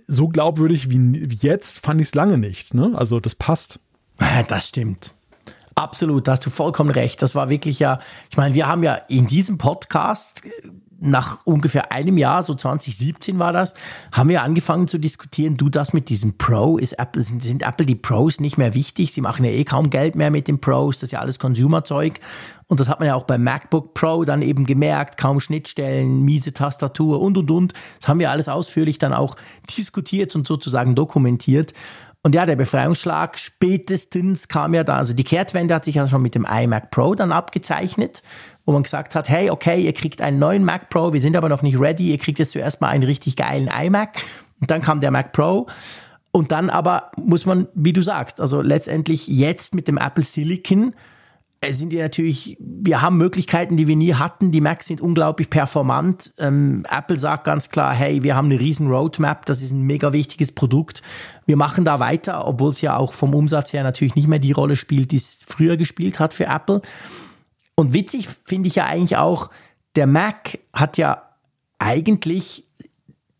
So 0.06 0.28
glaubwürdig 0.28 0.90
wie, 0.90 1.28
jetzt 1.42 1.80
fand 1.80 2.02
ich 2.02 2.08
es 2.08 2.16
lange 2.16 2.38
nicht. 2.38 2.74
Ne? 2.74 2.94
Also 2.96 3.20
das 3.20 3.36
passt. 3.36 3.80
Das 4.48 4.70
stimmt. 4.70 5.14
Absolut, 5.76 6.28
da 6.28 6.32
hast 6.32 6.46
du 6.46 6.50
vollkommen 6.50 6.90
recht. 6.90 7.22
Das 7.22 7.36
war 7.36 7.52
wirklich 7.52 7.78
ja, 7.78 8.00
ich 8.32 8.38
meine, 8.38 8.56
wir 8.56 8.68
haben 8.68 8.82
ja 8.82 8.96
in 8.96 9.28
diesem 9.28 9.60
Podcast 9.60 10.42
nach 11.00 11.46
ungefähr 11.46 11.92
einem 11.92 12.18
Jahr, 12.18 12.44
so 12.44 12.54
2017 12.56 13.40
war 13.40 13.54
das, 13.54 13.74
haben 14.12 14.30
wir 14.30 14.44
angefangen 14.44 14.88
zu 14.88 14.98
diskutieren, 14.98 15.58
du 15.58 15.70
das 15.70 15.94
mit 15.94 16.10
diesem 16.10 16.38
Pro, 16.38 16.78
ist 16.78 16.94
Apple, 16.94 17.22
sind, 17.22 17.44
sind 17.44 17.64
Apple 17.64 17.86
die 17.86 17.96
Pros 17.96 18.40
nicht 18.40 18.58
mehr 18.58 18.74
wichtig? 18.74 19.14
Sie 19.14 19.22
machen 19.22 19.46
ja 19.46 19.52
eh 19.52 19.64
kaum 19.64 19.90
Geld 19.90 20.16
mehr 20.16 20.32
mit 20.32 20.48
den 20.48 20.60
Pros, 20.60 20.98
das 20.98 21.10
ist 21.10 21.12
ja 21.12 21.20
alles 21.20 21.40
Consumer-Zeug. 21.40 22.20
Und 22.68 22.80
das 22.80 22.90
hat 22.90 23.00
man 23.00 23.08
ja 23.08 23.16
auch 23.16 23.24
beim 23.24 23.44
MacBook 23.44 23.94
Pro 23.94 24.26
dann 24.26 24.42
eben 24.42 24.66
gemerkt, 24.66 25.18
kaum 25.18 25.40
Schnittstellen, 25.40 26.22
miese 26.24 26.54
Tastatur 26.54 27.22
und 27.22 27.38
und 27.38 27.50
und. 27.50 27.74
Das 28.00 28.10
haben 28.10 28.20
wir 28.20 28.30
alles 28.30 28.50
ausführlich 28.50 28.98
dann 28.98 29.14
auch 29.14 29.38
diskutiert 29.78 30.36
und 30.36 30.46
sozusagen 30.46 30.94
dokumentiert. 30.94 31.74
Und 32.24 32.36
ja, 32.36 32.46
der 32.46 32.58
Befreiungsschlag 32.58 33.40
spätestens 33.40 34.50
kam 34.50 34.74
ja 34.74 34.84
da, 34.84 34.98
also 34.98 35.14
die 35.14 35.24
Kehrtwende 35.24 35.74
hat 35.74 35.86
sich 35.86 35.96
ja 35.96 36.08
schon 36.08 36.22
mit 36.22 36.36
dem 36.36 36.46
iMac 36.46 36.92
Pro 36.92 37.16
dann 37.16 37.32
abgezeichnet 37.32 38.22
wo 38.68 38.74
man 38.74 38.84
gesagt 38.84 39.16
hat, 39.16 39.30
hey, 39.30 39.50
okay, 39.50 39.82
ihr 39.82 39.94
kriegt 39.94 40.22
einen 40.22 40.40
neuen 40.40 40.66
Mac 40.66 40.90
Pro, 40.90 41.14
wir 41.14 41.22
sind 41.22 41.38
aber 41.38 41.48
noch 41.48 41.62
nicht 41.62 41.80
ready, 41.80 42.12
ihr 42.12 42.18
kriegt 42.18 42.38
jetzt 42.38 42.52
zuerst 42.52 42.82
mal 42.82 42.90
einen 42.90 43.04
richtig 43.04 43.38
geilen 43.38 43.70
iMac. 43.70 44.22
Und 44.60 44.70
dann 44.70 44.82
kam 44.82 45.00
der 45.00 45.10
Mac 45.10 45.32
Pro. 45.32 45.68
Und 46.32 46.52
dann 46.52 46.70
aber 46.70 47.12
muss 47.16 47.46
man, 47.46 47.70
wie 47.74 47.94
du 47.94 48.02
sagst, 48.02 48.42
also 48.42 48.62
letztendlich 48.62 49.26
jetzt 49.28 49.74
mit 49.74 49.88
dem 49.88 49.98
Apple 49.98 50.24
Silicon 50.24 50.94
es 51.60 51.80
sind 51.80 51.92
ja 51.92 52.04
natürlich, 52.04 52.56
wir 52.60 53.02
haben 53.02 53.18
Möglichkeiten, 53.18 53.78
die 53.78 53.88
wir 53.88 53.96
nie 53.96 54.14
hatten. 54.14 54.52
Die 54.52 54.62
Macs 54.62 54.86
sind 54.88 55.02
unglaublich 55.02 55.50
performant. 55.50 56.34
Ähm, 56.38 56.86
Apple 56.90 57.18
sagt 57.18 57.46
ganz 57.46 57.70
klar, 57.70 57.94
hey, 57.94 58.22
wir 58.22 58.36
haben 58.36 58.52
eine 58.52 58.60
riesen 58.60 58.88
Roadmap, 58.88 59.46
das 59.46 59.62
ist 59.62 59.72
ein 59.72 59.82
mega 59.82 60.14
wichtiges 60.14 60.52
Produkt. 60.52 61.02
Wir 61.46 61.58
machen 61.58 61.84
da 61.84 62.00
weiter, 62.00 62.48
obwohl 62.48 62.72
es 62.72 62.82
ja 62.82 62.96
auch 62.96 63.14
vom 63.14 63.34
Umsatz 63.34 63.74
her 63.74 63.84
natürlich 63.84 64.16
nicht 64.16 64.28
mehr 64.28 64.40
die 64.40 64.52
Rolle 64.52 64.76
spielt, 64.76 65.12
die 65.12 65.18
es 65.18 65.40
früher 65.46 65.78
gespielt 65.78 66.20
hat 66.20 66.34
für 66.34 66.46
Apple. 66.46 66.82
Und 67.76 67.94
witzig 67.94 68.28
finde 68.44 68.68
ich 68.68 68.76
ja 68.76 68.86
eigentlich 68.86 69.18
auch, 69.18 69.50
der 69.96 70.08
Mac 70.08 70.60
hat 70.74 70.98
ja 70.98 71.24
eigentlich, 71.80 72.66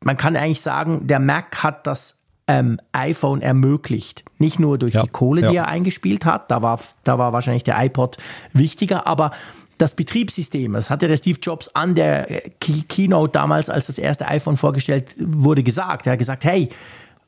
man 0.04 0.18
kann 0.18 0.36
eigentlich 0.36 0.62
sagen, 0.62 1.08
der 1.08 1.20
Mac 1.20 1.64
hat 1.64 1.86
das 1.86 2.17
ähm, 2.48 2.80
iPhone 2.94 3.42
ermöglicht. 3.42 4.24
Nicht 4.38 4.60
nur 4.60 4.78
durch 4.78 4.94
ja, 4.94 5.04
die 5.04 5.10
Kohle, 5.10 5.42
ja. 5.42 5.50
die 5.52 5.58
er 5.58 5.68
eingespielt 5.68 6.26
hat, 6.26 6.50
da 6.50 6.62
war, 6.62 6.80
da 7.04 7.18
war 7.18 7.34
wahrscheinlich 7.34 7.64
der 7.64 7.84
iPod 7.84 8.18
wichtiger, 8.54 9.06
aber 9.06 9.32
das 9.78 9.94
Betriebssystem, 9.94 10.74
das 10.74 10.90
hatte 10.90 11.08
der 11.08 11.18
Steve 11.18 11.40
Jobs 11.42 11.70
an 11.70 11.94
der 11.94 12.26
Key 12.60 12.82
Keynote 12.88 13.32
damals, 13.34 13.70
als 13.70 13.88
das 13.88 14.00
erste 14.00 14.28
iPhone 14.28 14.58
vorgestellt 14.58 15.16
wurde, 15.20 15.62
gesagt. 15.62 16.08
Er 16.08 16.14
hat 16.14 16.20
gesagt, 16.20 16.46
hey, 16.46 16.70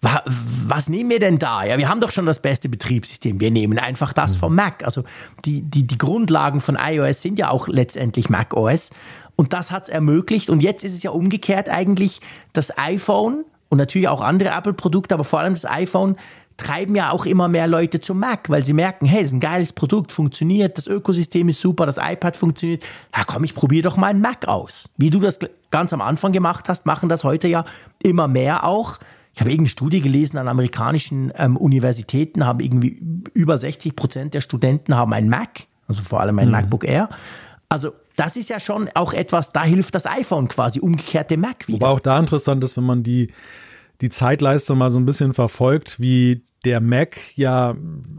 wa 0.01 0.23
was 0.25 0.89
nehmen 0.89 1.09
wir 1.11 1.19
denn 1.19 1.37
da? 1.37 1.63
Ja, 1.63 1.77
wir 1.77 1.89
haben 1.89 2.01
doch 2.01 2.11
schon 2.11 2.25
das 2.25 2.41
beste 2.41 2.69
Betriebssystem. 2.69 3.39
Wir 3.39 3.51
nehmen 3.51 3.77
einfach 3.77 4.13
das 4.13 4.35
mhm. 4.35 4.39
vom 4.39 4.55
Mac. 4.55 4.83
Also 4.83 5.03
die, 5.45 5.61
die, 5.61 5.85
die 5.85 5.97
Grundlagen 5.97 6.61
von 6.61 6.77
iOS 6.81 7.21
sind 7.21 7.37
ja 7.37 7.49
auch 7.49 7.67
letztendlich 7.67 8.29
Mac 8.29 8.55
OS. 8.55 8.89
Und 9.35 9.53
das 9.53 9.71
hat 9.71 9.83
es 9.83 9.89
ermöglicht. 9.89 10.49
Und 10.49 10.63
jetzt 10.63 10.83
ist 10.83 10.93
es 10.93 11.03
ja 11.03 11.11
umgekehrt 11.11 11.69
eigentlich, 11.69 12.19
das 12.53 12.75
iPhone 12.77 13.45
und 13.69 13.77
natürlich 13.77 14.07
auch 14.07 14.21
andere 14.21 14.49
Apple-Produkte, 14.49 15.13
aber 15.13 15.23
vor 15.23 15.39
allem 15.39 15.53
das 15.53 15.65
iPhone 15.65 16.17
treiben 16.57 16.95
ja 16.95 17.11
auch 17.11 17.25
immer 17.25 17.47
mehr 17.47 17.67
Leute 17.67 18.01
zum 18.01 18.19
Mac, 18.19 18.49
weil 18.49 18.63
sie 18.63 18.73
merken, 18.73 19.05
hey, 19.05 19.21
es 19.21 19.27
ist 19.27 19.33
ein 19.33 19.39
geiles 19.39 19.73
Produkt, 19.73 20.11
funktioniert, 20.11 20.77
das 20.77 20.87
Ökosystem 20.87 21.47
ist 21.49 21.61
super, 21.61 21.85
das 21.85 21.97
iPad 21.97 22.35
funktioniert. 22.35 22.83
Ja, 23.15 23.23
komm, 23.25 23.45
ich 23.45 23.55
probiere 23.55 23.83
doch 23.83 23.97
mal 23.97 24.07
einen 24.07 24.21
Mac 24.21 24.47
aus. 24.47 24.89
Wie 24.97 25.09
du 25.09 25.19
das 25.19 25.39
ganz 25.71 25.93
am 25.93 26.01
Anfang 26.01 26.33
gemacht 26.33 26.67
hast, 26.67 26.85
machen 26.85 27.09
das 27.09 27.23
heute 27.23 27.47
ja 27.47 27.63
immer 28.03 28.27
mehr 28.27 28.65
auch. 28.65 28.99
Ich 29.33 29.41
habe 29.41 29.51
irgendeine 29.51 29.69
Studie 29.69 30.01
gelesen 30.01 30.37
an 30.37 30.47
amerikanischen 30.47 31.31
ähm, 31.37 31.55
Universitäten, 31.55 32.45
haben 32.45 32.59
irgendwie 32.59 33.01
über 33.33 33.57
60 33.57 33.95
Prozent 33.95 34.33
der 34.33 34.41
Studenten 34.41 34.95
haben 34.95 35.13
einen 35.13 35.29
Mac, 35.29 35.67
also 35.87 36.01
vor 36.01 36.19
allem 36.19 36.39
ein 36.39 36.47
mhm. 36.47 36.51
MacBook 36.51 36.83
Air. 36.83 37.09
Also 37.69 37.93
das 38.19 38.35
ist 38.35 38.49
ja 38.49 38.59
schon 38.59 38.89
auch 38.95 39.13
etwas, 39.13 39.53
da 39.53 39.63
hilft 39.63 39.95
das 39.95 40.05
iPhone 40.05 40.49
quasi, 40.49 40.79
umgekehrt 40.81 41.31
dem 41.31 41.41
Mac 41.41 41.67
wieder. 41.67 41.79
Wobei 41.79 41.87
auch 41.87 41.99
da 42.01 42.19
interessant 42.19 42.63
ist, 42.63 42.75
wenn 42.75 42.83
man 42.83 43.01
die, 43.01 43.31
die 44.01 44.09
Zeitleiste 44.09 44.75
mal 44.75 44.91
so 44.91 44.99
ein 44.99 45.05
bisschen 45.05 45.33
verfolgt, 45.33 46.01
wie 46.01 46.43
der 46.65 46.81
Mac 46.81 47.17
ja 47.35 47.75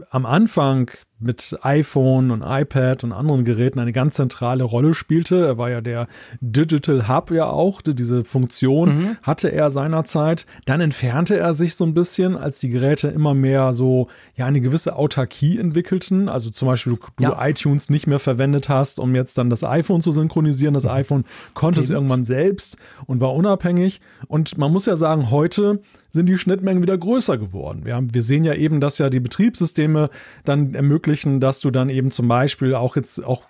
am 0.09 0.25
Anfang 0.25 0.91
mit 1.21 1.57
iPhone 1.61 2.31
und 2.31 2.41
iPad 2.43 3.03
und 3.03 3.11
anderen 3.11 3.45
Geräten 3.45 3.79
eine 3.79 3.93
ganz 3.93 4.15
zentrale 4.15 4.63
Rolle 4.63 4.93
spielte. 4.93 5.45
Er 5.45 5.57
war 5.57 5.69
ja 5.69 5.79
der 5.79 6.07
Digital 6.41 7.07
Hub 7.07 7.31
ja 7.31 7.45
auch, 7.45 7.81
diese 7.81 8.23
Funktion 8.23 8.89
mhm. 8.89 9.17
hatte 9.21 9.51
er 9.51 9.69
seinerzeit. 9.69 10.47
Dann 10.65 10.81
entfernte 10.81 11.37
er 11.37 11.53
sich 11.53 11.75
so 11.75 11.85
ein 11.85 11.93
bisschen, 11.93 12.35
als 12.35 12.59
die 12.59 12.69
Geräte 12.69 13.09
immer 13.09 13.33
mehr 13.33 13.73
so 13.73 14.07
ja 14.35 14.45
eine 14.47 14.61
gewisse 14.61 14.95
Autarkie 14.95 15.59
entwickelten. 15.59 16.27
Also 16.27 16.49
zum 16.49 16.67
Beispiel 16.67 16.93
du, 16.93 17.23
ja. 17.23 17.37
iTunes 17.47 17.89
nicht 17.89 18.07
mehr 18.07 18.19
verwendet 18.19 18.67
hast, 18.67 18.99
um 18.99 19.13
jetzt 19.13 19.37
dann 19.37 19.51
das 19.51 19.63
iPhone 19.63 20.01
zu 20.01 20.11
synchronisieren. 20.11 20.73
Das 20.73 20.85
mhm. 20.85 20.91
iPhone 20.91 21.25
konnte 21.53 21.81
es 21.81 21.91
irgendwann 21.91 22.25
selbst 22.25 22.77
und 23.05 23.21
war 23.21 23.35
unabhängig. 23.35 24.01
Und 24.27 24.57
man 24.57 24.71
muss 24.71 24.87
ja 24.87 24.97
sagen, 24.97 25.29
heute 25.29 25.81
sind 26.11 26.27
die 26.27 26.37
Schnittmengen 26.37 26.81
wieder 26.81 26.97
größer 26.97 27.37
geworden. 27.37 27.85
Wir, 27.85 27.95
haben, 27.95 28.13
wir 28.13 28.23
sehen 28.23 28.43
ja 28.43 28.53
eben, 28.53 28.81
dass 28.81 28.97
ja 28.97 29.09
die 29.09 29.19
Betriebssysteme 29.19 30.09
dann 30.43 30.73
ermöglichen, 30.73 31.39
dass 31.39 31.59
du 31.59 31.71
dann 31.71 31.89
eben 31.89 32.11
zum 32.11 32.27
Beispiel 32.27 32.75
auch 32.75 32.95
jetzt 32.95 33.23
auch 33.23 33.43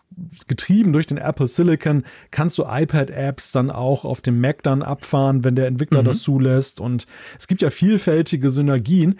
getrieben 0.47 0.93
durch 0.93 1.07
den 1.07 1.17
Apple 1.17 1.47
Silicon 1.47 2.03
kannst 2.31 2.57
du 2.57 2.65
iPad-Apps 2.67 3.51
dann 3.51 3.71
auch 3.71 4.05
auf 4.05 4.21
dem 4.21 4.39
Mac 4.41 4.61
dann 4.63 4.83
abfahren, 4.83 5.43
wenn 5.43 5.55
der 5.55 5.67
Entwickler 5.67 6.01
mhm. 6.01 6.05
das 6.05 6.21
zulässt. 6.21 6.81
Und 6.81 7.07
es 7.39 7.47
gibt 7.47 7.61
ja 7.61 7.69
vielfältige 7.69 8.51
Synergien. 8.51 9.17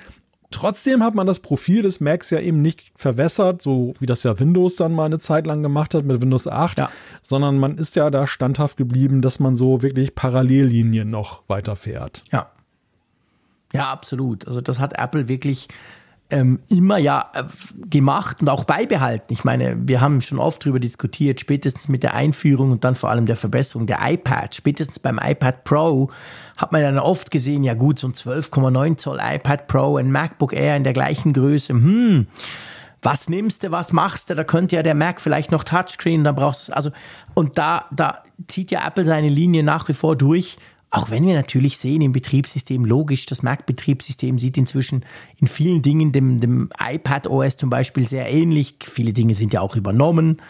Trotzdem 0.51 1.01
hat 1.01 1.15
man 1.15 1.27
das 1.27 1.39
Profil 1.39 1.81
des 1.81 2.01
Macs 2.01 2.29
ja 2.29 2.39
eben 2.39 2.61
nicht 2.61 2.91
verwässert, 2.95 3.61
so 3.61 3.93
wie 3.99 4.05
das 4.05 4.23
ja 4.23 4.37
Windows 4.37 4.75
dann 4.75 4.91
mal 4.91 5.05
eine 5.05 5.17
Zeit 5.17 5.47
lang 5.47 5.63
gemacht 5.63 5.95
hat 5.95 6.03
mit 6.03 6.19
Windows 6.21 6.45
8, 6.45 6.77
ja. 6.77 6.89
sondern 7.21 7.57
man 7.57 7.77
ist 7.77 7.95
ja 7.95 8.09
da 8.09 8.27
standhaft 8.27 8.75
geblieben, 8.75 9.21
dass 9.21 9.39
man 9.39 9.55
so 9.55 9.81
wirklich 9.81 10.13
Parallellinien 10.13 11.09
noch 11.09 11.43
weiterfährt. 11.47 12.23
Ja. 12.33 12.51
Ja, 13.73 13.91
absolut. 13.91 14.47
Also 14.47 14.61
das 14.61 14.79
hat 14.79 14.99
Apple 14.99 15.27
wirklich 15.27 15.67
ähm, 16.31 16.59
immer 16.69 16.97
ja 16.97 17.29
äh, 17.33 17.43
gemacht 17.89 18.41
und 18.41 18.49
auch 18.49 18.63
beibehalten. 18.63 19.33
Ich 19.33 19.43
meine, 19.43 19.75
wir 19.87 20.01
haben 20.01 20.21
schon 20.21 20.39
oft 20.39 20.63
darüber 20.63 20.79
diskutiert, 20.79 21.39
spätestens 21.39 21.87
mit 21.87 22.03
der 22.03 22.13
Einführung 22.13 22.71
und 22.71 22.83
dann 22.83 22.95
vor 22.95 23.09
allem 23.09 23.25
der 23.25 23.35
Verbesserung 23.35 23.85
der 23.85 23.99
iPad, 24.01 24.55
spätestens 24.55 24.99
beim 24.99 25.19
iPad 25.21 25.63
Pro 25.63 26.09
hat 26.57 26.71
man 26.71 26.81
dann 26.81 26.99
oft 26.99 27.31
gesehen, 27.31 27.63
ja 27.63 27.73
gut, 27.73 27.99
so 27.99 28.07
ein 28.07 28.13
12,9 28.13 28.97
Zoll 28.97 29.19
iPad 29.21 29.67
Pro, 29.67 29.97
ein 29.97 30.11
MacBook 30.11 30.53
Air 30.53 30.77
in 30.77 30.83
der 30.83 30.93
gleichen 30.93 31.33
Größe, 31.33 31.73
hm, 31.73 32.27
was 33.01 33.29
nimmst 33.29 33.63
du, 33.63 33.71
was 33.71 33.93
machst 33.93 34.29
du, 34.29 34.35
da 34.35 34.43
könnte 34.43 34.75
ja 34.75 34.83
der 34.83 34.93
Mac 34.93 35.21
vielleicht 35.21 35.51
noch 35.51 35.63
Touchscreen, 35.63 36.23
dann 36.23 36.35
brauchst 36.35 36.67
du 36.67 36.71
es, 36.71 36.75
also, 36.75 36.91
und 37.33 37.57
da, 37.57 37.85
da 37.91 38.23
zieht 38.47 38.71
ja 38.71 38.85
Apple 38.85 39.05
seine 39.05 39.29
Linie 39.29 39.63
nach 39.63 39.87
wie 39.87 39.93
vor 39.93 40.15
durch 40.15 40.57
auch 40.91 41.09
wenn 41.09 41.25
wir 41.25 41.33
natürlich 41.33 41.77
sehen 41.77 42.01
im 42.01 42.11
Betriebssystem, 42.11 42.83
logisch, 42.83 43.25
das 43.25 43.43
Mac-Betriebssystem 43.43 44.37
sieht 44.37 44.57
inzwischen 44.57 45.05
in 45.37 45.47
vielen 45.47 45.81
Dingen 45.81 46.11
dem, 46.11 46.41
dem 46.41 46.69
iPad 46.85 47.27
OS 47.27 47.55
zum 47.55 47.69
Beispiel 47.69 48.09
sehr 48.09 48.29
ähnlich. 48.29 48.75
Viele 48.83 49.13
Dinge 49.13 49.35
sind 49.35 49.53
ja 49.53 49.61
auch 49.61 49.77
übernommen. 49.77 50.41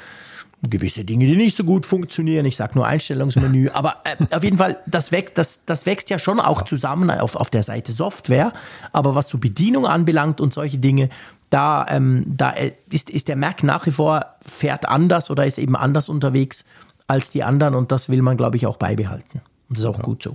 Gewisse 0.63 1.05
Dinge, 1.05 1.27
die 1.27 1.35
nicht 1.35 1.55
so 1.55 1.63
gut 1.63 1.85
funktionieren. 1.85 2.45
Ich 2.45 2.55
sage 2.55 2.73
nur 2.73 2.87
Einstellungsmenü. 2.87 3.69
Aber 3.73 3.97
äh, 4.03 4.35
auf 4.35 4.43
jeden 4.43 4.57
Fall, 4.57 4.79
das 4.87 5.11
wächst, 5.11 5.37
das, 5.37 5.63
das 5.65 5.85
wächst 5.85 6.09
ja 6.09 6.17
schon 6.17 6.39
auch 6.39 6.63
zusammen 6.63 7.11
auf, 7.11 7.35
auf 7.35 7.51
der 7.51 7.61
Seite 7.61 7.91
Software. 7.91 8.51
Aber 8.93 9.13
was 9.13 9.29
so 9.29 9.37
Bedienung 9.37 9.85
anbelangt 9.85 10.41
und 10.41 10.53
solche 10.53 10.79
Dinge, 10.79 11.09
da, 11.51 11.85
ähm, 11.87 12.25
da 12.25 12.51
äh, 12.53 12.71
ist, 12.89 13.11
ist 13.11 13.27
der 13.27 13.35
Mac 13.35 13.61
nach 13.61 13.85
wie 13.85 13.91
vor 13.91 14.25
fährt 14.43 14.89
anders 14.89 15.29
oder 15.29 15.45
ist 15.45 15.59
eben 15.59 15.75
anders 15.75 16.09
unterwegs 16.09 16.65
als 17.05 17.29
die 17.29 17.43
anderen. 17.43 17.75
Und 17.75 17.91
das 17.91 18.09
will 18.09 18.23
man, 18.23 18.37
glaube 18.37 18.57
ich, 18.57 18.65
auch 18.65 18.77
beibehalten. 18.77 19.41
Und 19.71 19.77
das 19.77 19.85
ist 19.85 19.89
auch 19.89 19.99
ja. 19.99 20.03
gut 20.03 20.21
so. 20.21 20.33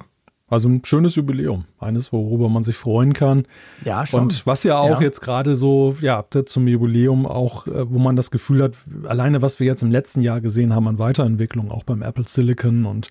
Also 0.49 0.69
ein 0.69 0.83
schönes 0.85 1.17
Jubiläum, 1.17 1.65
eines, 1.79 2.13
worüber 2.13 2.49
man 2.49 2.63
sich 2.63 2.77
freuen 2.77 3.13
kann. 3.13 3.47
Ja, 3.85 4.07
schon. 4.07 4.23
Und 4.23 4.47
was 4.47 4.63
ja 4.63 4.79
auch 4.79 5.01
ja. 5.01 5.07
jetzt 5.07 5.21
gerade 5.21 5.57
so, 5.57 5.97
ja, 6.01 6.25
zum 6.47 6.69
Jubiläum 6.69 7.27
auch, 7.27 7.67
äh, 7.67 7.91
wo 7.91 7.99
man 7.99 8.15
das 8.15 8.31
Gefühl 8.31 8.63
hat, 8.63 8.75
alleine 9.07 9.43
was 9.43 9.59
wir 9.59 9.67
jetzt 9.67 9.83
im 9.83 9.91
letzten 9.91 10.23
Jahr 10.23 10.41
gesehen 10.41 10.73
haben 10.73 10.87
an 10.87 11.01
Weiterentwicklung, 11.01 11.73
auch 11.73 11.83
beim 11.83 12.01
Apple 12.01 12.27
Silicon 12.29 12.87
und 12.87 13.09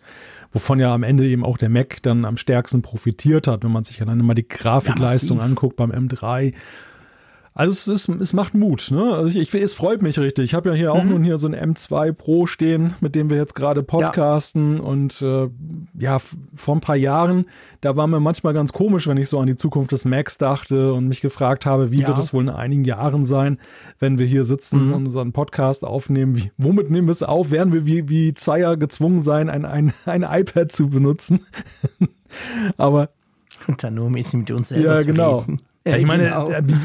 wovon 0.54 0.80
ja 0.80 0.94
am 0.94 1.04
Ende 1.04 1.28
eben 1.28 1.44
auch 1.44 1.58
der 1.58 1.68
Mac 1.70 2.02
dann 2.02 2.24
am 2.24 2.38
stärksten 2.38 2.82
profitiert 2.82 3.48
hat, 3.48 3.66
wenn 3.66 3.72
man 3.72 3.84
sich 3.84 4.02
alleine 4.02 4.24
mal 4.24 4.34
die 4.34 4.48
Grafikleistung 4.48 5.40
ja, 5.40 5.44
anguckt 5.44 5.76
beim 5.76 5.92
M3 5.92 6.54
also 7.58 7.72
es, 7.72 7.88
ist, 7.88 8.10
es 8.22 8.34
macht 8.34 8.54
Mut. 8.54 8.92
Ne? 8.92 9.14
Also 9.14 9.28
ich, 9.28 9.38
ich, 9.38 9.64
es 9.64 9.74
freut 9.74 10.02
mich 10.02 10.20
richtig. 10.20 10.44
Ich 10.44 10.54
habe 10.54 10.70
ja 10.70 10.76
hier 10.76 10.92
auch 10.92 11.04
mhm. 11.04 11.12
nun 11.12 11.24
hier 11.24 11.38
so 11.38 11.48
ein 11.48 11.56
M2 11.56 12.12
Pro 12.12 12.48
stehen, 12.48 12.96
mit 13.00 13.16
dem 13.16 13.30
wir 13.30 13.38
jetzt 13.38 13.56
gerade 13.56 13.82
podcasten. 13.82 14.76
Ja. 14.76 14.84
Und 14.84 15.22
äh, 15.22 15.48
ja, 15.98 16.20
vor 16.20 16.76
ein 16.76 16.82
paar 16.82 16.98
Jahren, 16.98 17.46
da 17.80 17.96
war 17.96 18.08
mir 18.08 18.20
manchmal 18.20 18.54
ganz 18.54 18.74
komisch, 18.74 19.08
wenn 19.08 19.16
ich 19.16 19.30
so 19.30 19.40
an 19.40 19.48
die 19.48 19.56
Zukunft 19.56 19.94
des 19.94 20.04
Macs 20.04 20.38
dachte 20.38 20.92
und 20.92 21.08
mich 21.08 21.22
gefragt 21.22 21.66
habe, 21.66 21.92
wie 21.92 22.02
ja. 22.02 22.10
wird 22.10 22.20
es 22.20 22.34
wohl 22.34 22.44
in 22.44 22.50
einigen 22.50 22.84
Jahren 22.84 23.24
sein, 23.24 23.58
wenn 24.00 24.20
wir 24.20 24.26
hier 24.26 24.44
sitzen 24.44 24.88
mhm. 24.88 24.94
und 24.94 25.06
unseren 25.06 25.32
Podcast 25.32 25.86
aufnehmen. 25.86 26.36
Wie, 26.36 26.52
womit 26.58 26.92
nehmen 26.92 27.08
wir 27.08 27.14
es 27.14 27.24
auf? 27.24 27.52
Werden 27.52 27.72
wir 27.72 27.86
wie, 27.86 28.10
wie 28.10 28.34
Zeier 28.34 28.76
gezwungen 28.76 29.22
sein, 29.22 29.50
ein, 29.50 29.64
ein, 29.64 29.94
ein 30.06 30.24
iPad 30.24 30.74
zu 30.74 30.90
benutzen? 30.90 31.40
Aber 32.76 33.12
und 33.68 33.82
dann 33.82 33.94
nur 33.94 34.10
mit, 34.10 34.34
mit 34.34 34.52
uns 34.52 34.68
selber 34.68 34.96
ja, 34.96 35.02
genau. 35.04 35.40
Reden. 35.40 35.62
Ja, 35.88 35.98
ich 35.98 36.06
meine, 36.06 36.24
genau. 36.24 36.50
Äh, 36.50 36.64
wie, 36.66 36.76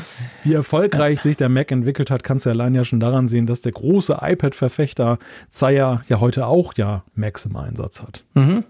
wie, 0.45 0.53
erfolgreich 0.53 1.23
sich 1.23 1.37
der 1.39 1.49
Mac 1.49 1.73
entwickelt 1.73 2.11
hat, 2.11 2.23
kannst 2.23 2.45
du 2.45 2.51
allein 2.51 2.75
ja 2.75 2.85
schon 2.85 3.01
daran 3.01 3.29
sehen, 3.29 3.47
dass 3.47 3.63
der 3.63 3.73
große 3.73 4.19
iPad-Verfechter 4.21 5.19
Zayer 5.49 6.03
ja 6.09 6.21
heute 6.21 6.47
auch 6.47 6.75
ja 6.77 7.03
Macs 7.15 7.47
im 7.47 7.57
Einsatz 7.57 8.03
hat. 8.03 8.25
Mhm. 8.35 8.65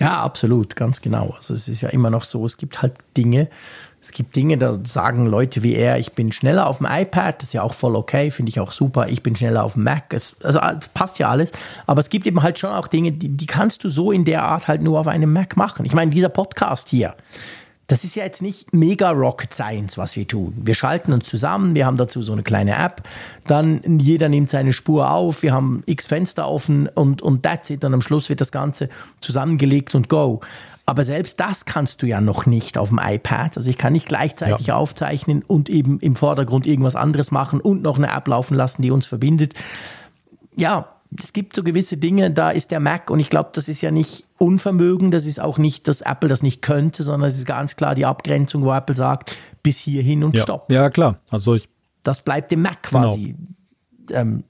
Ja, 0.00 0.22
absolut, 0.22 0.76
ganz 0.76 1.00
genau. 1.02 1.34
Also 1.36 1.54
es 1.54 1.68
ist 1.68 1.82
ja 1.82 1.90
immer 1.90 2.10
noch 2.10 2.24
so, 2.24 2.44
es 2.46 2.56
gibt 2.56 2.80
halt 2.80 2.94
Dinge, 3.16 3.50
es 4.00 4.12
gibt 4.12 4.34
Dinge, 4.34 4.56
da 4.56 4.72
sagen 4.82 5.26
Leute 5.26 5.62
wie 5.62 5.74
er, 5.74 5.98
ich 5.98 6.12
bin 6.12 6.32
schneller 6.32 6.66
auf 6.66 6.78
dem 6.78 6.86
iPad, 6.90 7.36
das 7.36 7.48
ist 7.48 7.52
ja 7.52 7.62
auch 7.62 7.74
voll 7.74 7.94
okay, 7.94 8.30
finde 8.30 8.48
ich 8.48 8.58
auch 8.58 8.72
super, 8.72 9.08
ich 9.10 9.22
bin 9.22 9.36
schneller 9.36 9.62
auf 9.62 9.74
dem 9.74 9.84
Mac, 9.84 10.14
es, 10.14 10.36
also 10.42 10.58
passt 10.94 11.18
ja 11.18 11.28
alles, 11.28 11.52
aber 11.86 12.00
es 12.00 12.08
gibt 12.08 12.26
eben 12.26 12.42
halt 12.42 12.58
schon 12.58 12.70
auch 12.70 12.86
Dinge, 12.86 13.12
die, 13.12 13.28
die 13.28 13.46
kannst 13.46 13.84
du 13.84 13.90
so 13.90 14.10
in 14.10 14.24
der 14.24 14.42
Art 14.42 14.68
halt 14.68 14.80
nur 14.80 14.98
auf 14.98 15.06
einem 15.06 15.32
Mac 15.34 15.58
machen. 15.58 15.84
Ich 15.84 15.92
meine, 15.92 16.10
dieser 16.10 16.30
Podcast 16.30 16.88
hier, 16.88 17.14
das 17.90 18.04
ist 18.04 18.14
ja 18.14 18.22
jetzt 18.22 18.40
nicht 18.40 18.72
mega 18.72 19.10
Rocket 19.10 19.52
Science, 19.52 19.98
was 19.98 20.14
wir 20.14 20.26
tun. 20.26 20.52
Wir 20.56 20.76
schalten 20.76 21.12
uns 21.12 21.28
zusammen, 21.28 21.74
wir 21.74 21.86
haben 21.86 21.96
dazu 21.96 22.22
so 22.22 22.32
eine 22.32 22.44
kleine 22.44 22.76
App, 22.76 23.02
dann 23.48 23.98
jeder 23.98 24.28
nimmt 24.28 24.48
seine 24.48 24.72
Spur 24.72 25.10
auf, 25.10 25.42
wir 25.42 25.52
haben 25.52 25.82
x 25.86 26.06
Fenster 26.06 26.48
offen 26.48 26.86
und, 26.86 27.20
und 27.20 27.42
that's 27.42 27.68
it. 27.68 27.84
Und 27.84 27.92
am 27.92 28.00
Schluss 28.00 28.28
wird 28.28 28.40
das 28.40 28.52
Ganze 28.52 28.90
zusammengelegt 29.20 29.96
und 29.96 30.08
go. 30.08 30.40
Aber 30.86 31.02
selbst 31.02 31.40
das 31.40 31.64
kannst 31.64 32.02
du 32.02 32.06
ja 32.06 32.20
noch 32.20 32.46
nicht 32.46 32.78
auf 32.78 32.90
dem 32.90 33.00
iPad. 33.02 33.58
Also 33.58 33.68
ich 33.68 33.76
kann 33.76 33.92
nicht 33.92 34.06
gleichzeitig 34.06 34.68
ja. 34.68 34.76
aufzeichnen 34.76 35.42
und 35.42 35.68
eben 35.68 35.98
im 35.98 36.14
Vordergrund 36.14 36.66
irgendwas 36.66 36.94
anderes 36.94 37.32
machen 37.32 37.60
und 37.60 37.82
noch 37.82 37.98
eine 37.98 38.12
App 38.12 38.28
laufen 38.28 38.54
lassen, 38.54 38.82
die 38.82 38.92
uns 38.92 39.06
verbindet. 39.06 39.54
Ja, 40.54 40.99
es 41.18 41.32
gibt 41.32 41.56
so 41.56 41.62
gewisse 41.62 41.96
Dinge, 41.96 42.30
da 42.30 42.50
ist 42.50 42.70
der 42.70 42.80
Mac 42.80 43.10
und 43.10 43.18
ich 43.18 43.30
glaube, 43.30 43.50
das 43.52 43.68
ist 43.68 43.80
ja 43.80 43.90
nicht 43.90 44.26
Unvermögen, 44.38 45.10
das 45.10 45.26
ist 45.26 45.40
auch 45.40 45.58
nicht, 45.58 45.88
dass 45.88 46.00
Apple 46.00 46.28
das 46.28 46.42
nicht 46.42 46.62
könnte, 46.62 47.02
sondern 47.02 47.28
es 47.28 47.36
ist 47.36 47.46
ganz 47.46 47.76
klar 47.76 47.94
die 47.94 48.06
Abgrenzung, 48.06 48.62
wo 48.62 48.72
Apple 48.72 48.94
sagt, 48.94 49.36
bis 49.62 49.78
hierhin 49.78 50.24
und 50.24 50.36
ja. 50.36 50.42
stopp. 50.42 50.70
Ja, 50.70 50.88
klar. 50.88 51.18
Also 51.30 51.54
ich 51.54 51.68
das 52.02 52.22
bleibt 52.22 52.50
dem 52.50 52.62
Mac 52.62 52.82
quasi 52.82 53.36
genau. 54.06 54.20
ähm, 54.20 54.44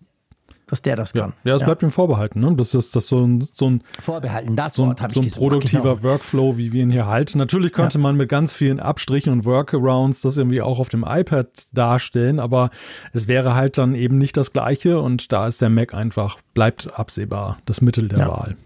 dass 0.70 0.82
der 0.82 0.96
das 0.96 1.12
kann. 1.12 1.32
Ja, 1.44 1.54
es 1.54 1.60
ja. 1.60 1.66
bleibt 1.66 1.82
ihm 1.82 1.90
vorbehalten. 1.90 2.40
Ne? 2.40 2.54
Das 2.56 2.74
ist 2.74 2.94
das 2.94 3.08
so 3.08 3.20
ein, 3.24 3.46
so 3.52 3.68
ein 3.68 3.82
Vorbehalten, 3.98 4.56
das 4.56 4.74
so 4.74 4.84
ein, 4.84 4.96
so 5.10 5.20
ein 5.20 5.30
produktiver 5.30 5.96
genau. 5.96 6.02
Workflow, 6.02 6.56
wie 6.56 6.72
wir 6.72 6.82
ihn 6.82 6.90
hier 6.90 7.06
halten. 7.06 7.38
Natürlich 7.38 7.72
könnte 7.72 7.98
ja. 7.98 8.02
man 8.02 8.16
mit 8.16 8.28
ganz 8.28 8.54
vielen 8.54 8.80
Abstrichen 8.80 9.32
und 9.32 9.44
Workarounds 9.44 10.20
das 10.20 10.36
irgendwie 10.36 10.62
auch 10.62 10.78
auf 10.78 10.88
dem 10.88 11.04
iPad 11.06 11.48
darstellen, 11.72 12.38
aber 12.38 12.70
es 13.12 13.28
wäre 13.28 13.54
halt 13.54 13.78
dann 13.78 13.94
eben 13.94 14.18
nicht 14.18 14.36
das 14.36 14.52
Gleiche 14.52 15.00
und 15.00 15.32
da 15.32 15.46
ist 15.46 15.60
der 15.60 15.70
Mac 15.70 15.92
einfach, 15.92 16.38
bleibt 16.54 16.98
absehbar, 16.98 17.58
das 17.66 17.80
Mittel 17.80 18.08
der 18.08 18.20
ja. 18.20 18.28
Wahl. 18.28 18.56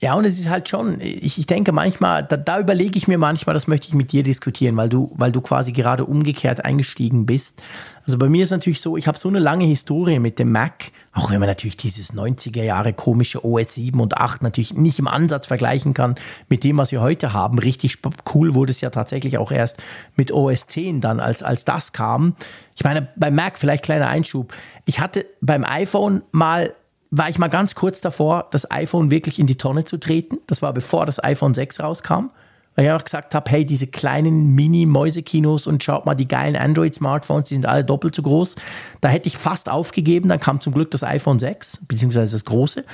Ja, 0.00 0.14
und 0.14 0.26
es 0.26 0.38
ist 0.38 0.50
halt 0.50 0.68
schon, 0.68 1.00
ich, 1.00 1.38
ich 1.38 1.46
denke 1.46 1.72
manchmal, 1.72 2.22
da, 2.22 2.36
da 2.36 2.60
überlege 2.60 2.98
ich 2.98 3.08
mir 3.08 3.16
manchmal, 3.16 3.54
das 3.54 3.66
möchte 3.66 3.88
ich 3.88 3.94
mit 3.94 4.12
dir 4.12 4.22
diskutieren, 4.22 4.76
weil 4.76 4.90
du, 4.90 5.10
weil 5.14 5.32
du 5.32 5.40
quasi 5.40 5.72
gerade 5.72 6.04
umgekehrt 6.04 6.64
eingestiegen 6.64 7.24
bist. 7.24 7.62
Also 8.06 8.18
bei 8.18 8.28
mir 8.28 8.44
ist 8.44 8.52
natürlich 8.52 8.80
so, 8.80 8.96
ich 8.96 9.08
habe 9.08 9.18
so 9.18 9.28
eine 9.28 9.40
lange 9.40 9.64
Historie 9.64 10.20
mit 10.20 10.38
dem 10.38 10.52
Mac, 10.52 10.92
auch 11.12 11.30
wenn 11.30 11.40
man 11.40 11.48
natürlich 11.48 11.76
dieses 11.76 12.14
90er 12.14 12.62
Jahre 12.62 12.92
komische 12.92 13.44
OS 13.44 13.74
7 13.74 13.98
und 14.00 14.16
8 14.16 14.44
natürlich 14.44 14.74
nicht 14.74 15.00
im 15.00 15.08
Ansatz 15.08 15.48
vergleichen 15.48 15.92
kann 15.92 16.14
mit 16.48 16.62
dem, 16.62 16.78
was 16.78 16.92
wir 16.92 17.00
heute 17.00 17.32
haben. 17.32 17.58
Richtig 17.58 17.98
cool 18.32 18.54
wurde 18.54 18.70
es 18.70 18.80
ja 18.80 18.90
tatsächlich 18.90 19.38
auch 19.38 19.50
erst 19.50 19.78
mit 20.14 20.30
OS 20.30 20.68
10 20.68 21.00
dann, 21.00 21.18
als, 21.18 21.42
als 21.42 21.64
das 21.64 21.92
kam. 21.92 22.36
Ich 22.76 22.84
meine, 22.84 23.08
beim 23.16 23.34
Mac 23.34 23.58
vielleicht 23.58 23.82
kleiner 23.82 24.06
Einschub. 24.06 24.54
Ich 24.84 25.00
hatte 25.00 25.26
beim 25.40 25.64
iPhone 25.64 26.22
mal 26.30 26.74
war 27.10 27.28
ich 27.28 27.38
mal 27.38 27.48
ganz 27.48 27.76
kurz 27.76 28.00
davor, 28.00 28.48
das 28.50 28.70
iPhone 28.70 29.10
wirklich 29.10 29.38
in 29.38 29.46
die 29.46 29.56
Tonne 29.56 29.84
zu 29.84 29.96
treten. 29.96 30.38
Das 30.48 30.60
war 30.60 30.72
bevor 30.72 31.06
das 31.06 31.22
iPhone 31.22 31.54
6 31.54 31.80
rauskam. 31.80 32.30
Weil 32.76 32.84
ich 32.84 32.90
einfach 32.92 33.04
gesagt 33.04 33.34
habe, 33.34 33.50
hey, 33.50 33.64
diese 33.64 33.86
kleinen 33.86 34.54
Mini-Mäusekinos 34.54 35.66
und 35.66 35.82
schaut 35.82 36.06
mal, 36.06 36.14
die 36.14 36.28
geilen 36.28 36.56
Android-Smartphones, 36.56 37.48
die 37.48 37.54
sind 37.54 37.66
alle 37.66 37.84
doppelt 37.84 38.14
so 38.14 38.22
groß. 38.22 38.54
Da 39.00 39.08
hätte 39.08 39.26
ich 39.26 39.38
fast 39.38 39.68
aufgegeben. 39.68 40.28
Dann 40.28 40.40
kam 40.40 40.60
zum 40.60 40.74
Glück 40.74 40.90
das 40.90 41.02
iPhone 41.02 41.38
6, 41.38 41.80
beziehungsweise 41.88 42.32
das 42.32 42.44
große. 42.44 42.84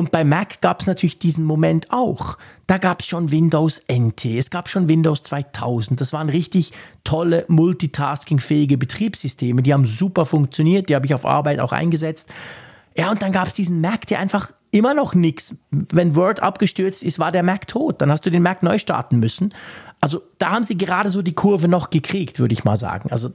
Und 0.00 0.12
bei 0.12 0.24
Mac 0.24 0.62
gab 0.62 0.80
es 0.80 0.86
natürlich 0.86 1.18
diesen 1.18 1.44
Moment 1.44 1.92
auch. 1.92 2.38
Da 2.66 2.78
gab 2.78 3.00
es 3.00 3.06
schon 3.06 3.30
Windows 3.30 3.82
NT, 3.86 4.24
es 4.38 4.50
gab 4.50 4.70
schon 4.70 4.88
Windows 4.88 5.22
2000. 5.24 6.00
Das 6.00 6.14
waren 6.14 6.30
richtig 6.30 6.72
tolle, 7.04 7.44
multitaskingfähige 7.48 8.78
Betriebssysteme. 8.78 9.62
Die 9.62 9.74
haben 9.74 9.84
super 9.84 10.24
funktioniert, 10.24 10.88
die 10.88 10.94
habe 10.94 11.04
ich 11.04 11.12
auf 11.12 11.26
Arbeit 11.26 11.60
auch 11.60 11.72
eingesetzt. 11.72 12.30
Ja, 12.96 13.10
und 13.10 13.20
dann 13.20 13.32
gab 13.32 13.48
es 13.48 13.54
diesen 13.54 13.82
Mac, 13.82 14.06
der 14.06 14.20
einfach 14.20 14.52
immer 14.70 14.94
noch 14.94 15.14
nichts. 15.14 15.54
Wenn 15.70 16.14
Word 16.14 16.40
abgestürzt 16.40 17.02
ist, 17.02 17.18
war 17.18 17.32
der 17.32 17.42
Mac 17.42 17.66
tot. 17.66 18.00
Dann 18.00 18.10
hast 18.10 18.24
du 18.26 18.30
den 18.30 18.42
Mac 18.42 18.62
neu 18.62 18.78
starten 18.78 19.18
müssen. 19.18 19.54
Also 20.00 20.22
da 20.38 20.50
haben 20.50 20.64
sie 20.64 20.76
gerade 20.76 21.10
so 21.10 21.22
die 21.22 21.34
Kurve 21.34 21.68
noch 21.68 21.90
gekriegt, 21.90 22.38
würde 22.38 22.52
ich 22.52 22.64
mal 22.64 22.76
sagen. 22.76 23.10
Also 23.10 23.30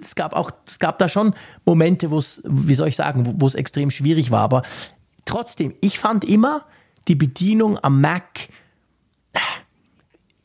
es 0.00 0.14
gab 0.14 0.34
auch, 0.34 0.50
es 0.66 0.78
gab 0.78 0.98
da 0.98 1.08
schon 1.08 1.34
Momente, 1.64 2.10
wo 2.10 2.18
es, 2.18 2.42
wie 2.44 2.74
soll 2.74 2.88
ich 2.88 2.96
sagen, 2.96 3.40
wo 3.40 3.46
es 3.46 3.54
extrem 3.54 3.90
schwierig 3.90 4.30
war. 4.30 4.40
Aber 4.40 4.62
trotzdem, 5.24 5.74
ich 5.80 5.98
fand 5.98 6.24
immer 6.24 6.64
die 7.08 7.16
Bedienung 7.16 7.78
am 7.78 8.00
Mac 8.00 8.48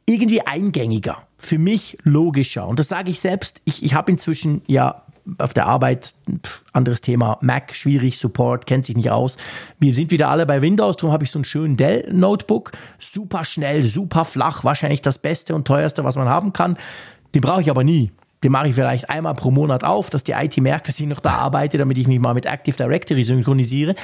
irgendwie 0.05 0.41
eingängiger. 0.41 1.27
Für 1.37 1.57
mich 1.57 1.97
logischer. 2.03 2.67
Und 2.67 2.79
das 2.79 2.89
sage 2.89 3.11
ich 3.11 3.19
selbst. 3.19 3.61
Ich, 3.63 3.83
ich 3.83 3.93
habe 3.93 4.11
inzwischen 4.11 4.61
ja 4.67 5.03
auf 5.37 5.53
der 5.53 5.67
Arbeit, 5.67 6.13
pff, 6.45 6.63
anderes 6.73 7.01
Thema, 7.01 7.37
Mac, 7.41 7.75
schwierig, 7.75 8.17
Support, 8.17 8.65
kennt 8.65 8.85
sich 8.85 8.95
nicht 8.95 9.11
aus. 9.11 9.37
Wir 9.79 9.93
sind 9.93 10.11
wieder 10.11 10.29
alle 10.29 10.45
bei 10.45 10.61
Windows, 10.61 10.97
darum 10.97 11.13
habe 11.13 11.23
ich 11.23 11.31
so 11.31 11.39
einen 11.39 11.45
schönen 11.45 11.77
Dell-Notebook. 11.77 12.71
Super 12.99 13.45
schnell, 13.45 13.83
super 13.83 14.25
flach, 14.25 14.63
wahrscheinlich 14.63 15.01
das 15.01 15.17
Beste 15.17 15.55
und 15.55 15.65
teuerste, 15.65 16.03
was 16.03 16.15
man 16.15 16.27
haben 16.27 16.53
kann. 16.53 16.77
Den 17.35 17.41
brauche 17.41 17.61
ich 17.61 17.69
aber 17.69 17.83
nie. 17.83 18.11
Den 18.43 18.53
mache 18.53 18.69
ich 18.69 18.75
vielleicht 18.75 19.09
einmal 19.09 19.33
pro 19.33 19.51
Monat 19.51 19.83
auf, 19.83 20.09
dass 20.09 20.23
die 20.23 20.31
IT 20.31 20.57
merkt, 20.57 20.87
dass 20.87 20.99
ich 20.99 21.05
noch 21.05 21.19
da 21.19 21.31
arbeite, 21.31 21.77
damit 21.77 21.97
ich 21.97 22.07
mich 22.07 22.19
mal 22.19 22.33
mit 22.33 22.45
Active 22.45 22.77
Directory 22.77 23.23
synchronisiere. 23.23 23.95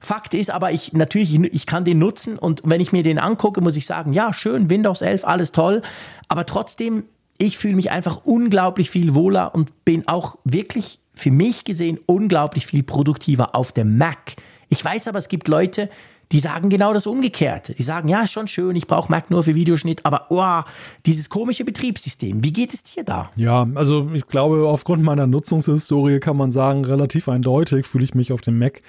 Fakt 0.00 0.34
ist 0.34 0.50
aber, 0.50 0.70
ich 0.70 0.92
natürlich, 0.92 1.34
ich 1.34 1.66
kann 1.66 1.84
den 1.84 1.98
nutzen 1.98 2.38
und 2.38 2.62
wenn 2.64 2.80
ich 2.80 2.92
mir 2.92 3.02
den 3.02 3.18
angucke, 3.18 3.60
muss 3.60 3.76
ich 3.76 3.86
sagen, 3.86 4.12
ja, 4.12 4.32
schön, 4.32 4.68
Windows 4.68 5.02
11, 5.02 5.24
alles 5.24 5.52
toll, 5.52 5.82
aber 6.28 6.46
trotzdem 6.46 7.04
ich 7.38 7.58
fühle 7.58 7.76
mich 7.76 7.90
einfach 7.90 8.24
unglaublich 8.24 8.90
viel 8.90 9.14
wohler 9.14 9.54
und 9.54 9.84
bin 9.84 10.06
auch 10.08 10.38
wirklich 10.44 11.00
für 11.14 11.30
mich 11.30 11.64
gesehen 11.64 11.98
unglaublich 12.06 12.66
viel 12.66 12.82
produktiver 12.82 13.54
auf 13.54 13.72
dem 13.72 13.98
Mac. 13.98 14.36
Ich 14.68 14.84
weiß 14.84 15.08
aber, 15.08 15.18
es 15.18 15.28
gibt 15.28 15.48
Leute, 15.48 15.88
die 16.32 16.40
sagen 16.40 16.68
genau 16.70 16.92
das 16.92 17.06
Umgekehrte. 17.06 17.74
Die 17.74 17.82
sagen, 17.82 18.08
ja, 18.08 18.26
schon 18.26 18.48
schön, 18.48 18.74
ich 18.76 18.86
brauche 18.86 19.10
Mac 19.10 19.30
nur 19.30 19.44
für 19.44 19.54
Videoschnitt, 19.54 20.04
aber 20.04 20.26
oh, 20.30 20.68
dieses 21.06 21.28
komische 21.28 21.64
Betriebssystem, 21.64 22.42
wie 22.42 22.52
geht 22.52 22.74
es 22.74 22.82
dir 22.82 23.04
da? 23.04 23.30
Ja, 23.36 23.68
also 23.74 24.10
ich 24.12 24.26
glaube, 24.26 24.66
aufgrund 24.66 25.02
meiner 25.02 25.26
Nutzungshistorie 25.26 26.20
kann 26.20 26.36
man 26.36 26.50
sagen, 26.50 26.84
relativ 26.84 27.28
eindeutig 27.28 27.86
fühle 27.86 28.04
ich 28.04 28.14
mich 28.14 28.32
auf 28.32 28.40
dem 28.40 28.58
Mac 28.58 28.80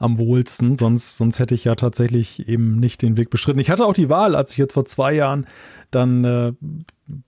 am 0.00 0.18
wohlsten. 0.18 0.76
Sonst, 0.76 1.18
sonst 1.18 1.38
hätte 1.38 1.54
ich 1.54 1.64
ja 1.64 1.76
tatsächlich 1.76 2.48
eben 2.48 2.80
nicht 2.80 3.02
den 3.02 3.16
Weg 3.16 3.30
beschritten. 3.30 3.60
Ich 3.60 3.70
hatte 3.70 3.84
auch 3.84 3.92
die 3.92 4.08
Wahl, 4.08 4.34
als 4.34 4.52
ich 4.52 4.58
jetzt 4.58 4.72
vor 4.72 4.86
zwei 4.86 5.12
Jahren 5.12 5.46
dann 5.90 6.24
äh, 6.24 6.52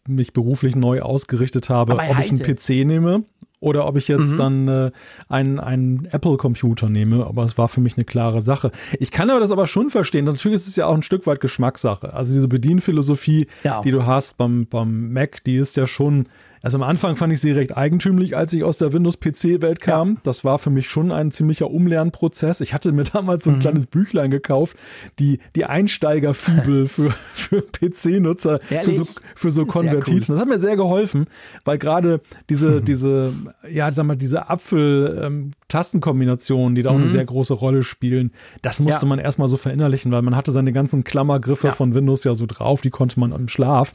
mich 0.09 0.33
beruflich 0.33 0.75
neu 0.75 1.03
ausgerichtet 1.03 1.69
habe, 1.69 1.93
ob 1.93 2.03
ich 2.03 2.31
einen 2.31 2.39
PC 2.39 2.87
nehme 2.87 3.25
oder 3.61 3.87
ob 3.87 3.97
ich 3.97 4.09
jetzt 4.09 4.33
mhm. 4.33 4.39
dann 4.39 4.69
äh, 4.69 4.91
einen, 5.29 5.61
einen 5.61 6.07
Apple-Computer 6.07 6.89
nehme. 6.89 7.27
Aber 7.27 7.45
es 7.45 7.59
war 7.59 7.69
für 7.69 7.83
mich 7.83 7.97
eine 7.97 8.05
klare 8.05 8.41
Sache. 8.41 8.73
Ich 8.99 9.11
kann 9.11 9.29
aber 9.29 9.41
das 9.41 9.51
aber 9.51 9.67
schon 9.67 9.91
verstehen. 9.91 10.25
Natürlich 10.25 10.57
ist 10.57 10.67
es 10.67 10.77
ja 10.77 10.87
auch 10.87 10.95
ein 10.95 11.03
Stück 11.03 11.27
weit 11.27 11.41
Geschmackssache. 11.41 12.15
Also 12.15 12.33
diese 12.33 12.49
Bedienphilosophie, 12.49 13.49
ja. 13.65 13.83
die 13.83 13.91
du 13.91 14.07
hast 14.07 14.39
beim, 14.39 14.67
beim 14.67 15.13
Mac, 15.13 15.45
die 15.45 15.57
ist 15.57 15.77
ja 15.77 15.87
schon 15.87 16.27
also 16.63 16.79
am 16.79 16.85
Anfang 16.85 17.17
fand 17.17 17.33
ich 17.33 17.41
sie 17.41 17.51
recht 17.51 17.77
eigentümlich, 17.77 18.37
als 18.37 18.53
ich 18.53 18.63
aus 18.63 18.79
der 18.79 18.93
Windows-PC-Welt 18.93 19.81
kam. 19.81 20.11
Ja. 20.11 20.17
Das 20.23 20.45
war 20.45 20.61
für 20.61 20.71
mich 20.71 20.89
schon 20.89 21.11
ein 21.11 21.33
ziemlicher 21.33 21.69
Umlernprozess. 21.71 22.61
Ich 22.61 22.73
hatte 22.73 22.93
mir 22.93 23.03
damals 23.05 23.43
so 23.45 23.51
ein 23.51 23.57
mhm. 23.57 23.61
kleines 23.61 23.87
Büchlein 23.87 24.31
gekauft, 24.31 24.77
die, 25.19 25.41
die 25.57 25.65
Einsteigerfibel 25.65 26.87
für, 26.89 27.13
für 27.35 27.63
PC-Nutzer, 27.63 28.61
für 28.61 28.95
so, 28.95 29.05
für 29.35 29.51
so 29.51 29.67
Konvertiten. 29.67 30.27
Cool. 30.29 30.37
Das 30.37 30.41
hat 30.41 30.49
mir 30.49 30.61
sehr 30.61 30.77
geholfen, 30.77 31.27
weil 31.65 31.79
gerade 31.79 32.21
diese, 32.49 32.81
mhm. 32.81 32.85
diese, 32.85 33.33
ja, 33.69 33.91
sag 33.91 34.07
mal, 34.07 34.17
diese 34.17 34.49
Apfel-Tastenkombinationen, 34.49 36.69
ähm, 36.69 36.77
die 36.77 36.83
da 36.83 36.91
auch 36.91 36.95
eine 36.95 37.07
mhm. 37.07 37.11
sehr 37.11 37.25
große 37.25 37.55
Rolle 37.55 37.83
spielen, 37.83 38.31
das 38.63 38.79
musste 38.79 39.07
ja. 39.07 39.09
man 39.09 39.19
erstmal 39.19 39.49
so 39.49 39.57
verinnerlichen, 39.57 40.13
weil 40.13 40.23
man 40.23 40.37
hatte 40.37 40.53
seine 40.53 40.73
ganzen 40.73 41.03
Klammergriffe 41.03 41.67
ja. 41.69 41.73
von 41.73 41.95
Windows 41.95 42.23
ja 42.23 42.37
so 42.37 42.47
drauf, 42.47 42.83
die 42.83 42.91
konnte 42.91 43.19
man 43.19 43.33
im 43.33 43.49
Schlaf. 43.49 43.93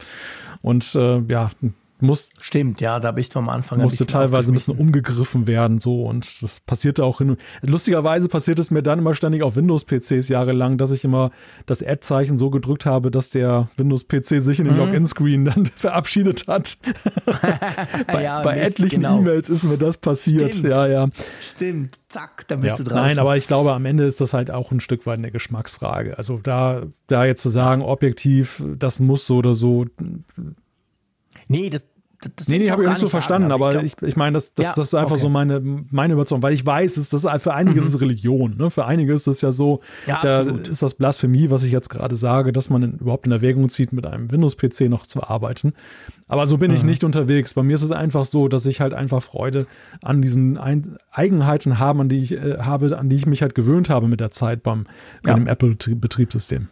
Und 0.60 0.94
äh, 0.94 1.20
ja, 1.28 1.50
muss, 2.00 2.30
Stimmt, 2.40 2.80
ja, 2.80 3.00
da 3.00 3.12
bist 3.12 3.34
du 3.34 3.38
am 3.38 3.48
Anfang 3.48 3.80
ein 3.80 3.84
musste 3.84 4.06
teilweise 4.06 4.52
ein 4.52 4.54
bisschen 4.54 4.78
umgegriffen 4.78 5.46
werden, 5.46 5.78
so 5.78 6.04
und 6.04 6.42
das 6.42 6.60
passierte 6.60 7.04
auch 7.04 7.18
hin. 7.18 7.36
Lustigerweise 7.62 8.28
passiert 8.28 8.58
es 8.58 8.70
mir 8.70 8.82
dann 8.82 9.00
immer 9.00 9.14
ständig 9.14 9.42
auf 9.42 9.56
Windows-PCs 9.56 10.28
jahrelang, 10.28 10.78
dass 10.78 10.90
ich 10.90 11.04
immer 11.04 11.30
das 11.66 11.82
Add-Zeichen 11.82 12.38
so 12.38 12.50
gedrückt 12.50 12.86
habe, 12.86 13.10
dass 13.10 13.30
der 13.30 13.68
Windows-PC 13.76 14.40
sich 14.40 14.60
in 14.60 14.66
den 14.66 14.74
mhm. 14.74 14.80
Login-Screen 14.80 15.44
dann 15.44 15.66
verabschiedet 15.76 16.46
hat. 16.46 16.78
bei, 18.06 18.22
ja, 18.22 18.42
bei 18.42 18.54
Mist, 18.56 18.66
etlichen 18.72 19.02
genau. 19.02 19.18
E-Mails 19.18 19.48
ist 19.48 19.64
mir 19.64 19.78
das 19.78 19.96
passiert, 19.96 20.54
Stimmt. 20.54 20.74
ja, 20.74 20.86
ja. 20.86 21.08
Stimmt, 21.40 21.92
zack, 22.08 22.46
dann 22.48 22.60
bist 22.60 22.78
ja. 22.78 22.84
du 22.84 22.90
draußen. 22.90 23.06
Nein, 23.06 23.18
aber 23.18 23.36
ich 23.36 23.46
glaube, 23.46 23.72
am 23.72 23.84
Ende 23.84 24.04
ist 24.04 24.20
das 24.20 24.34
halt 24.34 24.50
auch 24.50 24.70
ein 24.70 24.80
Stück 24.80 25.06
weit 25.06 25.18
eine 25.18 25.30
Geschmacksfrage. 25.30 26.16
Also 26.16 26.40
da, 26.42 26.82
da 27.06 27.24
jetzt 27.24 27.42
zu 27.42 27.48
sagen, 27.48 27.82
objektiv, 27.82 28.62
das 28.78 28.98
muss 28.98 29.26
so 29.26 29.38
oder 29.38 29.54
so 29.54 29.86
Nee, 31.48 31.70
das, 31.70 31.86
das 32.36 32.48
nee, 32.48 32.58
nee, 32.58 32.70
habe 32.70 32.82
ich 32.82 32.88
nicht 32.88 32.98
so 32.98 33.08
verstanden, 33.08 33.52
also 33.52 33.64
aber 33.64 33.82
ich, 33.82 33.94
ich, 34.00 34.08
ich 34.08 34.16
meine, 34.16 34.34
das, 34.34 34.52
das, 34.52 34.66
ja, 34.66 34.72
das 34.74 34.88
ist 34.88 34.94
einfach 34.94 35.12
okay. 35.12 35.20
so 35.20 35.28
meine, 35.28 35.60
meine 35.90 36.14
Überzeugung, 36.14 36.42
weil 36.42 36.52
ich 36.52 36.66
weiß, 36.66 36.96
ist, 36.96 37.12
das 37.12 37.22
für 37.42 37.54
einige 37.54 37.80
mhm. 37.80 37.86
ist 37.86 37.94
es 37.94 38.00
Religion, 38.00 38.56
ne? 38.56 38.70
für 38.70 38.86
einige 38.86 39.12
ist 39.12 39.28
es 39.28 39.40
ja 39.40 39.52
so, 39.52 39.80
ja, 40.06 40.20
da 40.20 40.40
absolut. 40.40 40.68
ist 40.68 40.82
das 40.82 40.94
Blasphemie, 40.94 41.50
was 41.50 41.62
ich 41.62 41.70
jetzt 41.70 41.90
gerade 41.90 42.16
sage, 42.16 42.52
dass 42.52 42.70
man 42.70 42.82
in, 42.82 42.92
überhaupt 42.94 43.26
in 43.26 43.32
Erwägung 43.32 43.68
zieht, 43.68 43.92
mit 43.92 44.04
einem 44.04 44.32
Windows-PC 44.32 44.88
noch 44.88 45.06
zu 45.06 45.22
arbeiten. 45.22 45.74
Aber 46.26 46.46
so 46.46 46.58
bin 46.58 46.72
mhm. 46.72 46.76
ich 46.76 46.82
nicht 46.82 47.04
unterwegs. 47.04 47.54
Bei 47.54 47.62
mir 47.62 47.74
ist 47.74 47.82
es 47.82 47.92
einfach 47.92 48.24
so, 48.24 48.48
dass 48.48 48.66
ich 48.66 48.80
halt 48.80 48.94
einfach 48.94 49.22
Freude 49.22 49.66
an 50.02 50.20
diesen 50.20 50.58
Ein 50.58 50.98
Eigenheiten 51.12 51.78
habe, 51.78 52.00
an 52.00 52.08
die 52.08 52.18
ich 52.18 52.32
äh, 52.32 52.58
habe, 52.58 52.98
an 52.98 53.08
die 53.08 53.16
ich 53.16 53.26
mich 53.26 53.42
halt 53.42 53.54
gewöhnt 53.54 53.90
habe 53.90 54.08
mit 54.08 54.18
der 54.18 54.30
Zeit 54.30 54.64
beim, 54.64 54.86
ja. 55.24 55.36
Apple-Betriebssystem. 55.36 56.68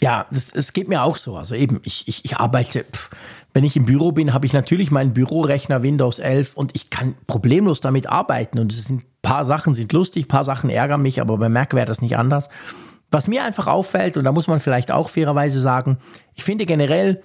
Ja, 0.00 0.26
es 0.30 0.72
geht 0.72 0.88
mir 0.88 1.02
auch 1.02 1.18
so. 1.18 1.36
Also 1.36 1.54
eben, 1.54 1.80
ich, 1.84 2.08
ich, 2.08 2.24
ich 2.24 2.36
arbeite, 2.38 2.84
pff, 2.84 3.10
wenn 3.52 3.64
ich 3.64 3.76
im 3.76 3.84
Büro 3.84 4.12
bin, 4.12 4.32
habe 4.32 4.46
ich 4.46 4.52
natürlich 4.52 4.90
meinen 4.90 5.12
Bürorechner 5.12 5.82
Windows 5.82 6.18
11 6.18 6.56
und 6.56 6.74
ich 6.74 6.90
kann 6.90 7.14
problemlos 7.26 7.80
damit 7.80 8.08
arbeiten. 8.08 8.58
Und 8.58 8.72
es 8.72 8.84
sind 8.84 9.02
ein 9.02 9.06
paar 9.22 9.44
Sachen 9.44 9.74
sind 9.74 9.92
lustig, 9.92 10.26
ein 10.26 10.28
paar 10.28 10.44
Sachen 10.44 10.70
ärgern 10.70 11.02
mich, 11.02 11.20
aber 11.20 11.36
bei 11.36 11.48
Mac 11.48 11.74
wäre 11.74 11.86
das 11.86 12.02
nicht 12.02 12.16
anders. 12.16 12.48
Was 13.10 13.26
mir 13.26 13.44
einfach 13.44 13.66
auffällt, 13.66 14.16
und 14.16 14.24
da 14.24 14.32
muss 14.32 14.46
man 14.46 14.60
vielleicht 14.60 14.92
auch 14.92 15.08
fairerweise 15.08 15.60
sagen, 15.60 15.98
ich 16.34 16.44
finde 16.44 16.64
generell, 16.64 17.22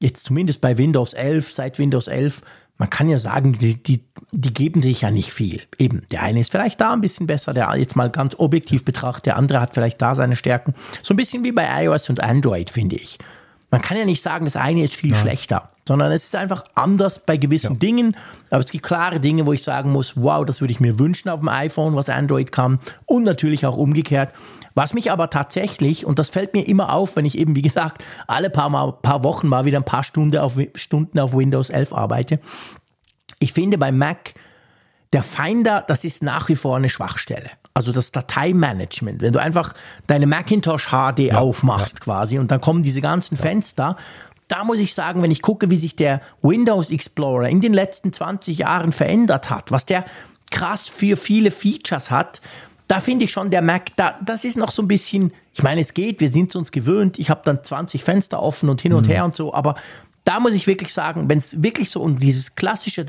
jetzt 0.00 0.24
zumindest 0.24 0.60
bei 0.60 0.76
Windows 0.78 1.14
11, 1.14 1.52
seit 1.52 1.78
Windows 1.78 2.08
11, 2.08 2.42
man 2.76 2.90
kann 2.90 3.08
ja 3.08 3.18
sagen, 3.18 3.52
die, 3.58 3.80
die, 3.82 4.04
die 4.30 4.54
geben 4.54 4.82
sich 4.82 5.00
ja 5.00 5.10
nicht 5.10 5.32
viel. 5.32 5.62
Eben, 5.78 6.02
der 6.12 6.22
eine 6.22 6.40
ist 6.40 6.52
vielleicht 6.52 6.80
da 6.80 6.92
ein 6.92 7.00
bisschen 7.00 7.26
besser, 7.26 7.52
der 7.52 7.72
jetzt 7.76 7.96
mal 7.96 8.10
ganz 8.10 8.36
objektiv 8.38 8.84
betrachtet, 8.84 9.26
der 9.26 9.36
andere 9.36 9.60
hat 9.60 9.74
vielleicht 9.74 10.00
da 10.00 10.14
seine 10.14 10.36
Stärken. 10.36 10.74
So 11.02 11.14
ein 11.14 11.16
bisschen 11.16 11.42
wie 11.44 11.52
bei 11.52 11.84
iOS 11.84 12.08
und 12.08 12.22
Android, 12.22 12.70
finde 12.70 12.96
ich. 12.96 13.18
Man 13.70 13.82
kann 13.82 13.98
ja 13.98 14.06
nicht 14.06 14.22
sagen, 14.22 14.46
das 14.46 14.56
eine 14.56 14.82
ist 14.82 14.96
viel 14.96 15.10
ja. 15.10 15.16
schlechter, 15.16 15.70
sondern 15.86 16.10
es 16.10 16.24
ist 16.24 16.34
einfach 16.34 16.64
anders 16.74 17.18
bei 17.18 17.36
gewissen 17.36 17.74
ja. 17.74 17.78
Dingen. 17.78 18.16
Aber 18.48 18.60
es 18.60 18.70
gibt 18.70 18.84
klare 18.84 19.20
Dinge, 19.20 19.44
wo 19.44 19.52
ich 19.52 19.62
sagen 19.62 19.92
muss, 19.92 20.14
wow, 20.16 20.44
das 20.44 20.60
würde 20.60 20.72
ich 20.72 20.80
mir 20.80 20.98
wünschen 20.98 21.28
auf 21.28 21.40
dem 21.40 21.50
iPhone, 21.50 21.94
was 21.94 22.08
Android 22.08 22.50
kann. 22.50 22.78
Und 23.04 23.24
natürlich 23.24 23.66
auch 23.66 23.76
umgekehrt. 23.76 24.32
Was 24.74 24.94
mich 24.94 25.10
aber 25.10 25.28
tatsächlich, 25.28 26.06
und 26.06 26.18
das 26.18 26.30
fällt 26.30 26.54
mir 26.54 26.66
immer 26.66 26.92
auf, 26.92 27.16
wenn 27.16 27.24
ich 27.24 27.36
eben, 27.36 27.56
wie 27.56 27.62
gesagt, 27.62 28.04
alle 28.26 28.48
paar, 28.48 28.70
mal, 28.70 28.92
paar 28.92 29.22
Wochen 29.22 29.48
mal 29.48 29.64
wieder 29.64 29.78
ein 29.78 29.84
paar 29.84 30.04
Stunden 30.04 30.38
auf, 30.38 30.56
Stunden 30.76 31.18
auf 31.18 31.34
Windows 31.34 31.68
11 31.68 31.92
arbeite. 31.92 32.40
Ich 33.38 33.52
finde 33.52 33.76
bei 33.76 33.92
Mac, 33.92 34.34
der 35.12 35.22
Finder, 35.22 35.84
das 35.86 36.04
ist 36.04 36.22
nach 36.22 36.48
wie 36.48 36.56
vor 36.56 36.76
eine 36.76 36.88
Schwachstelle. 36.88 37.50
Also 37.78 37.92
das 37.92 38.10
Dateimanagement. 38.10 39.22
Wenn 39.22 39.32
du 39.32 39.40
einfach 39.40 39.72
deine 40.08 40.26
Macintosh 40.26 40.88
HD 40.88 41.20
ja, 41.20 41.38
aufmachst 41.38 42.00
ja. 42.00 42.04
quasi 42.04 42.40
und 42.40 42.50
dann 42.50 42.60
kommen 42.60 42.82
diese 42.82 43.00
ganzen 43.00 43.36
ja. 43.36 43.40
Fenster 43.42 43.96
da 44.48 44.64
muss 44.64 44.78
ich 44.78 44.94
sagen, 44.94 45.22
wenn 45.22 45.30
ich 45.30 45.42
gucke, 45.42 45.70
wie 45.70 45.76
sich 45.76 45.94
der 45.94 46.22
Windows 46.40 46.90
Explorer 46.90 47.50
in 47.50 47.60
den 47.60 47.74
letzten 47.74 48.14
20 48.14 48.56
Jahren 48.56 48.92
verändert 48.92 49.50
hat, 49.50 49.70
was 49.70 49.84
der 49.84 50.06
krass 50.50 50.88
für 50.88 51.18
viele 51.18 51.50
Features 51.50 52.10
hat, 52.10 52.40
da 52.88 53.00
finde 53.00 53.26
ich 53.26 53.32
schon, 53.32 53.50
der 53.50 53.60
Mac, 53.60 53.94
da, 53.96 54.18
das 54.24 54.44
ist 54.46 54.56
noch 54.56 54.70
so 54.70 54.80
ein 54.80 54.88
bisschen, 54.88 55.32
ich 55.52 55.62
meine, 55.62 55.82
es 55.82 55.92
geht, 55.92 56.20
wir 56.20 56.30
sind 56.30 56.48
es 56.48 56.56
uns 56.56 56.72
gewöhnt, 56.72 57.18
ich 57.18 57.28
habe 57.28 57.42
dann 57.44 57.62
20 57.62 58.02
Fenster 58.02 58.42
offen 58.42 58.70
und 58.70 58.80
hin 58.80 58.94
und 58.94 59.06
mhm. 59.06 59.10
her 59.10 59.24
und 59.26 59.36
so, 59.36 59.52
aber 59.52 59.74
da 60.24 60.40
muss 60.40 60.52
ich 60.52 60.66
wirklich 60.66 60.92
sagen, 60.92 61.30
wenn 61.30 61.38
es 61.38 61.62
wirklich 61.62 61.90
so 61.90 62.02
um 62.02 62.18
dieses 62.18 62.54
klassische 62.54 63.04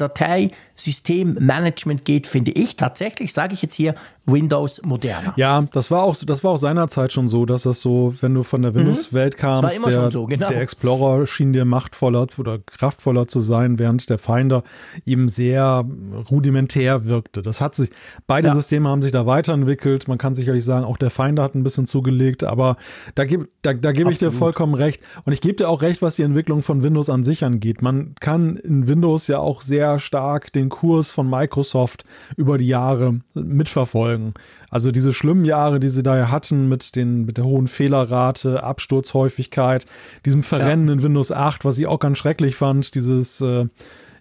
Dateisystemmanagement 0.80 2.06
geht, 2.06 2.28
finde 2.28 2.52
ich 2.52 2.76
tatsächlich, 2.76 3.34
sage 3.34 3.54
ich 3.54 3.62
jetzt 3.62 3.76
hier, 3.76 3.96
Windows 4.26 4.82
moderner. 4.84 5.34
Ja, 5.38 5.66
das 5.74 5.92
war 5.92 6.04
auch, 6.04 6.16
das 6.16 6.44
war 6.44 6.52
auch 6.52 6.58
seinerzeit 6.58 7.12
schon 7.14 7.28
so, 7.28 7.46
dass 7.46 7.64
das 7.64 7.82
so, 7.82 8.14
wenn 8.22 8.34
du 8.34 8.44
von 8.44 8.62
der 8.62 8.72
mhm. 8.72 8.78
Windows-Welt 8.78 9.38
kamst, 9.38 9.86
der, 9.86 10.12
so, 10.12 10.26
genau. 10.28 10.50
der, 10.50 10.62
Explorer 10.62 11.26
schien 11.26 11.52
dir 11.52 11.66
machtvoller 11.66 12.28
oder 12.38 12.60
kraftvoller 12.60 13.28
zu 13.28 13.40
sein, 13.40 13.80
während 13.80 14.10
der 14.10 14.18
Finder 14.18 14.64
eben 15.06 15.30
sehr 15.30 15.86
rudimentär 16.30 17.06
wirkte. 17.06 17.42
Das 17.42 17.60
hat 17.62 17.76
sich, 17.76 17.90
beide 18.28 18.50
ja. 18.50 18.54
Systeme 18.54 18.90
haben 18.90 19.02
sich 19.02 19.12
da 19.12 19.26
weiterentwickelt. 19.26 20.08
Man 20.08 20.18
kann 20.18 20.36
sicherlich 20.36 20.64
sagen, 20.64 20.86
auch 20.86 20.98
der 20.98 21.10
Finder 21.10 21.44
hat 21.44 21.56
ein 21.56 21.64
bisschen 21.64 21.86
zugelegt, 21.86 22.44
aber 22.44 22.78
da 23.16 23.26
gebe 23.26 23.50
da, 23.62 23.74
da 23.74 23.92
geb 23.92 24.10
ich 24.10 24.20
dir 24.20 24.32
vollkommen 24.32 24.74
recht. 24.74 25.02
Und 25.26 25.34
ich 25.34 25.42
gebe 25.42 25.56
dir 25.56 25.70
auch 25.70 25.82
recht, 25.82 26.02
was 26.02 26.16
die 26.16 26.24
Entwicklung 26.24 26.62
von 26.62 26.84
Windows 26.84 27.10
an 27.10 27.24
sich 27.24 27.44
angeht. 27.44 27.82
Man 27.82 28.16
kann 28.20 28.58
in 28.58 28.88
Windows 28.88 29.28
ja 29.28 29.40
auch 29.40 29.62
sehr 29.62 30.00
stark 30.00 30.54
den 30.54 30.69
Kurs 30.70 31.12
von 31.12 31.30
Microsoft 31.30 32.06
über 32.38 32.58
die 32.58 32.68
Jahre 32.68 33.20
mitverfolgen. 33.34 34.34
Also 34.70 34.92
diese 34.92 35.14
schlimmen 35.14 35.46
Jahre, 35.46 35.80
die 35.80 35.90
sie 35.90 36.04
da 36.04 36.18
ja 36.18 36.30
hatten 36.30 36.70
mit, 36.70 36.96
den, 36.96 37.26
mit 37.26 37.38
der 37.38 37.46
hohen 37.46 37.68
Fehlerrate, 37.68 38.64
Absturzhäufigkeit, 38.64 39.86
diesem 40.26 40.44
Verrennen 40.44 40.88
ja. 40.88 40.94
in 40.94 41.04
Windows 41.04 41.32
8, 41.32 41.66
was 41.66 41.78
ich 41.78 41.88
auch 41.88 42.00
ganz 42.00 42.18
schrecklich 42.18 42.56
fand, 42.56 42.96
dieses 42.96 43.42
äh, 43.42 43.66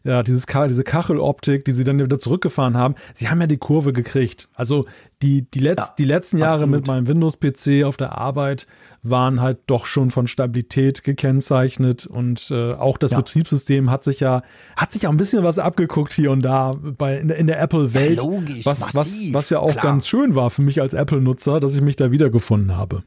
ja, 0.05 0.23
dieses, 0.23 0.47
diese 0.47 0.85
Kacheloptik, 0.85 1.65
die 1.65 1.73
sie 1.73 1.85
dann 1.85 1.99
wieder 1.99 2.19
zurückgefahren 2.19 2.77
haben, 2.77 2.95
sie 3.15 3.29
haben 3.29 3.41
ja 3.41 3.47
die 3.47 3.59
Kurve 3.59 3.93
gekriegt. 3.93 4.49
Also 4.55 4.87
die, 5.23 5.43
die, 5.51 5.61
Letz-, 5.61 5.89
ja, 5.89 5.95
die 5.99 6.05
letzten 6.05 6.39
Jahre 6.39 6.65
absolut. 6.65 6.77
mit 6.77 6.87
meinem 6.87 7.09
Windows-PC 7.09 7.85
auf 7.85 7.97
der 7.97 8.17
Arbeit 8.17 8.67
waren 9.03 9.41
halt 9.41 9.59
doch 9.67 9.87
schon 9.87 10.11
von 10.11 10.27
Stabilität 10.27 11.05
gekennzeichnet 11.05 12.07
und 12.07 12.51
äh, 12.51 12.73
auch 12.73 12.99
das 12.99 13.13
ja. 13.13 13.19
Betriebssystem 13.19 13.91
hat 13.91 14.05
sich 14.05 14.21
ja 14.21 14.43
hat 14.77 14.93
sich 14.93 15.03
ja 15.03 15.11
ein 15.11 15.17
bisschen 15.17 15.45
was 15.45 15.59
abgeguckt 15.59 16.13
hier 16.13 16.31
und 16.31 16.43
da 16.43 16.75
bei 16.81 17.19
in 17.19 17.29
der, 17.29 17.37
in 17.37 17.47
der 17.47 17.61
Apple-Welt, 17.61 18.23
ja, 18.23 18.65
was, 18.65 18.95
was, 18.95 19.21
was 19.33 19.51
ja 19.51 19.61
auch 19.61 19.71
klar. 19.71 19.85
ganz 19.85 20.09
schön 20.09 20.35
war 20.35 20.51
für 20.51 20.63
mich 20.63 20.81
als 20.81 20.95
Apple-Nutzer, 20.95 21.61
dass 21.61 21.75
ich 21.75 21.81
mich 21.81 21.97
da 21.97 22.11
wiedergefunden 22.11 22.77
habe. 22.77 23.03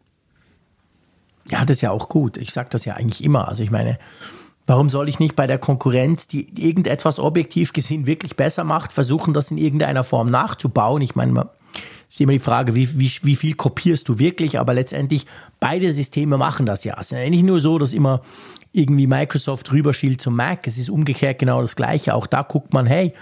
Ja, 1.49 1.65
das 1.65 1.77
ist 1.77 1.81
ja 1.81 1.91
auch 1.91 2.07
gut. 2.07 2.37
Ich 2.37 2.53
sage 2.53 2.69
das 2.71 2.85
ja 2.85 2.93
eigentlich 2.95 3.23
immer. 3.23 3.47
Also 3.47 3.63
ich 3.63 3.71
meine, 3.71 3.97
Warum 4.67 4.89
soll 4.89 5.09
ich 5.09 5.19
nicht 5.19 5.35
bei 5.35 5.47
der 5.47 5.57
Konkurrenz, 5.57 6.27
die 6.27 6.47
irgendetwas 6.57 7.19
objektiv 7.19 7.73
gesehen 7.73 8.05
wirklich 8.05 8.35
besser 8.35 8.63
macht, 8.63 8.93
versuchen, 8.93 9.33
das 9.33 9.51
in 9.51 9.57
irgendeiner 9.57 10.03
Form 10.03 10.29
nachzubauen? 10.29 11.01
Ich 11.01 11.15
meine, 11.15 11.49
es 12.07 12.15
ist 12.15 12.21
immer 12.21 12.33
die 12.33 12.39
Frage, 12.39 12.75
wie, 12.75 12.99
wie, 12.99 13.11
wie 13.23 13.35
viel 13.35 13.55
kopierst 13.55 14.07
du 14.07 14.19
wirklich, 14.19 14.59
aber 14.59 14.73
letztendlich 14.73 15.25
beide 15.59 15.91
Systeme 15.91 16.37
machen 16.37 16.65
das 16.65 16.83
ja. 16.83 16.95
Es 16.99 17.11
ist 17.11 17.17
ja 17.17 17.29
nicht 17.29 17.43
nur 17.43 17.59
so, 17.59 17.79
dass 17.79 17.93
immer 17.93 18.21
irgendwie 18.73 19.07
Microsoft 19.07 19.71
rüberschielt 19.71 20.21
zum 20.21 20.35
Mac, 20.35 20.67
es 20.67 20.77
ist 20.77 20.89
umgekehrt 20.89 21.39
genau 21.39 21.61
das 21.61 21.75
Gleiche. 21.75 22.13
Auch 22.13 22.27
da 22.27 22.41
guckt 22.43 22.73
man, 22.73 22.85
hey, 22.85 23.13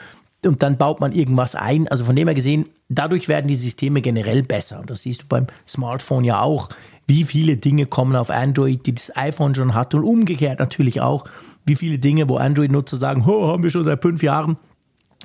und 0.45 0.63
dann 0.63 0.77
baut 0.77 0.99
man 0.99 1.11
irgendwas 1.11 1.55
ein. 1.55 1.87
Also 1.87 2.05
von 2.05 2.15
dem 2.15 2.27
her 2.27 2.35
gesehen, 2.35 2.69
dadurch 2.87 3.27
werden 3.27 3.47
die 3.47 3.55
Systeme 3.55 4.01
generell 4.01 4.43
besser. 4.43 4.79
Und 4.79 4.89
das 4.89 5.01
siehst 5.01 5.23
du 5.23 5.25
beim 5.27 5.47
Smartphone 5.67 6.23
ja 6.23 6.41
auch 6.41 6.69
wie 7.09 7.23
viele 7.23 7.57
Dinge 7.57 7.87
kommen 7.87 8.15
auf 8.15 8.29
Android, 8.29 8.85
die 8.85 8.93
das 8.93 9.15
iPhone 9.17 9.55
schon 9.55 9.73
hat 9.73 9.95
und 9.95 10.03
umgekehrt 10.03 10.59
natürlich 10.59 11.01
auch, 11.01 11.25
wie 11.65 11.75
viele 11.75 11.97
Dinge, 11.97 12.29
wo 12.29 12.37
Android-Nutzer 12.37 12.97
sagen, 12.97 13.25
oh, 13.27 13.47
haben 13.47 13.63
wir 13.63 13.71
schon 13.71 13.83
seit 13.83 14.03
fünf 14.03 14.21
Jahren, 14.21 14.57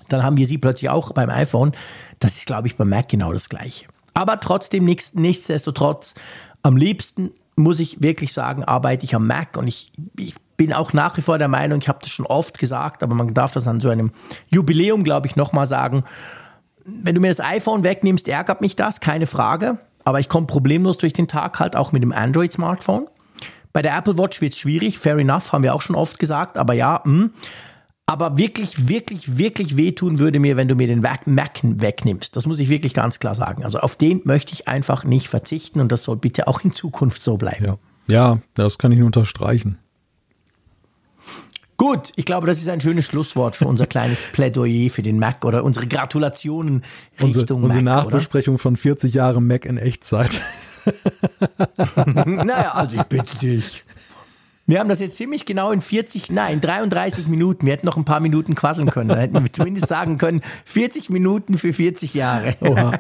dann 0.08 0.22
haben 0.22 0.38
wir 0.38 0.46
sie 0.46 0.56
plötzlich 0.56 0.88
auch 0.88 1.12
beim 1.12 1.28
iPhone. 1.28 1.72
Das 2.20 2.36
ist, 2.36 2.46
glaube 2.46 2.68
ich, 2.68 2.76
beim 2.76 2.88
Mac 2.88 3.10
genau 3.10 3.34
das 3.34 3.50
Gleiche. 3.50 3.84
Aber 4.14 4.40
trotzdem, 4.40 4.86
nichts, 4.86 5.14
nichtsdestotrotz, 5.14 6.14
am 6.62 6.78
liebsten 6.78 7.32
muss 7.54 7.80
ich 7.80 8.00
wirklich 8.00 8.32
sagen, 8.32 8.64
arbeite 8.64 9.04
ich 9.04 9.14
am 9.14 9.26
Mac 9.26 9.58
und 9.58 9.68
ich, 9.68 9.92
ich 10.18 10.34
bin 10.56 10.72
auch 10.72 10.94
nach 10.94 11.18
wie 11.18 11.22
vor 11.22 11.36
der 11.36 11.48
Meinung, 11.48 11.80
ich 11.80 11.88
habe 11.88 11.98
das 12.00 12.10
schon 12.10 12.26
oft 12.26 12.58
gesagt, 12.58 13.02
aber 13.02 13.14
man 13.14 13.34
darf 13.34 13.52
das 13.52 13.68
an 13.68 13.80
so 13.80 13.90
einem 13.90 14.10
Jubiläum, 14.48 15.04
glaube 15.04 15.26
ich, 15.26 15.36
nochmal 15.36 15.66
sagen. 15.66 16.04
Wenn 16.86 17.14
du 17.14 17.20
mir 17.20 17.28
das 17.28 17.40
iPhone 17.40 17.84
wegnimmst, 17.84 18.26
ärgert 18.26 18.62
mich 18.62 18.74
das, 18.74 19.00
keine 19.00 19.26
Frage 19.26 19.78
aber 20.04 20.20
ich 20.20 20.28
komme 20.28 20.46
problemlos 20.46 20.98
durch 20.98 21.12
den 21.12 21.28
Tag 21.28 21.58
halt 21.58 21.76
auch 21.76 21.92
mit 21.92 22.02
dem 22.02 22.12
Android-Smartphone. 22.12 23.08
Bei 23.72 23.82
der 23.82 23.96
Apple 23.96 24.16
Watch 24.18 24.40
wird 24.40 24.52
es 24.52 24.58
schwierig, 24.58 24.98
fair 24.98 25.16
enough, 25.18 25.52
haben 25.52 25.64
wir 25.64 25.74
auch 25.74 25.82
schon 25.82 25.96
oft 25.96 26.18
gesagt, 26.18 26.58
aber 26.58 26.74
ja, 26.74 27.00
mh. 27.04 27.22
Hm. 27.22 27.30
Aber 28.06 28.36
wirklich, 28.36 28.88
wirklich, 28.88 29.38
wirklich 29.38 29.78
wehtun 29.78 30.18
würde 30.18 30.38
mir, 30.38 30.58
wenn 30.58 30.68
du 30.68 30.74
mir 30.74 30.86
den 30.86 31.00
Mac 31.00 31.60
wegnimmst. 31.62 32.36
Das 32.36 32.46
muss 32.46 32.58
ich 32.58 32.68
wirklich 32.68 32.92
ganz 32.92 33.18
klar 33.18 33.34
sagen. 33.34 33.64
Also 33.64 33.78
auf 33.78 33.96
den 33.96 34.20
möchte 34.24 34.52
ich 34.52 34.68
einfach 34.68 35.04
nicht 35.04 35.28
verzichten 35.28 35.80
und 35.80 35.90
das 35.90 36.04
soll 36.04 36.16
bitte 36.16 36.46
auch 36.46 36.62
in 36.62 36.70
Zukunft 36.70 37.22
so 37.22 37.38
bleiben. 37.38 37.64
Ja, 37.64 37.76
ja 38.06 38.38
das 38.52 38.76
kann 38.76 38.92
ich 38.92 38.98
nur 38.98 39.06
unterstreichen. 39.06 39.78
Gut, 41.76 42.12
ich 42.16 42.24
glaube, 42.24 42.46
das 42.46 42.58
ist 42.58 42.68
ein 42.68 42.80
schönes 42.80 43.04
Schlusswort 43.04 43.56
für 43.56 43.66
unser 43.66 43.86
kleines 43.86 44.20
Plädoyer 44.32 44.90
für 44.90 45.02
den 45.02 45.18
Mac 45.18 45.44
oder 45.44 45.64
unsere 45.64 45.86
Gratulationen 45.86 46.84
Richtung 47.12 47.28
unsere, 47.28 47.54
Mac. 47.54 47.64
Unsere 47.64 47.82
Nachbesprechung 47.82 48.54
oder? 48.54 48.62
von 48.62 48.76
40 48.76 49.14
Jahren 49.14 49.46
Mac 49.46 49.64
in 49.64 49.76
Echtzeit. 49.76 50.40
naja, 52.26 52.72
also 52.74 52.96
ich 52.96 53.02
bitte 53.04 53.38
dich. 53.38 53.84
Wir 54.66 54.78
haben 54.78 54.88
das 54.88 55.00
jetzt 55.00 55.16
ziemlich 55.16 55.44
genau 55.44 55.72
in 55.72 55.82
40, 55.82 56.30
nein, 56.30 56.60
33 56.60 57.26
Minuten. 57.26 57.66
Wir 57.66 57.74
hätten 57.74 57.86
noch 57.86 57.98
ein 57.98 58.06
paar 58.06 58.20
Minuten 58.20 58.54
quasseln 58.54 58.88
können. 58.90 59.10
Dann 59.10 59.18
hätten 59.18 59.42
wir 59.42 59.52
zumindest 59.52 59.88
sagen 59.88 60.16
können, 60.16 60.40
40 60.64 61.10
Minuten 61.10 61.58
für 61.58 61.72
40 61.72 62.14
Jahre. 62.14 62.56
Oha. 62.60 62.92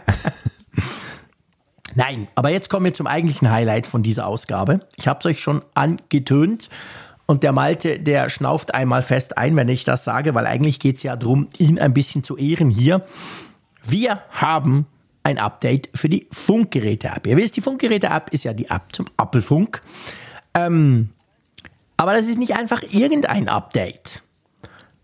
Nein, 1.94 2.28
aber 2.34 2.50
jetzt 2.50 2.68
kommen 2.68 2.84
wir 2.84 2.94
zum 2.94 3.06
eigentlichen 3.06 3.50
Highlight 3.50 3.86
von 3.86 4.02
dieser 4.02 4.26
Ausgabe. 4.26 4.80
Ich 4.96 5.08
habe 5.08 5.20
es 5.20 5.26
euch 5.26 5.40
schon 5.40 5.62
angetönt. 5.74 6.68
Und 7.26 7.42
der 7.42 7.52
Malte, 7.52 7.98
der 7.98 8.28
schnauft 8.28 8.74
einmal 8.74 9.02
fest 9.02 9.38
ein, 9.38 9.56
wenn 9.56 9.68
ich 9.68 9.84
das 9.84 10.04
sage, 10.04 10.34
weil 10.34 10.46
eigentlich 10.46 10.78
geht 10.78 10.96
es 10.96 11.02
ja 11.02 11.16
darum, 11.16 11.48
ihn 11.58 11.78
ein 11.78 11.94
bisschen 11.94 12.22
zu 12.22 12.36
ehren 12.36 12.70
hier. 12.70 13.06
Wir 13.82 14.20
haben 14.30 14.86
ein 15.22 15.38
Update 15.38 15.88
für 15.94 16.08
die 16.08 16.28
Funkgeräte-App. 16.30 17.26
Ihr 17.26 17.36
wisst, 17.36 17.56
die 17.56 17.62
Funkgeräte-App 17.62 18.30
ist 18.32 18.44
ja 18.44 18.52
die 18.52 18.66
App 18.66 18.92
zum 18.92 19.06
Apfelfunk. 19.16 19.82
Ähm, 20.54 21.10
aber 21.96 22.12
das 22.12 22.26
ist 22.26 22.38
nicht 22.38 22.56
einfach 22.56 22.82
irgendein 22.90 23.48
Update, 23.48 24.22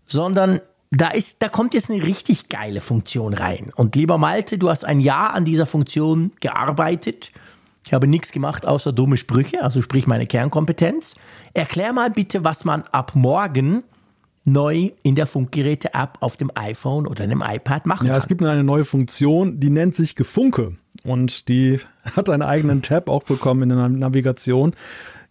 sondern 0.05 0.61
da, 0.91 1.07
ist, 1.07 1.41
da 1.41 1.49
kommt 1.49 1.73
jetzt 1.73 1.89
eine 1.89 2.03
richtig 2.03 2.49
geile 2.49 2.81
Funktion 2.81 3.33
rein. 3.33 3.71
Und 3.75 3.95
lieber 3.95 4.17
Malte, 4.17 4.57
du 4.57 4.69
hast 4.69 4.85
ein 4.85 4.99
Jahr 4.99 5.33
an 5.33 5.45
dieser 5.45 5.65
Funktion 5.65 6.33
gearbeitet. 6.39 7.31
Ich 7.85 7.93
habe 7.93 8.07
nichts 8.07 8.31
gemacht 8.31 8.65
außer 8.65 8.93
dumme 8.93 9.17
Sprüche, 9.17 9.63
also 9.63 9.81
sprich 9.81 10.07
meine 10.07 10.27
Kernkompetenz. 10.27 11.15
Erklär 11.53 11.93
mal 11.93 12.09
bitte, 12.09 12.43
was 12.43 12.63
man 12.63 12.83
ab 12.91 13.13
morgen 13.15 13.83
neu 14.43 14.91
in 15.03 15.15
der 15.15 15.27
Funkgeräte-App 15.27 16.17
auf 16.21 16.37
dem 16.37 16.51
iPhone 16.55 17.05
oder 17.07 17.23
einem 17.23 17.43
iPad 17.45 17.85
machen 17.85 18.07
ja, 18.07 18.13
kann. 18.13 18.19
es 18.19 18.27
gibt 18.27 18.41
eine 18.43 18.63
neue 18.63 18.85
Funktion, 18.85 19.59
die 19.59 19.69
nennt 19.69 19.95
sich 19.95 20.15
Gefunke 20.15 20.75
und 21.03 21.47
die 21.47 21.79
hat 22.15 22.29
einen 22.29 22.43
eigenen 22.43 22.81
Tab 22.81 23.09
auch 23.09 23.23
bekommen 23.23 23.63
in 23.63 23.77
der 23.77 23.89
Navigation. 23.89 24.73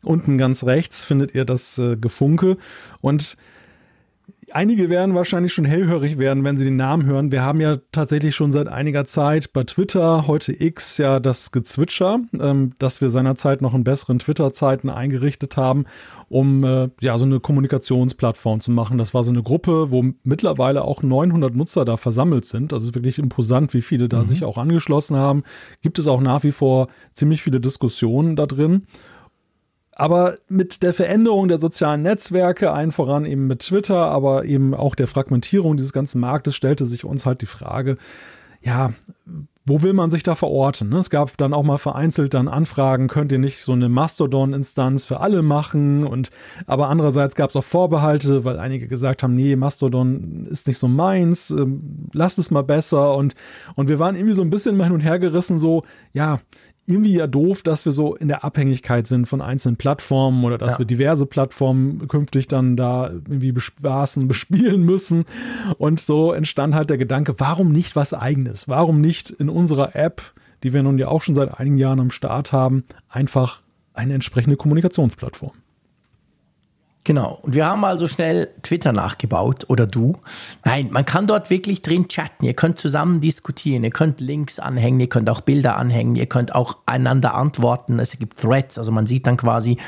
Unten 0.02 0.38
ganz 0.38 0.64
rechts 0.64 1.04
findet 1.04 1.34
ihr 1.34 1.44
das 1.44 1.78
äh, 1.78 1.96
Gefunke. 1.96 2.56
Und 3.00 3.36
einige 4.52 4.90
werden 4.90 5.14
wahrscheinlich 5.14 5.52
schon 5.52 5.64
hellhörig 5.64 6.18
werden, 6.18 6.44
wenn 6.44 6.58
sie 6.58 6.64
den 6.64 6.76
Namen 6.76 7.06
hören. 7.06 7.32
Wir 7.32 7.42
haben 7.42 7.60
ja 7.60 7.78
tatsächlich 7.92 8.34
schon 8.34 8.52
seit 8.52 8.68
einiger 8.68 9.04
Zeit 9.04 9.52
bei 9.52 9.64
Twitter, 9.64 10.26
heute 10.26 10.52
X, 10.52 10.98
ja 10.98 11.20
das 11.20 11.52
Gezwitscher, 11.52 12.20
ähm, 12.38 12.72
dass 12.78 13.00
wir 13.00 13.10
seinerzeit 13.10 13.62
noch 13.62 13.74
in 13.74 13.84
besseren 13.84 14.18
Twitter-Zeiten 14.18 14.90
eingerichtet 14.90 15.56
haben, 15.56 15.84
um 16.28 16.64
äh, 16.64 16.88
ja 17.00 17.18
so 17.18 17.24
eine 17.24 17.40
Kommunikationsplattform 17.40 18.60
zu 18.60 18.70
machen. 18.70 18.98
Das 18.98 19.14
war 19.14 19.24
so 19.24 19.30
eine 19.30 19.42
Gruppe, 19.42 19.90
wo 19.90 20.04
mittlerweile 20.22 20.84
auch 20.84 21.02
900 21.02 21.54
Nutzer 21.54 21.84
da 21.84 21.96
versammelt 21.96 22.44
sind. 22.44 22.72
Also 22.72 22.86
ist 22.86 22.94
wirklich 22.94 23.18
imposant, 23.18 23.74
wie 23.74 23.82
viele 23.82 24.08
da 24.08 24.20
mhm. 24.20 24.24
sich 24.24 24.44
auch 24.44 24.58
angeschlossen 24.58 25.16
haben. 25.16 25.44
Gibt 25.82 25.98
es 25.98 26.06
auch 26.06 26.20
nach 26.20 26.44
wie 26.44 26.52
vor 26.52 26.88
ziemlich 27.12 27.42
viele 27.42 27.60
Diskussionen 27.60 28.36
da 28.36 28.46
drin. 28.46 28.86
Aber 30.00 30.38
mit 30.48 30.82
der 30.82 30.94
Veränderung 30.94 31.48
der 31.48 31.58
sozialen 31.58 32.00
Netzwerke, 32.00 32.72
allen 32.72 32.90
voran 32.90 33.26
eben 33.26 33.46
mit 33.46 33.60
Twitter, 33.60 33.96
aber 33.96 34.46
eben 34.46 34.74
auch 34.74 34.94
der 34.94 35.06
Fragmentierung 35.06 35.76
dieses 35.76 35.92
ganzen 35.92 36.22
Marktes, 36.22 36.56
stellte 36.56 36.86
sich 36.86 37.04
uns 37.04 37.26
halt 37.26 37.42
die 37.42 37.46
Frage, 37.46 37.98
ja, 38.62 38.94
wo 39.66 39.82
will 39.82 39.92
man 39.92 40.10
sich 40.10 40.22
da 40.22 40.34
verorten? 40.34 40.88
Ne? 40.88 40.96
Es 40.96 41.10
gab 41.10 41.36
dann 41.36 41.52
auch 41.52 41.62
mal 41.62 41.76
vereinzelt 41.76 42.32
dann 42.32 42.48
Anfragen, 42.48 43.08
könnt 43.08 43.30
ihr 43.30 43.38
nicht 43.38 43.62
so 43.62 43.72
eine 43.72 43.90
Mastodon-Instanz 43.90 45.04
für 45.04 45.20
alle 45.20 45.42
machen? 45.42 46.04
Und 46.04 46.30
aber 46.66 46.88
andererseits 46.88 47.34
gab 47.34 47.50
es 47.50 47.56
auch 47.56 47.64
Vorbehalte, 47.64 48.46
weil 48.46 48.58
einige 48.58 48.88
gesagt 48.88 49.22
haben, 49.22 49.34
nee, 49.34 49.54
Mastodon 49.54 50.46
ist 50.46 50.66
nicht 50.66 50.78
so 50.78 50.88
meins, 50.88 51.50
ähm, 51.50 52.08
lasst 52.14 52.38
es 52.38 52.50
mal 52.50 52.62
besser. 52.62 53.14
Und, 53.16 53.34
und 53.76 53.90
wir 53.90 53.98
waren 53.98 54.16
irgendwie 54.16 54.34
so 54.34 54.42
ein 54.42 54.50
bisschen 54.50 54.82
hin 54.82 54.92
und 54.92 55.00
her 55.00 55.18
gerissen, 55.18 55.58
so, 55.58 55.84
ja, 56.14 56.40
irgendwie 56.86 57.14
ja 57.14 57.26
doof, 57.26 57.62
dass 57.62 57.84
wir 57.84 57.92
so 57.92 58.14
in 58.14 58.28
der 58.28 58.44
Abhängigkeit 58.44 59.06
sind 59.06 59.26
von 59.26 59.40
einzelnen 59.40 59.76
Plattformen 59.76 60.44
oder 60.44 60.58
dass 60.58 60.72
ja. 60.72 60.78
wir 60.80 60.86
diverse 60.86 61.26
Plattformen 61.26 62.08
künftig 62.08 62.48
dann 62.48 62.76
da 62.76 63.10
irgendwie 63.10 63.52
bespaßen, 63.52 64.26
bespielen 64.28 64.82
müssen. 64.82 65.24
Und 65.78 66.00
so 66.00 66.32
entstand 66.32 66.74
halt 66.74 66.90
der 66.90 66.98
Gedanke, 66.98 67.38
warum 67.38 67.72
nicht 67.72 67.96
was 67.96 68.14
eigenes? 68.14 68.68
Warum 68.68 69.00
nicht 69.00 69.30
in 69.30 69.48
unserer 69.48 69.94
App, 69.94 70.22
die 70.62 70.72
wir 70.72 70.82
nun 70.82 70.98
ja 70.98 71.08
auch 71.08 71.22
schon 71.22 71.34
seit 71.34 71.58
einigen 71.58 71.78
Jahren 71.78 72.00
am 72.00 72.10
Start 72.10 72.52
haben, 72.52 72.84
einfach 73.08 73.60
eine 73.94 74.14
entsprechende 74.14 74.56
Kommunikationsplattform? 74.56 75.52
Genau. 77.02 77.38
Und 77.42 77.54
wir 77.54 77.64
haben 77.64 77.82
also 77.84 78.06
schnell 78.06 78.48
Twitter 78.62 78.92
nachgebaut 78.92 79.64
oder 79.68 79.86
du. 79.86 80.18
Nein, 80.64 80.88
man 80.90 81.06
kann 81.06 81.26
dort 81.26 81.48
wirklich 81.48 81.80
drin 81.80 82.08
chatten. 82.08 82.44
Ihr 82.44 82.52
könnt 82.52 82.78
zusammen 82.78 83.22
diskutieren. 83.22 83.84
Ihr 83.84 83.90
könnt 83.90 84.20
Links 84.20 84.58
anhängen. 84.58 85.00
Ihr 85.00 85.08
könnt 85.08 85.30
auch 85.30 85.40
Bilder 85.40 85.78
anhängen. 85.78 86.14
Ihr 86.14 86.26
könnt 86.26 86.54
auch 86.54 86.76
einander 86.84 87.34
antworten. 87.34 87.98
Es 87.98 88.18
gibt 88.18 88.38
Threads. 88.38 88.76
Also 88.76 88.92
man 88.92 89.06
sieht 89.06 89.26
dann 89.26 89.38
quasi 89.38 89.78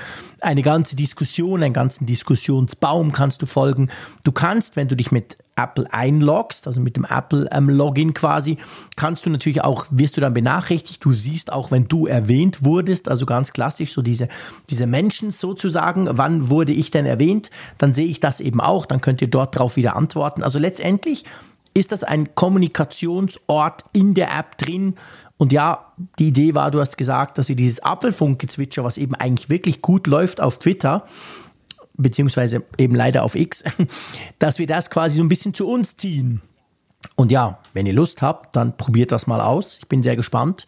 eine 0.41 0.63
ganze 0.63 0.97
Diskussion, 0.97 1.63
einen 1.63 1.75
ganzen 1.75 2.07
Diskussionsbaum 2.07 3.13
kannst 3.13 3.43
du 3.43 3.47
folgen. 3.47 3.91
Du 4.25 4.33
kannst, 4.33 4.77
wenn 4.77 4.89
du 4.89 4.97
dich 4.97 5.13
mit 5.13 5.37
Apple 5.57 5.93
einloggst, 5.93 6.67
also 6.67 6.81
mit 6.81 6.97
dem 6.97 7.05
Apple 7.05 7.49
ähm, 7.53 7.69
Login 7.69 8.15
quasi, 8.15 8.59
kannst 8.97 9.27
du 9.27 9.31
natürlich 9.31 9.63
auch, 9.63 9.87
wirst 9.91 10.17
du 10.17 10.21
dann 10.21 10.35
benachrichtigt, 10.35 11.05
du 11.05 11.13
siehst 11.13 11.53
auch, 11.53 11.71
wenn 11.71 11.89
du 11.89 12.07
erwähnt 12.07 12.65
wurdest, 12.65 13.09
also 13.09 13.27
ganz 13.27 13.53
klassisch, 13.53 13.93
so 13.93 14.03
diese, 14.03 14.29
diese 14.71 14.87
Menschen 14.87 15.31
sozusagen, 15.31 16.09
wann 16.11 16.49
wurde 16.49 16.73
ich 16.73 16.91
denn 16.91 17.07
erwähnt, 17.07 17.51
dann 17.79 17.93
sehe 17.93 18.07
ich 18.07 18.21
das 18.21 18.41
eben 18.41 18.61
auch, 18.61 18.87
dann 18.87 19.01
könnt 19.01 19.21
ihr 19.21 19.29
dort 19.29 19.59
drauf 19.59 19.77
wieder 19.77 19.97
antworten. 19.97 20.43
Also 20.43 20.59
letztendlich 20.59 21.25
ist 21.75 21.93
das 21.93 22.05
ein 22.05 22.35
Kommunikationsort 22.35 23.85
in 23.93 24.15
der 24.15 24.37
App 24.37 24.59
drin, 24.59 24.95
und 25.43 25.53
ja, 25.53 25.93
die 26.21 26.29
Idee 26.29 26.55
war, 26.55 26.71
du 26.71 26.79
hast 26.79 26.97
gesagt, 26.97 27.37
dass 27.37 27.49
wir 27.49 27.57
dieses 27.57 27.83
Apfelfunkgezwitscher, 27.83 28.85
was 28.85 28.97
eben 28.97 29.17
eigentlich 29.17 29.49
wirklich 29.49 29.83
gut 29.83 30.07
läuft 30.07 30.41
auf 30.41 30.61
Twitter, 30.61 31.05
beziehungsweise 31.95 32.65
eben 32.79 32.95
leider 32.95 33.23
auf 33.23 33.35
X, 33.35 33.65
dass 34.39 34.59
wir 34.59 34.67
das 34.67 34.91
quasi 34.91 35.17
so 35.17 35.23
ein 35.23 35.29
bisschen 35.29 35.55
zu 35.55 35.69
uns 35.69 35.97
ziehen. 35.97 36.41
Und 37.17 37.33
ja, 37.33 37.59
wenn 37.73 37.87
ihr 37.87 37.93
Lust 37.93 38.23
habt, 38.23 38.55
dann 38.57 38.77
probiert 38.77 39.13
das 39.13 39.27
mal 39.27 39.41
aus. 39.41 39.79
Ich 39.79 39.89
bin 39.89 40.03
sehr 40.03 40.17
gespannt, 40.17 40.67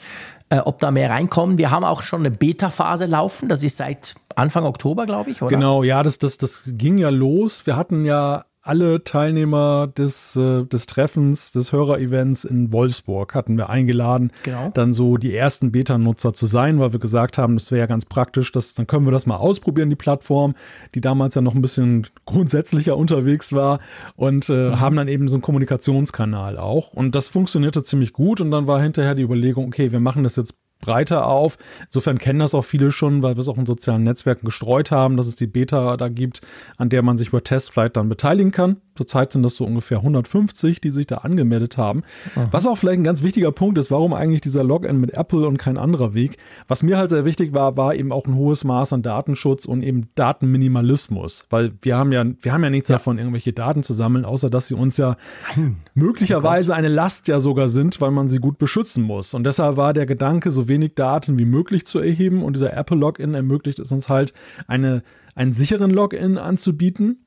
äh, 0.50 0.58
ob 0.58 0.80
da 0.80 0.90
mehr 0.90 1.10
reinkommen. 1.10 1.58
Wir 1.58 1.70
haben 1.70 1.84
auch 1.84 2.02
schon 2.02 2.20
eine 2.20 2.30
Beta-Phase 2.30 3.06
laufen. 3.06 3.48
Das 3.48 3.62
ist 3.62 3.76
seit 3.76 4.14
Anfang 4.34 4.64
Oktober, 4.64 5.06
glaube 5.06 5.30
ich, 5.30 5.42
oder? 5.42 5.50
Genau, 5.50 5.82
ja, 5.82 6.02
das, 6.02 6.18
das, 6.18 6.38
das 6.38 6.64
ging 6.66 6.98
ja 6.98 7.10
los. 7.10 7.66
Wir 7.66 7.76
hatten 7.76 8.04
ja 8.04 8.44
alle 8.64 9.04
Teilnehmer 9.04 9.86
des, 9.86 10.36
äh, 10.36 10.64
des 10.64 10.86
Treffens, 10.86 11.52
des 11.52 11.72
Hörerevents 11.72 12.44
in 12.44 12.72
Wolfsburg 12.72 13.34
hatten 13.34 13.58
wir 13.58 13.68
eingeladen, 13.68 14.32
genau. 14.42 14.70
dann 14.72 14.94
so 14.94 15.18
die 15.18 15.36
ersten 15.36 15.70
Beta-Nutzer 15.70 16.32
zu 16.32 16.46
sein, 16.46 16.78
weil 16.78 16.92
wir 16.92 17.00
gesagt 17.00 17.36
haben, 17.36 17.56
das 17.56 17.70
wäre 17.70 17.80
ja 17.80 17.86
ganz 17.86 18.06
praktisch, 18.06 18.52
dass, 18.52 18.72
dann 18.72 18.86
können 18.86 19.06
wir 19.06 19.12
das 19.12 19.26
mal 19.26 19.36
ausprobieren, 19.36 19.90
die 19.90 19.96
Plattform, 19.96 20.54
die 20.94 21.02
damals 21.02 21.34
ja 21.34 21.42
noch 21.42 21.54
ein 21.54 21.60
bisschen 21.60 22.06
grundsätzlicher 22.24 22.96
unterwegs 22.96 23.52
war 23.52 23.80
und 24.16 24.48
äh, 24.48 24.70
mhm. 24.70 24.80
haben 24.80 24.96
dann 24.96 25.08
eben 25.08 25.28
so 25.28 25.36
einen 25.36 25.42
Kommunikationskanal 25.42 26.56
auch 26.56 26.94
und 26.94 27.14
das 27.14 27.28
funktionierte 27.28 27.82
ziemlich 27.82 28.14
gut 28.14 28.40
und 28.40 28.50
dann 28.50 28.66
war 28.66 28.80
hinterher 28.80 29.14
die 29.14 29.22
Überlegung, 29.22 29.66
okay, 29.66 29.92
wir 29.92 30.00
machen 30.00 30.22
das 30.22 30.36
jetzt 30.36 30.54
breiter 30.84 31.26
auf. 31.26 31.56
Insofern 31.86 32.18
kennen 32.18 32.40
das 32.40 32.54
auch 32.54 32.64
viele 32.64 32.90
schon, 32.90 33.22
weil 33.22 33.36
wir 33.36 33.40
es 33.40 33.48
auch 33.48 33.58
in 33.58 33.66
sozialen 33.66 34.02
Netzwerken 34.02 34.46
gestreut 34.46 34.90
haben, 34.90 35.16
dass 35.16 35.26
es 35.26 35.36
die 35.36 35.46
Beta 35.46 35.96
da 35.96 36.08
gibt, 36.08 36.40
an 36.76 36.88
der 36.88 37.02
man 37.02 37.18
sich 37.18 37.28
über 37.28 37.42
Testflight 37.42 37.96
dann 37.96 38.08
beteiligen 38.08 38.52
kann. 38.52 38.76
Zurzeit 38.96 39.32
sind 39.32 39.42
das 39.42 39.56
so 39.56 39.64
ungefähr 39.64 39.98
150, 39.98 40.80
die 40.80 40.90
sich 40.90 41.06
da 41.06 41.18
angemeldet 41.18 41.76
haben. 41.76 42.02
Aha. 42.36 42.48
Was 42.50 42.66
auch 42.66 42.76
vielleicht 42.76 43.00
ein 43.00 43.04
ganz 43.04 43.22
wichtiger 43.22 43.50
Punkt 43.50 43.76
ist, 43.78 43.90
warum 43.90 44.12
eigentlich 44.12 44.40
dieser 44.40 44.62
Login 44.62 45.00
mit 45.00 45.14
Apple 45.14 45.46
und 45.46 45.58
kein 45.58 45.76
anderer 45.78 46.14
Weg. 46.14 46.38
Was 46.68 46.82
mir 46.82 46.96
halt 46.96 47.10
sehr 47.10 47.24
wichtig 47.24 47.52
war, 47.52 47.76
war 47.76 47.94
eben 47.94 48.12
auch 48.12 48.26
ein 48.26 48.36
hohes 48.36 48.64
Maß 48.64 48.92
an 48.92 49.02
Datenschutz 49.02 49.64
und 49.64 49.82
eben 49.82 50.08
Datenminimalismus, 50.14 51.46
weil 51.50 51.72
wir 51.82 51.96
haben 51.96 52.12
ja, 52.12 52.24
wir 52.40 52.52
haben 52.52 52.62
ja 52.62 52.70
nichts 52.70 52.88
ja. 52.88 52.96
davon, 52.96 53.18
irgendwelche 53.18 53.52
Daten 53.52 53.82
zu 53.82 53.94
sammeln, 53.94 54.24
außer 54.24 54.50
dass 54.50 54.68
sie 54.68 54.74
uns 54.74 54.96
ja 54.96 55.16
Nein. 55.56 55.76
möglicherweise 55.94 56.72
oh 56.72 56.76
eine 56.76 56.88
Last 56.88 57.26
ja 57.28 57.40
sogar 57.40 57.68
sind, 57.68 58.00
weil 58.00 58.12
man 58.12 58.28
sie 58.28 58.38
gut 58.38 58.58
beschützen 58.58 59.02
muss. 59.02 59.34
Und 59.34 59.44
deshalb 59.44 59.76
war 59.76 59.92
der 59.92 60.06
Gedanke, 60.06 60.50
so 60.50 60.68
wenig 60.68 60.94
Daten 60.94 61.38
wie 61.38 61.44
möglich 61.44 61.84
zu 61.84 61.98
erheben 61.98 62.42
und 62.42 62.54
dieser 62.54 62.76
Apple 62.76 62.96
Login 62.96 63.34
ermöglicht 63.34 63.78
es 63.80 63.90
uns 63.90 64.08
halt 64.08 64.32
eine 64.66 65.02
einen 65.34 65.52
sicheren 65.52 65.90
Login 65.90 66.38
anzubieten, 66.38 67.23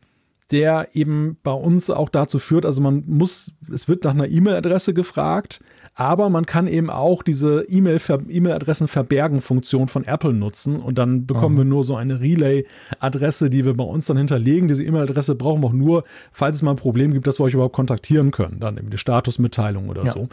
der 0.52 0.90
eben 0.94 1.38
bei 1.44 1.52
uns 1.52 1.90
auch 1.90 2.10
dazu 2.10 2.40
führt, 2.40 2.66
also 2.66 2.82
man 2.82 3.04
muss, 3.06 3.54
es 3.72 3.88
wird 3.88 4.04
nach 4.06 4.14
einer 4.14 4.28
E-Mail-Adresse 4.28 4.94
gefragt, 4.94 5.62
aber 5.94 6.30
man 6.30 6.46
kann 6.46 6.68
eben 6.68 6.90
auch 6.92 7.24
diese 7.24 7.66
E-Mail-Adressen-Verbergen-Funktion 7.68 9.88
von 9.88 10.06
Apple 10.06 10.34
nutzen 10.34 10.80
und 10.80 11.00
dann 11.00 11.26
bekommen 11.26 11.56
mhm. 11.56 11.60
wir 11.60 11.66
nur 11.66 11.84
so 11.84 11.96
eine 11.96 12.20
Relay-Adresse, 12.20 13.50
die 13.50 13.66
wir 13.66 13.74
bei 13.74 13.84
uns 13.84 14.06
dann 14.06 14.18
hinterlegen. 14.18 14.68
Diese 14.68 14.84
E-Mail-Adresse 14.84 15.34
brauchen 15.34 15.64
wir 15.64 15.68
auch 15.68 15.74
nur, 15.74 16.04
falls 16.32 16.58
es 16.58 16.62
mal 16.62 16.70
ein 16.72 16.78
Problem 16.78 17.14
gibt, 17.14 17.26
dass 17.26 17.40
wir 17.40 17.46
euch 17.46 17.56
überhaupt 17.56 17.76
kontaktieren 17.76 18.30
können, 18.30 18.60
dann 18.60 18.78
eben 18.78 18.92
die 18.92 19.00
Statusmitteilung 19.00 19.90
oder 19.90 20.06
ja. 20.06 20.14
so. 20.14 20.28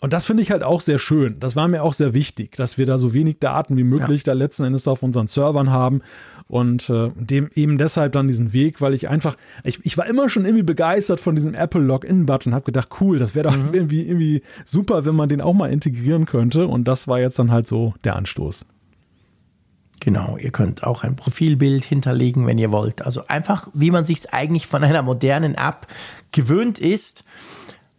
Und 0.00 0.12
das 0.12 0.26
finde 0.26 0.44
ich 0.44 0.52
halt 0.52 0.62
auch 0.62 0.80
sehr 0.80 1.00
schön. 1.00 1.40
Das 1.40 1.56
war 1.56 1.66
mir 1.66 1.82
auch 1.82 1.94
sehr 1.94 2.14
wichtig, 2.14 2.54
dass 2.56 2.78
wir 2.78 2.86
da 2.86 2.98
so 2.98 3.14
wenig 3.14 3.38
Daten 3.40 3.76
wie 3.76 3.82
möglich 3.82 4.20
ja. 4.20 4.32
da 4.32 4.34
letzten 4.34 4.62
Endes 4.64 4.86
auf 4.86 5.02
unseren 5.02 5.26
Servern 5.26 5.70
haben 5.70 6.02
und 6.48 6.88
äh, 6.90 7.10
dem 7.16 7.50
eben 7.54 7.76
deshalb 7.76 8.12
dann 8.12 8.28
diesen 8.28 8.52
Weg, 8.52 8.80
weil 8.80 8.94
ich 8.94 9.08
einfach, 9.08 9.36
ich, 9.64 9.84
ich 9.84 9.98
war 9.98 10.06
immer 10.06 10.28
schon 10.28 10.44
irgendwie 10.44 10.62
begeistert 10.62 11.20
von 11.20 11.34
diesem 11.34 11.54
Apple 11.54 11.80
Login-Button, 11.80 12.54
habe 12.54 12.64
gedacht, 12.64 12.88
cool, 13.00 13.18
das 13.18 13.34
wäre 13.34 13.48
doch 13.48 13.56
mhm. 13.56 13.74
irgendwie, 13.74 14.02
irgendwie 14.02 14.42
super, 14.64 15.04
wenn 15.04 15.16
man 15.16 15.28
den 15.28 15.40
auch 15.40 15.54
mal 15.54 15.72
integrieren 15.72 16.26
könnte. 16.26 16.68
Und 16.68 16.86
das 16.86 17.08
war 17.08 17.18
jetzt 17.18 17.38
dann 17.38 17.50
halt 17.50 17.66
so 17.66 17.94
der 18.04 18.16
Anstoß. 18.16 18.64
Genau, 20.00 20.36
ihr 20.36 20.50
könnt 20.50 20.84
auch 20.84 21.02
ein 21.02 21.16
Profilbild 21.16 21.82
hinterlegen, 21.82 22.46
wenn 22.46 22.58
ihr 22.58 22.70
wollt. 22.70 23.02
Also 23.02 23.26
einfach, 23.26 23.68
wie 23.72 23.90
man 23.90 24.04
sich 24.04 24.18
es 24.18 24.26
eigentlich 24.26 24.66
von 24.66 24.84
einer 24.84 25.02
modernen 25.02 25.54
App 25.54 25.88
gewöhnt 26.32 26.78
ist. 26.78 27.24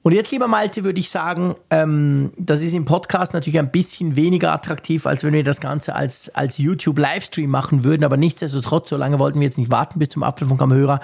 Und 0.08 0.14
jetzt, 0.14 0.32
lieber 0.32 0.48
Malte, 0.48 0.86
würde 0.86 1.02
ich 1.02 1.10
sagen, 1.10 1.56
ähm, 1.70 2.32
das 2.38 2.62
ist 2.62 2.74
im 2.74 2.86
Podcast 2.86 3.34
natürlich 3.34 3.60
ein 3.60 3.72
bisschen 3.72 4.16
weniger 4.16 4.54
attraktiv, 4.54 5.06
als 5.06 5.26
wenn 5.26 5.34
wir 5.34 5.44
das 5.44 5.60
Ganze 5.60 5.96
als, 5.96 6.34
als 6.34 6.58
YouTube-Livestream 6.58 7.50
machen 7.50 7.84
würden. 7.84 8.06
Aber 8.06 8.16
nichtsdestotrotz, 8.16 8.88
so 8.88 8.96
lange 8.96 9.20
wollten 9.20 9.42
wir 9.42 9.46
jetzt 9.48 9.58
nicht 9.58 9.70
warten 9.70 10.00
bis 10.00 10.08
zum 10.08 10.24
Apfelfunk 10.24 10.62
am 10.62 10.72
Hörer. 10.72 11.02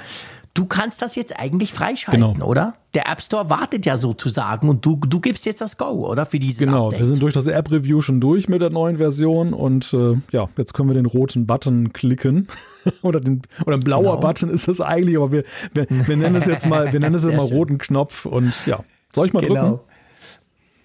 Du 0.53 0.67
kannst 0.67 1.01
das 1.01 1.17
jetzt 1.17 1.37
eigentlich 1.37 1.73
freischalten, 1.73 2.35
genau. 2.35 2.45
oder? 2.45 2.75
Der 2.93 3.11
App 3.11 3.21
Store 3.21 3.49
wartet 3.49 3.85
ja 3.85 3.97
sozusagen 3.97 4.69
und 4.69 4.85
du, 4.85 4.95
du 4.95 5.19
gibst 5.19 5.45
jetzt 5.45 5.59
das 5.59 5.75
Go, 5.77 6.07
oder? 6.09 6.25
Für 6.25 6.39
dieses 6.39 6.59
Genau, 6.59 6.85
Update. 6.85 6.99
wir 7.01 7.07
sind 7.07 7.21
durch 7.21 7.33
das 7.33 7.47
App-Review 7.47 8.01
schon 8.01 8.21
durch 8.21 8.47
mit 8.47 8.61
der 8.61 8.69
neuen 8.69 8.95
Version 8.95 9.53
und 9.53 9.91
äh, 9.93 10.15
ja, 10.31 10.47
jetzt 10.55 10.73
können 10.73 10.87
wir 10.87 10.93
den 10.93 11.07
roten 11.07 11.45
Button 11.45 11.91
klicken. 11.91 12.47
oder, 13.01 13.19
den, 13.19 13.41
oder 13.65 13.75
ein 13.75 13.81
blauer 13.81 14.15
genau. 14.15 14.19
Button 14.19 14.49
ist 14.49 14.69
das 14.69 14.79
eigentlich, 14.79 15.17
aber 15.17 15.33
wir, 15.33 15.43
wir, 15.73 15.87
wir 15.89 16.15
nennen 16.15 16.35
es 16.35 16.45
jetzt 16.45 16.67
mal, 16.67 16.93
wir 16.93 17.01
nennen 17.01 17.15
es 17.15 17.23
jetzt 17.29 17.35
mal 17.35 17.47
roten 17.47 17.79
Knopf 17.79 18.25
und 18.25 18.53
ja, 18.65 18.83
soll 19.13 19.27
ich 19.27 19.33
mal 19.33 19.41
genau. 19.41 19.69
drücken? 19.69 19.79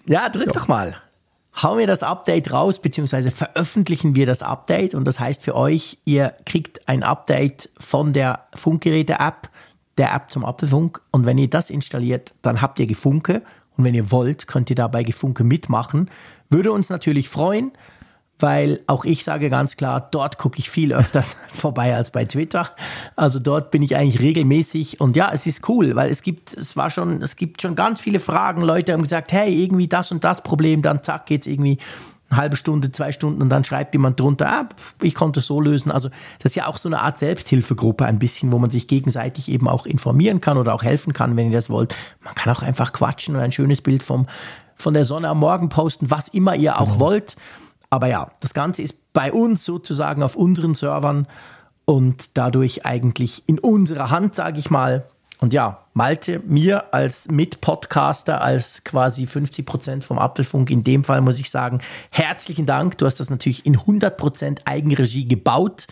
Ja, 0.07 0.29
drück 0.29 0.47
ja. 0.47 0.51
doch 0.53 0.67
mal. 0.67 0.95
Hauen 1.61 1.79
wir 1.79 1.87
das 1.87 2.03
Update 2.03 2.51
raus, 2.51 2.79
beziehungsweise 2.79 3.31
veröffentlichen 3.31 4.15
wir 4.15 4.25
das 4.25 4.41
Update. 4.41 4.95
Und 4.95 5.05
das 5.05 5.19
heißt 5.19 5.43
für 5.43 5.55
euch, 5.55 5.97
ihr 6.05 6.33
kriegt 6.45 6.87
ein 6.87 7.03
Update 7.03 7.69
von 7.79 8.13
der 8.13 8.45
Funkgeräte-App, 8.55 9.49
der 9.97 10.13
App 10.13 10.31
zum 10.31 10.45
Apfelfunk. 10.45 11.01
Und 11.11 11.25
wenn 11.25 11.37
ihr 11.37 11.49
das 11.49 11.69
installiert, 11.69 12.33
dann 12.41 12.61
habt 12.61 12.79
ihr 12.79 12.87
Gefunke. 12.87 13.41
Und 13.75 13.83
wenn 13.83 13.93
ihr 13.93 14.11
wollt, 14.11 14.47
könnt 14.47 14.69
ihr 14.69 14.75
dabei 14.75 15.03
Gefunke 15.03 15.43
mitmachen. 15.43 16.09
Würde 16.49 16.71
uns 16.71 16.89
natürlich 16.89 17.29
freuen. 17.29 17.71
Weil 18.39 18.79
auch 18.87 19.05
ich 19.05 19.23
sage 19.23 19.49
ganz 19.49 19.77
klar, 19.77 20.07
dort 20.11 20.37
gucke 20.37 20.59
ich 20.59 20.69
viel 20.69 20.93
öfter 20.93 21.23
vorbei 21.53 21.95
als 21.95 22.11
bei 22.11 22.25
Twitter. 22.25 22.69
Also 23.15 23.39
dort 23.39 23.71
bin 23.71 23.81
ich 23.81 23.95
eigentlich 23.95 24.21
regelmäßig 24.21 25.01
und 25.01 25.15
ja, 25.15 25.29
es 25.33 25.45
ist 25.45 25.67
cool, 25.69 25.95
weil 25.95 26.09
es 26.09 26.21
gibt, 26.21 26.53
es 26.53 26.75
war 26.75 26.89
schon, 26.89 27.21
es 27.21 27.35
gibt 27.35 27.61
schon 27.61 27.75
ganz 27.75 27.99
viele 27.99 28.19
Fragen. 28.19 28.61
Leute 28.61 28.93
haben 28.93 29.03
gesagt, 29.03 29.31
hey, 29.31 29.63
irgendwie 29.63 29.87
das 29.87 30.11
und 30.11 30.23
das 30.23 30.41
Problem, 30.41 30.81
dann 30.81 31.03
zack, 31.03 31.25
geht's 31.25 31.47
irgendwie 31.47 31.77
eine 32.29 32.41
halbe 32.41 32.55
Stunde, 32.55 32.91
zwei 32.91 33.11
Stunden 33.11 33.41
und 33.41 33.49
dann 33.49 33.63
schreibt 33.63 33.93
jemand 33.93 34.19
drunter, 34.19 34.47
ah, 34.47 34.69
ich 35.01 35.15
konnte 35.15 35.39
es 35.39 35.47
so 35.47 35.59
lösen. 35.59 35.91
Also 35.91 36.09
das 36.39 36.51
ist 36.51 36.55
ja 36.55 36.67
auch 36.67 36.77
so 36.77 36.87
eine 36.87 37.01
Art 37.01 37.17
Selbsthilfegruppe 37.17 38.05
ein 38.05 38.19
bisschen, 38.19 38.51
wo 38.51 38.59
man 38.59 38.69
sich 38.69 38.87
gegenseitig 38.87 39.49
eben 39.49 39.67
auch 39.67 39.85
informieren 39.85 40.39
kann 40.39 40.57
oder 40.57 40.73
auch 40.73 40.83
helfen 40.83 41.13
kann, 41.13 41.35
wenn 41.37 41.47
ihr 41.47 41.57
das 41.57 41.69
wollt. 41.69 41.95
Man 42.23 42.35
kann 42.35 42.53
auch 42.55 42.61
einfach 42.61 42.93
quatschen 42.93 43.35
und 43.35 43.41
ein 43.41 43.51
schönes 43.51 43.81
Bild 43.81 44.03
vom, 44.03 44.27
von 44.75 44.93
der 44.93 45.05
Sonne 45.05 45.29
am 45.29 45.39
Morgen 45.39 45.69
posten, 45.69 46.11
was 46.11 46.27
immer 46.27 46.55
ihr 46.55 46.79
auch 46.79 46.95
mhm. 46.95 46.99
wollt. 46.99 47.35
Aber 47.89 48.07
ja, 48.07 48.31
das 48.39 48.53
Ganze 48.53 48.81
ist 48.81 49.13
bei 49.13 49.31
uns 49.31 49.65
sozusagen 49.65 50.23
auf 50.23 50.35
unseren 50.35 50.75
Servern 50.75 51.27
und 51.85 52.37
dadurch 52.37 52.85
eigentlich 52.85 53.43
in 53.47 53.57
unserer 53.57 54.11
Hand, 54.11 54.35
sage 54.35 54.59
ich 54.59 54.69
mal. 54.69 55.07
Und 55.39 55.53
ja, 55.53 55.85
Malte, 55.93 56.39
mir 56.45 56.93
als 56.93 57.29
Mitpodcaster, 57.29 58.41
als 58.41 58.83
quasi 58.83 59.25
50 59.25 59.65
Prozent 59.65 60.03
vom 60.03 60.19
Apfelfunk, 60.19 60.69
in 60.69 60.83
dem 60.83 61.03
Fall 61.03 61.21
muss 61.21 61.39
ich 61.39 61.49
sagen, 61.49 61.79
herzlichen 62.11 62.65
Dank. 62.65 62.97
Du 62.97 63.05
hast 63.05 63.19
das 63.19 63.29
natürlich 63.29 63.65
in 63.65 63.77
100 63.77 64.17
Prozent 64.17 64.61
Eigenregie 64.65 65.27
gebaut. 65.27 65.87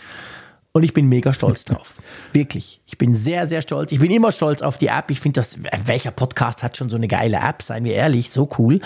Und 0.73 0.83
ich 0.83 0.93
bin 0.93 1.07
mega 1.07 1.33
stolz 1.33 1.65
drauf. 1.65 1.95
Wirklich. 2.33 2.81
Ich 2.85 2.99
bin 2.99 3.15
sehr, 3.15 3.47
sehr 3.47 3.63
stolz. 3.63 3.91
Ich 3.91 3.99
bin 3.99 4.11
immer 4.11 4.31
stolz 4.31 4.61
auf 4.61 4.77
die 4.77 4.87
App. 4.87 5.09
Ich 5.09 5.19
finde, 5.19 5.39
das, 5.39 5.57
welcher 5.85 6.11
Podcast 6.11 6.61
hat 6.61 6.77
schon 6.77 6.89
so 6.89 6.97
eine 6.97 7.07
geile 7.07 7.37
App? 7.37 7.63
Seien 7.63 7.85
wir 7.85 7.95
ehrlich, 7.95 8.31
so 8.31 8.47
cool. 8.59 8.81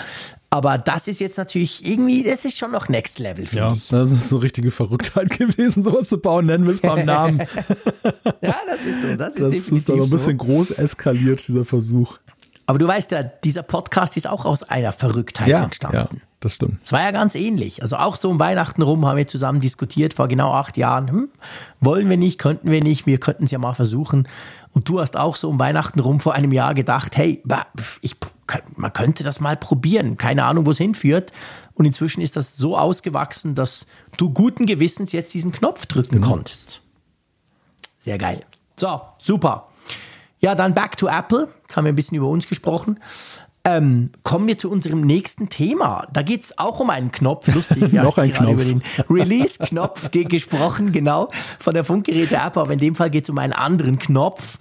Aber 0.52 0.76
das 0.76 1.08
ist 1.08 1.18
jetzt 1.18 1.38
natürlich 1.38 1.86
irgendwie, 1.86 2.22
das 2.22 2.44
ist 2.44 2.58
schon 2.58 2.72
noch 2.72 2.90
Next 2.90 3.18
Level, 3.18 3.46
finde 3.46 3.68
ja, 3.68 3.72
ich. 3.72 3.88
Das 3.88 4.12
ist 4.12 4.28
so 4.28 4.36
richtige 4.36 4.70
Verrücktheit 4.70 5.30
gewesen, 5.38 5.82
sowas 5.82 6.08
zu 6.08 6.18
bauen. 6.18 6.44
Nennen 6.44 6.66
wir 6.66 6.74
es 6.74 6.82
beim 6.82 7.06
Namen. 7.06 7.38
ja, 8.42 8.56
das 8.66 8.84
ist 8.84 9.00
so. 9.00 9.16
Das 9.16 9.36
ist, 9.36 9.40
das 9.40 9.68
ist 9.70 9.90
aber 9.90 10.02
ein 10.02 10.10
bisschen 10.10 10.38
so. 10.38 10.44
groß 10.44 10.70
eskaliert, 10.72 11.48
dieser 11.48 11.64
Versuch. 11.64 12.18
Aber 12.66 12.78
du 12.78 12.86
weißt 12.86 13.12
ja, 13.12 13.22
dieser 13.22 13.62
Podcast 13.62 14.18
ist 14.18 14.28
auch 14.28 14.44
aus 14.44 14.62
einer 14.62 14.92
Verrücktheit 14.92 15.48
ja, 15.48 15.64
entstanden. 15.64 15.96
Ja, 15.96 16.08
das 16.40 16.52
stimmt. 16.52 16.80
Es 16.84 16.92
war 16.92 17.00
ja 17.00 17.12
ganz 17.12 17.34
ähnlich. 17.34 17.80
Also 17.82 17.96
auch 17.96 18.16
so 18.16 18.28
um 18.28 18.38
Weihnachten 18.38 18.82
rum 18.82 19.06
haben 19.06 19.16
wir 19.16 19.26
zusammen 19.26 19.60
diskutiert, 19.60 20.12
vor 20.12 20.28
genau 20.28 20.52
acht 20.52 20.76
Jahren. 20.76 21.08
Hm, 21.08 21.28
wollen 21.80 22.10
wir 22.10 22.18
nicht, 22.18 22.38
könnten 22.38 22.70
wir 22.70 22.82
nicht, 22.82 23.06
wir 23.06 23.18
könnten 23.18 23.44
es 23.44 23.52
ja 23.52 23.58
mal 23.58 23.72
versuchen. 23.72 24.28
Und 24.72 24.88
du 24.88 25.00
hast 25.00 25.16
auch 25.16 25.36
so 25.36 25.48
um 25.48 25.58
Weihnachten 25.58 26.00
rum 26.00 26.20
vor 26.20 26.34
einem 26.34 26.52
Jahr 26.52 26.74
gedacht, 26.74 27.16
hey, 27.16 27.42
ich, 28.00 28.16
man 28.76 28.92
könnte 28.92 29.22
das 29.22 29.40
mal 29.40 29.56
probieren. 29.56 30.16
Keine 30.16 30.44
Ahnung, 30.44 30.66
wo 30.66 30.70
es 30.70 30.78
hinführt. 30.78 31.32
Und 31.74 31.84
inzwischen 31.84 32.20
ist 32.20 32.36
das 32.36 32.56
so 32.56 32.76
ausgewachsen, 32.76 33.54
dass 33.54 33.86
du 34.16 34.30
guten 34.30 34.66
Gewissens 34.66 35.12
jetzt 35.12 35.34
diesen 35.34 35.52
Knopf 35.52 35.86
drücken 35.86 36.18
mhm. 36.18 36.22
konntest. 36.22 36.80
Sehr 38.00 38.18
geil. 38.18 38.44
So, 38.78 39.00
super. 39.18 39.68
Ja, 40.40 40.54
dann 40.54 40.74
back 40.74 40.96
to 40.96 41.06
Apple. 41.06 41.48
Jetzt 41.62 41.76
haben 41.76 41.84
wir 41.84 41.92
ein 41.92 41.96
bisschen 41.96 42.16
über 42.16 42.28
uns 42.28 42.48
gesprochen. 42.48 42.98
Ähm, 43.64 44.10
kommen 44.24 44.48
wir 44.48 44.58
zu 44.58 44.68
unserem 44.70 45.02
nächsten 45.02 45.48
Thema. 45.48 46.08
Da 46.12 46.22
geht 46.22 46.42
es 46.42 46.58
auch 46.58 46.80
um 46.80 46.90
einen 46.90 47.12
Knopf. 47.12 47.46
Lustig, 47.54 47.92
wir 47.92 48.02
haben 48.02 48.10
gerade 48.10 48.32
Knopf. 48.32 48.52
über 48.52 48.64
den 48.64 48.82
Release-Knopf 49.08 50.10
gesprochen, 50.28 50.90
genau, 50.90 51.28
von 51.60 51.72
der 51.72 51.84
Funkgeräte-App, 51.84 52.56
aber 52.56 52.72
in 52.72 52.80
dem 52.80 52.96
Fall 52.96 53.10
geht 53.10 53.24
es 53.24 53.30
um 53.30 53.38
einen 53.38 53.52
anderen 53.52 53.98
Knopf 53.98 54.58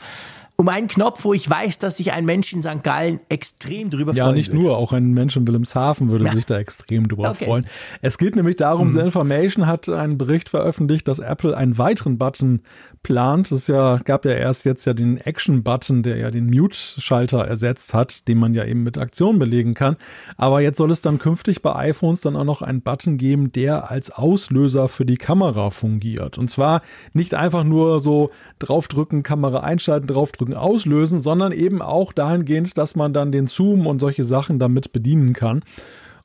um 0.61 0.69
einen 0.69 0.87
Knopf, 0.87 1.23
wo 1.23 1.33
ich 1.33 1.49
weiß, 1.49 1.79
dass 1.79 1.97
sich 1.97 2.11
ein 2.11 2.23
Mensch 2.23 2.53
in 2.53 2.61
St. 2.61 2.83
Gallen 2.83 3.19
extrem 3.29 3.89
drüber 3.89 4.13
ja, 4.13 4.25
freuen 4.25 4.35
Ja, 4.35 4.37
nicht 4.37 4.51
würde. 4.51 4.61
nur, 4.61 4.77
auch 4.77 4.93
ein 4.93 5.11
Mensch 5.11 5.35
in 5.35 5.47
Wilhelmshaven 5.47 6.11
würde 6.11 6.25
ja. 6.25 6.33
sich 6.33 6.45
da 6.45 6.59
extrem 6.59 7.07
drüber 7.07 7.31
okay. 7.31 7.45
freuen. 7.45 7.65
Es 8.03 8.19
geht 8.19 8.35
nämlich 8.35 8.57
darum, 8.57 8.87
hm. 8.87 8.93
The 8.93 8.99
Information 8.99 9.65
hat 9.65 9.89
einen 9.89 10.19
Bericht 10.19 10.49
veröffentlicht, 10.49 11.07
dass 11.07 11.17
Apple 11.17 11.57
einen 11.57 11.79
weiteren 11.79 12.19
Button 12.19 12.61
plant. 13.01 13.51
Es 13.51 13.65
ja, 13.65 13.97
gab 13.97 14.23
ja 14.23 14.33
erst 14.33 14.65
jetzt 14.65 14.85
ja 14.85 14.93
den 14.93 15.17
Action-Button, 15.17 16.03
der 16.03 16.17
ja 16.17 16.29
den 16.29 16.45
Mute-Schalter 16.45 17.39
ersetzt 17.39 17.95
hat, 17.95 18.27
den 18.27 18.37
man 18.37 18.53
ja 18.53 18.63
eben 18.63 18.83
mit 18.83 18.99
Aktion 18.99 19.39
belegen 19.39 19.73
kann. 19.73 19.97
Aber 20.37 20.61
jetzt 20.61 20.77
soll 20.77 20.91
es 20.91 21.01
dann 21.01 21.17
künftig 21.17 21.63
bei 21.63 21.75
iPhones 21.75 22.21
dann 22.21 22.35
auch 22.35 22.43
noch 22.43 22.61
einen 22.61 22.83
Button 22.83 23.17
geben, 23.17 23.51
der 23.51 23.89
als 23.89 24.11
Auslöser 24.11 24.87
für 24.89 25.07
die 25.07 25.17
Kamera 25.17 25.71
fungiert. 25.71 26.37
Und 26.37 26.51
zwar 26.51 26.83
nicht 27.13 27.33
einfach 27.33 27.63
nur 27.63 27.99
so 27.99 28.29
draufdrücken, 28.59 29.23
Kamera 29.23 29.61
einschalten, 29.61 30.05
draufdrücken, 30.05 30.50
auslösen, 30.53 31.21
sondern 31.21 31.51
eben 31.51 31.81
auch 31.81 32.13
dahingehend, 32.13 32.77
dass 32.77 32.95
man 32.95 33.13
dann 33.13 33.31
den 33.31 33.47
Zoom 33.47 33.87
und 33.87 33.99
solche 33.99 34.23
Sachen 34.23 34.59
damit 34.59 34.93
bedienen 34.93 35.33
kann. 35.33 35.63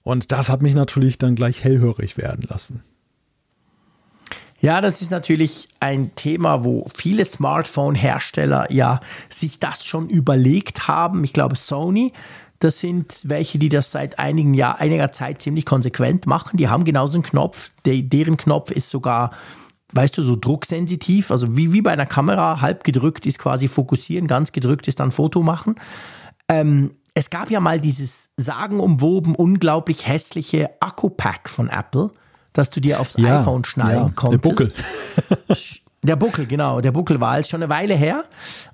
Und 0.03 0.33
das 0.33 0.49
hat 0.49 0.62
mich 0.62 0.74
natürlich 0.74 1.18
dann 1.18 1.35
gleich 1.35 1.64
hellhörig 1.64 2.16
werden 2.16 2.45
lassen. 2.49 2.83
Ja, 4.61 4.81
das 4.81 5.03
ist 5.03 5.11
natürlich 5.11 5.68
ein 5.81 6.14
Thema, 6.14 6.64
wo 6.64 6.87
viele 6.95 7.24
Smartphone-Hersteller 7.24 8.72
ja 8.72 9.01
sich 9.29 9.59
das 9.59 9.85
schon 9.85 10.09
überlegt 10.09 10.89
haben. 10.89 11.24
Ich 11.24 11.33
glaube, 11.33 11.57
Sony, 11.57 12.12
das 12.59 12.81
sind 12.81 13.12
welche, 13.24 13.59
die 13.59 13.68
das 13.68 13.93
seit 13.93 14.18
einigen 14.18 14.55
Jahr, 14.55 14.81
einiger 14.81 15.12
Zeit 15.12 15.43
ziemlich 15.43 15.66
konsequent 15.66 16.27
machen. 16.27 16.57
Die 16.57 16.68
haben 16.68 16.85
genauso 16.85 17.14
einen 17.14 17.22
Knopf. 17.22 17.70
De, 17.85 18.03
deren 18.03 18.37
Knopf 18.37 18.70
ist 18.70 18.89
sogar, 18.89 19.33
weißt 19.93 20.18
du, 20.18 20.22
so 20.22 20.37
drucksensitiv. 20.37 21.30
Also 21.30 21.57
wie, 21.57 21.72
wie 21.72 21.82
bei 21.82 21.93
einer 21.93 22.07
Kamera, 22.07 22.61
halb 22.61 22.84
gedrückt 22.84 23.26
ist 23.26 23.39
quasi 23.39 23.68
fokussieren, 23.68 24.26
ganz 24.26 24.53
gedrückt 24.53 24.89
ist 24.89 25.01
dann 25.01 25.12
Foto 25.12 25.43
machen. 25.43 25.76
Ähm, 26.49 26.93
es 27.14 27.30
gab 27.30 27.51
ja 27.51 27.61
mal 27.61 27.80
dieses 27.80 28.30
sagenumwoben, 28.37 29.34
unglaublich 29.34 30.07
hässliche 30.07 30.70
Akku-Pack 30.80 31.49
von 31.49 31.68
Apple 31.68 32.11
dass 32.57 32.70
du 32.70 32.80
dir 32.80 33.01
aufs 33.01 33.16
ja, 33.18 33.41
iPhone 33.41 33.64
schnallen 33.64 34.07
ja, 34.07 34.12
konntest. 34.14 34.45
Der 34.45 34.49
Buckel. 34.49 34.72
der 36.03 36.16
Buckel, 36.16 36.47
genau. 36.47 36.80
Der 36.80 36.93
Buckel 36.93 37.20
war 37.20 37.39
jetzt 37.39 37.51
schon 37.51 37.62
eine 37.62 37.68
Weile 37.68 37.95
her. 37.95 38.24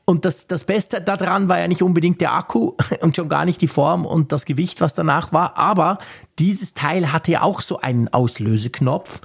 Und 0.04 0.24
das, 0.24 0.46
das 0.46 0.64
Beste 0.64 1.00
daran 1.00 1.48
war 1.48 1.58
ja 1.58 1.68
nicht 1.68 1.82
unbedingt 1.82 2.20
der 2.20 2.34
Akku 2.34 2.72
und 3.00 3.16
schon 3.16 3.28
gar 3.28 3.44
nicht 3.44 3.60
die 3.60 3.68
Form 3.68 4.06
und 4.06 4.32
das 4.32 4.44
Gewicht, 4.44 4.80
was 4.80 4.94
danach 4.94 5.32
war. 5.32 5.58
Aber 5.58 5.98
dieses 6.38 6.74
Teil 6.74 7.12
hatte 7.12 7.32
ja 7.32 7.42
auch 7.42 7.60
so 7.60 7.80
einen 7.80 8.08
Auslöseknopf. 8.08 9.20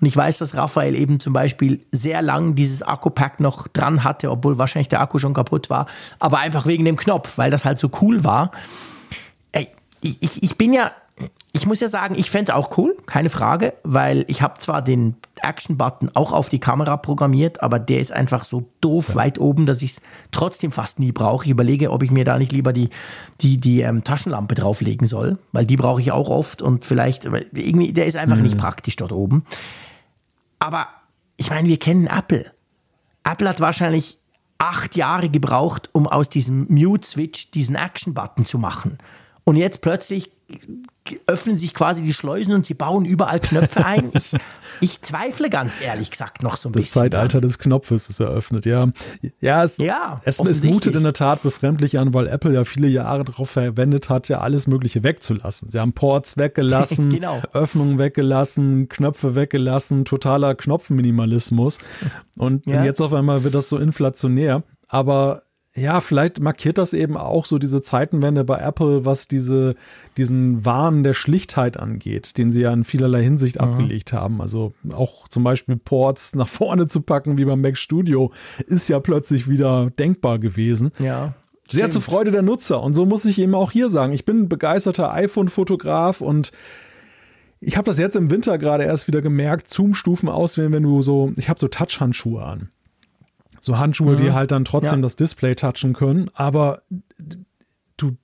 Und 0.00 0.06
ich 0.06 0.16
weiß, 0.16 0.38
dass 0.38 0.54
Raphael 0.54 0.94
eben 0.94 1.20
zum 1.20 1.32
Beispiel 1.32 1.80
sehr 1.92 2.22
lang 2.22 2.54
dieses 2.54 2.82
Akku-Pack 2.82 3.40
noch 3.40 3.68
dran 3.68 4.02
hatte, 4.02 4.30
obwohl 4.30 4.58
wahrscheinlich 4.58 4.88
der 4.88 5.00
Akku 5.00 5.18
schon 5.18 5.34
kaputt 5.34 5.70
war. 5.70 5.86
Aber 6.18 6.38
einfach 6.38 6.66
wegen 6.66 6.84
dem 6.84 6.96
Knopf, 6.96 7.36
weil 7.36 7.50
das 7.50 7.64
halt 7.64 7.78
so 7.78 7.90
cool 8.00 8.24
war. 8.24 8.50
Ey, 9.52 9.68
ich, 10.00 10.42
ich 10.42 10.56
bin 10.56 10.72
ja 10.72 10.90
ich 11.52 11.66
muss 11.66 11.80
ja 11.80 11.88
sagen, 11.88 12.14
ich 12.16 12.30
fände 12.30 12.52
es 12.52 12.56
auch 12.56 12.76
cool, 12.78 12.96
keine 13.06 13.28
Frage, 13.28 13.74
weil 13.82 14.24
ich 14.28 14.40
habe 14.40 14.58
zwar 14.58 14.82
den 14.82 15.16
Action-Button 15.42 16.10
auch 16.14 16.32
auf 16.32 16.48
die 16.48 16.60
Kamera 16.60 16.96
programmiert, 16.96 17.62
aber 17.62 17.78
der 17.78 18.00
ist 18.00 18.12
einfach 18.12 18.44
so 18.44 18.68
doof 18.80 19.10
ja. 19.10 19.14
weit 19.16 19.40
oben, 19.40 19.66
dass 19.66 19.82
ich 19.82 19.92
es 19.92 20.02
trotzdem 20.30 20.70
fast 20.70 21.00
nie 21.00 21.12
brauche. 21.12 21.44
Ich 21.44 21.50
überlege, 21.50 21.90
ob 21.90 22.02
ich 22.02 22.10
mir 22.10 22.24
da 22.24 22.38
nicht 22.38 22.52
lieber 22.52 22.72
die, 22.72 22.90
die, 23.40 23.58
die 23.58 23.80
ähm, 23.80 24.04
Taschenlampe 24.04 24.54
drauflegen 24.54 25.06
soll, 25.06 25.38
weil 25.52 25.66
die 25.66 25.76
brauche 25.76 26.00
ich 26.00 26.12
auch 26.12 26.28
oft 26.28 26.62
und 26.62 26.84
vielleicht, 26.84 27.24
irgendwie, 27.24 27.92
der 27.92 28.06
ist 28.06 28.16
einfach 28.16 28.36
mhm. 28.36 28.42
nicht 28.42 28.58
praktisch 28.58 28.96
dort 28.96 29.12
oben. 29.12 29.44
Aber 30.60 30.88
ich 31.36 31.50
meine, 31.50 31.68
wir 31.68 31.78
kennen 31.78 32.06
Apple. 32.06 32.52
Apple 33.24 33.48
hat 33.48 33.60
wahrscheinlich 33.60 34.20
acht 34.58 34.94
Jahre 34.94 35.28
gebraucht, 35.30 35.88
um 35.92 36.06
aus 36.06 36.28
diesem 36.28 36.66
Mute-Switch 36.68 37.50
diesen 37.50 37.74
Action-Button 37.74 38.44
zu 38.44 38.58
machen. 38.58 38.98
Und 39.44 39.56
jetzt 39.56 39.80
plötzlich 39.80 40.30
öffnen 41.26 41.56
sich 41.56 41.74
quasi 41.74 42.02
die 42.02 42.12
Schleusen 42.12 42.52
und 42.52 42.66
sie 42.66 42.74
bauen 42.74 43.04
überall 43.04 43.40
Knöpfe 43.40 43.84
ein. 43.84 44.10
Ich, 44.14 44.32
ich 44.80 45.02
zweifle 45.02 45.50
ganz 45.50 45.80
ehrlich 45.80 46.10
gesagt 46.10 46.42
noch 46.42 46.56
so 46.56 46.68
ein 46.68 46.72
das 46.72 46.82
bisschen. 46.82 47.02
Das 47.02 47.10
Zeitalter 47.10 47.40
des 47.40 47.58
Knopfes 47.58 48.08
ist 48.08 48.20
eröffnet, 48.20 48.66
ja. 48.66 48.88
Ja, 49.40 49.64
es, 49.64 49.78
ja, 49.78 50.20
es, 50.24 50.38
es 50.40 50.62
mutet 50.62 50.94
in 50.94 51.02
der 51.02 51.12
Tat 51.12 51.42
befremdlich 51.42 51.98
an, 51.98 52.14
weil 52.14 52.26
Apple 52.26 52.54
ja 52.54 52.64
viele 52.64 52.88
Jahre 52.88 53.24
darauf 53.24 53.50
verwendet 53.50 54.08
hat, 54.08 54.28
ja 54.28 54.40
alles 54.40 54.66
Mögliche 54.66 55.02
wegzulassen. 55.02 55.70
Sie 55.70 55.78
haben 55.78 55.92
Ports 55.92 56.36
weggelassen, 56.36 57.10
genau. 57.10 57.42
Öffnungen 57.52 57.98
weggelassen, 57.98 58.88
Knöpfe 58.88 59.34
weggelassen, 59.34 60.04
totaler 60.04 60.54
Knopfminimalismus. 60.54 61.78
Und 62.36 62.66
ja. 62.66 62.84
jetzt 62.84 63.00
auf 63.00 63.12
einmal 63.12 63.44
wird 63.44 63.54
das 63.54 63.68
so 63.68 63.78
inflationär. 63.78 64.62
Aber 64.88 65.42
ja, 65.80 66.00
vielleicht 66.00 66.40
markiert 66.40 66.78
das 66.78 66.92
eben 66.92 67.16
auch 67.16 67.46
so 67.46 67.58
diese 67.58 67.80
Zeitenwende 67.80 68.44
bei 68.44 68.58
Apple, 68.58 69.04
was 69.06 69.28
diese, 69.28 69.76
diesen 70.16 70.64
Wahn 70.64 71.02
der 71.02 71.14
Schlichtheit 71.14 71.78
angeht, 71.78 72.36
den 72.36 72.52
sie 72.52 72.60
ja 72.62 72.72
in 72.72 72.84
vielerlei 72.84 73.22
Hinsicht 73.22 73.56
mhm. 73.56 73.62
abgelegt 73.62 74.12
haben. 74.12 74.42
Also 74.42 74.74
auch 74.92 75.26
zum 75.28 75.42
Beispiel 75.42 75.76
Ports 75.76 76.34
nach 76.34 76.48
vorne 76.48 76.86
zu 76.86 77.00
packen, 77.00 77.38
wie 77.38 77.46
beim 77.46 77.62
Mac 77.62 77.78
Studio, 77.78 78.30
ist 78.66 78.88
ja 78.88 79.00
plötzlich 79.00 79.48
wieder 79.48 79.90
denkbar 79.90 80.38
gewesen. 80.38 80.92
Ja. 80.98 81.34
Sehr 81.68 81.78
stimmt. 81.78 81.92
zur 81.92 82.02
Freude 82.02 82.30
der 82.30 82.42
Nutzer. 82.42 82.82
Und 82.82 82.94
so 82.94 83.06
muss 83.06 83.24
ich 83.24 83.38
eben 83.38 83.54
auch 83.54 83.70
hier 83.70 83.88
sagen, 83.88 84.12
ich 84.12 84.24
bin 84.24 84.42
ein 84.42 84.48
begeisterter 84.48 85.12
iPhone-Fotograf 85.14 86.20
und 86.20 86.52
ich 87.60 87.76
habe 87.76 87.86
das 87.86 87.98
jetzt 87.98 88.16
im 88.16 88.30
Winter 88.30 88.58
gerade 88.58 88.84
erst 88.84 89.06
wieder 89.06 89.22
gemerkt, 89.22 89.68
Zoom-Stufen 89.70 90.28
auswählen, 90.28 90.72
wenn 90.72 90.82
du 90.82 91.00
so, 91.02 91.32
ich 91.36 91.48
habe 91.48 91.60
so 91.60 91.68
Touch-Handschuhe 91.68 92.42
an. 92.42 92.70
So 93.60 93.78
Handschuhe, 93.78 94.14
mhm. 94.14 94.16
die 94.18 94.32
halt 94.32 94.50
dann 94.50 94.64
trotzdem 94.64 95.00
ja. 95.00 95.02
das 95.02 95.16
Display 95.16 95.54
touchen 95.54 95.92
können, 95.92 96.30
aber 96.34 96.82
du, 97.96 98.16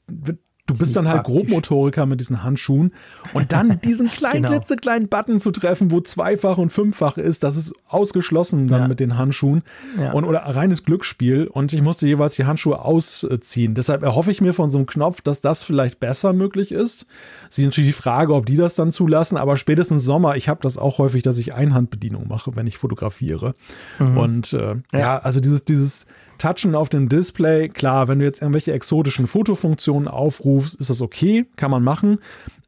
du 0.67 0.77
bist 0.77 0.97
dann 0.97 1.09
halt 1.09 1.25
praktisch. 1.25 1.37
Grobmotoriker 1.37 2.07
mit 2.07 2.21
diesen 2.21 2.43
Handschuhen 2.43 2.93
und 3.33 3.53
dann 3.53 3.81
diesen 3.81 4.09
kleinen, 4.09 4.35
genau. 4.43 4.51
klitzekleinen 4.51 5.09
Button 5.09 5.41
zu 5.41 5.51
treffen, 5.53 5.91
wo 5.91 6.01
zweifach 6.01 6.59
und 6.59 6.71
fünffach 6.71 7.17
ist, 7.19 7.43
das 7.45 7.57
ist 7.57 7.73
ausgeschlossen 7.89 8.69
dann 8.69 8.83
ja. 8.83 8.89
mit 8.89 9.01
den 9.01 9.17
Handschuhen 9.17 9.63
ja. 9.99 10.13
und 10.13 10.25
oder 10.25 10.41
reines 10.41 10.85
Glücksspiel 10.85 11.47
und 11.47 11.73
ich 11.73 11.83
musste 11.83 12.07
jeweils 12.07 12.35
die 12.35 12.45
Handschuhe 12.45 12.81
ausziehen. 12.81 13.75
Deshalb 13.75 14.03
erhoffe 14.03 14.31
ich 14.31 14.41
mir 14.41 14.55
von 14.55 14.71
so 14.71 14.79
einem 14.79 14.87
Knopf, 14.87 15.21
dass 15.21 15.41
das 15.41 15.63
vielleicht 15.63 16.01
besser 16.01 16.33
möglich 16.33 16.73
ist. 16.73 17.07
Sie 17.49 17.65
natürlich 17.65 17.91
die 17.91 18.03
Frage, 18.03 18.35
ob 18.35 18.47
die 18.47 18.57
das 18.57 18.75
dann 18.75 18.91
zulassen, 18.91 19.37
aber 19.37 19.57
spätestens 19.57 20.05
Sommer, 20.05 20.37
ich 20.37 20.49
habe 20.49 20.61
das 20.63 20.79
auch 20.79 20.99
häufig, 20.99 21.23
dass 21.23 21.39
ich 21.39 21.55
Einhandbedienung 21.55 22.29
mache, 22.29 22.57
wenn 22.57 22.67
ich 22.67 22.79
fotografiere. 22.79 23.55
Mhm. 23.99 24.19
Und 24.19 24.53
äh, 24.53 24.77
ja. 24.93 24.99
ja, 24.99 25.19
also 25.19 25.41
dieses, 25.41 25.65
dieses 25.65 26.07
Touchen 26.39 26.75
auf 26.75 26.89
dem 26.89 27.09
Display, 27.09 27.69
klar, 27.69 28.09
wenn 28.09 28.19
du 28.19 28.25
jetzt 28.25 28.43
irgendwelche 28.43 28.73
exotischen 28.73 29.27
Fotofunktionen 29.27 30.09
aufrufst, 30.09 30.75
ist 30.77 30.91
das 30.91 31.03
okay, 31.03 31.47
kann 31.57 31.71
man 31.71 31.83
machen. 31.83 32.19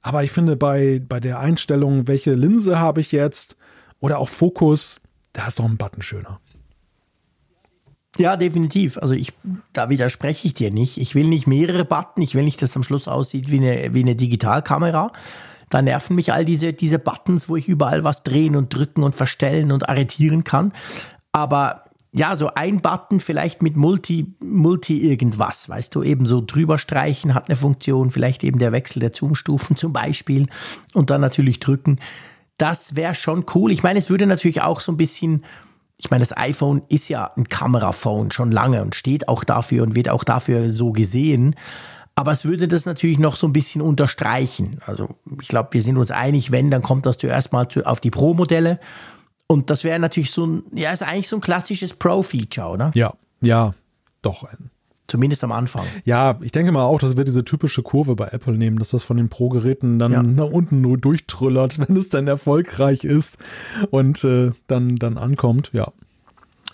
Aber 0.03 0.25
ich 0.25 0.31
finde, 0.31 0.57
bei, 0.57 1.03
bei 1.07 1.21
der 1.21 1.39
Einstellung, 1.39 2.09
welche 2.09 2.35
Linse 2.35 2.79
habe 2.79 3.01
ich 3.01 3.13
jetzt 3.13 3.57
oder 4.01 4.19
auch 4.19 4.29
Fokus, 4.29 5.01
da 5.33 5.47
ist 5.47 5.59
doch 5.59 5.65
ein 5.65 5.77
Button 5.77 6.03
schöner. 6.03 6.41
Ja, 8.17 8.37
definitiv. 8.37 8.99
Also 8.99 9.15
ich, 9.15 9.33
da 9.73 9.91
widerspreche 9.91 10.47
ich 10.49 10.55
dir 10.55 10.73
nicht. 10.73 10.99
Ich 10.99 11.15
will 11.15 11.29
nicht 11.29 11.47
mehrere 11.47 11.85
Button. 11.85 12.23
Ich 12.23 12.35
will 12.35 12.45
nicht, 12.45 12.61
dass 12.61 12.75
am 12.75 12.83
Schluss 12.83 13.07
aussieht 13.07 13.51
wie 13.51 13.59
eine, 13.59 13.95
wie 13.95 14.03
eine 14.03 14.17
Digitalkamera. 14.17 15.13
Da 15.71 15.83
nerven 15.83 16.17
mich 16.17 16.33
all 16.33 16.45
diese, 16.45 16.73
diese 16.73 16.99
Buttons, 16.99 17.49
wo 17.49 17.57
ich 17.57 17.69
überall 17.69 18.03
was 18.03 18.23
drehen 18.23 18.57
und 18.57 18.75
drücken 18.75 19.03
und 19.03 19.15
verstellen 19.15 19.71
und 19.71 19.89
arretieren 19.89 20.43
kann. 20.43 20.73
Aber 21.33 21.83
ja, 22.13 22.37
so 22.37 22.49
ein 22.55 22.81
Button 22.81 23.21
vielleicht 23.21 23.63
mit 23.63 23.77
Multi, 23.77 24.35
Multi 24.43 25.01
irgendwas, 25.01 25.69
weißt 25.69 25.95
du, 25.95 26.03
eben 26.03 26.27
so 26.27 26.43
drüber 26.45 26.79
streichen 26.79 27.35
hat 27.35 27.49
eine 27.49 27.57
Funktion, 27.57 28.11
vielleicht 28.11 28.45
eben 28.45 28.59
der 28.59 28.73
Wechsel 28.73 29.01
der 29.01 29.13
Zoomstufen 29.13 29.77
zum 29.77 29.93
Beispiel 29.93 30.47
und 30.95 31.11
dann 31.11 31.21
natürlich 31.21 31.61
drücken. 31.61 31.99
Das 32.57 32.97
wäre 32.97 33.15
schon 33.15 33.45
cool. 33.55 33.71
Ich 33.71 33.83
meine, 33.83 33.99
es 33.99 34.11
würde 34.11 34.27
natürlich 34.27 34.63
auch 34.63 34.81
so 34.81 34.91
ein 34.91 34.97
bisschen, 34.97 35.45
ich 35.97 36.11
meine, 36.11 36.23
das 36.23 36.37
iPhone 36.37 36.83
ist 36.89 37.09
ja 37.09 37.31
ein 37.37 37.49
Kameraphone 37.49 38.31
schon 38.31 38.51
lange 38.51 38.83
und 38.83 38.95
steht 38.95 39.29
auch 39.29 39.45
dafür 39.45 39.83
und 39.83 39.95
wird 39.95 40.09
auch 40.09 40.25
dafür 40.25 40.71
so 40.71 40.93
gesehen. 40.93 41.55
Aber 42.17 42.33
es 42.33 42.45
würde 42.45 42.67
das 42.67 42.85
natürlich 42.85 43.21
noch 43.21 43.37
so 43.37 43.47
ein 43.47 43.53
bisschen 43.53 43.81
unterstreichen. 43.81 44.81
Also 44.85 45.11
ich 45.41 45.47
glaube, 45.47 45.69
wir 45.73 45.83
sind 45.83 45.99
uns 45.99 46.11
einig, 46.11 46.51
wenn, 46.51 46.69
dann 46.71 46.83
kommt 46.83 47.07
das 47.07 47.19
zuerst 47.19 47.53
mal 47.53 47.65
auf 47.85 48.01
die 48.01 48.11
Pro-Modelle 48.11 48.81
und 49.49 49.71
das 49.71 49.83
wäre 49.83 49.99
natürlich 49.99 50.31
so 50.31 50.47
ein, 50.47 50.63
ja, 50.73 50.93
ist 50.93 51.03
eigentlich 51.03 51.29
so 51.29 51.37
ein 51.37 51.41
klassisches 51.41 51.95
Pro-Feature, 51.95 52.69
oder? 52.69 52.93
Ja, 52.95 53.15
ja, 53.41 53.75
doch. 54.23 54.47
Zumindest 55.09 55.43
am 55.43 55.53
Anfang. 55.53 55.87
Ja, 56.05 56.39
ich 56.43 56.53
denke 56.53 56.71
mal 56.71 56.85
auch, 56.85 57.01
das 57.01 57.17
wird 57.17 57.29
diese 57.29 57.43
typische 57.43 57.83
Kurve 57.83 58.15
bei 58.15 58.29
Apple 58.29 58.59
nehmen, 58.59 58.79
dass 58.79 58.91
das 58.91 59.05
von 59.05 59.17
den 59.17 59.31
Pro-Geräten 59.31 59.99
dann 59.99 60.13
ja. 60.13 60.23
nach 60.23 60.51
unten 60.51 60.83
nur 60.83 60.99
durchtrüllert, 60.99 61.79
wenn 61.89 61.97
es 61.97 62.11
dann 62.11 62.29
erfolgreich 62.29 63.05
ist 63.05 63.39
und 63.91 64.23
äh, 64.23 64.53
dann, 64.67 64.97
dann 64.97 65.17
ankommt, 65.17 65.71
ja. 65.73 65.91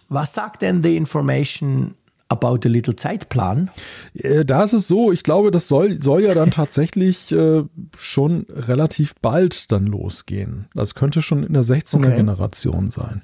Was 0.08 0.34
sagt 0.34 0.62
denn 0.62 0.82
The 0.82 0.96
Information 0.96 1.94
About 2.34 2.66
a 2.66 2.68
Little 2.68 2.96
Zeitplan? 2.96 3.70
Äh, 4.14 4.44
da 4.44 4.62
ist 4.62 4.72
es 4.72 4.88
so, 4.88 5.12
ich 5.12 5.22
glaube, 5.22 5.50
das 5.50 5.68
soll, 5.68 6.00
soll 6.00 6.22
ja 6.22 6.34
dann 6.34 6.50
tatsächlich 6.52 7.32
äh, 7.32 7.64
schon 7.96 8.46
relativ 8.50 9.14
bald 9.22 9.70
dann 9.72 9.86
losgehen. 9.86 10.68
Das 10.74 10.94
könnte 10.94 11.22
schon 11.22 11.44
in 11.44 11.52
der 11.52 11.64
16er 11.64 11.96
okay. 11.98 12.16
Generation 12.16 12.90
sein. 12.90 13.22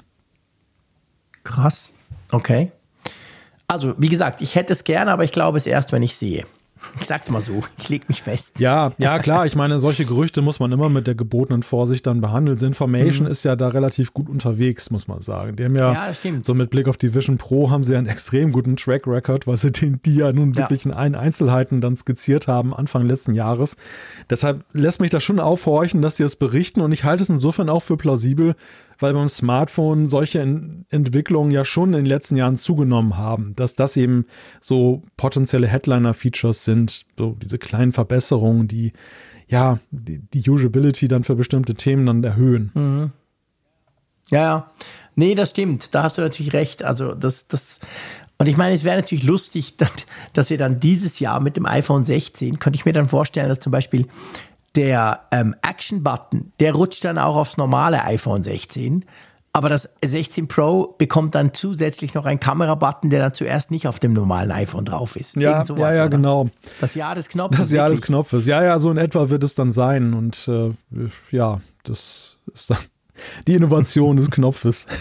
Krass. 1.44 1.94
Okay. 2.30 2.72
Also, 3.66 3.94
wie 3.98 4.08
gesagt, 4.08 4.40
ich 4.40 4.54
hätte 4.54 4.72
es 4.72 4.84
gerne, 4.84 5.12
aber 5.12 5.24
ich 5.24 5.32
glaube 5.32 5.58
es 5.58 5.66
erst, 5.66 5.92
wenn 5.92 6.02
ich 6.02 6.16
sehe. 6.16 6.44
Ich 7.00 7.06
sag's 7.06 7.30
mal 7.30 7.40
so, 7.40 7.62
ich 7.78 7.88
leg 7.88 8.08
mich 8.08 8.22
fest. 8.22 8.58
Ja, 8.60 8.92
ja, 8.98 9.18
klar. 9.18 9.46
Ich 9.46 9.54
meine, 9.54 9.78
solche 9.78 10.04
Gerüchte 10.04 10.42
muss 10.42 10.60
man 10.60 10.72
immer 10.72 10.88
mit 10.88 11.06
der 11.06 11.14
gebotenen 11.14 11.62
Vorsicht 11.62 12.06
dann 12.06 12.20
behandeln. 12.20 12.58
Information 12.58 13.26
mhm. 13.26 13.32
ist 13.32 13.44
ja 13.44 13.56
da 13.56 13.68
relativ 13.68 14.12
gut 14.12 14.28
unterwegs, 14.28 14.90
muss 14.90 15.06
man 15.06 15.20
sagen. 15.20 15.56
Die 15.56 15.64
haben 15.64 15.76
ja, 15.76 15.92
ja 15.92 16.12
so 16.42 16.54
mit 16.54 16.70
Blick 16.70 16.88
auf 16.88 16.96
die 16.96 17.14
Vision 17.14 17.38
Pro 17.38 17.70
haben 17.70 17.84
sie 17.84 17.96
einen 17.96 18.06
extrem 18.06 18.52
guten 18.52 18.76
Track 18.76 19.06
Record, 19.06 19.46
weil 19.46 19.56
sie 19.56 19.70
den, 19.70 20.00
die 20.04 20.16
ja 20.16 20.32
nun 20.32 20.56
wirklich 20.56 20.84
ja. 20.84 20.90
in 20.90 20.96
allen 20.96 21.14
Einzelheiten 21.14 21.80
dann 21.80 21.96
skizziert 21.96 22.48
haben, 22.48 22.74
Anfang 22.74 23.06
letzten 23.06 23.34
Jahres. 23.34 23.76
Deshalb 24.28 24.64
lässt 24.72 25.00
mich 25.00 25.10
das 25.10 25.22
schon 25.22 25.40
aufhorchen, 25.40 26.02
dass 26.02 26.16
sie 26.16 26.24
es 26.24 26.36
berichten 26.36 26.80
und 26.80 26.92
ich 26.92 27.04
halte 27.04 27.22
es 27.22 27.28
insofern 27.28 27.68
auch 27.68 27.82
für 27.82 27.96
plausibel, 27.96 28.54
weil 29.00 29.14
beim 29.14 29.28
Smartphone 29.28 30.08
solche 30.08 30.40
Entwicklungen 30.40 31.50
ja 31.50 31.64
schon 31.64 31.90
in 31.90 32.00
den 32.00 32.06
letzten 32.06 32.36
Jahren 32.36 32.56
zugenommen 32.56 33.16
haben, 33.16 33.54
dass 33.56 33.74
das 33.74 33.96
eben 33.96 34.26
so 34.60 35.02
potenzielle 35.16 35.66
Headliner-Features 35.66 36.64
sind, 36.64 37.06
so 37.18 37.36
diese 37.40 37.58
kleinen 37.58 37.92
Verbesserungen, 37.92 38.68
die 38.68 38.92
ja 39.48 39.78
die, 39.90 40.18
die 40.18 40.48
Usability 40.48 41.08
dann 41.08 41.24
für 41.24 41.34
bestimmte 41.34 41.74
Themen 41.74 42.06
dann 42.06 42.22
erhöhen. 42.22 42.70
Mhm. 42.74 43.12
Ja, 44.30 44.40
ja. 44.40 44.70
Nee, 45.16 45.34
das 45.34 45.50
stimmt. 45.50 45.94
Da 45.94 46.04
hast 46.04 46.18
du 46.18 46.22
natürlich 46.22 46.52
recht. 46.52 46.84
Also 46.84 47.14
das, 47.14 47.48
das, 47.48 47.80
und 48.38 48.46
ich 48.46 48.56
meine, 48.56 48.74
es 48.74 48.84
wäre 48.84 48.96
natürlich 48.96 49.24
lustig, 49.24 49.74
dass 50.32 50.50
wir 50.50 50.56
dann 50.56 50.80
dieses 50.80 51.18
Jahr 51.20 51.40
mit 51.40 51.56
dem 51.56 51.66
iPhone 51.66 52.04
16, 52.04 52.58
könnte 52.58 52.76
ich 52.76 52.84
mir 52.84 52.92
dann 52.92 53.08
vorstellen, 53.08 53.48
dass 53.48 53.60
zum 53.60 53.72
Beispiel 53.72 54.06
der 54.76 55.26
ähm, 55.32 55.54
Action-Button, 55.62 56.52
der 56.60 56.74
rutscht 56.74 57.04
dann 57.04 57.18
auch 57.18 57.36
aufs 57.36 57.56
normale 57.56 58.04
iPhone 58.04 58.42
16. 58.42 59.04
Aber 59.52 59.68
das 59.68 59.88
16 60.04 60.46
Pro 60.46 60.94
bekommt 60.96 61.34
dann 61.34 61.52
zusätzlich 61.52 62.14
noch 62.14 62.24
einen 62.24 62.38
Kamerabutton, 62.38 63.10
der 63.10 63.18
dann 63.18 63.34
zuerst 63.34 63.72
nicht 63.72 63.88
auf 63.88 63.98
dem 63.98 64.12
normalen 64.12 64.52
iPhone 64.52 64.84
drauf 64.84 65.16
ist. 65.16 65.34
Ja, 65.34 65.64
sowas, 65.64 65.80
ja, 65.80 65.92
ja, 65.92 66.00
oder? 66.02 66.10
genau. 66.10 66.50
Das 66.80 66.94
Jahr 66.94 67.16
des 67.16 67.28
Knopfes. 67.28 67.58
Das 67.58 67.72
Jahr 67.72 67.86
wirklich. 67.86 68.00
des 68.00 68.06
Knopfes. 68.06 68.46
Ja, 68.46 68.62
ja, 68.62 68.78
so 68.78 68.92
in 68.92 68.96
etwa 68.96 69.28
wird 69.28 69.42
es 69.42 69.54
dann 69.54 69.72
sein. 69.72 70.14
Und 70.14 70.46
äh, 70.46 70.72
ja, 71.32 71.60
das 71.82 72.36
ist 72.54 72.70
dann 72.70 72.78
die 73.48 73.54
Innovation 73.54 74.16
des 74.16 74.30
Knopfes. 74.30 74.86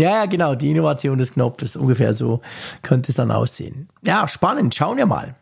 Ja, 0.00 0.10
ja, 0.10 0.26
genau, 0.26 0.54
die 0.54 0.70
Innovation 0.70 1.18
des 1.18 1.32
Knopfes. 1.32 1.74
Ungefähr 1.74 2.14
so 2.14 2.40
könnte 2.82 3.10
es 3.10 3.16
dann 3.16 3.32
aussehen. 3.32 3.88
Ja, 4.02 4.28
spannend. 4.28 4.72
Schauen 4.72 4.96
wir 4.96 5.06
mal. 5.06 5.34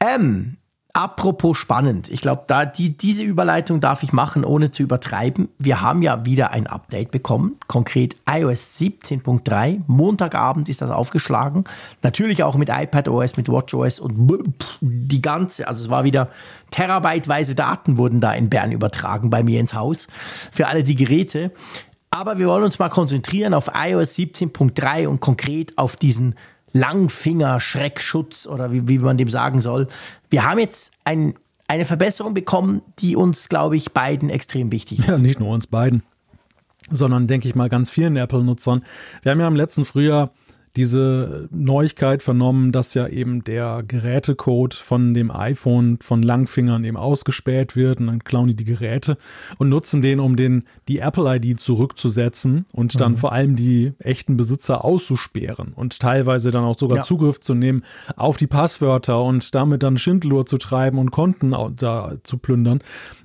Ähm, 0.00 0.56
Apropos 0.94 1.56
spannend, 1.56 2.10
ich 2.10 2.20
glaube, 2.20 2.44
da 2.48 2.66
die, 2.66 2.94
diese 2.94 3.22
Überleitung 3.22 3.80
darf 3.80 4.02
ich 4.02 4.12
machen, 4.12 4.44
ohne 4.44 4.72
zu 4.72 4.82
übertreiben. 4.82 5.48
Wir 5.58 5.80
haben 5.80 6.02
ja 6.02 6.26
wieder 6.26 6.50
ein 6.50 6.66
Update 6.66 7.10
bekommen, 7.10 7.56
konkret 7.66 8.16
iOS 8.28 8.78
17.3. 8.78 9.80
Montagabend 9.86 10.68
ist 10.68 10.82
das 10.82 10.90
aufgeschlagen. 10.90 11.64
Natürlich 12.02 12.42
auch 12.42 12.56
mit 12.56 12.68
iPadOS, 12.68 13.38
mit 13.38 13.48
WatchOS 13.48 14.00
und 14.00 14.58
die 14.82 15.22
ganze, 15.22 15.66
also 15.66 15.82
es 15.82 15.88
war 15.88 16.04
wieder 16.04 16.28
terabyteweise 16.70 17.54
Daten 17.54 17.96
wurden 17.96 18.20
da 18.20 18.34
in 18.34 18.50
Bern 18.50 18.70
übertragen 18.70 19.30
bei 19.30 19.42
mir 19.42 19.60
ins 19.60 19.72
Haus 19.72 20.08
für 20.50 20.66
alle 20.66 20.82
die 20.82 20.96
Geräte. 20.96 21.52
Aber 22.10 22.36
wir 22.36 22.46
wollen 22.46 22.64
uns 22.64 22.78
mal 22.78 22.90
konzentrieren 22.90 23.54
auf 23.54 23.70
iOS 23.74 24.14
17.3 24.18 25.06
und 25.06 25.20
konkret 25.20 25.78
auf 25.78 25.96
diesen 25.96 26.34
Langfinger-Schreckschutz 26.72 28.46
oder 28.46 28.72
wie, 28.72 28.88
wie 28.88 28.98
man 28.98 29.16
dem 29.16 29.28
sagen 29.28 29.60
soll. 29.60 29.88
Wir 30.30 30.44
haben 30.44 30.58
jetzt 30.58 30.92
ein, 31.04 31.34
eine 31.68 31.84
Verbesserung 31.84 32.34
bekommen, 32.34 32.82
die 32.98 33.16
uns, 33.16 33.48
glaube 33.48 33.76
ich, 33.76 33.92
beiden 33.92 34.30
extrem 34.30 34.72
wichtig 34.72 35.00
ist. 35.00 35.08
Ja, 35.08 35.18
nicht 35.18 35.40
nur 35.40 35.50
uns 35.50 35.66
beiden, 35.66 36.02
sondern 36.90 37.26
denke 37.26 37.48
ich 37.48 37.54
mal 37.54 37.68
ganz 37.68 37.90
vielen 37.90 38.16
Apple-Nutzern. 38.16 38.84
Wir 39.22 39.32
haben 39.32 39.40
ja 39.40 39.48
im 39.48 39.56
letzten 39.56 39.84
Frühjahr 39.84 40.30
diese 40.76 41.48
Neuigkeit 41.50 42.22
vernommen, 42.22 42.72
dass 42.72 42.94
ja 42.94 43.06
eben 43.06 43.44
der 43.44 43.82
Gerätecode 43.86 44.72
von 44.72 45.12
dem 45.12 45.30
iPhone 45.30 45.98
von 46.00 46.22
Langfingern 46.22 46.84
eben 46.84 46.96
ausgespäht 46.96 47.76
wird 47.76 48.00
und 48.00 48.06
dann 48.06 48.24
klauen 48.24 48.48
die 48.48 48.54
die 48.54 48.64
Geräte 48.64 49.18
und 49.58 49.68
nutzen 49.68 50.00
den, 50.00 50.18
um 50.18 50.36
den, 50.36 50.64
die 50.88 50.98
Apple-ID 50.98 51.60
zurückzusetzen 51.60 52.64
und 52.72 53.00
dann 53.00 53.12
mhm. 53.12 53.16
vor 53.18 53.32
allem 53.32 53.56
die 53.56 53.92
echten 53.98 54.36
Besitzer 54.38 54.84
auszusperren 54.84 55.72
und 55.74 56.00
teilweise 56.00 56.50
dann 56.50 56.64
auch 56.64 56.78
sogar 56.78 56.98
ja. 56.98 57.04
Zugriff 57.04 57.40
zu 57.40 57.54
nehmen 57.54 57.82
auf 58.16 58.38
die 58.38 58.46
Passwörter 58.46 59.22
und 59.22 59.54
damit 59.54 59.82
dann 59.82 59.98
Schindlur 59.98 60.46
zu 60.46 60.56
treiben 60.56 60.98
und 60.98 61.10
Konten 61.10 61.54
da 61.76 62.16
zu 62.22 62.38
plündern. 62.38 62.80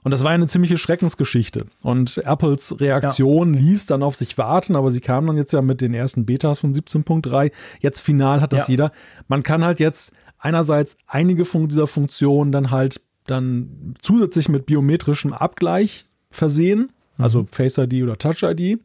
Und 0.08 0.12
das 0.12 0.24
war 0.24 0.32
eine 0.32 0.48
ziemliche 0.48 0.78
Schreckensgeschichte. 0.78 1.66
Und 1.84 2.20
Apples 2.20 2.80
Reaktion 2.80 3.54
ja. 3.54 3.60
ließ 3.60 3.88
dann 3.88 4.04
auf 4.04 4.16
sich 4.16 4.38
warten, 4.38 4.78
aber 4.78 4.90
sie 4.90 5.02
kam 5.02 5.28
dann 5.28 5.36
jetzt 5.36 5.52
ja 5.52 5.62
mit 5.62 5.82
den 5.82 5.94
ersten 5.94 6.26
Betas 6.26 6.60
von 6.60 6.74
17.3. 6.74 7.52
Jetzt 7.82 8.00
final 8.00 8.40
hat 8.40 8.54
das 8.54 8.70
ja. 8.70 8.72
jeder. 8.72 8.92
Man 9.28 9.44
kann 9.44 9.66
halt 9.66 9.82
jetzt 9.82 10.14
einerseits 10.40 10.96
einige 11.08 11.44
von 11.44 11.68
dieser 11.68 11.88
Funktionen 11.88 12.54
dann 12.54 12.72
halt 12.72 13.02
dann 13.26 13.96
zusätzlich 14.02 14.48
mit 14.48 14.66
biometrischem 14.66 15.34
Abgleich 15.34 16.06
versehen, 16.32 16.94
also 17.18 17.42
mhm. 17.42 17.48
Face 17.48 17.78
ID 17.78 18.02
oder 18.04 18.18
Touch 18.18 18.44
ID. 18.44 18.80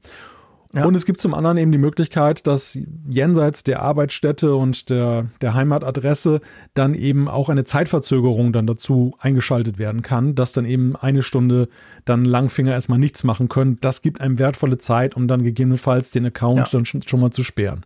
Ja. 0.75 0.87
Und 0.87 0.95
es 0.95 1.05
gibt 1.05 1.21
zum 1.21 1.35
anderen 1.35 1.59
eben 1.59 1.71
die 1.71 1.79
Möglichkeit, 1.79 2.47
dass 2.47 2.79
jenseits 3.07 3.63
der 3.63 3.83
Arbeitsstätte 3.83 4.55
und 4.55 4.89
der, 4.89 5.27
der 5.43 5.55
Heimatadresse 5.55 6.41
dann 6.73 6.95
eben 6.95 7.29
auch 7.29 7.51
eine 7.51 7.65
Zeitverzögerung 7.65 8.53
dann 8.53 8.67
dazu 8.67 9.15
eingeschaltet 9.19 9.79
werden 9.79 10.01
kann, 10.01 10.35
dass 10.35 10.53
dann 10.53 10.65
eben 10.65 10.97
eine 10.97 11.23
Stunde 11.23 11.69
dann 12.07 12.25
Langfinger 12.25 12.73
erstmal 12.73 12.99
nichts 12.99 13.23
machen 13.23 13.49
können. 13.49 13.79
Das 13.83 14.01
gibt 14.01 14.21
einem 14.21 14.39
wertvolle 14.39 14.79
Zeit, 14.79 15.15
um 15.15 15.29
dann 15.29 15.43
gegebenenfalls 15.43 16.11
den 16.11 16.25
Account 16.27 16.59
ja. 16.59 16.69
dann 16.73 16.87
schon, 16.87 17.03
schon 17.03 17.21
mal 17.21 17.31
zu 17.31 17.45
sperren. 17.45 17.85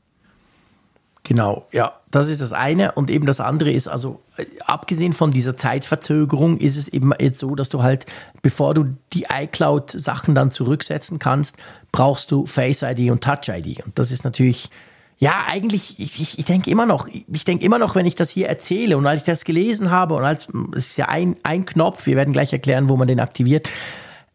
Genau, 1.26 1.66
ja, 1.72 1.92
das 2.12 2.28
ist 2.28 2.40
das 2.40 2.52
eine. 2.52 2.92
Und 2.92 3.10
eben 3.10 3.26
das 3.26 3.40
andere 3.40 3.72
ist, 3.72 3.88
also 3.88 4.22
äh, 4.36 4.44
abgesehen 4.64 5.12
von 5.12 5.32
dieser 5.32 5.56
Zeitverzögerung, 5.56 6.58
ist 6.58 6.76
es 6.76 6.86
eben 6.86 7.10
jetzt 7.18 7.40
so, 7.40 7.56
dass 7.56 7.68
du 7.68 7.82
halt, 7.82 8.06
bevor 8.42 8.74
du 8.74 8.94
die 9.12 9.26
iCloud-Sachen 9.34 10.36
dann 10.36 10.52
zurücksetzen 10.52 11.18
kannst, 11.18 11.56
brauchst 11.90 12.30
du 12.30 12.46
Face 12.46 12.82
ID 12.82 13.10
und 13.10 13.24
Touch 13.24 13.48
ID. 13.48 13.84
Und 13.84 13.98
das 13.98 14.12
ist 14.12 14.22
natürlich, 14.22 14.70
ja, 15.18 15.32
eigentlich, 15.48 15.98
ich, 15.98 16.20
ich, 16.20 16.38
ich 16.38 16.44
denke 16.44 16.70
immer 16.70 16.86
noch, 16.86 17.08
ich 17.08 17.44
denke 17.44 17.64
immer 17.64 17.80
noch, 17.80 17.96
wenn 17.96 18.06
ich 18.06 18.14
das 18.14 18.30
hier 18.30 18.46
erzähle 18.46 18.96
und 18.96 19.04
als 19.04 19.22
ich 19.22 19.26
das 19.26 19.42
gelesen 19.42 19.90
habe 19.90 20.14
und 20.14 20.22
als, 20.22 20.46
es 20.76 20.90
ist 20.90 20.96
ja 20.96 21.08
ein, 21.08 21.34
ein 21.42 21.66
Knopf, 21.66 22.06
wir 22.06 22.14
werden 22.14 22.32
gleich 22.32 22.52
erklären, 22.52 22.88
wo 22.88 22.96
man 22.96 23.08
den 23.08 23.18
aktiviert, 23.18 23.68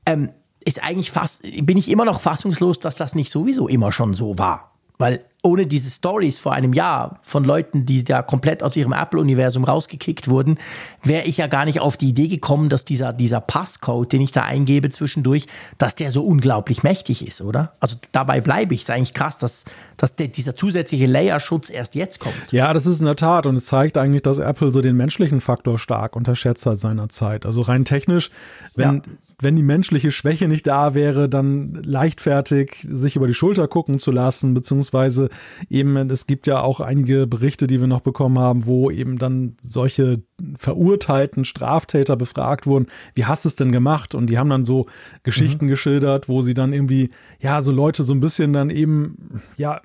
ähm, 0.05 0.31
ist 0.59 0.83
eigentlich 0.83 1.11
fast, 1.11 1.43
bin 1.65 1.77
ich 1.77 1.89
immer 1.89 2.03
noch 2.03 2.19
fassungslos, 2.19 2.79
dass 2.79 2.97
das 2.97 3.15
nicht 3.15 3.31
sowieso 3.31 3.69
immer 3.69 3.93
schon 3.93 4.13
so 4.13 4.37
war. 4.37 4.73
Weil 4.97 5.21
ohne 5.43 5.65
diese 5.65 5.89
Stories 5.89 6.37
vor 6.37 6.53
einem 6.53 6.73
Jahr 6.73 7.19
von 7.23 7.43
Leuten, 7.43 7.85
die 7.85 8.03
da 8.03 8.21
komplett 8.21 8.61
aus 8.61 8.75
ihrem 8.75 8.93
Apple-Universum 8.93 9.63
rausgekickt 9.63 10.27
wurden, 10.27 10.59
wäre 11.03 11.23
ich 11.23 11.37
ja 11.37 11.47
gar 11.47 11.65
nicht 11.65 11.79
auf 11.79 11.97
die 11.97 12.09
Idee 12.09 12.27
gekommen, 12.27 12.69
dass 12.69 12.85
dieser, 12.85 13.11
dieser 13.11 13.41
Passcode, 13.41 14.11
den 14.11 14.21
ich 14.21 14.31
da 14.31 14.43
eingebe 14.43 14.91
zwischendurch, 14.91 15.47
dass 15.79 15.95
der 15.95 16.11
so 16.11 16.23
unglaublich 16.23 16.83
mächtig 16.83 17.25
ist, 17.25 17.41
oder? 17.41 17.73
Also 17.79 17.97
dabei 18.11 18.39
bleibe 18.39 18.75
ich. 18.75 18.81
Es 18.81 18.89
ist 18.89 18.95
eigentlich 18.95 19.15
krass, 19.15 19.39
dass, 19.39 19.65
dass 19.97 20.15
der, 20.15 20.27
dieser 20.27 20.55
zusätzliche 20.55 21.07
Layerschutz 21.07 21.71
erst 21.71 21.95
jetzt 21.95 22.19
kommt. 22.19 22.51
Ja, 22.51 22.71
das 22.73 22.85
ist 22.85 22.99
in 22.99 23.07
der 23.07 23.15
Tat. 23.15 23.47
Und 23.47 23.55
es 23.55 23.65
zeigt 23.65 23.97
eigentlich, 23.97 24.21
dass 24.21 24.37
Apple 24.37 24.71
so 24.71 24.81
den 24.81 24.95
menschlichen 24.95 25.41
Faktor 25.41 25.79
stark 25.79 26.15
unterschätzt 26.15 26.67
hat 26.67 26.77
seinerzeit. 26.77 27.47
Also 27.47 27.61
rein 27.61 27.83
technisch, 27.83 28.29
wenn 28.75 28.95
ja 28.97 29.01
wenn 29.41 29.55
die 29.55 29.63
menschliche 29.63 30.11
Schwäche 30.11 30.47
nicht 30.47 30.67
da 30.67 30.93
wäre, 30.93 31.27
dann 31.27 31.81
leichtfertig 31.83 32.85
sich 32.89 33.15
über 33.15 33.27
die 33.27 33.33
Schulter 33.33 33.67
gucken 33.67 33.99
zu 33.99 34.11
lassen, 34.11 34.53
beziehungsweise 34.53 35.29
eben, 35.69 35.97
es 36.09 36.27
gibt 36.27 36.47
ja 36.47 36.61
auch 36.61 36.79
einige 36.79 37.27
Berichte, 37.27 37.67
die 37.67 37.81
wir 37.81 37.87
noch 37.87 38.01
bekommen 38.01 38.39
haben, 38.39 38.65
wo 38.65 38.91
eben 38.91 39.17
dann 39.17 39.57
solche 39.61 40.21
verurteilten 40.55 41.43
Straftäter 41.43 42.15
befragt 42.15 42.67
wurden, 42.67 42.87
wie 43.15 43.25
hast 43.25 43.45
du 43.45 43.49
es 43.49 43.55
denn 43.55 43.71
gemacht? 43.71 44.15
Und 44.15 44.29
die 44.29 44.37
haben 44.37 44.49
dann 44.49 44.65
so 44.65 44.85
Geschichten 45.23 45.65
mhm. 45.65 45.69
geschildert, 45.69 46.29
wo 46.29 46.41
sie 46.41 46.53
dann 46.53 46.73
irgendwie, 46.73 47.09
ja, 47.39 47.61
so 47.61 47.71
Leute 47.71 48.03
so 48.03 48.13
ein 48.13 48.19
bisschen 48.19 48.53
dann 48.53 48.69
eben, 48.69 49.41
ja, 49.57 49.81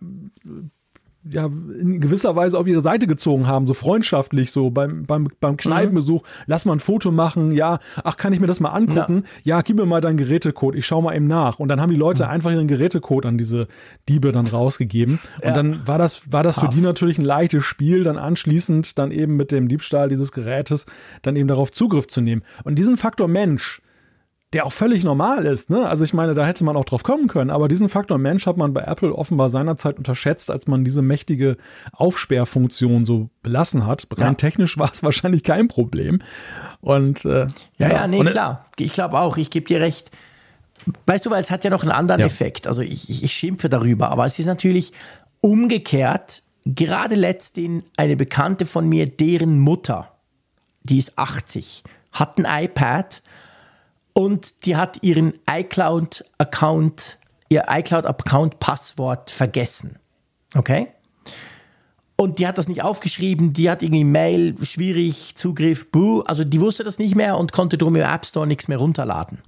ja, 1.30 1.46
in 1.46 2.00
gewisser 2.00 2.36
Weise 2.36 2.58
auf 2.58 2.66
ihre 2.66 2.80
Seite 2.80 3.06
gezogen 3.06 3.46
haben, 3.46 3.66
so 3.66 3.74
freundschaftlich, 3.74 4.50
so 4.50 4.70
beim, 4.70 5.04
beim, 5.04 5.28
beim 5.40 5.56
Kneipenbesuch, 5.56 6.22
mhm. 6.22 6.44
lass 6.46 6.64
mal 6.64 6.74
ein 6.74 6.80
Foto 6.80 7.10
machen, 7.10 7.52
ja, 7.52 7.78
ach, 8.04 8.16
kann 8.16 8.32
ich 8.32 8.40
mir 8.40 8.46
das 8.46 8.60
mal 8.60 8.70
angucken? 8.70 9.24
Ja, 9.42 9.56
ja 9.56 9.62
gib 9.62 9.76
mir 9.76 9.86
mal 9.86 10.00
deinen 10.00 10.16
Gerätecode, 10.16 10.76
ich 10.76 10.86
schau 10.86 11.02
mal 11.02 11.14
eben 11.14 11.26
nach. 11.26 11.58
Und 11.58 11.68
dann 11.68 11.80
haben 11.80 11.90
die 11.90 11.96
Leute 11.96 12.24
mhm. 12.24 12.30
einfach 12.30 12.50
ihren 12.52 12.68
Gerätecode 12.68 13.26
an 13.26 13.38
diese 13.38 13.68
Diebe 14.08 14.32
dann 14.32 14.46
rausgegeben. 14.46 15.18
Und 15.40 15.48
ja. 15.48 15.54
dann 15.54 15.86
war 15.86 15.98
das, 15.98 16.32
war 16.32 16.42
das 16.42 16.58
für 16.58 16.68
die 16.68 16.80
natürlich 16.80 17.18
ein 17.18 17.24
leichtes 17.24 17.64
Spiel, 17.64 18.04
dann 18.04 18.18
anschließend 18.18 18.98
dann 18.98 19.10
eben 19.10 19.36
mit 19.36 19.52
dem 19.52 19.68
Diebstahl 19.68 20.08
dieses 20.08 20.32
Gerätes 20.32 20.86
dann 21.22 21.36
eben 21.36 21.48
darauf 21.48 21.72
Zugriff 21.72 22.06
zu 22.06 22.20
nehmen. 22.20 22.42
Und 22.64 22.78
diesen 22.78 22.96
Faktor 22.96 23.28
Mensch, 23.28 23.82
der 24.52 24.64
auch 24.64 24.72
völlig 24.72 25.02
normal 25.02 25.44
ist. 25.44 25.70
Ne? 25.70 25.88
Also 25.88 26.04
ich 26.04 26.14
meine, 26.14 26.34
da 26.34 26.46
hätte 26.46 26.62
man 26.62 26.76
auch 26.76 26.84
drauf 26.84 27.02
kommen 27.02 27.26
können. 27.26 27.50
Aber 27.50 27.68
diesen 27.68 27.88
Faktor 27.88 28.16
Mensch 28.16 28.46
hat 28.46 28.56
man 28.56 28.72
bei 28.72 28.82
Apple 28.82 29.12
offenbar 29.12 29.48
seinerzeit 29.48 29.98
unterschätzt, 29.98 30.50
als 30.50 30.68
man 30.68 30.84
diese 30.84 31.02
mächtige 31.02 31.56
Aufsperrfunktion 31.92 33.04
so 33.04 33.28
belassen 33.42 33.86
hat. 33.86 34.06
Rein 34.16 34.28
ja. 34.28 34.34
technisch 34.34 34.78
war 34.78 34.90
es 34.92 35.02
wahrscheinlich 35.02 35.42
kein 35.42 35.66
Problem. 35.68 36.20
Und 36.80 37.24
äh, 37.24 37.40
ja, 37.40 37.48
ja, 37.78 37.92
ja, 37.92 38.08
nee, 38.08 38.18
Und, 38.18 38.26
klar. 38.26 38.66
Ich 38.78 38.92
glaube 38.92 39.18
auch, 39.18 39.36
ich 39.36 39.50
gebe 39.50 39.66
dir 39.66 39.80
recht. 39.80 40.10
Weißt 41.06 41.26
du, 41.26 41.30
weil 41.30 41.42
es 41.42 41.50
hat 41.50 41.64
ja 41.64 41.70
noch 41.70 41.82
einen 41.82 41.92
anderen 41.92 42.20
ja. 42.20 42.26
Effekt. 42.26 42.68
Also 42.68 42.82
ich, 42.82 43.10
ich, 43.10 43.24
ich 43.24 43.32
schimpfe 43.32 43.68
darüber, 43.68 44.10
aber 44.10 44.26
es 44.26 44.38
ist 44.38 44.46
natürlich 44.46 44.92
umgekehrt. 45.40 46.44
Gerade 46.64 47.16
letztens 47.16 47.84
eine 47.96 48.16
Bekannte 48.16 48.64
von 48.64 48.88
mir, 48.88 49.06
deren 49.06 49.58
Mutter, 49.58 50.12
die 50.82 50.98
ist 50.98 51.18
80, 51.18 51.82
hat 52.12 52.38
ein 52.38 52.64
iPad 52.64 53.22
und 54.16 54.64
die 54.64 54.76
hat 54.76 55.02
ihren 55.02 55.34
iCloud-Account, 55.46 57.18
ihr 57.50 57.64
iCloud-Account-Passwort 57.68 59.30
vergessen. 59.30 59.98
Okay? 60.54 60.88
Und 62.16 62.38
die 62.38 62.46
hat 62.46 62.56
das 62.56 62.66
nicht 62.66 62.82
aufgeschrieben, 62.82 63.52
die 63.52 63.68
hat 63.68 63.82
irgendwie 63.82 64.04
Mail, 64.04 64.54
schwierig, 64.64 65.34
Zugriff, 65.34 65.90
buh. 65.90 66.22
Also 66.22 66.44
die 66.44 66.62
wusste 66.62 66.82
das 66.82 66.98
nicht 66.98 67.14
mehr 67.14 67.36
und 67.36 67.52
konnte 67.52 67.76
drum 67.76 67.94
im 67.94 68.02
App 68.02 68.24
Store 68.24 68.46
nichts 68.46 68.68
mehr 68.68 68.78
runterladen. 68.78 69.42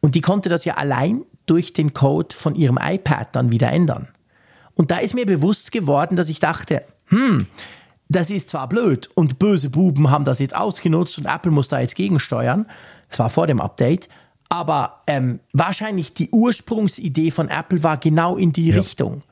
Und 0.00 0.14
die 0.14 0.22
konnte 0.22 0.48
das 0.48 0.64
ja 0.64 0.78
allein 0.78 1.26
durch 1.44 1.74
den 1.74 1.92
Code 1.92 2.34
von 2.34 2.54
ihrem 2.54 2.78
iPad 2.82 3.36
dann 3.36 3.50
wieder 3.50 3.70
ändern. 3.70 4.08
Und 4.72 4.90
da 4.90 4.96
ist 4.96 5.14
mir 5.14 5.26
bewusst 5.26 5.70
geworden, 5.70 6.16
dass 6.16 6.30
ich 6.30 6.40
dachte, 6.40 6.82
hm, 7.08 7.46
das 8.08 8.30
ist 8.30 8.48
zwar 8.48 8.70
blöd 8.70 9.10
und 9.14 9.38
böse 9.38 9.68
Buben 9.68 10.10
haben 10.10 10.24
das 10.24 10.38
jetzt 10.38 10.56
ausgenutzt 10.56 11.18
und 11.18 11.26
Apple 11.26 11.52
muss 11.52 11.68
da 11.68 11.78
jetzt 11.78 11.94
gegensteuern, 11.94 12.64
das 13.10 13.18
war 13.18 13.30
vor 13.30 13.46
dem 13.46 13.60
Update. 13.60 14.08
Aber 14.48 15.02
ähm, 15.06 15.40
wahrscheinlich 15.52 16.14
die 16.14 16.30
Ursprungsidee 16.30 17.30
von 17.30 17.48
Apple 17.48 17.84
war 17.84 17.98
genau 17.98 18.36
in 18.36 18.52
die 18.52 18.68
ja. 18.68 18.76
Richtung 18.76 19.22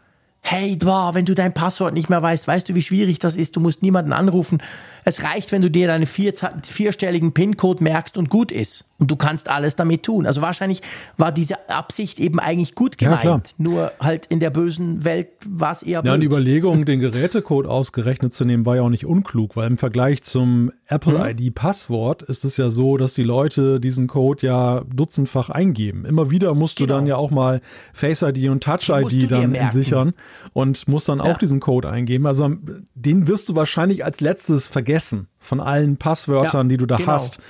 hey, 0.40 0.76
boah, 0.76 1.14
wenn 1.14 1.26
du 1.26 1.34
dein 1.34 1.52
Passwort 1.52 1.94
nicht 1.94 2.08
mehr 2.08 2.22
weißt, 2.22 2.48
weißt 2.48 2.68
du, 2.68 2.74
wie 2.74 2.82
schwierig 2.82 3.18
das 3.18 3.36
ist, 3.36 3.56
du 3.56 3.60
musst 3.60 3.82
niemanden 3.82 4.12
anrufen. 4.12 4.62
Es 5.04 5.22
reicht, 5.22 5.52
wenn 5.52 5.62
du 5.62 5.70
dir 5.70 5.88
deinen 5.88 6.06
vier, 6.06 6.32
vierstelligen 6.62 7.32
PIN-Code 7.34 7.82
merkst 7.82 8.16
und 8.16 8.30
gut 8.30 8.50
ist. 8.52 8.87
Und 9.00 9.12
du 9.12 9.16
kannst 9.16 9.48
alles 9.48 9.76
damit 9.76 10.02
tun. 10.02 10.26
Also 10.26 10.42
wahrscheinlich 10.42 10.82
war 11.16 11.30
diese 11.30 11.68
Absicht 11.68 12.18
eben 12.18 12.40
eigentlich 12.40 12.74
gut 12.74 12.98
gemeint. 12.98 13.24
Ja, 13.24 13.40
nur 13.56 13.92
halt 14.00 14.26
in 14.26 14.40
der 14.40 14.50
bösen 14.50 15.04
Welt 15.04 15.28
war 15.48 15.70
es 15.70 15.84
eher 15.84 16.02
blöd. 16.02 16.14
Ja, 16.14 16.18
die 16.18 16.26
Überlegung, 16.26 16.84
den 16.84 16.98
Gerätecode 16.98 17.66
ausgerechnet 17.66 18.34
zu 18.34 18.44
nehmen, 18.44 18.66
war 18.66 18.74
ja 18.74 18.82
auch 18.82 18.88
nicht 18.88 19.06
unklug, 19.06 19.54
weil 19.54 19.68
im 19.68 19.78
Vergleich 19.78 20.24
zum 20.24 20.72
Apple 20.88 21.16
hm. 21.16 21.38
ID-Passwort 21.38 22.24
ist 22.24 22.44
es 22.44 22.56
ja 22.56 22.70
so, 22.70 22.96
dass 22.96 23.14
die 23.14 23.22
Leute 23.22 23.78
diesen 23.78 24.08
Code 24.08 24.44
ja 24.44 24.82
dutzendfach 24.92 25.48
eingeben. 25.48 26.04
Immer 26.04 26.32
wieder 26.32 26.54
musst 26.54 26.80
du 26.80 26.84
genau. 26.86 26.96
dann 26.96 27.06
ja 27.06 27.14
auch 27.14 27.30
mal 27.30 27.60
Face 27.92 28.22
ID 28.22 28.48
und 28.48 28.64
Touch 28.64 28.88
ID 28.88 29.30
dann 29.30 29.56
sichern 29.70 30.12
und 30.54 30.88
musst 30.88 31.08
dann 31.08 31.18
ja. 31.18 31.24
auch 31.24 31.38
diesen 31.38 31.60
Code 31.60 31.88
eingeben. 31.88 32.26
Also 32.26 32.52
den 32.96 33.28
wirst 33.28 33.48
du 33.48 33.54
wahrscheinlich 33.54 34.04
als 34.04 34.20
letztes 34.20 34.66
vergessen 34.66 35.28
von 35.38 35.60
allen 35.60 35.98
Passwörtern, 35.98 36.66
ja, 36.66 36.70
die 36.70 36.76
du 36.78 36.86
da 36.86 36.96
genau. 36.96 37.12
hast. 37.12 37.40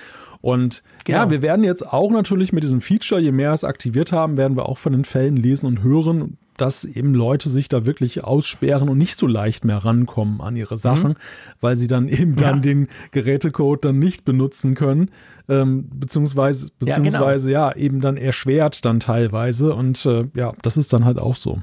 Und 0.41 0.83
genau. 1.05 1.19
ja, 1.19 1.31
wir 1.31 1.43
werden 1.43 1.65
jetzt 1.65 1.87
auch 1.87 2.11
natürlich 2.11 2.53
mit 2.53 2.63
diesem 2.63 2.81
Feature, 2.81 3.21
je 3.21 3.33
mehr 3.33 3.53
es 3.53 3.65
aktiviert 3.65 4.13
haben, 4.13 4.37
werden 4.37 4.57
wir 4.57 4.69
auch 4.69 4.79
von 4.79 4.93
den 4.93 5.05
Fällen 5.05 5.37
lesen 5.37 5.67
und 5.67 5.83
hören, 5.83 6.39
dass 6.59 6.85
eben 6.85 7.15
Leute 7.15 7.49
sich 7.49 7.69
da 7.69 7.87
wirklich 7.87 8.25
aussperren 8.25 8.89
und 8.89 8.99
nicht 8.99 9.17
so 9.17 9.27
leicht 9.27 9.65
mehr 9.65 9.79
rankommen 9.79 10.41
an 10.41 10.57
ihre 10.57 10.77
Sachen, 10.77 11.13
mhm. 11.13 11.17
weil 11.61 11.77
sie 11.77 11.87
dann 11.87 12.09
eben 12.09 12.35
ja. 12.37 12.51
dann 12.51 12.63
den 12.63 12.89
Gerätecode 13.13 13.85
dann 13.85 13.99
nicht 13.99 14.25
benutzen 14.25 14.75
können, 14.75 15.11
ähm, 15.49 15.89
beziehungsweise, 15.89 16.71
beziehungsweise 16.79 17.51
ja, 17.51 17.71
genau. 17.71 17.77
ja, 17.77 17.85
eben 17.85 18.01
dann 18.01 18.17
erschwert 18.17 18.85
dann 18.85 19.01
teilweise 19.01 19.75
und 19.75 20.05
äh, 20.05 20.27
ja, 20.35 20.53
das 20.63 20.77
ist 20.77 20.93
dann 20.93 21.05
halt 21.05 21.19
auch 21.19 21.37
so. 21.37 21.63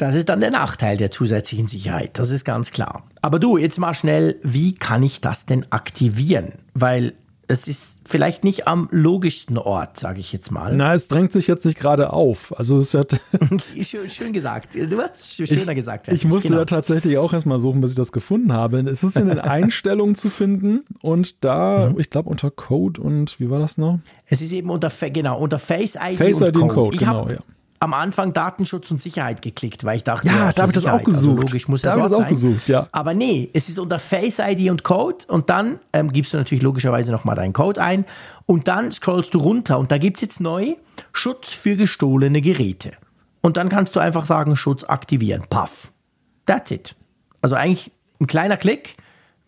Das 0.00 0.14
ist 0.14 0.30
dann 0.30 0.40
der 0.40 0.50
Nachteil 0.50 0.96
der 0.96 1.10
zusätzlichen 1.10 1.66
Sicherheit, 1.66 2.18
das 2.18 2.30
ist 2.30 2.46
ganz 2.46 2.70
klar. 2.70 3.04
Aber 3.20 3.38
du, 3.38 3.58
jetzt 3.58 3.78
mal 3.78 3.92
schnell, 3.92 4.36
wie 4.42 4.74
kann 4.74 5.02
ich 5.02 5.20
das 5.20 5.44
denn 5.44 5.70
aktivieren? 5.70 6.54
Weil 6.72 7.12
es 7.48 7.68
ist 7.68 7.98
vielleicht 8.06 8.42
nicht 8.42 8.66
am 8.66 8.88
logischsten 8.92 9.58
Ort, 9.58 9.98
sage 9.98 10.20
ich 10.20 10.32
jetzt 10.32 10.50
mal. 10.50 10.74
Na, 10.74 10.94
es 10.94 11.08
drängt 11.08 11.32
sich 11.32 11.46
jetzt 11.48 11.66
nicht 11.66 11.78
gerade 11.78 12.14
auf. 12.14 12.56
Also 12.56 12.78
es 12.78 12.94
hat 12.94 13.20
schön, 13.82 14.08
schön, 14.08 14.32
gesagt. 14.32 14.74
Du 14.74 14.98
hast 15.02 15.34
schöner 15.36 15.72
ich, 15.72 15.74
gesagt. 15.74 16.08
Ich 16.08 16.24
musste 16.24 16.48
genau. 16.48 16.60
da 16.60 16.64
tatsächlich 16.64 17.18
auch 17.18 17.34
erstmal 17.34 17.58
suchen, 17.58 17.82
bis 17.82 17.90
ich 17.90 17.96
das 17.96 18.10
gefunden 18.10 18.54
habe. 18.54 18.80
Es 18.88 19.02
ist 19.02 19.18
in 19.18 19.28
den 19.28 19.38
Einstellungen 19.38 20.14
zu 20.14 20.30
finden 20.30 20.80
und 21.02 21.44
da, 21.44 21.90
mhm. 21.90 22.00
ich 22.00 22.08
glaube 22.08 22.30
unter 22.30 22.50
Code 22.50 23.02
und 23.02 23.38
wie 23.38 23.50
war 23.50 23.58
das 23.58 23.76
noch? 23.76 23.98
Es 24.24 24.40
ist 24.40 24.52
eben 24.52 24.70
unter 24.70 24.90
genau 25.10 25.38
unter 25.38 25.58
Face 25.58 25.94
ID 25.96 26.16
Face 26.16 26.40
und 26.40 26.48
ID 26.48 26.54
Code. 26.54 26.72
Code 26.72 26.96
genau, 26.96 27.28
ja 27.28 27.40
am 27.82 27.94
Anfang 27.94 28.34
Datenschutz 28.34 28.90
und 28.90 29.00
Sicherheit 29.00 29.40
geklickt, 29.40 29.84
weil 29.84 29.96
ich 29.96 30.04
dachte, 30.04 30.28
ja, 30.28 30.34
ja 30.34 30.52
da 30.52 30.62
habe 30.62 30.72
ich 30.72 30.74
das 30.74 30.84
auch 30.84 30.98
also 30.98 31.04
gesucht. 31.04 31.30
Also 31.30 31.46
logisch 31.46 31.68
muss 31.68 31.82
da 31.82 31.90
ja 31.90 31.96
dort 31.96 32.12
das 32.12 32.18
auch 32.18 32.22
sein. 32.22 32.34
gesucht, 32.34 32.68
ja. 32.68 32.88
Aber 32.92 33.14
nee, 33.14 33.48
es 33.54 33.70
ist 33.70 33.78
unter 33.78 33.98
Face 33.98 34.38
ID 34.38 34.70
und 34.70 34.84
Code 34.84 35.24
und 35.28 35.48
dann 35.48 35.78
ähm, 35.94 36.12
gibst 36.12 36.34
du 36.34 36.36
natürlich 36.36 36.62
logischerweise 36.62 37.10
nochmal 37.10 37.36
deinen 37.36 37.54
Code 37.54 37.80
ein 37.80 38.04
und 38.44 38.68
dann 38.68 38.92
scrollst 38.92 39.32
du 39.32 39.38
runter 39.38 39.78
und 39.78 39.90
da 39.90 39.96
gibt 39.96 40.18
es 40.18 40.22
jetzt 40.22 40.40
neu 40.40 40.74
Schutz 41.12 41.48
für 41.48 41.76
gestohlene 41.76 42.42
Geräte. 42.42 42.92
Und 43.40 43.56
dann 43.56 43.70
kannst 43.70 43.96
du 43.96 44.00
einfach 44.00 44.26
sagen, 44.26 44.56
Schutz 44.56 44.84
aktivieren. 44.84 45.44
Paff. 45.48 45.90
That's 46.44 46.70
it. 46.70 46.94
Also 47.40 47.54
eigentlich 47.54 47.90
ein 48.20 48.26
kleiner 48.26 48.58
Klick 48.58 48.96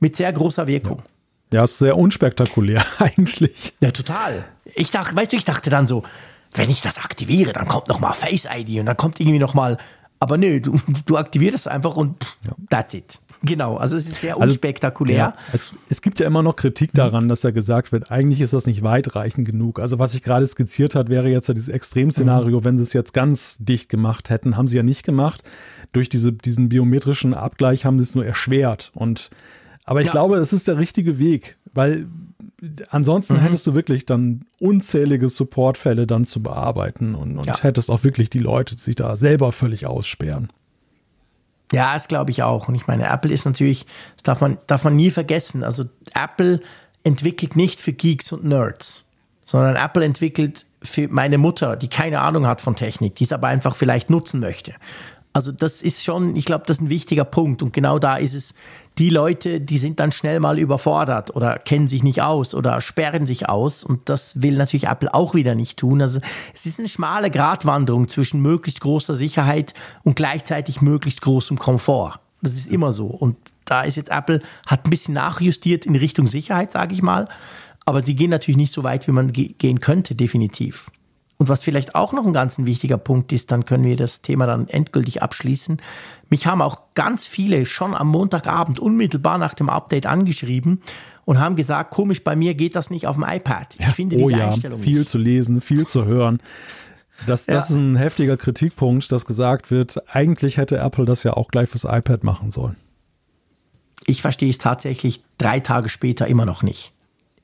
mit 0.01 0.17
sehr 0.17 0.33
großer 0.33 0.67
Wirkung. 0.67 1.03
Ja, 1.53 1.59
ja 1.59 1.65
ist 1.65 1.79
sehr 1.79 1.99
unspektakulär 1.99 2.83
eigentlich. 2.99 3.75
Ja, 3.81 3.91
total. 3.91 4.45
Ich 4.75 4.91
dachte, 4.91 5.15
weißt 5.15 5.33
du, 5.33 5.37
ich 5.37 5.45
dachte 5.45 5.69
dann 5.69 5.87
so, 5.87 6.03
wenn 6.59 6.71
ich 6.71 6.81
das 6.83 6.99
aktiviere, 6.99 7.53
dann 7.53 7.69
kommt 7.69 7.89
nochmal 7.89 8.15
Face 8.15 8.47
ID 8.51 8.81
und 8.81 8.87
dann 8.87 8.97
kommt 8.97 9.21
irgendwie 9.21 9.39
nochmal, 9.39 9.79
aber 10.21 10.39
nö, 10.39 10.61
du, 10.61 10.79
du 11.07 11.17
aktivierst 11.17 11.55
es 11.55 11.67
einfach 11.67 11.97
und 11.97 12.23
pff, 12.23 12.37
ja. 12.47 12.55
that's 12.71 12.95
it. 12.95 13.21
Genau, 13.45 13.77
also 13.77 13.97
es 13.97 14.07
ist 14.07 14.21
sehr 14.21 14.35
also, 14.35 14.45
unspektakulär. 14.45 15.35
Also, 15.51 15.75
ja, 15.75 15.81
es, 15.89 16.01
gibt 16.01 16.21
ja 16.21 16.27
immer 16.29 16.43
noch 16.45 16.55
Kritik 16.55 16.93
daran, 16.95 17.29
dass 17.29 17.43
ja 17.43 17.51
gesagt 17.51 17.91
wird, 17.91 18.13
eigentlich 18.13 18.41
ist 18.41 18.53
das 18.53 18.67
nicht 18.67 18.85
weitreichend 18.85 19.47
genug. 19.47 19.81
Also 19.81 19.99
was 19.99 20.15
ich 20.15 20.23
gerade 20.23 20.47
skizziert 20.47 20.95
hat, 20.95 21.09
wäre 21.09 21.29
jetzt 21.29 21.49
ja 21.49 21.55
dieses 21.55 21.69
Extremszenario, 21.69 22.61
mhm. 22.61 22.65
wenn 22.65 22.79
sie 22.79 22.85
es 22.85 22.93
jetzt 22.93 23.13
ganz 23.13 23.57
dicht 23.59 23.89
gemacht 23.89 24.31
hätten, 24.31 24.57
haben 24.57 24.69
sie 24.69 24.77
ja 24.77 24.85
nicht 24.85 25.03
gemacht. 25.03 25.43
Durch 25.93 26.09
diese, 26.09 26.33
diesen 26.33 26.69
biometrischen 26.69 27.35
Abgleich 27.35 27.85
haben 27.85 27.99
sie 27.99 28.05
es 28.05 28.15
nur 28.15 28.25
erschwert. 28.25 28.93
Und 28.95 29.31
aber 29.85 30.01
ich 30.01 30.07
ja. 30.07 30.13
glaube, 30.13 30.37
es 30.37 30.53
ist 30.53 30.69
der 30.69 30.79
richtige 30.79 31.19
Weg, 31.19 31.57
weil 31.73 32.07
ansonsten 32.91 33.35
mhm. 33.35 33.41
hättest 33.41 33.67
du 33.67 33.75
wirklich 33.75 34.07
dann 34.07 34.45
unzählige 34.61 35.29
Supportfälle 35.29 36.07
dann 36.07 36.25
zu 36.25 36.43
bearbeiten 36.43 37.15
und, 37.15 37.39
und 37.39 37.47
ja. 37.47 37.61
hättest 37.61 37.91
auch 37.91 38.05
wirklich 38.05 38.31
die 38.31 38.39
Leute, 38.39 38.77
die 38.77 38.83
sich 38.83 38.95
da 38.95 39.17
selber 39.17 39.53
völlig 39.53 39.87
aussperren. 39.87 40.49
Ja, 41.73 41.95
das 41.95 42.07
glaube 42.07 42.31
ich 42.31 42.43
auch. 42.43 42.69
Und 42.69 42.75
ich 42.75 42.87
meine, 42.87 43.09
Apple 43.09 43.33
ist 43.33 43.47
natürlich, 43.47 43.87
das 44.17 44.23
darf 44.25 44.41
man, 44.41 44.59
darf 44.67 44.85
man 44.85 44.95
nie 44.95 45.11
vergessen. 45.11 45.65
Also 45.65 45.85
Apple 46.15 46.61
entwickelt 47.03 47.57
nicht 47.57 47.81
für 47.81 47.93
Geeks 47.93 48.31
und 48.31 48.45
Nerds, 48.45 49.07
sondern 49.43 49.77
Apple 49.77 50.05
entwickelt 50.05 50.67
für 50.83 51.09
meine 51.09 51.39
Mutter, 51.39 51.77
die 51.77 51.89
keine 51.89 52.21
Ahnung 52.21 52.47
hat 52.47 52.61
von 52.61 52.77
Technik, 52.77 53.15
die 53.17 53.25
es 53.25 53.33
aber 53.33 53.49
einfach 53.49 53.75
vielleicht 53.75 54.11
nutzen 54.11 54.41
möchte. 54.41 54.75
Also 55.35 55.51
das 55.51 55.81
ist 55.81 56.05
schon, 56.05 56.37
ich 56.37 56.45
glaube, 56.45 56.65
das 56.67 56.79
ist 56.79 56.83
ein 56.83 56.89
wichtiger 56.91 57.25
Punkt. 57.25 57.63
Und 57.63 57.73
genau 57.73 57.99
da 57.99 58.17
ist 58.17 58.35
es, 58.35 58.55
die 58.99 59.09
Leute, 59.09 59.61
die 59.61 59.79
sind 59.79 59.99
dann 59.99 60.13
schnell 60.13 60.41
mal 60.41 60.59
überfordert 60.59 61.35
oder 61.35 61.59
kennen 61.59 61.89
sich 61.89 62.03
nicht 62.03 62.21
aus 62.21 62.55
oder 62.55 62.81
sperren 62.83 63.25
sich 63.25 63.49
aus. 63.49 63.83
Und 63.85 64.09
das 64.11 64.43
will 64.43 64.57
natürlich 64.57 64.89
Apple 64.89 65.15
auch 65.15 65.35
wieder 65.35 65.55
nicht 65.55 65.79
tun. 65.79 66.03
Also 66.03 66.21
es 66.53 66.67
ist 66.67 66.79
eine 66.79 66.89
schmale 66.89 67.31
Gratwanderung 67.31 68.09
zwischen 68.09 68.43
möglichst 68.43 68.81
großer 68.83 69.17
Sicherheit 69.17 69.73
und 70.03 70.17
gleichzeitig 70.17 70.83
möglichst 70.83 71.23
großem 71.23 71.59
Komfort. 71.59 72.21
Das 72.43 72.53
ist 72.53 72.69
immer 72.69 72.93
so. 72.93 73.07
Und 73.07 73.37
da 73.65 73.83
ist 73.83 73.97
jetzt 73.97 74.11
Apple, 74.11 74.43
hat 74.67 74.87
ein 74.87 74.91
bisschen 74.91 75.15
nachjustiert 75.15 75.87
in 75.87 75.97
Richtung 75.97 76.27
Sicherheit, 76.27 76.73
sage 76.73 76.93
ich 76.93 77.01
mal. 77.01 77.27
Aber 77.87 78.03
sie 78.03 78.15
gehen 78.15 78.31
natürlich 78.31 78.59
nicht 78.59 78.73
so 78.73 78.83
weit, 78.83 79.07
wie 79.09 79.13
man 79.13 79.33
gehen 79.33 79.81
könnte, 79.81 80.15
definitiv. 80.15 80.91
Und 81.43 81.49
was 81.49 81.65
vielleicht 81.65 81.97
auch 81.97 82.13
noch 82.13 82.25
ein 82.25 82.33
ganz 82.33 82.57
wichtiger 82.59 82.99
Punkt 82.99 83.33
ist, 83.33 83.51
dann 83.51 83.65
können 83.65 83.83
wir 83.83 83.97
das 83.97 84.23
Thema 84.23 84.47
dann 84.47 84.69
endgültig 84.69 85.25
abschließen. 85.25 85.79
Mich 86.31 86.47
haben 86.47 86.63
auch 86.63 86.83
ganz 86.95 87.27
viele 87.27 87.67
schon 87.67 87.97
am 87.97 88.07
Montagabend 88.07 88.79
unmittelbar 88.79 89.39
nach 89.39 89.53
dem 89.53 89.69
Update 89.69 90.07
angeschrieben 90.07 90.83
und 91.25 91.41
haben 91.41 91.57
gesagt, 91.57 91.91
komisch, 91.91 92.23
bei 92.23 92.37
mir 92.37 92.55
geht 92.55 92.77
das 92.77 92.91
nicht 92.91 93.09
auf 93.09 93.17
dem 93.17 93.25
iPad. 93.29 93.75
Ich 93.77 93.85
ja, 93.85 93.91
finde 93.91 94.19
oh 94.19 94.29
diese 94.29 94.39
ja, 94.39 94.47
Einstellung 94.47 94.79
viel 94.79 95.01
nicht. 95.01 95.09
zu 95.09 95.19
lesen, 95.19 95.61
viel 95.61 95.85
zu 95.85 96.05
hören. 96.05 96.39
Das, 97.27 97.47
das 97.47 97.71
ja. 97.71 97.75
ist 97.75 97.81
ein 97.81 97.97
heftiger 97.97 98.37
Kritikpunkt, 98.37 99.11
dass 99.11 99.27
gesagt 99.27 99.73
wird, 99.73 100.01
eigentlich 100.15 100.59
hätte 100.59 100.79
Apple 100.79 101.07
das 101.07 101.25
ja 101.25 101.33
auch 101.33 101.49
gleich 101.49 101.69
fürs 101.69 101.83
iPad 101.83 102.23
machen 102.23 102.53
sollen. 102.53 102.77
Ich 104.07 104.23
verstehe 104.23 104.51
es 104.51 104.59
tatsächlich 104.59 105.25
drei 105.39 105.59
Tage 105.59 105.89
später 105.89 106.29
immer 106.29 106.47
noch 106.47 106.63
nicht. 106.63 106.93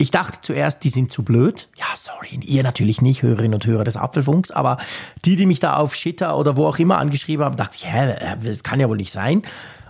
Ich 0.01 0.13
dachte 0.13 0.41
zuerst, 0.41 0.85
die 0.85 0.91
sind 0.91 1.11
zu 1.11 1.25
blöd. 1.25 1.69
Ja, 1.77 1.87
sorry, 1.97 2.39
ihr 2.45 2.63
natürlich 2.63 3.03
nicht, 3.03 3.23
Hörerinnen 3.23 3.55
und 3.55 3.67
Hörer 3.67 3.83
des 3.83 3.97
Apfelfunks, 3.97 4.53
aber 4.53 4.79
die, 5.25 5.35
die 5.35 5.45
mich 5.45 5.59
da 5.59 5.75
auf 5.75 5.97
Shitter 5.97 6.39
oder 6.39 6.57
wo 6.57 6.67
auch 6.67 6.79
immer 6.79 6.99
angeschrieben 6.99 7.45
haben, 7.45 7.57
dachte 7.57 7.77
ich, 7.77 7.93
hä, 7.93 8.15
das 8.45 8.63
kann 8.63 8.79
ja 8.79 8.89
wohl 8.89 8.97
nicht 8.97 9.13
sein. 9.13 9.43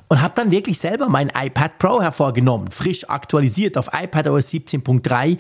Und 0.09 0.23
habe 0.23 0.33
dann 0.35 0.51
wirklich 0.51 0.79
selber 0.79 1.11
mein 1.11 1.31
iPad 1.39 1.79
Pro 1.79 2.01
hervorgenommen, 2.01 2.71
frisch 2.71 3.11
aktualisiert 3.11 3.77
auf 3.77 3.91
iPadOS 3.93 4.49
17.3. 4.49 5.37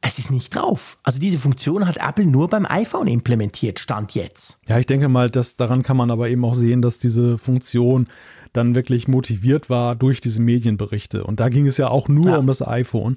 Es 0.00 0.20
ist 0.20 0.30
nicht 0.30 0.54
drauf. 0.54 0.96
Also 1.02 1.18
diese 1.18 1.38
Funktion 1.38 1.88
hat 1.88 1.96
Apple 1.96 2.26
nur 2.26 2.48
beim 2.48 2.66
iPhone 2.66 3.08
implementiert, 3.08 3.80
stand 3.80 4.14
jetzt. 4.14 4.56
Ja, 4.68 4.78
ich 4.78 4.86
denke 4.86 5.08
mal, 5.08 5.30
dass 5.30 5.56
daran 5.56 5.82
kann 5.82 5.96
man 5.96 6.12
aber 6.12 6.28
eben 6.28 6.44
auch 6.44 6.54
sehen, 6.54 6.80
dass 6.80 7.00
diese 7.00 7.38
Funktion 7.38 8.06
dann 8.52 8.76
wirklich 8.76 9.08
motiviert 9.08 9.68
war 9.68 9.96
durch 9.96 10.20
diese 10.20 10.40
Medienberichte. 10.40 11.24
Und 11.24 11.40
da 11.40 11.48
ging 11.48 11.66
es 11.66 11.76
ja 11.76 11.88
auch 11.88 12.06
nur 12.06 12.30
ja. 12.30 12.36
um 12.36 12.46
das 12.46 12.64
iPhone. 12.64 13.16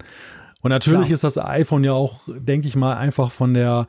Und 0.61 0.71
natürlich 0.71 1.07
Klar. 1.07 1.13
ist 1.13 1.23
das 1.23 1.37
iPhone 1.37 1.83
ja 1.83 1.93
auch, 1.93 2.21
denke 2.27 2.67
ich 2.67 2.75
mal, 2.75 2.97
einfach 2.97 3.31
von 3.31 3.53
der 3.53 3.87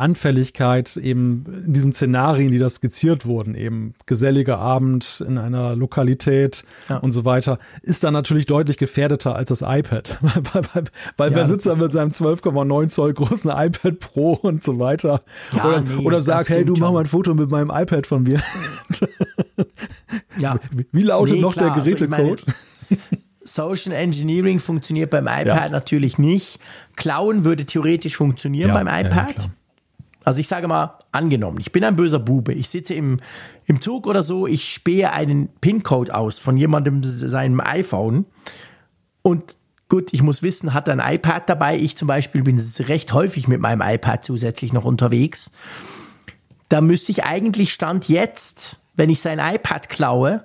Anfälligkeit 0.00 0.96
eben 0.96 1.44
in 1.66 1.72
diesen 1.74 1.92
Szenarien, 1.92 2.50
die 2.50 2.58
da 2.58 2.70
skizziert 2.70 3.26
wurden, 3.26 3.54
eben 3.54 3.94
geselliger 4.06 4.58
Abend 4.58 5.22
in 5.26 5.36
einer 5.36 5.76
Lokalität 5.76 6.64
ja. 6.88 6.96
und 6.96 7.12
so 7.12 7.26
weiter, 7.26 7.58
ist 7.82 8.02
dann 8.02 8.14
natürlich 8.14 8.46
deutlich 8.46 8.78
gefährdeter 8.78 9.36
als 9.36 9.50
das 9.50 9.60
iPad. 9.60 10.18
weil, 10.52 10.62
weil, 10.72 10.84
weil 11.16 11.30
ja, 11.30 11.36
wer 11.36 11.46
sitzt 11.46 11.66
da 11.66 11.76
mit 11.76 11.92
seinem 11.92 12.10
12,9 12.10 12.88
Zoll 12.88 13.12
großen 13.12 13.50
iPad 13.54 14.00
Pro 14.00 14.32
und 14.32 14.64
so 14.64 14.78
weiter 14.78 15.22
ja, 15.52 15.64
oder, 15.64 15.80
nee, 15.82 16.06
oder 16.06 16.20
sagt, 16.22 16.48
hey, 16.48 16.64
du 16.64 16.74
mach 16.78 16.92
mal 16.92 17.00
ein 17.00 17.06
Foto 17.06 17.34
mit 17.34 17.50
meinem 17.50 17.70
iPad 17.70 18.06
von 18.06 18.22
mir. 18.22 18.40
ja. 20.38 20.56
Wie 20.92 21.02
lautet 21.02 21.36
nee, 21.36 21.42
noch 21.42 21.52
klar. 21.52 21.74
der 21.74 21.82
Gerätecode? 21.82 22.42
Also 22.46 22.52
Social 23.54 23.92
Engineering 23.92 24.60
funktioniert 24.60 25.10
beim 25.10 25.26
iPad 25.26 25.46
ja. 25.46 25.68
natürlich 25.68 26.18
nicht. 26.18 26.60
Klauen 26.96 27.44
würde 27.44 27.66
theoretisch 27.66 28.16
funktionieren 28.16 28.68
ja, 28.68 28.74
beim 28.74 28.86
iPad. 28.86 29.38
Ja, 29.38 29.50
also 30.22 30.38
ich 30.38 30.48
sage 30.48 30.68
mal, 30.68 30.98
angenommen, 31.12 31.58
ich 31.58 31.72
bin 31.72 31.82
ein 31.82 31.96
böser 31.96 32.20
Bube, 32.20 32.52
ich 32.52 32.68
sitze 32.68 32.94
im, 32.94 33.18
im 33.66 33.80
Zug 33.80 34.06
oder 34.06 34.22
so, 34.22 34.46
ich 34.46 34.72
spähe 34.72 35.12
einen 35.12 35.48
PIN-Code 35.60 36.14
aus 36.14 36.38
von 36.38 36.56
jemandem 36.56 37.02
seinem 37.02 37.60
iPhone 37.60 38.26
und 39.22 39.56
gut, 39.88 40.12
ich 40.12 40.22
muss 40.22 40.42
wissen, 40.42 40.72
hat 40.72 40.86
er 40.88 41.00
ein 41.00 41.14
iPad 41.14 41.48
dabei. 41.48 41.76
Ich 41.76 41.96
zum 41.96 42.06
Beispiel 42.06 42.42
bin 42.42 42.62
recht 42.80 43.12
häufig 43.12 43.48
mit 43.48 43.60
meinem 43.60 43.82
iPad 43.82 44.24
zusätzlich 44.24 44.72
noch 44.72 44.84
unterwegs. 44.84 45.50
Da 46.68 46.80
müsste 46.80 47.10
ich 47.10 47.24
eigentlich 47.24 47.72
Stand 47.72 48.08
jetzt, 48.08 48.80
wenn 48.94 49.10
ich 49.10 49.20
sein 49.20 49.40
iPad 49.40 49.88
klaue, 49.88 50.44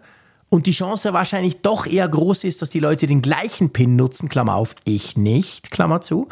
und 0.55 0.67
die 0.67 0.71
Chance 0.71 1.11
wahrscheinlich 1.11 1.61
doch 1.61 1.85
eher 1.85 2.07
groß 2.07 2.45
ist, 2.45 2.61
dass 2.61 2.69
die 2.69 2.79
Leute 2.79 3.07
den 3.07 3.21
gleichen 3.21 3.73
PIN 3.73 3.97
nutzen, 3.97 4.29
Klammer 4.29 4.55
auf, 4.55 4.73
ich 4.85 5.17
nicht, 5.17 5.69
Klammer 5.69 5.99
zu, 5.99 6.29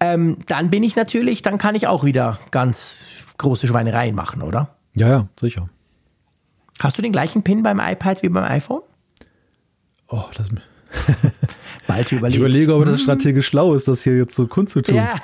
ähm, 0.00 0.36
dann 0.46 0.68
bin 0.68 0.82
ich 0.82 0.96
natürlich, 0.96 1.40
dann 1.40 1.56
kann 1.56 1.74
ich 1.74 1.86
auch 1.86 2.04
wieder 2.04 2.38
ganz 2.50 3.06
große 3.38 3.66
Schweinereien 3.66 4.14
machen, 4.14 4.42
oder? 4.42 4.76
Ja, 4.94 5.08
ja, 5.08 5.28
sicher. 5.40 5.70
Hast 6.78 6.98
du 6.98 7.02
den 7.02 7.10
gleichen 7.10 7.42
PIN 7.42 7.62
beim 7.62 7.80
iPad 7.80 8.22
wie 8.22 8.28
beim 8.28 8.44
iPhone? 8.44 8.82
Oh, 10.08 10.24
das, 10.36 10.48
Bald 11.88 12.12
überlegt. 12.12 12.34
Ich 12.34 12.40
überlege, 12.40 12.74
ob 12.74 12.84
das 12.84 13.00
strategisch 13.00 13.46
schlau 13.46 13.74
ist, 13.74 13.88
das 13.88 14.02
hier 14.02 14.16
jetzt 14.16 14.34
so 14.34 14.46
kundzutun. 14.46 14.96
Ja, 14.96 15.14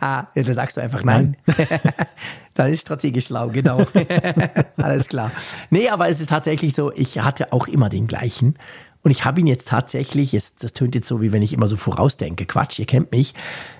ja 0.34 0.42
da 0.42 0.52
sagst 0.52 0.76
du 0.76 0.82
einfach 0.82 1.02
nein. 1.02 1.36
nein. 1.46 1.56
das 2.54 2.70
ist 2.70 2.82
strategisch 2.82 3.26
schlau, 3.26 3.48
genau. 3.48 3.86
Alles 4.76 5.08
klar. 5.08 5.30
Nee, 5.70 5.88
aber 5.88 6.08
es 6.08 6.20
ist 6.20 6.28
tatsächlich 6.28 6.74
so, 6.74 6.92
ich 6.92 7.18
hatte 7.20 7.52
auch 7.52 7.66
immer 7.66 7.88
den 7.88 8.06
gleichen. 8.06 8.54
Und 9.02 9.10
ich 9.10 9.24
habe 9.24 9.40
ihn 9.40 9.46
jetzt 9.46 9.68
tatsächlich, 9.68 10.32
jetzt, 10.32 10.62
das 10.62 10.74
tönt 10.74 10.94
jetzt 10.94 11.08
so, 11.08 11.22
wie 11.22 11.32
wenn 11.32 11.42
ich 11.42 11.54
immer 11.54 11.66
so 11.66 11.76
vorausdenke. 11.76 12.44
Quatsch, 12.44 12.78
ihr 12.78 12.86
kennt 12.86 13.10
mich. 13.10 13.34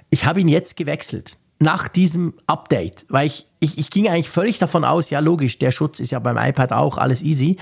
Ich 0.08 0.24
habe 0.24 0.40
ihn 0.40 0.48
jetzt 0.48 0.76
gewechselt 0.76 1.36
nach 1.58 1.86
diesem 1.86 2.34
Update, 2.46 3.04
weil 3.08 3.26
ich, 3.26 3.46
ich, 3.60 3.78
ich 3.78 3.90
ging 3.90 4.08
eigentlich 4.08 4.30
völlig 4.30 4.58
davon 4.58 4.84
aus, 4.84 5.10
ja 5.10 5.20
logisch, 5.20 5.58
der 5.58 5.70
Schutz 5.70 6.00
ist 6.00 6.10
ja 6.10 6.18
beim 6.18 6.36
iPad 6.36 6.72
auch 6.72 6.98
alles 6.98 7.22
easy. 7.22 7.58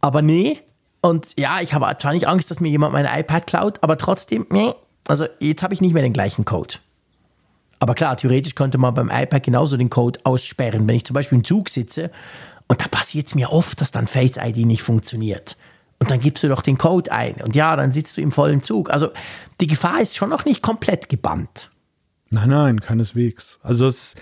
Aber 0.00 0.22
nee, 0.22 0.60
und 1.00 1.28
ja, 1.38 1.60
ich 1.60 1.74
habe 1.74 1.86
zwar 1.98 2.12
nicht 2.12 2.28
Angst, 2.28 2.50
dass 2.50 2.60
mir 2.60 2.68
jemand 2.68 2.92
mein 2.92 3.06
iPad 3.06 3.46
klaut, 3.46 3.78
aber 3.82 3.96
trotzdem, 3.98 4.46
nee, 4.50 4.72
also 5.06 5.26
jetzt 5.40 5.62
habe 5.62 5.74
ich 5.74 5.80
nicht 5.80 5.94
mehr 5.94 6.02
den 6.02 6.12
gleichen 6.12 6.44
Code. 6.44 6.76
Aber 7.80 7.94
klar, 7.94 8.16
theoretisch 8.16 8.54
könnte 8.54 8.78
man 8.78 8.94
beim 8.94 9.10
iPad 9.10 9.42
genauso 9.42 9.76
den 9.76 9.90
Code 9.90 10.20
aussperren. 10.24 10.88
Wenn 10.88 10.96
ich 10.96 11.04
zum 11.04 11.14
Beispiel 11.14 11.38
im 11.38 11.44
Zug 11.44 11.68
sitze 11.68 12.10
und 12.66 12.80
da 12.80 12.88
passiert 12.88 13.28
es 13.28 13.34
mir 13.34 13.52
oft, 13.52 13.80
dass 13.80 13.92
dann 13.92 14.06
Face 14.06 14.36
ID 14.36 14.58
nicht 14.66 14.82
funktioniert. 14.82 15.56
Und 16.00 16.10
dann 16.10 16.20
gibst 16.20 16.44
du 16.44 16.48
doch 16.48 16.62
den 16.62 16.78
Code 16.78 17.10
ein. 17.10 17.36
Und 17.42 17.56
ja, 17.56 17.74
dann 17.76 17.92
sitzt 17.92 18.16
du 18.16 18.20
im 18.20 18.32
vollen 18.32 18.62
Zug. 18.62 18.90
Also 18.90 19.10
die 19.60 19.66
Gefahr 19.66 20.00
ist 20.00 20.16
schon 20.16 20.28
noch 20.28 20.44
nicht 20.44 20.62
komplett 20.62 21.08
gebannt. 21.08 21.70
Nein, 22.30 22.50
nein, 22.50 22.80
keineswegs. 22.80 23.58
Also 23.62 23.86
es, 23.86 24.14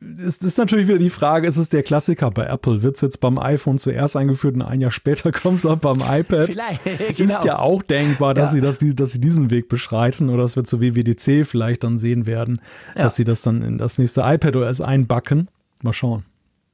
es 0.00 0.38
ist 0.38 0.58
natürlich 0.58 0.86
wieder 0.86 0.98
die 0.98 1.10
Frage, 1.10 1.48
ist 1.48 1.56
es 1.56 1.68
der 1.68 1.82
Klassiker 1.82 2.30
bei 2.30 2.44
Apple? 2.46 2.82
Wird 2.82 2.96
es 2.96 3.00
jetzt 3.00 3.20
beim 3.20 3.36
iPhone 3.36 3.78
zuerst 3.78 4.16
eingeführt 4.16 4.54
und 4.54 4.62
ein 4.62 4.80
Jahr 4.80 4.92
später 4.92 5.32
kommt 5.32 5.58
es 5.58 5.66
auch 5.66 5.78
beim 5.78 6.00
iPad? 6.00 6.46
Vielleicht, 6.46 6.84
genau. 7.16 7.34
Ist 7.34 7.44
ja 7.44 7.58
auch 7.58 7.82
denkbar, 7.82 8.34
dass, 8.34 8.54
ja. 8.54 8.54
sie 8.54 8.60
das, 8.60 8.96
dass 8.96 9.12
sie 9.12 9.20
diesen 9.20 9.50
Weg 9.50 9.68
beschreiten 9.68 10.30
oder 10.30 10.42
dass 10.42 10.54
wir 10.54 10.64
zu 10.64 10.80
WWDC 10.80 11.44
vielleicht 11.44 11.82
dann 11.82 11.98
sehen 11.98 12.26
werden, 12.26 12.60
ja. 12.94 13.02
dass 13.02 13.16
sie 13.16 13.24
das 13.24 13.42
dann 13.42 13.62
in 13.62 13.78
das 13.78 13.98
nächste 13.98 14.20
iPad 14.20 14.56
OS 14.56 14.80
einbacken. 14.80 15.48
Mal 15.82 15.92
schauen. 15.92 16.24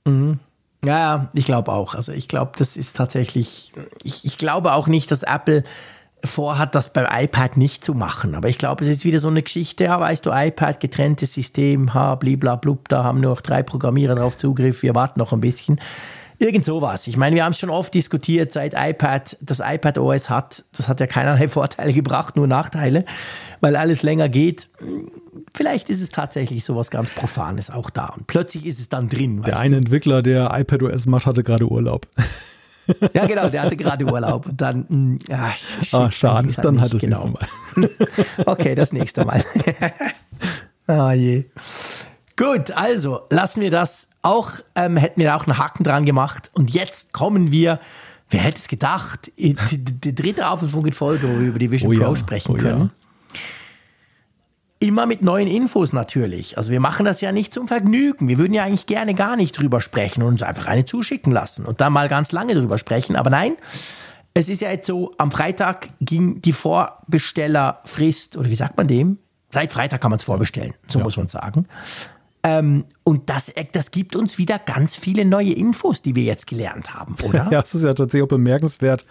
Mhm. 0.05 0.39
Ja, 0.85 1.31
ich 1.33 1.47
glaube 1.47 1.73
auch. 1.73 1.95
Also 1.95 2.13
ich 2.13 2.29
glaube, 2.29 2.53
das 2.59 2.77
ist 2.77 2.95
tatsächlich, 2.95 3.73
ich, 4.03 4.27
ich 4.27 4.37
glaube 4.37 4.75
auch 4.75 4.87
nicht, 4.87 5.11
dass 5.11 5.23
Apple 5.23 5.65
vorhat, 6.25 6.75
das 6.75 6.93
beim 6.93 7.07
iPad 7.11 7.57
nicht 7.57 7.85
zu 7.85 7.95
machen. 7.95 8.35
Aber 8.35 8.49
ich 8.49 8.59
glaube, 8.59 8.85
es 8.85 8.91
ist 8.91 9.05
wieder 9.05 9.21
so 9.21 9.29
eine 9.29 9.43
Geschichte, 9.43 9.85
ja, 9.85 10.01
weißt 10.01 10.25
du, 10.27 10.31
iPad, 10.33 10.81
getrenntes 10.81 11.35
System, 11.35 11.95
ha, 11.95 12.15
bliblablub, 12.15 12.89
da 12.89 13.05
haben 13.05 13.21
nur 13.21 13.31
noch 13.31 13.41
drei 13.41 13.63
Programmierer 13.63 14.15
drauf 14.15 14.37
Zugriff, 14.37 14.83
wir 14.83 14.95
warten 14.95 15.21
noch 15.21 15.33
ein 15.33 15.41
bisschen. 15.41 15.81
Irgend 16.39 16.65
sowas. 16.65 17.07
Ich 17.07 17.17
meine, 17.17 17.37
wir 17.37 17.45
haben 17.45 17.53
es 17.53 17.61
schon 17.61 17.71
oft 17.71 17.95
diskutiert, 17.95 18.53
seit 18.53 18.75
iPad 18.77 19.37
das 19.41 19.61
iPad 19.65 19.99
OS 19.99 20.29
hat, 20.29 20.65
das 20.77 20.89
hat 20.89 20.99
ja 20.99 21.07
keinerlei 21.07 21.49
Vorteile 21.49 21.93
gebracht, 21.93 22.37
nur 22.37 22.47
Nachteile, 22.47 23.05
weil 23.61 23.77
alles 23.77 24.03
länger 24.03 24.29
geht. 24.29 24.69
Vielleicht 25.55 25.89
ist 25.89 26.03
es 26.03 26.09
tatsächlich 26.09 26.65
sowas 26.65 26.91
ganz 26.91 27.11
Profanes 27.11 27.71
auch 27.71 27.89
da. 27.89 28.07
Und 28.07 28.27
plötzlich 28.27 28.67
ist 28.67 28.81
es 28.81 28.89
dann 28.89 29.09
drin. 29.09 29.43
Der 29.43 29.59
eine 29.59 29.77
Entwickler, 29.77 30.23
der 30.23 30.51
iPad 30.53 30.83
OS 30.83 31.07
macht, 31.07 31.27
hatte 31.27 31.45
gerade 31.45 31.71
Urlaub. 31.71 32.09
Ja, 33.13 33.27
genau, 33.27 33.49
der 33.49 33.63
hatte 33.63 33.77
gerade 33.77 34.05
Urlaub. 34.05 34.47
Und 34.47 34.61
dann, 34.61 34.87
mh, 34.89 35.19
ach, 35.33 35.57
shit, 35.57 35.95
Ah, 35.95 36.11
schade, 36.11 36.53
dann 36.63 36.75
nicht, 36.75 36.83
halt 36.83 36.95
das 36.95 37.01
genau. 37.01 37.27
Mal. 37.27 37.49
Okay, 38.47 38.75
das 38.75 38.93
nächste 38.93 39.25
Mal. 39.25 39.45
ah 40.87 41.13
je. 41.13 41.45
Gut, 42.37 42.73
also 42.73 43.21
lassen 43.31 43.61
wir 43.61 43.71
das 43.71 44.09
auch, 44.23 44.51
ähm, 44.75 44.97
hätten 44.97 45.21
wir 45.21 45.37
auch 45.37 45.47
einen 45.47 45.59
Haken 45.59 45.85
dran 45.85 46.05
gemacht. 46.05 46.51
Und 46.55 46.73
jetzt 46.73 47.13
kommen 47.13 47.53
wir, 47.53 47.79
wer 48.31 48.41
hätte 48.41 48.59
es 48.59 48.69
gedacht, 48.69 49.31
die, 49.39 49.55
die, 49.55 49.79
die 49.79 50.15
dritte 50.15 50.47
Apfelfunk 50.47 50.87
in 50.89 50.93
Folge, 50.93 51.29
wo 51.29 51.39
wir 51.39 51.49
über 51.49 51.59
die 51.59 51.71
Vision 51.71 51.91
Oh 51.91 52.01
ja, 52.01 52.07
Pro 52.07 52.15
sprechen 52.17 52.53
oh 52.53 52.57
ja. 52.57 52.91
Immer 54.85 55.07
mit 55.07 55.23
neuen 55.23 55.49
Infos 55.49 55.95
natürlich. 55.95 56.59
Also 56.59 56.71
wir 56.71 56.79
machen 56.79 57.07
das 57.07 57.23
ja 57.23 57.33
nicht 57.33 57.55
zum 57.55 57.69
Vergnügen. 57.69 58.29
Wir 58.29 58.37
würden 58.37 58.53
ja 58.53 58.65
eigentlich 58.65 58.85
gerne 58.85 59.15
gar 59.15 59.35
nicht 59.35 59.59
drüber 59.59 59.81
sprechen 59.81 60.23
und 60.23 60.35
uns 60.35 60.43
einfach 60.43 60.67
eine 60.67 60.85
zuschicken 60.85 61.33
lassen 61.33 61.65
und 61.65 61.81
dann 61.81 61.91
mal 61.91 62.11
ganz 62.11 62.33
lange 62.33 62.55
drüber 62.55 62.77
sprechen. 62.77 63.17
Aber 63.17 63.31
nein, 63.31 63.57
es 64.35 64.51
ist 64.51 64.61
ja 64.61 64.71
jetzt 64.71 64.87
so, 64.87 65.15
am 65.17 65.31
Freitag 65.31 65.89
ging 66.03 66.43
die 66.43 66.53
Vorbestellerfrist, 66.53 68.37
oder 68.37 68.51
wie 68.51 68.57
sagt 68.57 68.77
man 68.77 68.87
dem? 68.87 69.17
Seit 69.49 69.73
Freitag 69.73 70.03
kann 70.03 70.11
man 70.11 70.19
es 70.19 70.25
vorbestellen, 70.25 70.75
so 70.87 70.99
muss 70.99 71.17
man 71.17 71.29
sagen. 71.29 71.67
Ähm, 72.43 72.85
und 73.05 73.29
das, 73.29 73.53
das 73.73 73.91
gibt 73.91 74.17
uns 74.17 74.39
wieder 74.39 74.59
ganz 74.59 74.97
viele 74.97 75.27
neue 75.27 75.53
Infos, 75.53 76.01
die 76.01 76.17
wir 76.17 76.23
jetzt 76.23 76.47
gelernt 76.47 76.95
haben, 76.95 77.17
oder? 77.23 77.49
Ja, 77.53 77.61
es 77.61 77.75
ist 77.75 77.85
ja 77.85 77.93
tatsächlich 77.93 78.23
auch 78.23 78.29
bemerkenswert, 78.29 79.05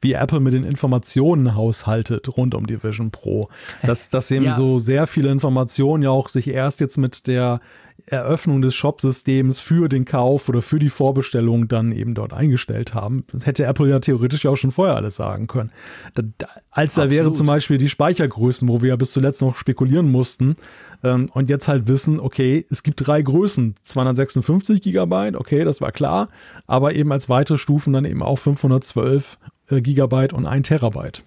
wie 0.00 0.14
Apple 0.14 0.40
mit 0.40 0.52
den 0.52 0.64
Informationen 0.64 1.54
haushaltet 1.54 2.36
rund 2.36 2.56
um 2.56 2.66
die 2.66 2.82
Vision 2.82 3.12
Pro. 3.12 3.48
Dass, 3.82 4.10
dass 4.10 4.30
eben 4.32 4.46
Ja. 4.46 4.56
so 4.56 4.80
sehr 4.80 5.06
viele 5.06 5.28
Informationen 5.30 6.02
ja 6.02 6.10
auch 6.10 6.28
sich 6.28 6.48
erst 6.48 6.80
jetzt 6.80 6.98
mit 6.98 7.28
der 7.28 7.60
Eröffnung 8.04 8.62
des 8.62 8.74
Shop-Systems 8.74 9.58
für 9.58 9.88
den 9.88 10.04
Kauf 10.04 10.48
oder 10.48 10.62
für 10.62 10.78
die 10.78 10.90
Vorbestellung 10.90 11.66
dann 11.66 11.92
eben 11.92 12.14
dort 12.14 12.32
eingestellt 12.32 12.94
haben. 12.94 13.24
Das 13.32 13.46
hätte 13.46 13.64
Apple 13.64 13.88
ja 13.88 13.98
theoretisch 13.98 14.46
auch 14.46 14.56
schon 14.56 14.70
vorher 14.70 14.96
alles 14.96 15.16
sagen 15.16 15.46
können. 15.46 15.70
Da, 16.14 16.22
da, 16.38 16.46
als 16.70 16.94
da 16.94 17.10
wäre 17.10 17.32
zum 17.32 17.46
Beispiel 17.46 17.78
die 17.78 17.88
Speichergrößen, 17.88 18.68
wo 18.68 18.82
wir 18.82 18.90
ja 18.90 18.96
bis 18.96 19.12
zuletzt 19.12 19.40
noch 19.40 19.56
spekulieren 19.56 20.10
mussten 20.10 20.56
ähm, 21.02 21.30
und 21.32 21.50
jetzt 21.50 21.66
halt 21.68 21.88
wissen, 21.88 22.20
okay, 22.20 22.64
es 22.70 22.82
gibt 22.82 23.06
drei 23.06 23.22
Größen, 23.22 23.35
256 23.44 24.82
Gigabyte, 24.82 25.36
okay, 25.36 25.64
das 25.64 25.80
war 25.80 25.92
klar, 25.92 26.28
aber 26.66 26.94
eben 26.94 27.12
als 27.12 27.28
weitere 27.28 27.58
Stufen 27.58 27.92
dann 27.92 28.04
eben 28.04 28.22
auch 28.22 28.36
512 28.38 29.38
äh, 29.70 29.80
Gigabyte 29.80 30.32
und 30.32 30.46
1 30.46 30.68
Terabyte. 30.68 31.24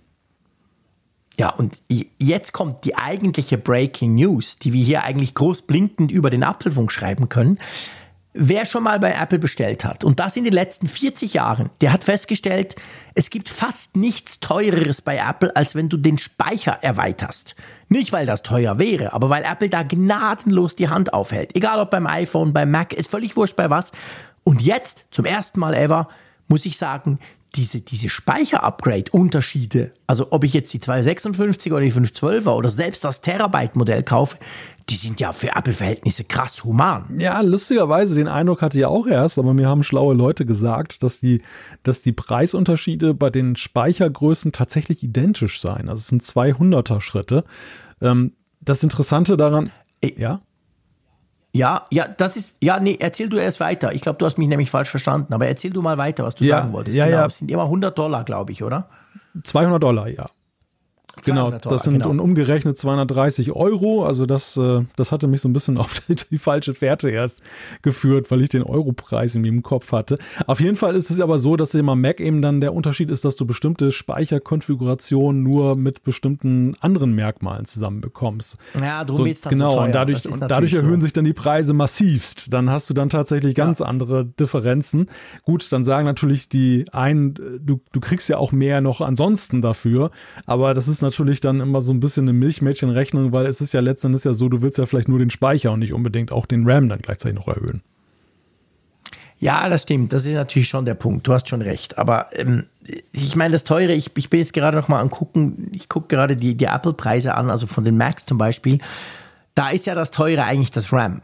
Ja, 1.39 1.51
und 1.51 1.77
jetzt 2.17 2.51
kommt 2.51 2.83
die 2.83 2.97
eigentliche 2.97 3.57
Breaking 3.57 4.15
News, 4.15 4.59
die 4.59 4.73
wir 4.73 4.83
hier 4.83 5.05
eigentlich 5.05 5.35
groß 5.35 5.61
blinkend 5.61 6.11
über 6.11 6.29
den 6.29 6.43
Apfelfunk 6.43 6.91
schreiben 6.91 7.29
können. 7.29 7.59
Wer 8.41 8.65
schon 8.65 8.83
mal 8.83 9.01
bei 9.01 9.11
Apple 9.11 9.37
bestellt 9.37 9.83
hat, 9.83 10.05
und 10.05 10.21
das 10.21 10.37
in 10.37 10.45
den 10.45 10.53
letzten 10.53 10.87
40 10.87 11.33
Jahren, 11.33 11.69
der 11.81 11.91
hat 11.91 12.05
festgestellt, 12.05 12.75
es 13.13 13.29
gibt 13.29 13.49
fast 13.49 13.97
nichts 13.97 14.39
teureres 14.39 15.01
bei 15.01 15.17
Apple, 15.17 15.53
als 15.57 15.75
wenn 15.75 15.89
du 15.89 15.97
den 15.97 16.17
Speicher 16.17 16.79
erweiterst. 16.81 17.57
Nicht, 17.89 18.13
weil 18.13 18.25
das 18.25 18.41
teuer 18.41 18.79
wäre, 18.79 19.11
aber 19.11 19.29
weil 19.29 19.43
Apple 19.43 19.69
da 19.69 19.83
gnadenlos 19.83 20.75
die 20.75 20.87
Hand 20.87 21.11
aufhält. 21.11 21.53
Egal 21.53 21.81
ob 21.81 21.89
beim 21.89 22.07
iPhone, 22.07 22.53
beim 22.53 22.71
Mac, 22.71 22.93
ist 22.93 23.11
völlig 23.11 23.35
wurscht 23.35 23.57
bei 23.57 23.69
was. 23.69 23.91
Und 24.45 24.61
jetzt, 24.61 25.07
zum 25.11 25.25
ersten 25.25 25.59
Mal 25.59 25.73
ever, 25.73 26.07
muss 26.47 26.65
ich 26.65 26.77
sagen, 26.77 27.19
diese, 27.55 27.81
diese 27.81 28.09
Speicher-Upgrade-Unterschiede, 28.09 29.91
also 30.07 30.27
ob 30.31 30.43
ich 30.43 30.53
jetzt 30.53 30.73
die 30.73 30.79
256 30.79 31.71
oder 31.71 31.81
die 31.81 31.91
512er 31.91 32.51
oder 32.51 32.69
selbst 32.69 33.03
das 33.03 33.21
Terabyte-Modell 33.21 34.03
kaufe, 34.03 34.37
die 34.89 34.95
sind 34.95 35.19
ja 35.19 35.31
für 35.31 35.55
Apple-Verhältnisse 35.55 36.23
krass 36.23 36.63
human. 36.63 37.19
Ja, 37.19 37.41
lustigerweise, 37.41 38.15
den 38.15 38.27
Eindruck 38.27 38.61
hatte 38.61 38.77
ich 38.77 38.85
auch 38.85 39.07
erst, 39.07 39.37
aber 39.37 39.53
mir 39.53 39.67
haben 39.67 39.83
schlaue 39.83 40.15
Leute 40.15 40.45
gesagt, 40.45 41.03
dass 41.03 41.19
die, 41.19 41.41
dass 41.83 42.01
die 42.01 42.11
Preisunterschiede 42.11 43.13
bei 43.13 43.29
den 43.29 43.55
Speichergrößen 43.55 44.51
tatsächlich 44.51 45.03
identisch 45.03 45.61
seien. 45.61 45.89
Also 45.89 46.01
es 46.01 46.07
sind 46.07 46.23
200er 46.23 47.01
Schritte. 47.01 47.43
Ähm, 48.01 48.33
das 48.61 48.83
Interessante 48.83 49.37
daran, 49.37 49.71
ja? 50.03 50.41
Ja, 51.51 51.87
ja, 51.89 52.07
das 52.07 52.37
ist, 52.37 52.57
ja, 52.61 52.79
nee, 52.79 52.97
erzähl 52.99 53.27
du 53.27 53.37
erst 53.37 53.59
weiter. 53.59 53.93
Ich 53.93 54.01
glaube, 54.01 54.19
du 54.19 54.25
hast 54.25 54.37
mich 54.37 54.47
nämlich 54.47 54.69
falsch 54.69 54.89
verstanden, 54.89 55.33
aber 55.33 55.47
erzähl 55.47 55.71
du 55.71 55.81
mal 55.81 55.97
weiter, 55.97 56.23
was 56.23 56.35
du 56.35 56.43
Ja, 56.43 56.57
sagen 56.57 56.73
wolltest. 56.73 56.95
ja, 56.95 57.05
genau, 57.05 57.17
ja. 57.17 57.25
es 57.25 57.37
sind 57.37 57.49
immer 57.49 57.63
100 57.63 57.97
Dollar, 57.97 58.23
glaube 58.23 58.51
ich, 58.51 58.63
oder? 58.63 58.87
200 59.43 59.81
Dollar, 59.81 60.07
ja. 60.07 60.25
Genau, 61.25 61.43
200 61.49 61.65
Dollar, 61.65 61.75
das 61.75 61.83
sind 61.83 61.93
genau. 61.93 62.09
und 62.09 62.19
umgerechnet 62.19 62.77
230 62.77 63.51
Euro. 63.51 64.05
Also 64.05 64.25
das, 64.25 64.57
äh, 64.57 64.81
das 64.95 65.11
hatte 65.11 65.27
mich 65.27 65.41
so 65.41 65.49
ein 65.49 65.53
bisschen 65.53 65.77
auf 65.79 66.01
die, 66.31 66.37
falsche 66.37 66.73
Fährte 66.73 67.09
erst 67.09 67.41
geführt, 67.81 68.31
weil 68.31 68.41
ich 68.41 68.49
den 68.49 68.63
Europreis 68.63 69.35
in 69.35 69.43
im 69.43 69.63
Kopf 69.63 69.91
hatte. 69.91 70.17
Auf 70.47 70.59
jeden 70.61 70.75
Fall 70.75 70.95
ist 70.95 71.09
es 71.09 71.19
aber 71.19 71.39
so, 71.39 71.55
dass 71.55 71.73
im 71.73 71.85
Mac 71.85 72.19
eben 72.19 72.41
dann 72.41 72.61
der 72.61 72.73
Unterschied 72.73 73.09
ist, 73.09 73.25
dass 73.25 73.35
du 73.35 73.45
bestimmte 73.45 73.91
Speicherkonfigurationen 73.91 75.43
nur 75.43 75.75
mit 75.75 76.03
bestimmten 76.03 76.75
anderen 76.79 77.13
Merkmalen 77.13 77.65
zusammenbekommst. 77.65 78.57
Ja, 78.79 79.03
drum 79.03 79.17
So, 79.17 79.25
wird's 79.25 79.41
dann 79.41 79.51
genau, 79.51 79.71
so 79.71 79.79
und 79.81 79.93
dadurch, 79.93 80.25
und 80.25 80.39
dadurch 80.39 80.73
erhöhen 80.73 81.01
so. 81.01 81.05
sich 81.05 81.13
dann 81.13 81.25
die 81.25 81.33
Preise 81.33 81.73
massivst. 81.73 82.53
Dann 82.53 82.69
hast 82.69 82.89
du 82.89 82.93
dann 82.93 83.09
tatsächlich 83.09 83.55
ganz 83.55 83.81
andere 83.81 84.25
Differenzen. 84.25 85.07
Gut, 85.43 85.71
dann 85.71 85.83
sagen 85.83 86.05
natürlich 86.05 86.49
die 86.49 86.85
einen, 86.91 87.35
äh, 87.35 87.59
du, 87.59 87.81
du 87.91 87.99
kriegst 87.99 88.29
ja 88.29 88.37
auch 88.37 88.51
mehr 88.51 88.81
noch 88.81 89.01
ansonsten 89.01 89.61
dafür, 89.61 90.11
aber 90.45 90.73
das 90.73 90.87
ist 90.87 91.01
natürlich 91.01 91.08
dann 91.41 91.59
immer 91.61 91.81
so 91.81 91.93
ein 91.93 91.99
bisschen 91.99 92.25
eine 92.25 92.33
Milchmädchenrechnung, 92.33 93.31
weil 93.31 93.45
es 93.45 93.61
ist 93.61 93.73
ja 93.73 93.79
letzten 93.81 94.07
Endes 94.07 94.23
ja 94.23 94.33
so, 94.33 94.49
du 94.49 94.61
willst 94.61 94.77
ja 94.77 94.85
vielleicht 94.85 95.07
nur 95.07 95.19
den 95.19 95.29
Speicher 95.29 95.71
und 95.71 95.79
nicht 95.79 95.93
unbedingt 95.93 96.31
auch 96.31 96.45
den 96.45 96.69
RAM 96.69 96.89
dann 96.89 96.99
gleichzeitig 96.99 97.37
noch 97.37 97.47
erhöhen. 97.47 97.81
Ja, 99.41 99.69
das 99.69 99.83
stimmt. 99.83 100.11
Das 100.11 100.25
ist 100.25 100.33
natürlich 100.33 100.67
schon 100.67 100.83
der 100.83 100.95
Punkt. 100.95 101.25
Du 101.25 101.33
hast 101.33 101.47
schon 101.47 101.61
recht. 101.61 101.97
Aber 101.97 102.27
ähm, 102.33 102.65
ich 103.13 103.37
meine, 103.37 103.53
das 103.53 103.63
Teure, 103.63 103.93
ich, 103.93 104.11
ich 104.17 104.29
bin 104.29 104.41
jetzt 104.41 104.51
gerade 104.53 104.75
noch 104.75 104.89
mal 104.89 104.99
am 104.99 105.09
gucken, 105.09 105.69
ich 105.71 105.87
gucke 105.87 106.07
gerade 106.13 106.35
die, 106.35 106.55
die 106.55 106.65
Apple-Preise 106.65 107.35
an, 107.35 107.49
also 107.49 107.65
von 107.65 107.85
den 107.85 107.95
Macs 107.95 108.25
zum 108.25 108.37
Beispiel. 108.37 108.79
Da 109.55 109.69
ist 109.69 109.85
ja 109.85 109.95
das 109.95 110.11
Teure 110.11 110.43
eigentlich 110.43 110.71
das 110.71 110.91
RAM. 110.91 111.21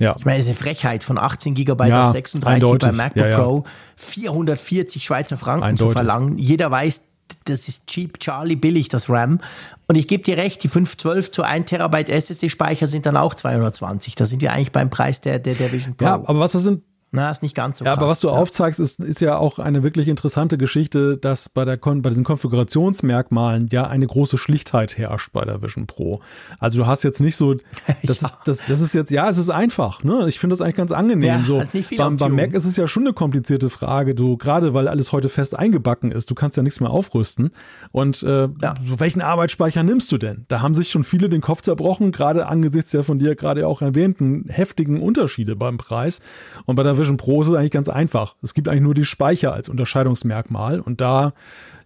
Ja. 0.00 0.16
Ich 0.18 0.24
meine, 0.24 0.38
das 0.38 0.46
ist 0.46 0.50
eine 0.50 0.56
Frechheit 0.58 1.04
von 1.04 1.16
18 1.16 1.54
GB 1.54 1.86
Ja, 1.88 2.06
auf 2.06 2.12
36 2.12 2.54
eindeutig. 2.56 2.88
beim 2.88 2.96
MacBook 2.96 3.22
Ja, 3.22 3.28
ja. 3.30 3.38
Pro, 3.38 3.64
440 3.94 5.04
Schweizer 5.04 5.36
Franken 5.36 5.60
zu 5.62 5.84
Eindeutig. 5.84 5.92
verlangen. 5.92 6.38
Jeder 6.38 6.72
weiß, 6.72 7.02
das 7.44 7.68
ist 7.68 7.86
cheap, 7.86 8.20
Charlie 8.20 8.56
billig, 8.56 8.88
das 8.88 9.08
RAM. 9.08 9.40
Und 9.86 9.96
ich 9.96 10.08
gebe 10.08 10.22
dir 10.22 10.36
recht, 10.36 10.62
die 10.62 10.68
512 10.68 11.30
zu 11.30 11.42
1 11.42 11.68
Terabyte 11.68 12.08
SSD-Speicher 12.08 12.86
sind 12.86 13.06
dann 13.06 13.16
auch 13.16 13.34
220. 13.34 14.14
Da 14.14 14.26
sind 14.26 14.40
wir 14.42 14.52
eigentlich 14.52 14.72
beim 14.72 14.90
Preis 14.90 15.20
der, 15.20 15.38
der, 15.38 15.54
der 15.54 15.72
Vision 15.72 15.94
Pro. 15.94 16.06
Ja, 16.06 16.14
aber 16.14 16.38
was 16.38 16.52
das 16.52 16.62
sind, 16.62 16.82
Na, 17.16 17.30
ist 17.30 17.42
nicht 17.42 17.54
ganz 17.54 17.78
so 17.78 17.84
Ja, 17.84 17.92
krass. 17.92 17.98
aber 18.02 18.10
was 18.10 18.18
du 18.20 18.28
ja. 18.28 18.34
aufzeigst, 18.34 18.80
ist, 18.80 18.98
ist 18.98 19.20
ja 19.20 19.36
auch 19.36 19.60
eine 19.60 19.84
wirklich 19.84 20.08
interessante 20.08 20.58
Geschichte, 20.58 21.16
dass 21.16 21.48
bei, 21.48 21.64
der 21.64 21.78
Kon 21.78 22.02
bei 22.02 22.10
diesen 22.10 22.24
Konfigurationsmerkmalen 22.24 23.68
ja 23.70 23.86
eine 23.86 24.06
große 24.06 24.36
Schlichtheit 24.36 24.98
herrscht 24.98 25.32
bei 25.32 25.44
der 25.44 25.62
Vision 25.62 25.86
Pro. 25.86 26.20
Also 26.58 26.78
du 26.78 26.86
hast 26.86 27.04
jetzt 27.04 27.20
nicht 27.20 27.36
so, 27.36 27.54
das, 28.02 28.20
Ja. 28.22 28.28
ist, 28.28 28.34
das, 28.46 28.66
das 28.66 28.80
ist 28.80 28.94
jetzt, 28.94 29.10
ja, 29.10 29.28
es 29.28 29.38
ist 29.38 29.50
einfach. 29.50 30.02
Ne? 30.02 30.26
Ich 30.28 30.38
finde 30.40 30.54
das 30.54 30.60
eigentlich 30.60 30.74
ganz 30.76 30.90
angenehm. 30.92 31.28
Ja, 31.28 31.42
so. 31.46 31.60
hast 31.60 31.72
nicht 31.74 31.86
viele 31.86 32.02
beim, 32.02 32.16
beim. 32.16 32.34
Mac 32.34 32.52
ist 32.52 32.64
es 32.64 32.76
ja 32.76 32.88
schon 32.88 33.04
eine 33.04 33.12
komplizierte 33.12 33.70
Frage, 33.70 34.14
du, 34.14 34.36
gerade 34.36 34.74
weil 34.74 34.88
alles 34.88 35.12
heute 35.12 35.28
fest 35.28 35.56
eingebacken 35.58 36.10
ist, 36.10 36.30
du 36.30 36.34
kannst 36.34 36.56
ja 36.56 36.62
nichts 36.62 36.80
mehr 36.80 36.90
aufrüsten. 36.90 37.50
Und 37.92 38.22
äh, 38.24 38.48
Ja. 38.60 38.74
welchen 38.82 39.22
Arbeitsspeicher 39.22 39.82
nimmst 39.84 40.10
du 40.10 40.18
denn? 40.18 40.46
Da 40.48 40.62
haben 40.62 40.74
sich 40.74 40.90
schon 40.90 41.04
viele 41.04 41.28
den 41.28 41.40
Kopf 41.40 41.62
zerbrochen, 41.62 42.10
gerade 42.12 42.46
angesichts 42.48 42.90
der 42.90 43.04
von 43.04 43.18
dir 43.20 43.36
gerade 43.36 43.66
auch 43.68 43.82
erwähnten 43.82 44.46
heftigen 44.48 45.00
Unterschiede 45.00 45.54
beim 45.56 45.78
Preis. 45.78 46.20
Und 46.66 46.74
bei 46.76 46.82
der 46.82 46.98
Vision 46.98 47.03
Pro 47.16 47.42
ist 47.42 47.48
eigentlich 47.48 47.70
ganz 47.70 47.88
einfach. 47.88 48.36
Es 48.42 48.54
gibt 48.54 48.68
eigentlich 48.68 48.82
nur 48.82 48.94
die 48.94 49.04
Speicher 49.04 49.52
als 49.52 49.68
Unterscheidungsmerkmal 49.68 50.80
und 50.80 51.00
da 51.00 51.32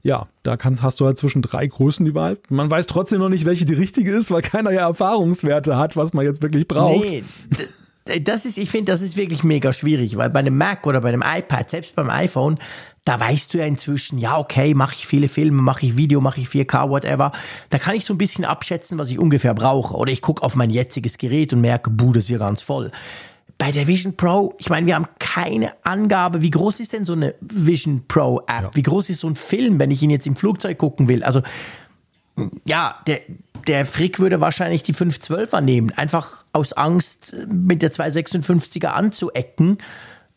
ja, 0.02 0.28
da 0.44 0.56
kannst, 0.56 0.82
hast 0.82 1.00
du 1.00 1.06
halt 1.06 1.18
zwischen 1.18 1.42
drei 1.42 1.66
Größen 1.66 2.06
die 2.06 2.14
Wahl. 2.14 2.38
Man 2.48 2.70
weiß 2.70 2.86
trotzdem 2.86 3.18
noch 3.18 3.28
nicht, 3.28 3.44
welche 3.44 3.66
die 3.66 3.74
richtige 3.74 4.12
ist, 4.12 4.30
weil 4.30 4.42
keiner 4.42 4.70
ja 4.70 4.86
Erfahrungswerte 4.86 5.76
hat, 5.76 5.96
was 5.96 6.14
man 6.14 6.24
jetzt 6.24 6.40
wirklich 6.40 6.68
braucht. 6.68 7.04
Nee, 7.04 7.24
das 8.20 8.46
ist, 8.46 8.56
ich 8.56 8.70
finde, 8.70 8.92
das 8.92 9.02
ist 9.02 9.16
wirklich 9.16 9.44
mega 9.44 9.72
schwierig, 9.72 10.16
weil 10.16 10.30
bei 10.30 10.38
einem 10.38 10.56
Mac 10.56 10.86
oder 10.86 11.00
bei 11.00 11.08
einem 11.08 11.22
iPad, 11.22 11.68
selbst 11.68 11.94
beim 11.94 12.08
iPhone, 12.08 12.58
da 13.04 13.20
weißt 13.20 13.52
du 13.52 13.58
ja 13.58 13.64
inzwischen, 13.64 14.18
ja, 14.18 14.38
okay, 14.38 14.74
mache 14.74 14.94
ich 14.94 15.06
viele 15.06 15.28
Filme, 15.28 15.60
mache 15.62 15.86
ich 15.86 15.96
Video, 15.96 16.20
mache 16.20 16.40
ich 16.40 16.48
4K, 16.48 16.88
whatever. 16.88 17.32
Da 17.70 17.78
kann 17.78 17.94
ich 17.94 18.04
so 18.04 18.14
ein 18.14 18.18
bisschen 18.18 18.44
abschätzen, 18.44 18.98
was 18.98 19.10
ich 19.10 19.18
ungefähr 19.18 19.54
brauche. 19.54 19.94
Oder 19.94 20.12
ich 20.12 20.22
gucke 20.22 20.42
auf 20.42 20.56
mein 20.56 20.70
jetziges 20.70 21.18
Gerät 21.18 21.52
und 21.52 21.60
merke, 21.60 21.90
buh, 21.90 22.12
das 22.12 22.24
ist 22.24 22.30
ja 22.30 22.38
ganz 22.38 22.62
voll. 22.62 22.90
Bei 23.58 23.72
der 23.72 23.88
Vision 23.88 24.16
Pro, 24.16 24.54
ich 24.58 24.70
meine, 24.70 24.86
wir 24.86 24.94
haben 24.94 25.08
keine 25.18 25.72
Angabe, 25.82 26.42
wie 26.42 26.50
groß 26.50 26.78
ist 26.78 26.92
denn 26.92 27.04
so 27.04 27.14
eine 27.14 27.34
Vision 27.40 28.04
Pro 28.06 28.40
App? 28.46 28.70
Wie 28.74 28.82
groß 28.82 29.10
ist 29.10 29.20
so 29.20 29.28
ein 29.28 29.34
Film, 29.34 29.80
wenn 29.80 29.90
ich 29.90 30.00
ihn 30.00 30.10
jetzt 30.10 30.28
im 30.28 30.36
Flugzeug 30.36 30.78
gucken 30.78 31.08
will? 31.08 31.24
Also, 31.24 31.42
ja, 32.64 33.00
der, 33.08 33.20
der 33.66 33.84
Frick 33.84 34.20
würde 34.20 34.40
wahrscheinlich 34.40 34.84
die 34.84 34.94
512er 34.94 35.60
nehmen, 35.60 35.90
einfach 35.90 36.44
aus 36.52 36.72
Angst, 36.72 37.34
mit 37.48 37.82
der 37.82 37.90
256er 37.92 38.86
anzuecken. 38.86 39.78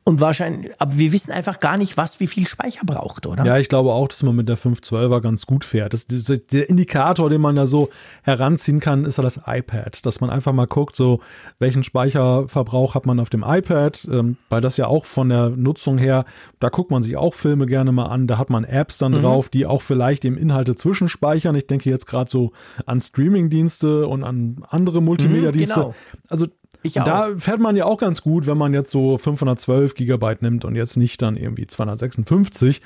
Und 0.03 0.19
wahrscheinlich, 0.19 0.71
aber 0.79 0.97
wir 0.97 1.11
wissen 1.11 1.31
einfach 1.31 1.59
gar 1.59 1.77
nicht, 1.77 1.95
was 1.95 2.19
wie 2.19 2.25
viel 2.25 2.47
Speicher 2.47 2.81
braucht, 2.83 3.27
oder? 3.27 3.45
Ja, 3.45 3.59
ich 3.59 3.69
glaube 3.69 3.93
auch, 3.93 4.07
dass 4.07 4.23
man 4.23 4.35
mit 4.35 4.49
der 4.49 4.57
512er 4.57 5.21
ganz 5.21 5.45
gut 5.45 5.63
fährt. 5.63 5.93
Das, 5.93 6.07
der 6.07 6.69
Indikator, 6.69 7.29
den 7.29 7.39
man 7.39 7.55
da 7.55 7.67
so 7.67 7.89
heranziehen 8.23 8.79
kann, 8.79 9.05
ist 9.05 9.19
ja 9.19 9.23
das 9.23 9.41
iPad. 9.45 10.03
Dass 10.03 10.19
man 10.19 10.31
einfach 10.31 10.53
mal 10.53 10.65
guckt, 10.65 10.95
so 10.95 11.19
welchen 11.59 11.83
Speicherverbrauch 11.83 12.95
hat 12.95 13.05
man 13.05 13.19
auf 13.19 13.29
dem 13.29 13.43
iPad, 13.45 14.07
ähm, 14.11 14.37
weil 14.49 14.61
das 14.61 14.75
ja 14.77 14.87
auch 14.87 15.05
von 15.05 15.29
der 15.29 15.49
Nutzung 15.49 15.99
her, 15.99 16.25
da 16.59 16.69
guckt 16.69 16.89
man 16.89 17.03
sich 17.03 17.15
auch 17.15 17.35
Filme 17.35 17.67
gerne 17.67 17.91
mal 17.91 18.07
an. 18.07 18.25
Da 18.25 18.39
hat 18.39 18.49
man 18.49 18.63
Apps 18.63 18.97
dann 18.97 19.11
mhm. 19.11 19.21
drauf, 19.21 19.49
die 19.49 19.67
auch 19.67 19.83
vielleicht 19.83 20.25
eben 20.25 20.35
Inhalte 20.35 20.75
zwischenspeichern. 20.75 21.53
Ich 21.53 21.67
denke 21.67 21.91
jetzt 21.91 22.07
gerade 22.07 22.29
so 22.29 22.53
an 22.87 22.99
Streamingdienste 22.99 24.07
und 24.07 24.23
an 24.23 24.65
andere 24.67 24.99
Multimedia-Dienste. 24.99 25.79
Mhm, 25.79 25.83
genau. 25.83 25.95
Also 26.27 26.47
ich 26.83 26.99
auch. 26.99 27.05
Da 27.05 27.29
fährt 27.37 27.59
man 27.59 27.75
ja 27.75 27.85
auch 27.85 27.97
ganz 27.97 28.21
gut, 28.21 28.47
wenn 28.47 28.57
man 28.57 28.73
jetzt 28.73 28.91
so 28.91 29.17
512 29.17 29.95
Gigabyte 29.95 30.41
nimmt 30.41 30.65
und 30.65 30.75
jetzt 30.75 30.97
nicht 30.97 31.21
dann 31.21 31.37
irgendwie 31.37 31.67
256. 31.67 32.81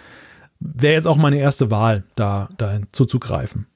Wäre 0.60 0.94
jetzt 0.94 1.08
auch 1.08 1.18
meine 1.18 1.38
erste 1.38 1.72
Wahl, 1.72 2.04
da, 2.16 2.50
da 2.58 2.80
zuzugreifen. 2.92 3.68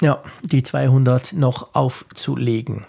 Ja, 0.00 0.20
die 0.44 0.62
200 0.62 1.32
noch 1.34 1.74
aufzulegen. 1.74 2.84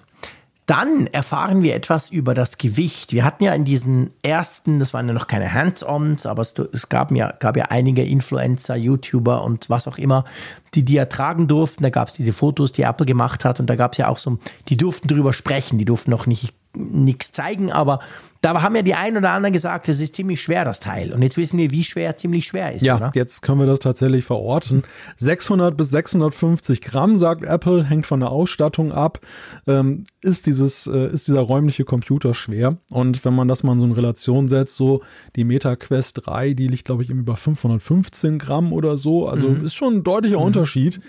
Dann 0.65 1.05
erfahren 1.07 1.61
wir 1.61 1.75
etwas 1.75 2.09
über 2.09 2.33
das 2.33 2.57
Gewicht. 2.57 3.13
Wir 3.13 3.23
hatten 3.23 3.43
ja 3.43 3.53
in 3.53 3.65
diesen 3.65 4.09
ersten, 4.23 4.79
das 4.79 4.95
waren 4.95 5.07
ja 5.07 5.13
noch 5.13 5.27
keine 5.27 5.53
Hands-ons, 5.53 6.25
aber 6.25 6.41
es, 6.41 6.55
es, 6.73 6.89
gab, 6.89 7.11
ja, 7.11 7.31
gab 7.39 7.55
ja 7.55 7.65
einige 7.65 8.03
Influencer, 8.03 8.75
YouTuber 8.75 9.43
und 9.43 9.69
was 9.69 9.87
auch 9.87 9.99
immer, 9.99 10.25
die 10.73 10.83
die 10.83 10.97
ertragen 10.97 11.47
durften. 11.47 11.83
Da 11.83 11.91
gab 11.91 12.07
es 12.07 12.13
diese 12.15 12.33
Fotos, 12.33 12.71
die 12.71 12.81
Apple 12.81 13.05
gemacht 13.05 13.45
hat 13.45 13.59
und 13.59 13.69
da 13.69 13.75
gab 13.75 13.91
es 13.91 13.99
ja 13.99 14.07
auch 14.07 14.17
so, 14.17 14.39
die 14.67 14.77
durften 14.77 15.07
drüber 15.07 15.33
sprechen, 15.33 15.77
die 15.77 15.85
durften 15.85 16.09
noch 16.09 16.25
nicht 16.25 16.53
nichts 16.76 17.31
zeigen, 17.31 17.72
aber 17.72 17.99
da 18.45 18.61
haben 18.61 18.76
ja 18.76 18.84
die 18.84 18.93
einen 18.93 19.18
oder 19.18 19.31
anderen 19.31 19.53
gesagt, 19.53 19.89
es 19.89 19.99
ist 19.99 20.14
ziemlich 20.14 20.39
schwer, 20.39 20.65
das 20.65 20.80
Teil. 20.80 21.11
Und 21.11 21.23
jetzt 21.23 21.35
wissen 21.35 21.57
wir, 21.57 21.72
wie 21.72 21.84
schwer 21.84 22.15
ziemlich 22.15 22.45
schwer 22.45 22.73
ist. 22.73 22.84
Ja, 22.84 22.97
oder? 22.97 23.11
jetzt 23.15 23.41
können 23.41 23.60
wir 23.60 23.65
das 23.65 23.80
tatsächlich 23.80 24.23
verorten. 24.23 24.84
600 25.18 25.76
bis 25.76 25.89
650 25.89 26.81
Gramm, 26.81 27.18
sagt 27.18 27.43
Apple, 27.43 27.84
hängt 27.84 28.06
von 28.06 28.19
der 28.19 28.30
Ausstattung 28.30 28.91
ab. 28.91 29.19
Ähm, 29.65 30.03
ist, 30.22 30.45
dieses, 30.45 30.85
äh, 30.85 31.07
ist 31.07 31.27
dieser 31.27 31.41
räumliche 31.41 31.85
Computer 31.85 32.35
schwer? 32.35 32.77
Und 32.91 33.26
wenn 33.26 33.34
man 33.34 33.47
das 33.47 33.64
mal 33.64 33.73
in 33.73 33.80
so 33.80 33.85
eine 33.85 33.97
Relation 33.97 34.47
setzt, 34.47 34.76
so 34.76 35.02
die 35.35 35.43
Meta 35.43 35.76
Quest 35.76 36.27
3, 36.27 36.53
die 36.53 36.68
liegt, 36.68 36.85
glaube 36.85 37.02
ich, 37.02 37.10
über 37.10 37.38
515 37.38 38.38
Gramm 38.38 38.73
oder 38.73 38.99
so. 38.99 39.27
Also 39.27 39.49
mhm. 39.49 39.65
ist 39.65 39.73
schon 39.73 39.95
ein 39.95 40.03
deutlicher 40.03 40.38
mhm. 40.38 40.45
Unterschied. 40.45 40.99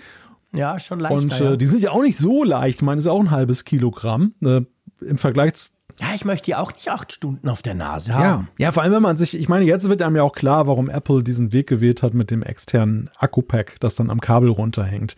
Ja, 0.55 0.79
schon 0.79 0.99
leicht. 0.99 1.15
Und 1.15 1.39
äh, 1.39 1.55
die 1.55 1.65
sind 1.65 1.83
ja 1.83 1.91
auch 1.91 2.01
nicht 2.01 2.17
so 2.17 2.43
leicht. 2.43 2.79
Ich 2.79 2.81
meine, 2.83 2.99
ist 2.99 3.05
auch 3.05 3.19
ein 3.19 3.29
halbes 3.29 3.63
Kilogramm. 3.63 4.33
Äh, 4.41 4.61
Im 5.01 5.17
Vergleich 5.17 5.53
zu 5.53 5.69
ja, 5.99 6.13
ich 6.13 6.25
möchte 6.25 6.45
die 6.45 6.55
auch 6.55 6.71
nicht 6.73 6.89
acht 6.91 7.11
Stunden 7.11 7.49
auf 7.49 7.63
der 7.63 7.73
Nase 7.73 8.13
haben. 8.13 8.47
Ja, 8.59 8.65
ja, 8.65 8.71
vor 8.71 8.83
allem, 8.83 8.93
wenn 8.93 9.01
man 9.01 9.17
sich, 9.17 9.33
ich 9.33 9.49
meine, 9.49 9.65
jetzt 9.65 9.89
wird 9.89 10.01
einem 10.03 10.15
ja 10.15 10.21
auch 10.21 10.33
klar, 10.33 10.67
warum 10.67 10.89
Apple 10.89 11.23
diesen 11.23 11.53
Weg 11.53 11.67
gewählt 11.67 12.03
hat 12.03 12.13
mit 12.13 12.29
dem 12.29 12.43
externen 12.43 13.09
Akku-Pack, 13.17 13.79
das 13.79 13.95
dann 13.95 14.11
am 14.11 14.21
Kabel 14.21 14.49
runterhängt. 14.49 15.15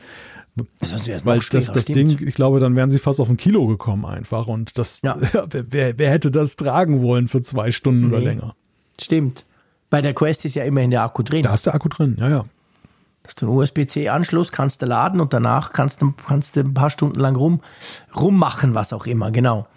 Das 0.80 1.26
Weil 1.26 1.40
das, 1.52 1.72
das 1.72 1.86
Ding, 1.86 2.18
ich 2.26 2.36
glaube, 2.36 2.60
dann 2.60 2.76
wären 2.76 2.92
sie 2.92 3.00
fast 3.00 3.20
auf 3.20 3.30
ein 3.30 3.38
Kilo 3.38 3.68
gekommen 3.68 4.06
einfach. 4.06 4.48
Und 4.48 4.78
das, 4.78 5.02
ja. 5.02 5.18
wer, 5.50 5.98
wer, 5.98 6.12
hätte 6.12 6.32
das 6.32 6.56
tragen 6.56 7.02
wollen 7.02 7.28
für 7.28 7.42
zwei 7.42 7.72
Stunden 7.72 8.06
nee. 8.06 8.08
oder 8.08 8.20
länger? 8.20 8.56
Stimmt. 9.00 9.46
Bei 9.90 10.02
der 10.02 10.14
Quest 10.14 10.46
ist 10.46 10.56
ja 10.56 10.64
immerhin 10.64 10.92
der 10.92 11.04
Akku 11.04 11.24
drin. 11.24 11.44
Da 11.44 11.54
ist 11.54 11.66
der 11.66 11.76
Akku 11.76 11.90
drin, 11.90 12.16
ja, 12.20 12.30
ja. 12.30 12.46
Hast 13.30 13.44
du 13.44 13.46
einen 13.46 13.56
USB-C-Anschluss, 13.58 14.52
kannst 14.52 14.82
du 14.82 14.88
laden 14.88 15.22
und 15.22 15.34
danach 15.34 15.72
kannst 15.72 16.02
du, 16.02 16.16
kannst 16.28 16.56
du 16.56 16.62
ein 16.62 16.74
paar 16.74 16.90
Stunden 16.90 17.20
lang 17.20 17.36
rum, 17.36 17.62
rummachen, 18.20 18.74
was 18.74 18.92
auch 18.92 19.06
immer, 19.06 19.30
genau. 19.30 19.68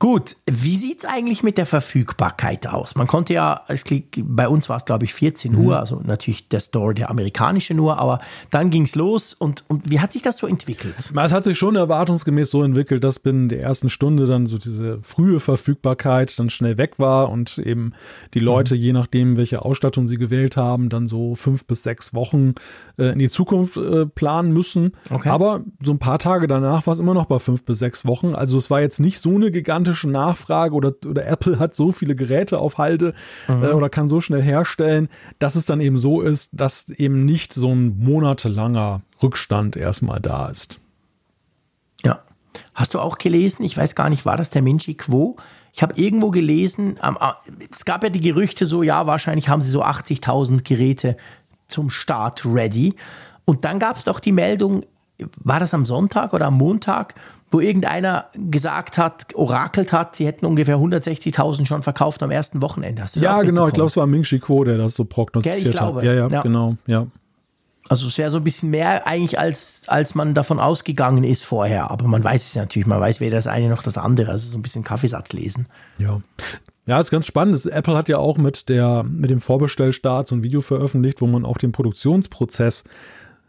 Gut, 0.00 0.36
wie 0.46 0.76
sieht 0.76 1.00
es 1.00 1.04
eigentlich 1.04 1.42
mit 1.42 1.58
der 1.58 1.66
Verfügbarkeit 1.66 2.68
aus? 2.68 2.94
Man 2.94 3.08
konnte 3.08 3.34
ja, 3.34 3.62
es, 3.66 3.82
bei 4.16 4.48
uns 4.48 4.68
war 4.68 4.76
es 4.76 4.84
glaube 4.84 5.04
ich 5.04 5.12
14 5.12 5.52
mhm. 5.52 5.58
Uhr, 5.58 5.80
also 5.80 6.00
natürlich 6.04 6.48
der 6.48 6.60
Store, 6.60 6.94
der 6.94 7.10
amerikanische 7.10 7.74
nur, 7.74 7.98
aber 7.98 8.20
dann 8.52 8.70
ging 8.70 8.84
es 8.84 8.94
los 8.94 9.34
und, 9.34 9.64
und 9.66 9.90
wie 9.90 9.98
hat 9.98 10.12
sich 10.12 10.22
das 10.22 10.36
so 10.36 10.46
entwickelt? 10.46 10.94
Es 11.12 11.32
hat 11.32 11.42
sich 11.42 11.58
schon 11.58 11.74
erwartungsgemäß 11.74 12.48
so 12.48 12.62
entwickelt, 12.62 13.02
dass 13.02 13.18
binnen 13.18 13.48
der 13.48 13.60
ersten 13.60 13.90
Stunde 13.90 14.26
dann 14.26 14.46
so 14.46 14.56
diese 14.56 15.00
frühe 15.02 15.40
Verfügbarkeit 15.40 16.38
dann 16.38 16.48
schnell 16.48 16.78
weg 16.78 17.00
war 17.00 17.28
und 17.28 17.58
eben 17.58 17.92
die 18.34 18.40
Leute, 18.40 18.76
mhm. 18.76 18.80
je 18.80 18.92
nachdem, 18.92 19.36
welche 19.36 19.62
Ausstattung 19.64 20.06
sie 20.06 20.16
gewählt 20.16 20.56
haben, 20.56 20.90
dann 20.90 21.08
so 21.08 21.34
fünf 21.34 21.66
bis 21.66 21.82
sechs 21.82 22.14
Wochen 22.14 22.54
äh, 22.98 23.12
in 23.12 23.18
die 23.18 23.28
Zukunft 23.28 23.76
äh, 23.76 24.06
planen 24.06 24.52
müssen. 24.52 24.92
Okay. 25.10 25.28
Aber 25.28 25.62
so 25.82 25.90
ein 25.90 25.98
paar 25.98 26.20
Tage 26.20 26.46
danach 26.46 26.86
war 26.86 26.94
es 26.94 27.00
immer 27.00 27.14
noch 27.14 27.26
bei 27.26 27.40
fünf 27.40 27.64
bis 27.64 27.80
sechs 27.80 28.04
Wochen. 28.06 28.36
Also 28.36 28.58
es 28.58 28.70
war 28.70 28.80
jetzt 28.80 29.00
nicht 29.00 29.18
so 29.18 29.34
eine 29.34 29.50
gigantische 29.50 29.87
gigantische 29.88 30.08
Nachfrage 30.08 30.74
oder, 30.74 30.92
oder 31.06 31.26
Apple 31.26 31.58
hat 31.58 31.74
so 31.74 31.92
viele 31.92 32.14
Geräte 32.14 32.58
auf 32.58 32.78
Halde 32.78 33.14
mhm. 33.46 33.64
äh, 33.64 33.68
oder 33.68 33.88
kann 33.88 34.08
so 34.08 34.20
schnell 34.20 34.42
herstellen, 34.42 35.08
dass 35.38 35.54
es 35.54 35.66
dann 35.66 35.80
eben 35.80 35.98
so 35.98 36.20
ist, 36.20 36.50
dass 36.52 36.88
eben 36.90 37.24
nicht 37.24 37.52
so 37.52 37.74
ein 37.74 37.98
monatelanger 37.98 39.02
Rückstand 39.22 39.76
erstmal 39.76 40.20
da 40.20 40.48
ist. 40.48 40.78
Ja. 42.04 42.20
Hast 42.74 42.94
du 42.94 43.00
auch 43.00 43.18
gelesen, 43.18 43.64
ich 43.64 43.76
weiß 43.76 43.94
gar 43.94 44.10
nicht, 44.10 44.26
war 44.26 44.36
das 44.36 44.50
der 44.50 44.62
Minchi 44.62 44.94
Quo? 44.94 45.36
Ich 45.72 45.82
habe 45.82 45.94
irgendwo 45.96 46.30
gelesen, 46.30 46.98
es 47.70 47.84
gab 47.84 48.02
ja 48.02 48.10
die 48.10 48.20
Gerüchte 48.20 48.66
so, 48.66 48.82
ja, 48.82 49.06
wahrscheinlich 49.06 49.48
haben 49.48 49.62
sie 49.62 49.70
so 49.70 49.84
80.000 49.84 50.64
Geräte 50.64 51.16
zum 51.68 51.90
Start 51.90 52.44
ready. 52.44 52.94
Und 53.44 53.64
dann 53.64 53.78
gab 53.78 53.96
es 53.96 54.04
doch 54.04 54.18
die 54.18 54.32
Meldung, 54.32 54.84
war 55.36 55.60
das 55.60 55.74
am 55.74 55.84
Sonntag 55.84 56.32
oder 56.32 56.46
am 56.46 56.54
Montag, 56.54 57.14
wo 57.50 57.60
irgendeiner 57.60 58.26
gesagt 58.34 58.98
hat, 58.98 59.34
orakelt 59.34 59.92
hat, 59.92 60.16
sie 60.16 60.26
hätten 60.26 60.44
ungefähr 60.46 60.76
160.000 60.76 61.66
schon 61.66 61.82
verkauft 61.82 62.22
am 62.22 62.30
ersten 62.30 62.60
Wochenende. 62.60 63.04
Ja, 63.14 63.42
genau. 63.42 63.68
Ich 63.68 63.74
glaube, 63.74 63.88
es 63.88 63.96
war 63.96 64.06
Ming 64.06 64.22
Chi 64.22 64.38
Kuo, 64.38 64.64
der 64.64 64.78
das 64.78 64.94
so 64.94 65.04
prognostiziert 65.04 65.62
Gell, 65.62 65.70
ich 65.70 65.76
glaube. 65.76 65.98
hat. 66.00 66.04
Ja, 66.04 66.14
ja, 66.14 66.28
ja, 66.28 66.42
genau. 66.42 66.76
Ja. 66.86 67.06
Also 67.88 68.06
es 68.06 68.18
wäre 68.18 68.28
so 68.28 68.38
ein 68.38 68.44
bisschen 68.44 68.68
mehr 68.68 69.06
eigentlich, 69.06 69.38
als, 69.38 69.84
als 69.88 70.14
man 70.14 70.34
davon 70.34 70.60
ausgegangen 70.60 71.24
ist 71.24 71.44
vorher. 71.44 71.90
Aber 71.90 72.06
man 72.06 72.22
weiß 72.22 72.48
es 72.48 72.54
natürlich, 72.54 72.86
man 72.86 73.00
weiß 73.00 73.20
weder 73.20 73.36
das 73.36 73.46
eine 73.46 73.68
noch 73.68 73.82
das 73.82 73.96
andere. 73.96 74.32
Also 74.32 74.52
so 74.52 74.58
ein 74.58 74.62
bisschen 74.62 74.84
Kaffeesatz 74.84 75.32
lesen. 75.32 75.66
Ja. 75.98 76.20
Ja, 76.84 76.98
ist 76.98 77.10
ganz 77.10 77.26
spannend. 77.26 77.64
Apple 77.66 77.94
hat 77.94 78.08
ja 78.08 78.18
auch 78.18 78.38
mit, 78.38 78.68
der, 78.70 79.04
mit 79.04 79.30
dem 79.30 79.40
Vorbestellstart 79.40 80.28
so 80.28 80.34
ein 80.34 80.42
Video 80.42 80.60
veröffentlicht, 80.62 81.20
wo 81.20 81.26
man 81.26 81.44
auch 81.44 81.58
den 81.58 81.72
Produktionsprozess 81.72 82.84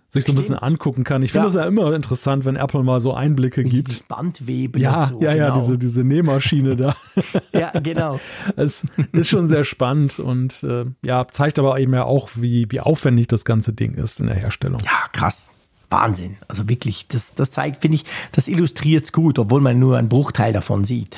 sich 0.10 0.26
so 0.26 0.34
ein 0.34 0.36
bisschen 0.36 0.56
angucken 0.56 1.04
kann. 1.04 1.22
Ich 1.22 1.32
finde 1.32 1.48
es 1.48 1.54
ja. 1.54 1.62
ja 1.62 1.68
immer 1.68 1.94
interessant, 1.94 2.46
wenn 2.46 2.56
Apple 2.56 2.84
mal 2.84 3.00
so 3.00 3.14
Einblicke 3.14 3.64
Wie 3.64 3.70
gibt. 3.70 4.08
Bandweben. 4.08 4.82
Ja, 4.82 5.08
so, 5.08 5.22
ja, 5.22 5.34
ja, 5.34 5.50
genau. 5.50 5.60
diese, 5.60 5.78
diese 5.78 6.04
Nähmaschine 6.04 6.76
da. 6.76 6.96
ja, 7.54 7.72
genau. 7.80 8.20
Es 8.56 8.86
ist 9.12 9.30
schon 9.30 9.48
sehr 9.48 9.64
spannend 9.64 10.20
und 10.20 10.64
äh, 10.64 10.86
ja, 11.04 11.28
zeigt 11.28 11.60
aber 11.60 11.80
eben 11.80 11.94
ja 11.94 12.06
auch, 12.06 12.30
wie, 12.36 12.66
wie 12.70 12.80
aufwendig 12.80 13.28
das 13.28 13.46
ganze 13.46 13.72
Ding 13.74 13.94
ist 13.94 14.20
in 14.20 14.28
der 14.28 14.36
Herstellung. 14.36 14.82
Ja, 14.84 15.08
krass. 15.12 15.54
Wahnsinn. 15.92 16.38
Also 16.48 16.68
wirklich, 16.70 17.08
das, 17.08 17.34
das 17.34 17.52
zeigt, 17.52 17.82
finde 17.82 17.96
ich, 17.96 18.06
das 18.32 18.48
illustriert 18.48 19.06
es 19.06 19.12
gut, 19.12 19.40
obwohl 19.40 19.62
man 19.62 19.80
nur 19.80 19.98
einen 19.98 20.10
Bruchteil 20.10 20.54
davon 20.54 20.86
sieht. 20.86 21.16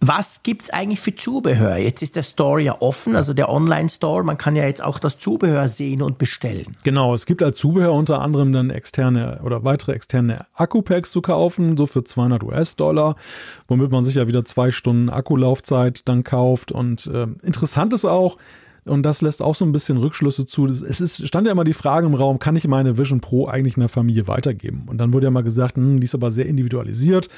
Was 0.00 0.42
gibt 0.42 0.62
es 0.62 0.70
eigentlich 0.70 1.00
für 1.00 1.14
Zubehör? 1.14 1.76
Jetzt 1.76 2.02
ist 2.02 2.16
der 2.16 2.22
Store 2.22 2.60
ja 2.60 2.80
offen, 2.80 3.16
also 3.16 3.34
der 3.34 3.48
Online-Store. 3.48 4.22
Man 4.22 4.38
kann 4.38 4.54
ja 4.54 4.64
jetzt 4.64 4.82
auch 4.82 4.98
das 4.98 5.18
Zubehör 5.18 5.68
sehen 5.68 6.00
und 6.00 6.18
bestellen. 6.18 6.66
Genau, 6.84 7.12
es 7.12 7.26
gibt 7.26 7.42
als 7.42 7.56
Zubehör 7.56 7.92
unter 7.92 8.20
anderem 8.20 8.52
dann 8.52 8.70
externe 8.70 9.40
oder 9.42 9.64
weitere 9.64 9.92
externe 9.92 10.46
Akkupacks 10.54 11.10
zu 11.10 11.22
kaufen, 11.22 11.76
so 11.76 11.86
für 11.86 12.04
200 12.04 12.42
US-Dollar, 12.44 13.16
womit 13.68 13.90
man 13.90 14.04
sich 14.04 14.14
ja 14.14 14.28
wieder 14.28 14.44
zwei 14.44 14.70
Stunden 14.70 15.10
Akkulaufzeit 15.10 16.02
dann 16.06 16.24
kauft. 16.24 16.70
Und 16.72 17.06
äh, 17.06 17.26
interessant 17.42 17.92
ist 17.92 18.04
auch, 18.04 18.36
und 18.86 19.02
das 19.02 19.20
lässt 19.20 19.42
auch 19.42 19.54
so 19.54 19.64
ein 19.64 19.72
bisschen 19.72 19.96
Rückschlüsse 19.96 20.46
zu. 20.46 20.66
Es 20.66 21.00
ist, 21.00 21.26
stand 21.26 21.46
ja 21.46 21.52
immer 21.52 21.64
die 21.64 21.72
Frage 21.72 22.06
im 22.06 22.14
Raum, 22.14 22.38
kann 22.38 22.56
ich 22.56 22.66
meine 22.68 22.98
Vision 22.98 23.20
Pro 23.20 23.46
eigentlich 23.46 23.76
in 23.76 23.80
der 23.80 23.88
Familie 23.88 24.28
weitergeben? 24.28 24.84
Und 24.86 24.98
dann 24.98 25.12
wurde 25.12 25.26
ja 25.26 25.30
mal 25.30 25.42
gesagt, 25.42 25.76
hm, 25.76 26.00
die 26.00 26.04
ist 26.04 26.14
aber 26.14 26.30
sehr 26.30 26.46
individualisiert. 26.46 27.28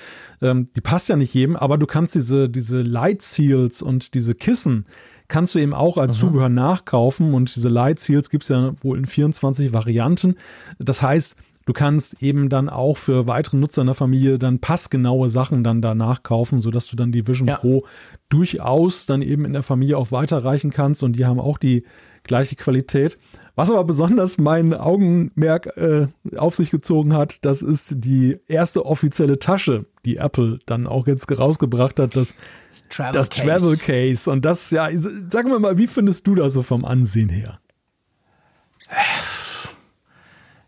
Ähm, 0.42 0.68
die 0.76 0.80
passt 0.80 1.08
ja 1.08 1.16
nicht 1.16 1.32
jedem, 1.34 1.56
aber 1.56 1.78
du 1.78 1.86
kannst 1.86 2.14
diese, 2.14 2.48
diese 2.48 2.82
Light 2.82 3.22
Seals 3.22 3.82
und 3.82 4.14
diese 4.14 4.34
Kissen 4.34 4.84
kannst 5.28 5.54
du 5.54 5.58
eben 5.58 5.74
auch 5.74 5.98
als 5.98 6.16
Aha. 6.16 6.20
Zubehör 6.20 6.48
nachkaufen. 6.48 7.34
Und 7.34 7.54
diese 7.54 7.68
Light 7.68 8.00
Seals 8.00 8.30
gibt 8.30 8.42
es 8.44 8.48
ja 8.48 8.72
wohl 8.82 8.98
in 8.98 9.06
24 9.06 9.72
Varianten. 9.72 10.36
Das 10.78 11.02
heißt, 11.02 11.36
Du 11.68 11.74
kannst 11.74 12.22
eben 12.22 12.48
dann 12.48 12.70
auch 12.70 12.96
für 12.96 13.26
weitere 13.26 13.58
Nutzer 13.58 13.82
in 13.82 13.88
der 13.88 13.94
Familie 13.94 14.38
dann 14.38 14.58
passgenaue 14.58 15.28
Sachen 15.28 15.62
dann 15.62 15.82
danach 15.82 16.22
kaufen, 16.22 16.62
sodass 16.62 16.86
du 16.86 16.96
dann 16.96 17.12
die 17.12 17.26
Vision 17.26 17.46
ja. 17.46 17.56
Pro 17.56 17.84
durchaus 18.30 19.04
dann 19.04 19.20
eben 19.20 19.44
in 19.44 19.52
der 19.52 19.62
Familie 19.62 19.98
auch 19.98 20.10
weiterreichen 20.10 20.70
kannst 20.70 21.02
und 21.02 21.16
die 21.16 21.26
haben 21.26 21.38
auch 21.38 21.58
die 21.58 21.84
gleiche 22.22 22.56
Qualität. 22.56 23.18
Was 23.54 23.70
aber 23.70 23.84
besonders 23.84 24.38
mein 24.38 24.72
Augenmerk 24.72 25.76
äh, 25.76 26.06
auf 26.38 26.54
sich 26.54 26.70
gezogen 26.70 27.12
hat, 27.12 27.44
das 27.44 27.60
ist 27.60 27.96
die 27.96 28.38
erste 28.48 28.86
offizielle 28.86 29.38
Tasche, 29.38 29.84
die 30.06 30.16
Apple 30.16 30.60
dann 30.64 30.86
auch 30.86 31.06
jetzt 31.06 31.30
rausgebracht 31.30 31.98
hat, 31.98 32.16
das, 32.16 32.34
das, 32.70 32.88
Travel, 32.88 33.12
das 33.12 33.28
Case. 33.28 33.46
Travel 33.46 33.76
Case. 33.76 34.30
Und 34.30 34.46
das, 34.46 34.70
ja, 34.70 34.88
sagen 34.96 35.50
wir 35.50 35.58
mal, 35.58 35.76
wie 35.76 35.86
findest 35.86 36.26
du 36.26 36.34
das 36.34 36.54
so 36.54 36.62
vom 36.62 36.86
Ansehen 36.86 37.28
her? 37.28 37.60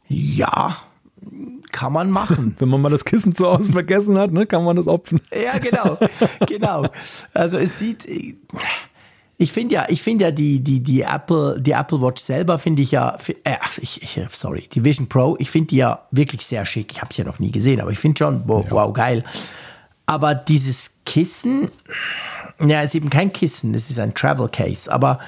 Ja, 0.09 0.77
kann 1.73 1.93
man 1.93 2.11
machen. 2.11 2.55
Wenn 2.59 2.69
man 2.69 2.81
mal 2.81 2.89
das 2.89 3.05
Kissen 3.05 3.35
zu 3.35 3.47
Hause 3.47 3.73
vergessen 3.73 4.19
hat, 4.19 4.33
ne, 4.33 4.47
kann 4.47 4.65
man 4.65 4.77
das 4.77 4.89
opfern. 4.89 5.21
Ja, 5.33 5.59
genau, 5.59 5.99
genau. 6.47 6.87
Also 7.35 7.59
es 7.59 7.79
sieht, 7.79 8.07
ich 9.37 9.53
finde 9.53 9.75
ja, 9.75 9.87
ich 9.89 10.03
finde 10.03 10.25
ja 10.25 10.31
die, 10.31 10.61
die, 10.61 10.81
die 10.83 11.01
Apple, 11.01 11.61
die 11.61 11.73
Apple 11.73 12.03
Watch 12.03 12.21
selber 12.21 12.59
finde 12.59 12.83
ich 12.83 12.91
ja, 12.91 13.17
äh, 13.45 13.57
ich, 13.81 14.03
ich, 14.03 14.21
sorry, 14.31 14.69
die 14.71 14.85
Vision 14.85 15.09
Pro, 15.09 15.37
ich 15.39 15.51
finde 15.51 15.69
die 15.69 15.77
ja 15.77 16.07
wirklich 16.11 16.45
sehr 16.45 16.67
schick. 16.67 16.93
Ich 16.93 17.01
habe 17.01 17.11
es 17.11 17.17
ja 17.17 17.25
noch 17.25 17.39
nie 17.39 17.51
gesehen, 17.51 17.81
aber 17.81 17.91
ich 17.91 17.99
finde 17.99 18.19
schon, 18.19 18.43
wow, 18.47 18.65
ja. 18.65 18.71
wow, 18.71 18.93
geil. 18.93 19.25
Aber 20.05 20.35
dieses 20.35 20.97
Kissen, 21.07 21.71
ja, 22.59 22.83
ist 22.83 22.95
eben 22.95 23.09
kein 23.09 23.33
Kissen, 23.33 23.73
es 23.73 23.89
ist 23.89 23.99
ein 23.99 24.13
Travel 24.13 24.49
Case, 24.49 24.93
aber 24.93 25.21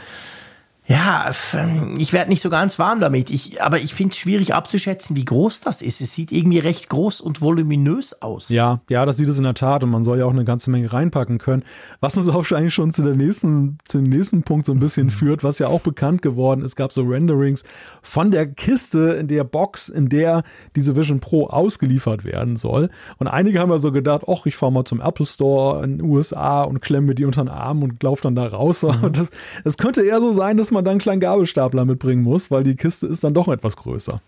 ja, 0.84 1.30
ähm, 1.54 1.94
ich 1.96 2.12
werde 2.12 2.28
nicht 2.28 2.40
so 2.40 2.50
ganz 2.50 2.76
warm 2.76 2.98
damit. 2.98 3.30
Ich, 3.30 3.62
aber 3.62 3.78
ich 3.78 3.94
finde 3.94 4.12
es 4.12 4.18
schwierig 4.18 4.52
abzuschätzen, 4.52 5.14
wie 5.14 5.24
groß 5.24 5.60
das 5.60 5.80
ist. 5.80 6.00
Es 6.00 6.12
sieht 6.12 6.32
irgendwie 6.32 6.58
recht 6.58 6.88
groß 6.88 7.20
und 7.20 7.40
voluminös 7.40 8.20
aus. 8.20 8.48
Ja, 8.48 8.80
ja, 8.90 9.06
das 9.06 9.16
sieht 9.16 9.28
es 9.28 9.38
in 9.38 9.44
der 9.44 9.54
Tat. 9.54 9.84
Und 9.84 9.90
man 9.90 10.02
soll 10.02 10.18
ja 10.18 10.24
auch 10.24 10.32
eine 10.32 10.44
ganze 10.44 10.72
Menge 10.72 10.92
reinpacken 10.92 11.38
können. 11.38 11.62
Was 12.00 12.16
uns 12.16 12.28
auch 12.30 12.50
eigentlich 12.50 12.74
schon 12.74 12.92
zu, 12.92 13.02
der 13.02 13.14
nächsten, 13.14 13.78
zu 13.86 13.98
dem 13.98 14.08
nächsten 14.08 14.42
Punkt 14.42 14.66
so 14.66 14.72
ein 14.72 14.80
bisschen 14.80 15.10
führt, 15.10 15.44
was 15.44 15.60
ja 15.60 15.68
auch 15.68 15.82
bekannt 15.82 16.20
geworden 16.20 16.62
ist. 16.62 16.72
Es 16.72 16.76
gab 16.76 16.92
so 16.92 17.02
Renderings 17.02 17.62
von 18.02 18.32
der 18.32 18.48
Kiste 18.48 19.12
in 19.12 19.28
der 19.28 19.44
Box, 19.44 19.88
in 19.88 20.08
der 20.08 20.42
diese 20.74 20.96
Vision 20.96 21.20
Pro 21.20 21.46
ausgeliefert 21.46 22.24
werden 22.24 22.56
soll. 22.56 22.90
Und 23.18 23.28
einige 23.28 23.60
haben 23.60 23.70
ja 23.70 23.78
so 23.78 23.92
gedacht, 23.92 24.24
ach, 24.26 24.46
ich 24.46 24.56
fahre 24.56 24.72
mal 24.72 24.84
zum 24.84 25.00
Apple 25.00 25.26
Store 25.26 25.84
in 25.84 25.98
den 25.98 26.02
USA 26.02 26.62
und 26.64 26.80
klemme 26.80 27.14
die 27.14 27.24
unter 27.24 27.44
den 27.44 27.50
Arm 27.50 27.84
und 27.84 28.02
laufe 28.02 28.22
dann 28.24 28.34
da 28.34 28.46
raus. 28.46 28.82
Mhm. 28.92 29.12
Das, 29.12 29.30
das 29.64 29.76
könnte 29.78 30.02
eher 30.02 30.20
so 30.20 30.32
sein, 30.32 30.56
dass 30.56 30.71
man 30.72 30.84
dann 30.84 30.92
einen 30.92 31.00
kleinen 31.00 31.20
Gabelstapler 31.20 31.84
mitbringen 31.84 32.22
muss, 32.22 32.50
weil 32.50 32.64
die 32.64 32.74
Kiste 32.74 33.06
ist 33.06 33.24
dann 33.24 33.34
doch 33.34 33.48
etwas 33.48 33.76
größer. 33.76 34.20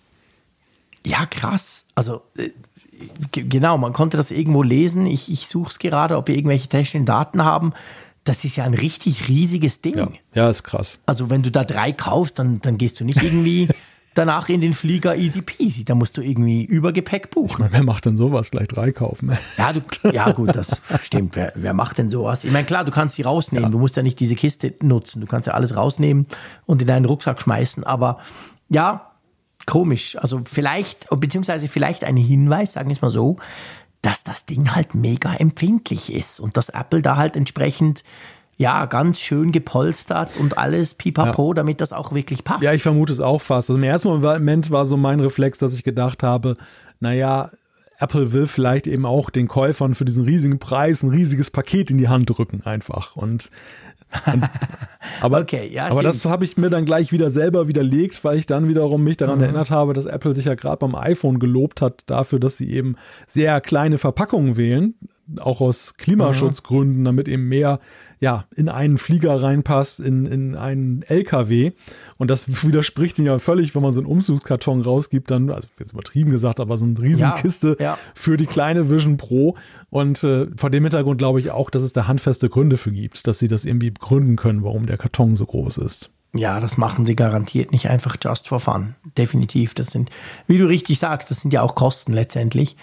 Ja, 1.06 1.26
krass. 1.26 1.86
Also 1.94 2.22
äh, 2.36 2.50
genau, 3.30 3.78
man 3.78 3.92
konnte 3.92 4.16
das 4.16 4.30
irgendwo 4.30 4.62
lesen. 4.62 5.06
Ich, 5.06 5.30
ich 5.30 5.48
suche 5.48 5.70
es 5.70 5.78
gerade, 5.78 6.16
ob 6.16 6.28
wir 6.28 6.36
irgendwelche 6.36 6.68
technischen 6.68 7.06
Daten 7.06 7.44
haben. 7.44 7.72
Das 8.24 8.44
ist 8.44 8.56
ja 8.56 8.64
ein 8.64 8.74
richtig 8.74 9.28
riesiges 9.28 9.82
Ding. 9.82 9.98
Ja, 9.98 10.08
ja 10.34 10.50
ist 10.50 10.62
krass. 10.62 10.98
Also 11.04 11.28
wenn 11.28 11.42
du 11.42 11.50
da 11.50 11.64
drei 11.64 11.92
kaufst, 11.92 12.38
dann, 12.38 12.60
dann 12.60 12.78
gehst 12.78 12.98
du 13.00 13.04
nicht 13.04 13.22
irgendwie 13.22 13.68
danach 14.14 14.48
in 14.48 14.60
den 14.60 14.72
Flieger 14.72 15.16
easy 15.16 15.42
peasy. 15.42 15.84
Da 15.84 15.94
musst 15.94 16.16
du 16.16 16.22
irgendwie 16.22 16.64
Übergepäck 16.64 17.30
buchen. 17.30 17.50
Ich 17.50 17.58
meine, 17.58 17.72
wer 17.72 17.82
macht 17.82 18.06
denn 18.06 18.16
sowas? 18.16 18.50
Gleich 18.50 18.68
drei 18.68 18.92
kaufen. 18.92 19.36
Ja, 19.56 19.72
du, 19.72 19.80
ja 20.10 20.32
gut, 20.32 20.54
das 20.54 20.80
stimmt. 21.02 21.36
Wer, 21.36 21.52
wer 21.54 21.74
macht 21.74 21.98
denn 21.98 22.10
sowas? 22.10 22.44
Ich 22.44 22.50
meine, 22.50 22.66
klar, 22.66 22.84
du 22.84 22.90
kannst 22.90 23.14
sie 23.14 23.22
rausnehmen. 23.22 23.68
Ja. 23.68 23.70
Du 23.70 23.78
musst 23.78 23.96
ja 23.96 24.02
nicht 24.02 24.18
diese 24.18 24.34
Kiste 24.34 24.74
nutzen. 24.82 25.20
Du 25.20 25.26
kannst 25.26 25.46
ja 25.46 25.54
alles 25.54 25.76
rausnehmen 25.76 26.26
und 26.66 26.82
in 26.82 26.88
deinen 26.88 27.04
Rucksack 27.04 27.40
schmeißen. 27.40 27.84
Aber 27.84 28.18
ja, 28.68 29.12
komisch. 29.66 30.16
Also 30.16 30.42
vielleicht, 30.44 31.08
beziehungsweise 31.10 31.68
vielleicht 31.68 32.04
ein 32.04 32.16
Hinweis, 32.16 32.74
sagen 32.74 32.88
wir 32.88 32.94
es 32.94 33.02
mal 33.02 33.10
so, 33.10 33.36
dass 34.02 34.22
das 34.22 34.44
Ding 34.44 34.74
halt 34.74 34.94
mega 34.94 35.34
empfindlich 35.34 36.12
ist 36.12 36.40
und 36.40 36.56
dass 36.56 36.68
Apple 36.68 37.00
da 37.00 37.16
halt 37.16 37.36
entsprechend 37.36 38.04
ja, 38.56 38.86
ganz 38.86 39.20
schön 39.20 39.52
gepolstert 39.52 40.36
und 40.36 40.58
alles 40.58 40.94
pipapo, 40.94 41.50
ja. 41.50 41.54
damit 41.54 41.80
das 41.80 41.92
auch 41.92 42.12
wirklich 42.12 42.44
passt. 42.44 42.62
Ja, 42.62 42.72
ich 42.72 42.82
vermute 42.82 43.12
es 43.12 43.20
auch 43.20 43.40
fast. 43.40 43.70
Also 43.70 43.78
Im 43.78 43.84
ersten 43.84 44.08
Moment 44.08 44.70
war 44.70 44.84
so 44.84 44.96
mein 44.96 45.20
Reflex, 45.20 45.58
dass 45.58 45.74
ich 45.74 45.82
gedacht 45.82 46.22
habe, 46.22 46.54
naja, 47.00 47.50
Apple 47.98 48.32
will 48.32 48.46
vielleicht 48.46 48.86
eben 48.86 49.06
auch 49.06 49.30
den 49.30 49.48
Käufern 49.48 49.94
für 49.94 50.04
diesen 50.04 50.24
riesigen 50.24 50.58
Preis 50.58 51.02
ein 51.02 51.10
riesiges 51.10 51.50
Paket 51.50 51.90
in 51.90 51.98
die 51.98 52.08
Hand 52.08 52.30
drücken, 52.30 52.62
einfach. 52.64 53.16
Und, 53.16 53.50
und 54.26 54.44
aber, 55.20 55.40
okay, 55.40 55.68
ja, 55.72 55.86
aber 55.88 56.02
das 56.02 56.24
habe 56.24 56.44
ich 56.44 56.56
mir 56.56 56.70
dann 56.70 56.84
gleich 56.84 57.12
wieder 57.12 57.30
selber 57.30 57.68
widerlegt, 57.68 58.24
weil 58.24 58.38
ich 58.38 58.46
dann 58.46 58.68
wiederum 58.68 59.04
mich 59.04 59.16
daran 59.16 59.38
mhm. 59.38 59.44
erinnert 59.44 59.70
habe, 59.70 59.94
dass 59.94 60.06
Apple 60.06 60.34
sich 60.34 60.46
ja 60.46 60.54
gerade 60.54 60.78
beim 60.78 60.94
iPhone 60.94 61.38
gelobt 61.38 61.82
hat 61.82 62.02
dafür, 62.06 62.40
dass 62.40 62.56
sie 62.56 62.70
eben 62.70 62.96
sehr 63.26 63.60
kleine 63.60 63.98
Verpackungen 63.98 64.56
wählen, 64.56 64.94
auch 65.40 65.60
aus 65.60 65.94
Klimaschutzgründen, 65.96 67.00
mhm. 67.00 67.04
damit 67.04 67.28
eben 67.28 67.48
mehr 67.48 67.80
ja, 68.24 68.46
in 68.56 68.70
einen 68.70 68.96
Flieger 68.96 69.42
reinpasst, 69.42 70.00
in, 70.00 70.24
in 70.24 70.56
einen 70.56 71.02
LKW. 71.02 71.72
Und 72.16 72.30
das 72.30 72.64
widerspricht 72.66 73.18
ihn 73.18 73.26
ja 73.26 73.38
völlig, 73.38 73.74
wenn 73.74 73.82
man 73.82 73.92
so 73.92 74.00
einen 74.00 74.06
Umzugskarton 74.06 74.80
rausgibt, 74.80 75.30
dann, 75.30 75.50
also 75.50 75.68
jetzt 75.78 75.92
übertrieben 75.92 76.30
gesagt, 76.30 76.58
aber 76.58 76.78
so 76.78 76.86
eine 76.86 76.98
Riesenkiste 76.98 77.76
ja, 77.78 77.84
ja. 77.84 77.98
für 78.14 78.38
die 78.38 78.46
kleine 78.46 78.88
Vision 78.88 79.18
Pro. 79.18 79.58
Und 79.90 80.24
äh, 80.24 80.46
vor 80.56 80.70
dem 80.70 80.84
Hintergrund 80.84 81.18
glaube 81.18 81.38
ich 81.38 81.50
auch, 81.50 81.68
dass 81.68 81.82
es 81.82 81.92
da 81.92 82.06
handfeste 82.06 82.48
Gründe 82.48 82.78
für 82.78 82.92
gibt, 82.92 83.26
dass 83.26 83.40
sie 83.40 83.48
das 83.48 83.66
irgendwie 83.66 83.90
begründen 83.90 84.36
können, 84.36 84.64
warum 84.64 84.86
der 84.86 84.96
Karton 84.96 85.36
so 85.36 85.44
groß 85.44 85.76
ist. 85.76 86.08
Ja, 86.34 86.60
das 86.60 86.78
machen 86.78 87.04
sie 87.04 87.16
garantiert 87.16 87.72
nicht 87.72 87.90
einfach 87.90 88.16
just 88.22 88.48
for 88.48 88.58
fun. 88.58 88.94
Definitiv. 89.18 89.74
Das 89.74 89.88
sind, 89.88 90.08
wie 90.46 90.56
du 90.56 90.64
richtig 90.64 90.98
sagst, 90.98 91.30
das 91.30 91.40
sind 91.40 91.52
ja 91.52 91.60
auch 91.60 91.74
Kosten 91.74 92.14
letztendlich. 92.14 92.74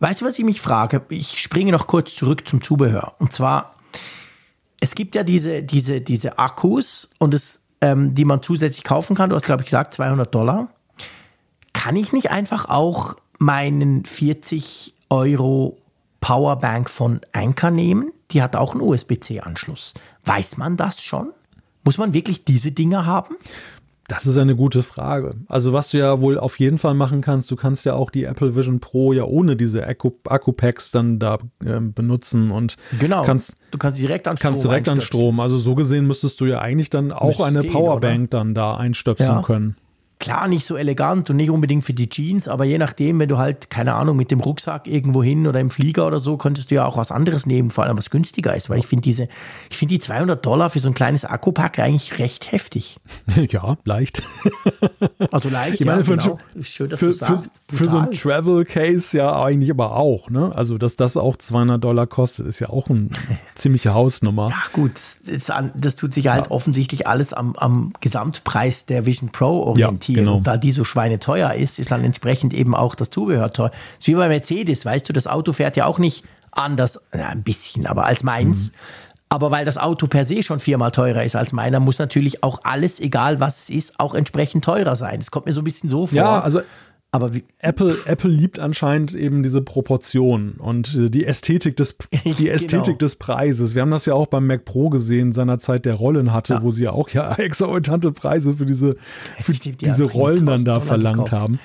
Weißt 0.00 0.20
du, 0.20 0.26
was 0.26 0.40
ich 0.40 0.44
mich 0.44 0.60
frage? 0.60 1.02
Ich 1.08 1.40
springe 1.40 1.70
noch 1.70 1.86
kurz 1.86 2.16
zurück 2.16 2.48
zum 2.48 2.60
Zubehör. 2.60 3.14
Und 3.18 3.32
zwar, 3.32 3.75
es 4.80 4.94
gibt 4.94 5.14
ja 5.14 5.22
diese, 5.22 5.62
diese, 5.62 6.00
diese 6.00 6.38
Akkus 6.38 7.10
und 7.18 7.34
es, 7.34 7.60
ähm, 7.80 8.14
die 8.14 8.24
man 8.24 8.42
zusätzlich 8.42 8.84
kaufen 8.84 9.16
kann. 9.16 9.30
Du 9.30 9.36
hast, 9.36 9.46
glaube 9.46 9.62
ich, 9.62 9.66
gesagt 9.66 9.94
200 9.94 10.34
Dollar. 10.34 10.68
Kann 11.72 11.96
ich 11.96 12.12
nicht 12.12 12.30
einfach 12.30 12.68
auch 12.68 13.16
meinen 13.38 14.04
40 14.04 14.94
Euro 15.10 15.78
Powerbank 16.20 16.90
von 16.90 17.20
Anker 17.32 17.70
nehmen? 17.70 18.12
Die 18.32 18.42
hat 18.42 18.56
auch 18.56 18.72
einen 18.72 18.82
USB-C-Anschluss. 18.82 19.94
Weiß 20.24 20.56
man 20.56 20.76
das 20.76 21.02
schon? 21.02 21.32
Muss 21.84 21.98
man 21.98 22.12
wirklich 22.12 22.44
diese 22.44 22.72
Dinge 22.72 23.06
haben? 23.06 23.36
Das 24.08 24.26
ist 24.26 24.38
eine 24.38 24.54
gute 24.54 24.82
Frage. 24.82 25.30
Also 25.48 25.72
was 25.72 25.90
du 25.90 25.98
ja 25.98 26.20
wohl 26.20 26.38
auf 26.38 26.58
jeden 26.58 26.78
Fall 26.78 26.94
machen 26.94 27.22
kannst, 27.22 27.50
du 27.50 27.56
kannst 27.56 27.84
ja 27.84 27.94
auch 27.94 28.10
die 28.10 28.24
Apple 28.24 28.54
Vision 28.54 28.78
Pro 28.78 29.12
ja 29.12 29.24
ohne 29.24 29.56
diese 29.56 29.86
Akku-Packs 29.86 30.92
dann 30.92 31.18
da 31.18 31.38
äh, 31.64 31.80
benutzen 31.80 32.50
und 32.50 32.76
genau. 33.00 33.22
kannst 33.22 33.56
du 33.72 33.78
kannst 33.78 33.98
direkt 33.98 34.28
an 34.28 34.36
Strom 34.36 34.52
kannst 34.52 34.64
direkt 34.64 34.88
an 34.88 35.00
Strom. 35.00 35.40
Also 35.40 35.58
so 35.58 35.74
gesehen 35.74 36.06
müsstest 36.06 36.40
du 36.40 36.46
ja 36.46 36.60
eigentlich 36.60 36.90
dann 36.90 37.10
auch 37.10 37.26
müsstest 37.26 37.56
eine 37.56 37.68
Powerbank 37.68 38.30
dann 38.30 38.54
da 38.54 38.76
einstöpseln 38.76 39.36
ja. 39.36 39.42
können 39.42 39.76
klar 40.18 40.48
nicht 40.48 40.64
so 40.64 40.76
elegant 40.76 41.28
und 41.28 41.36
nicht 41.36 41.50
unbedingt 41.50 41.84
für 41.84 41.92
die 41.92 42.08
Jeans, 42.08 42.48
aber 42.48 42.64
je 42.64 42.78
nachdem, 42.78 43.18
wenn 43.18 43.28
du 43.28 43.36
halt, 43.36 43.68
keine 43.68 43.94
Ahnung, 43.94 44.16
mit 44.16 44.30
dem 44.30 44.40
Rucksack 44.40 44.86
irgendwo 44.86 45.22
hin 45.22 45.46
oder 45.46 45.60
im 45.60 45.68
Flieger 45.68 46.06
oder 46.06 46.18
so, 46.18 46.38
könntest 46.38 46.70
du 46.70 46.76
ja 46.76 46.86
auch 46.86 46.96
was 46.96 47.12
anderes 47.12 47.44
nehmen, 47.44 47.70
vor 47.70 47.84
allem 47.84 47.98
was 47.98 48.08
günstiger 48.08 48.56
ist, 48.56 48.70
weil 48.70 48.78
ich 48.78 48.86
finde 48.86 49.02
diese, 49.02 49.28
ich 49.70 49.76
finde 49.76 49.94
die 49.94 49.98
200 49.98 50.44
Dollar 50.44 50.70
für 50.70 50.80
so 50.80 50.88
ein 50.88 50.94
kleines 50.94 51.24
Akkupack 51.26 51.78
eigentlich 51.78 52.18
recht 52.18 52.52
heftig. 52.52 52.98
Ja, 53.48 53.76
leicht. 53.84 54.22
Also 55.30 55.50
leicht, 55.50 55.80
ich 55.80 55.86
meine, 55.86 55.98
ja, 56.00 56.04
für, 56.04 56.16
genau. 56.16 56.38
Schön, 56.62 56.90
dass 56.90 56.98
für, 56.98 57.06
du 57.06 57.12
sagst. 57.12 57.60
Für, 57.68 57.76
für, 57.76 57.88
so 57.88 57.98
ein 57.98 58.10
Travel 58.12 58.64
Case 58.64 59.16
ja 59.16 59.40
eigentlich 59.42 59.70
aber 59.70 59.94
auch, 59.94 60.30
ne? 60.30 60.52
Also, 60.54 60.78
dass 60.78 60.96
das 60.96 61.16
auch 61.16 61.36
200 61.36 61.82
Dollar 61.82 62.06
kostet, 62.06 62.46
ist 62.46 62.60
ja 62.60 62.70
auch 62.70 62.88
eine 62.88 63.08
ziemliche 63.54 63.94
Hausnummer. 63.94 64.48
Ja, 64.50 64.62
gut, 64.72 64.92
das, 65.26 65.52
das 65.74 65.96
tut 65.96 66.14
sich 66.14 66.28
halt 66.28 66.46
ja. 66.46 66.50
offensichtlich 66.50 67.06
alles 67.06 67.32
am, 67.32 67.54
am 67.56 67.92
Gesamtpreis 68.00 68.86
der 68.86 69.06
Vision 69.06 69.30
Pro 69.30 69.62
orientiert. 69.62 70.04
Ja 70.04 70.05
orientieren. 70.06 70.24
Genau. 70.24 70.36
Und 70.38 70.46
da 70.46 70.56
die 70.56 70.72
so 70.72 70.84
schweineteuer 70.84 71.54
ist, 71.54 71.78
ist 71.78 71.90
dann 71.90 72.04
entsprechend 72.04 72.54
eben 72.54 72.74
auch 72.74 72.94
das 72.94 73.10
Zubehör 73.10 73.52
teuer. 73.52 73.70
Das 73.70 73.78
ist 74.00 74.08
wie 74.08 74.14
bei 74.14 74.28
Mercedes, 74.28 74.84
weißt 74.84 75.08
du, 75.08 75.12
das 75.12 75.26
Auto 75.26 75.52
fährt 75.52 75.76
ja 75.76 75.86
auch 75.86 75.98
nicht 75.98 76.24
anders, 76.52 77.00
ja, 77.14 77.28
ein 77.28 77.42
bisschen, 77.42 77.86
aber 77.86 78.06
als 78.06 78.22
meins. 78.22 78.68
Mhm. 78.68 78.74
Aber 79.28 79.50
weil 79.50 79.64
das 79.64 79.76
Auto 79.76 80.06
per 80.06 80.24
se 80.24 80.42
schon 80.42 80.60
viermal 80.60 80.92
teurer 80.92 81.24
ist 81.24 81.34
als 81.34 81.52
meiner, 81.52 81.80
muss 81.80 81.98
natürlich 81.98 82.44
auch 82.44 82.60
alles, 82.62 83.00
egal 83.00 83.40
was 83.40 83.58
es 83.58 83.70
ist, 83.70 83.98
auch 83.98 84.14
entsprechend 84.14 84.64
teurer 84.64 84.94
sein. 84.94 85.18
Das 85.18 85.32
kommt 85.32 85.46
mir 85.46 85.52
so 85.52 85.62
ein 85.62 85.64
bisschen 85.64 85.90
so 85.90 86.06
vor. 86.06 86.16
Ja, 86.16 86.40
also 86.40 86.60
aber 87.12 87.32
wie, 87.32 87.44
Apple, 87.58 87.96
Apple 88.04 88.30
liebt 88.30 88.58
anscheinend 88.58 89.14
eben 89.14 89.42
diese 89.42 89.62
Proportionen 89.62 90.52
und 90.54 90.94
äh, 90.94 91.08
die 91.08 91.24
Ästhetik 91.24 91.76
des, 91.76 91.96
die 92.24 92.50
Ästhetik 92.50 92.84
genau. 92.84 92.98
des 92.98 93.16
Preises. 93.16 93.74
Wir 93.74 93.82
haben 93.82 93.90
das 93.90 94.06
ja 94.06 94.14
auch 94.14 94.26
beim 94.26 94.46
Mac 94.46 94.64
Pro 94.64 94.90
gesehen, 94.90 95.32
seinerzeit 95.32 95.86
der 95.86 95.94
Rollen 95.94 96.32
hatte, 96.32 96.54
ja. 96.54 96.62
wo 96.62 96.70
sie 96.70 96.84
ja 96.84 96.92
auch 96.92 97.08
ja 97.10 97.32
exorbitante 97.38 98.12
Preise 98.12 98.56
für 98.56 98.66
diese, 98.66 98.96
für 99.42 99.54
Stimmt, 99.54 99.80
diese 99.80 100.04
Rollen 100.04 100.46
dann 100.46 100.64
da 100.64 100.74
Dollar 100.74 100.86
verlangt 100.86 101.24
gekauft. 101.24 101.42
haben. 101.42 101.58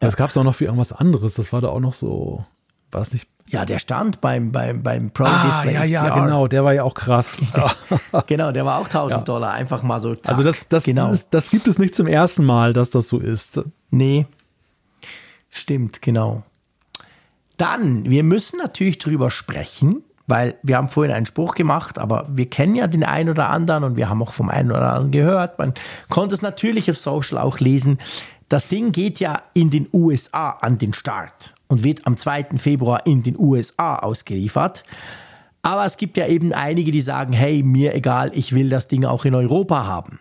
Das 0.00 0.16
gab 0.16 0.30
es 0.30 0.36
auch 0.36 0.44
noch 0.44 0.54
für 0.54 0.64
irgendwas 0.64 0.92
anderes. 0.92 1.34
Das 1.34 1.52
war 1.52 1.60
da 1.60 1.68
auch 1.68 1.80
noch 1.80 1.94
so, 1.94 2.44
war 2.90 3.00
das 3.00 3.12
nicht? 3.12 3.28
Ja, 3.50 3.64
der 3.64 3.78
stand 3.78 4.20
beim, 4.20 4.52
beim, 4.52 4.82
beim 4.82 5.10
Pro 5.10 5.24
ah, 5.24 5.46
Display. 5.46 5.74
Ja, 5.74 5.84
ja, 5.84 6.02
XDR. 6.02 6.24
genau, 6.24 6.48
der 6.48 6.64
war 6.64 6.74
ja 6.74 6.82
auch 6.82 6.94
krass. 6.94 7.40
genau, 8.26 8.52
der 8.52 8.66
war 8.66 8.78
auch 8.78 8.86
1000 8.86 9.20
ja. 9.20 9.24
Dollar, 9.24 9.52
einfach 9.52 9.82
mal 9.82 10.00
so. 10.00 10.14
Zack. 10.14 10.28
Also, 10.28 10.42
das, 10.42 10.66
das, 10.68 10.84
genau. 10.84 11.08
das, 11.08 11.30
das 11.30 11.50
gibt 11.50 11.66
es 11.66 11.78
nicht 11.78 11.94
zum 11.94 12.06
ersten 12.06 12.44
Mal, 12.44 12.72
dass 12.72 12.90
das 12.90 13.08
so 13.08 13.18
ist. 13.18 13.62
Nee, 13.90 14.26
Stimmt, 15.58 16.02
genau. 16.02 16.44
Dann, 17.56 18.08
wir 18.08 18.22
müssen 18.22 18.58
natürlich 18.58 18.98
drüber 18.98 19.28
sprechen, 19.28 20.04
weil 20.28 20.56
wir 20.62 20.76
haben 20.76 20.88
vorhin 20.88 21.12
einen 21.12 21.26
Spruch 21.26 21.56
gemacht, 21.56 21.98
aber 21.98 22.26
wir 22.30 22.48
kennen 22.48 22.76
ja 22.76 22.86
den 22.86 23.02
einen 23.02 23.28
oder 23.28 23.50
anderen 23.50 23.82
und 23.82 23.96
wir 23.96 24.08
haben 24.08 24.22
auch 24.22 24.32
vom 24.32 24.50
einen 24.50 24.70
oder 24.70 24.92
anderen 24.92 25.10
gehört. 25.10 25.58
Man 25.58 25.74
konnte 26.08 26.36
es 26.36 26.42
natürlich 26.42 26.88
auf 26.88 26.96
Social 26.96 27.38
auch 27.38 27.58
lesen. 27.58 27.98
Das 28.48 28.68
Ding 28.68 28.92
geht 28.92 29.18
ja 29.18 29.42
in 29.52 29.70
den 29.70 29.88
USA 29.92 30.50
an 30.50 30.78
den 30.78 30.92
Start 30.92 31.54
und 31.66 31.82
wird 31.82 32.06
am 32.06 32.16
2. 32.16 32.56
Februar 32.56 33.04
in 33.04 33.24
den 33.24 33.36
USA 33.36 33.96
ausgeliefert. 33.96 34.84
Aber 35.62 35.84
es 35.84 35.96
gibt 35.96 36.16
ja 36.16 36.28
eben 36.28 36.52
einige, 36.52 36.92
die 36.92 37.00
sagen, 37.00 37.32
hey, 37.32 37.64
mir 37.64 37.96
egal, 37.96 38.30
ich 38.32 38.52
will 38.52 38.70
das 38.70 38.86
Ding 38.86 39.04
auch 39.04 39.24
in 39.24 39.34
Europa 39.34 39.86
haben. 39.86 40.20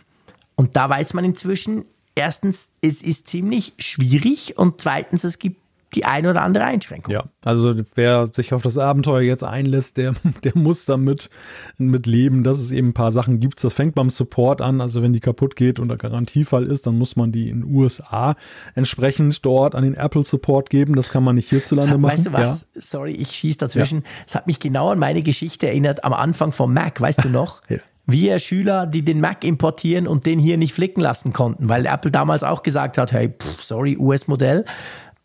Und 0.55 0.75
da 0.75 0.89
weiß 0.89 1.13
man 1.13 1.23
inzwischen, 1.23 1.85
erstens, 2.17 2.71
es 2.81 3.01
ist 3.01 3.27
ziemlich 3.27 3.73
schwierig 3.77 4.57
und 4.57 4.81
zweitens, 4.81 5.23
es 5.23 5.39
gibt 5.39 5.61
die 5.95 6.03
ein 6.03 6.27
oder 6.27 6.41
andere 6.41 6.65
Einschränkung. 6.65 7.13
Ja, 7.13 7.23
also 7.43 7.73
wer 7.95 8.29
sich 8.33 8.53
auf 8.53 8.61
das 8.61 8.77
Abenteuer 8.77 9.21
jetzt 9.21 9.43
einlässt, 9.43 9.97
der, 9.97 10.15
der 10.43 10.51
muss 10.55 10.85
damit 10.85 11.29
mit 11.77 12.05
leben, 12.05 12.43
dass 12.43 12.59
es 12.59 12.71
eben 12.71 12.89
ein 12.89 12.93
paar 12.93 13.11
Sachen 13.11 13.39
gibt. 13.39 13.63
Das 13.63 13.73
fängt 13.73 13.95
beim 13.95 14.09
Support 14.09 14.61
an. 14.61 14.81
Also 14.81 15.01
wenn 15.01 15.13
die 15.13 15.21
kaputt 15.21 15.55
geht 15.55 15.79
und 15.79 15.87
der 15.87 15.97
Garantiefall 15.97 16.65
ist, 16.65 16.87
dann 16.87 16.97
muss 16.97 17.15
man 17.15 17.31
die 17.31 17.49
in 17.49 17.61
den 17.61 17.73
USA 17.73 18.35
entsprechend 18.75 19.45
dort 19.45 19.75
an 19.75 19.83
den 19.83 19.93
Apple 19.93 20.23
Support 20.23 20.69
geben. 20.69 20.95
Das 20.95 21.09
kann 21.09 21.23
man 21.23 21.35
nicht 21.35 21.49
hierzulande 21.49 21.93
hat, 21.93 21.99
machen. 21.99 22.13
Weißt 22.17 22.27
du 22.27 22.33
was? 22.33 22.67
Ja. 22.75 22.81
Sorry, 22.81 23.13
ich 23.13 23.31
schieße 23.31 23.59
dazwischen. 23.59 24.03
Es 24.25 24.33
ja. 24.33 24.41
hat 24.41 24.47
mich 24.47 24.59
genau 24.59 24.89
an 24.91 24.99
meine 24.99 25.23
Geschichte 25.23 25.67
erinnert 25.67 26.03
am 26.03 26.13
Anfang 26.13 26.51
vom 26.51 26.73
Mac, 26.73 26.99
weißt 26.99 27.23
du 27.23 27.29
noch? 27.29 27.61
ja 27.69 27.77
wir 28.07 28.39
Schüler, 28.39 28.87
die 28.87 29.03
den 29.03 29.19
Mac 29.19 29.43
importieren 29.43 30.07
und 30.07 30.25
den 30.25 30.39
hier 30.39 30.57
nicht 30.57 30.73
flicken 30.73 31.01
lassen 31.01 31.33
konnten, 31.33 31.69
weil 31.69 31.85
Apple 31.85 32.09
damals 32.09 32.43
auch 32.43 32.63
gesagt 32.63 32.97
hat, 32.97 33.11
hey, 33.11 33.29
pff, 33.29 33.61
sorry, 33.61 33.97
US-Modell. 33.97 34.65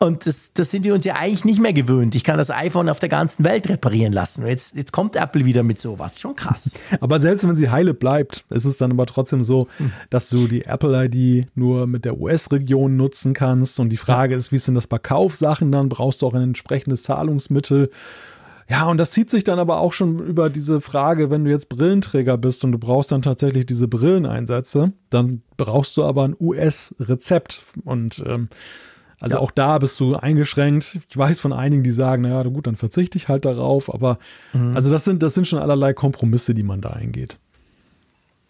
Und 0.02 0.26
das, 0.26 0.50
das 0.52 0.72
sind 0.72 0.84
wir 0.84 0.94
uns 0.94 1.04
ja 1.04 1.14
eigentlich 1.14 1.44
nicht 1.44 1.60
mehr 1.60 1.72
gewöhnt. 1.72 2.16
Ich 2.16 2.24
kann 2.24 2.36
das 2.36 2.50
iPhone 2.50 2.88
auf 2.88 2.98
der 2.98 3.08
ganzen 3.08 3.44
Welt 3.44 3.68
reparieren 3.68 4.12
lassen. 4.12 4.42
Und 4.42 4.48
jetzt, 4.48 4.74
jetzt 4.74 4.92
kommt 4.92 5.14
Apple 5.14 5.44
wieder 5.44 5.62
mit 5.62 5.80
sowas. 5.80 6.18
Schon 6.18 6.34
krass. 6.34 6.76
Aber 7.00 7.20
selbst 7.20 7.46
wenn 7.46 7.54
sie 7.54 7.70
heile 7.70 7.94
bleibt, 7.94 8.44
ist 8.50 8.64
es 8.64 8.78
dann 8.78 8.90
aber 8.90 9.06
trotzdem 9.06 9.44
so, 9.44 9.68
dass 10.10 10.28
du 10.28 10.48
die 10.48 10.64
Apple-ID 10.64 11.46
nur 11.54 11.86
mit 11.86 12.04
der 12.04 12.18
US-Region 12.18 12.96
nutzen 12.96 13.32
kannst. 13.32 13.78
Und 13.78 13.90
die 13.90 13.96
Frage 13.96 14.34
ist, 14.34 14.50
wie 14.50 14.58
sind 14.58 14.74
das 14.74 14.88
bei 14.88 14.98
Kaufsachen 14.98 15.70
dann? 15.70 15.88
Brauchst 15.88 16.22
du 16.22 16.26
auch 16.26 16.34
ein 16.34 16.42
entsprechendes 16.42 17.04
Zahlungsmittel? 17.04 17.88
Ja, 18.68 18.86
und 18.86 18.98
das 18.98 19.10
zieht 19.10 19.30
sich 19.30 19.44
dann 19.44 19.58
aber 19.58 19.78
auch 19.80 19.92
schon 19.92 20.18
über 20.20 20.48
diese 20.48 20.80
Frage, 20.80 21.30
wenn 21.30 21.44
du 21.44 21.50
jetzt 21.50 21.68
Brillenträger 21.68 22.38
bist 22.38 22.64
und 22.64 22.72
du 22.72 22.78
brauchst 22.78 23.12
dann 23.12 23.22
tatsächlich 23.22 23.66
diese 23.66 23.88
Brilleneinsätze, 23.88 24.92
dann 25.10 25.42
brauchst 25.56 25.96
du 25.96 26.04
aber 26.04 26.24
ein 26.24 26.36
US-Rezept. 26.38 27.62
Und 27.84 28.22
ähm, 28.26 28.48
also 29.20 29.36
ja. 29.36 29.42
auch 29.42 29.50
da 29.50 29.78
bist 29.78 30.00
du 30.00 30.16
eingeschränkt. 30.16 30.98
Ich 31.08 31.16
weiß 31.16 31.40
von 31.40 31.52
einigen, 31.52 31.82
die 31.82 31.90
sagen, 31.90 32.22
naja, 32.22 32.42
gut, 32.44 32.66
dann 32.66 32.76
verzichte 32.76 33.18
ich 33.18 33.28
halt 33.28 33.44
darauf. 33.44 33.92
Aber 33.92 34.18
mhm. 34.52 34.74
also 34.74 34.90
das 34.90 35.04
sind, 35.04 35.22
das 35.22 35.34
sind 35.34 35.46
schon 35.46 35.58
allerlei 35.58 35.92
Kompromisse, 35.92 36.54
die 36.54 36.62
man 36.64 36.80
da 36.80 36.90
eingeht. 36.90 37.38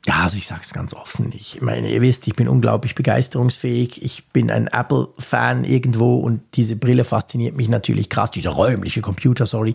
Ja, 0.07 0.25
also 0.25 0.37
ich 0.37 0.49
sage 0.49 0.63
es 0.65 0.73
ganz 0.73 0.95
offen. 0.95 1.33
Ich 1.33 1.61
meine, 1.61 1.89
ihr 1.89 2.01
wisst, 2.01 2.27
ich 2.27 2.35
bin 2.35 2.49
unglaublich 2.49 2.97
begeisterungsfähig. 2.97 4.03
Ich 4.03 4.27
bin 4.29 4.51
ein 4.51 4.67
Apple-Fan 4.67 5.65
irgendwo 5.65 6.19
und 6.19 6.43
diese 6.55 6.75
Brille 6.75 7.05
fasziniert 7.05 7.57
mich 7.57 7.69
natürlich 7.69 8.09
krass. 8.09 8.33
Dieser 8.33 8.51
räumliche 8.51 9.01
Computer, 9.01 9.47
sorry. 9.47 9.75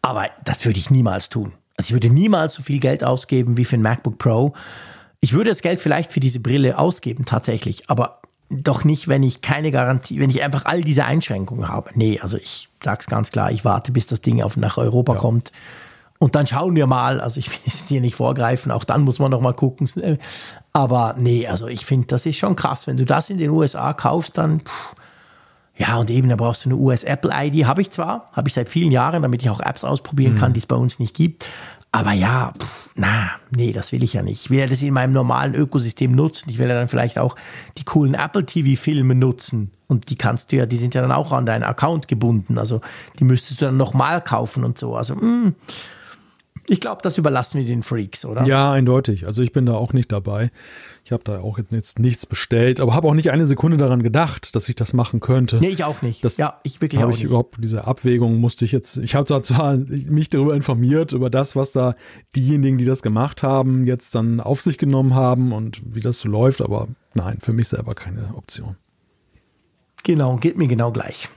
Aber 0.00 0.30
das 0.44 0.64
würde 0.64 0.78
ich 0.78 0.90
niemals 0.90 1.28
tun. 1.28 1.52
Also 1.76 1.88
ich 1.88 1.92
würde 1.92 2.08
niemals 2.08 2.54
so 2.54 2.62
viel 2.62 2.80
Geld 2.80 3.04
ausgeben 3.04 3.58
wie 3.58 3.66
für 3.66 3.76
ein 3.76 3.82
MacBook 3.82 4.16
Pro. 4.16 4.54
Ich 5.20 5.34
würde 5.34 5.50
das 5.50 5.60
Geld 5.60 5.80
vielleicht 5.80 6.10
für 6.12 6.20
diese 6.20 6.40
Brille 6.40 6.78
ausgeben, 6.78 7.26
tatsächlich. 7.26 7.90
Aber 7.90 8.22
doch 8.48 8.84
nicht, 8.84 9.08
wenn 9.08 9.22
ich 9.22 9.42
keine 9.42 9.70
Garantie, 9.70 10.20
wenn 10.20 10.30
ich 10.30 10.42
einfach 10.42 10.64
all 10.64 10.80
diese 10.80 11.04
Einschränkungen 11.04 11.68
habe. 11.68 11.90
Nee, 11.94 12.18
also 12.20 12.38
ich 12.38 12.68
sage 12.82 13.00
es 13.00 13.06
ganz 13.06 13.30
klar, 13.30 13.52
ich 13.52 13.66
warte, 13.66 13.92
bis 13.92 14.06
das 14.06 14.22
Ding 14.22 14.42
auf, 14.42 14.56
nach 14.56 14.78
Europa 14.78 15.12
ja. 15.14 15.18
kommt 15.18 15.52
und 16.20 16.34
dann 16.34 16.46
schauen 16.46 16.76
wir 16.76 16.86
mal, 16.86 17.18
also 17.18 17.40
ich 17.40 17.50
will 17.50 17.58
es 17.66 17.86
dir 17.86 18.02
nicht 18.02 18.14
vorgreifen, 18.14 18.70
auch 18.70 18.84
dann 18.84 19.00
muss 19.00 19.18
man 19.18 19.30
noch 19.30 19.40
mal 19.40 19.54
gucken. 19.54 19.88
Aber 20.74 21.14
nee, 21.18 21.46
also 21.46 21.66
ich 21.66 21.86
finde, 21.86 22.08
das 22.08 22.26
ist 22.26 22.36
schon 22.36 22.56
krass. 22.56 22.86
Wenn 22.86 22.98
du 22.98 23.06
das 23.06 23.30
in 23.30 23.38
den 23.38 23.48
USA 23.48 23.94
kaufst, 23.94 24.36
dann, 24.36 24.60
pff, 24.60 24.94
ja, 25.78 25.96
und 25.96 26.10
eben, 26.10 26.28
da 26.28 26.36
brauchst 26.36 26.66
du 26.66 26.68
eine 26.68 26.76
US-Apple-ID. 26.76 27.64
Habe 27.64 27.80
ich 27.80 27.88
zwar, 27.88 28.28
habe 28.32 28.48
ich 28.48 28.54
seit 28.54 28.68
vielen 28.68 28.92
Jahren, 28.92 29.22
damit 29.22 29.40
ich 29.40 29.48
auch 29.48 29.60
Apps 29.60 29.82
ausprobieren 29.82 30.34
mhm. 30.34 30.38
kann, 30.38 30.52
die 30.52 30.60
es 30.60 30.66
bei 30.66 30.76
uns 30.76 30.98
nicht 30.98 31.16
gibt. 31.16 31.48
Aber 31.90 32.12
ja, 32.12 32.52
pff, 32.58 32.90
na, 32.96 33.30
nee, 33.50 33.72
das 33.72 33.90
will 33.90 34.04
ich 34.04 34.12
ja 34.12 34.20
nicht. 34.20 34.44
Ich 34.44 34.50
will 34.50 34.58
ja 34.58 34.66
das 34.66 34.82
in 34.82 34.92
meinem 34.92 35.14
normalen 35.14 35.54
Ökosystem 35.54 36.12
nutzen. 36.12 36.50
Ich 36.50 36.58
will 36.58 36.68
ja 36.68 36.74
dann 36.74 36.88
vielleicht 36.88 37.18
auch 37.18 37.34
die 37.78 37.84
coolen 37.84 38.12
Apple 38.12 38.44
TV-Filme 38.44 39.14
nutzen. 39.14 39.70
Und 39.88 40.10
die 40.10 40.16
kannst 40.16 40.52
du 40.52 40.56
ja, 40.56 40.66
die 40.66 40.76
sind 40.76 40.94
ja 40.94 41.00
dann 41.00 41.12
auch 41.12 41.32
an 41.32 41.46
deinen 41.46 41.64
Account 41.64 42.08
gebunden. 42.08 42.58
Also 42.58 42.82
die 43.18 43.24
müsstest 43.24 43.62
du 43.62 43.64
dann 43.64 43.78
nochmal 43.78 44.20
kaufen 44.20 44.64
und 44.64 44.78
so. 44.78 44.94
Also, 44.94 45.14
mh. 45.14 45.54
Ich 46.70 46.78
glaube, 46.78 47.02
das 47.02 47.18
überlassen 47.18 47.58
wir 47.58 47.66
den 47.66 47.82
Freaks, 47.82 48.24
oder? 48.24 48.46
Ja, 48.46 48.70
eindeutig. 48.70 49.26
Also 49.26 49.42
ich 49.42 49.50
bin 49.52 49.66
da 49.66 49.74
auch 49.74 49.92
nicht 49.92 50.12
dabei. 50.12 50.52
Ich 51.04 51.10
habe 51.10 51.24
da 51.24 51.40
auch 51.40 51.58
jetzt 51.58 51.98
nichts 51.98 52.26
bestellt, 52.26 52.78
aber 52.78 52.94
habe 52.94 53.08
auch 53.08 53.14
nicht 53.14 53.32
eine 53.32 53.44
Sekunde 53.44 53.76
daran 53.76 54.04
gedacht, 54.04 54.54
dass 54.54 54.68
ich 54.68 54.76
das 54.76 54.92
machen 54.92 55.18
könnte. 55.18 55.56
Nee, 55.56 55.70
ich 55.70 55.82
auch 55.82 56.00
nicht. 56.00 56.22
Das 56.22 56.36
ja, 56.36 56.60
ich 56.62 56.80
wirklich 56.80 57.02
auch 57.02 57.08
ich 57.10 57.16
nicht. 57.16 57.24
überhaupt 57.24 57.56
diese 57.58 57.88
Abwägung 57.88 58.36
musste 58.36 58.64
ich 58.64 58.70
jetzt, 58.70 58.98
ich 58.98 59.16
habe 59.16 59.42
zwar 59.42 59.78
mich 59.78 60.28
darüber 60.28 60.54
informiert, 60.54 61.10
über 61.10 61.28
das, 61.28 61.56
was 61.56 61.72
da 61.72 61.96
diejenigen, 62.36 62.78
die 62.78 62.84
das 62.84 63.02
gemacht 63.02 63.42
haben, 63.42 63.84
jetzt 63.84 64.14
dann 64.14 64.38
auf 64.38 64.60
sich 64.60 64.78
genommen 64.78 65.16
haben 65.16 65.50
und 65.50 65.82
wie 65.84 66.00
das 66.00 66.20
so 66.20 66.28
läuft, 66.28 66.62
aber 66.62 66.86
nein, 67.14 67.38
für 67.40 67.52
mich 67.52 67.66
selber 67.66 67.96
keine 67.96 68.32
Option. 68.36 68.76
Genau, 70.04 70.36
geht 70.36 70.56
mir 70.56 70.68
genau 70.68 70.92
gleich. 70.92 71.28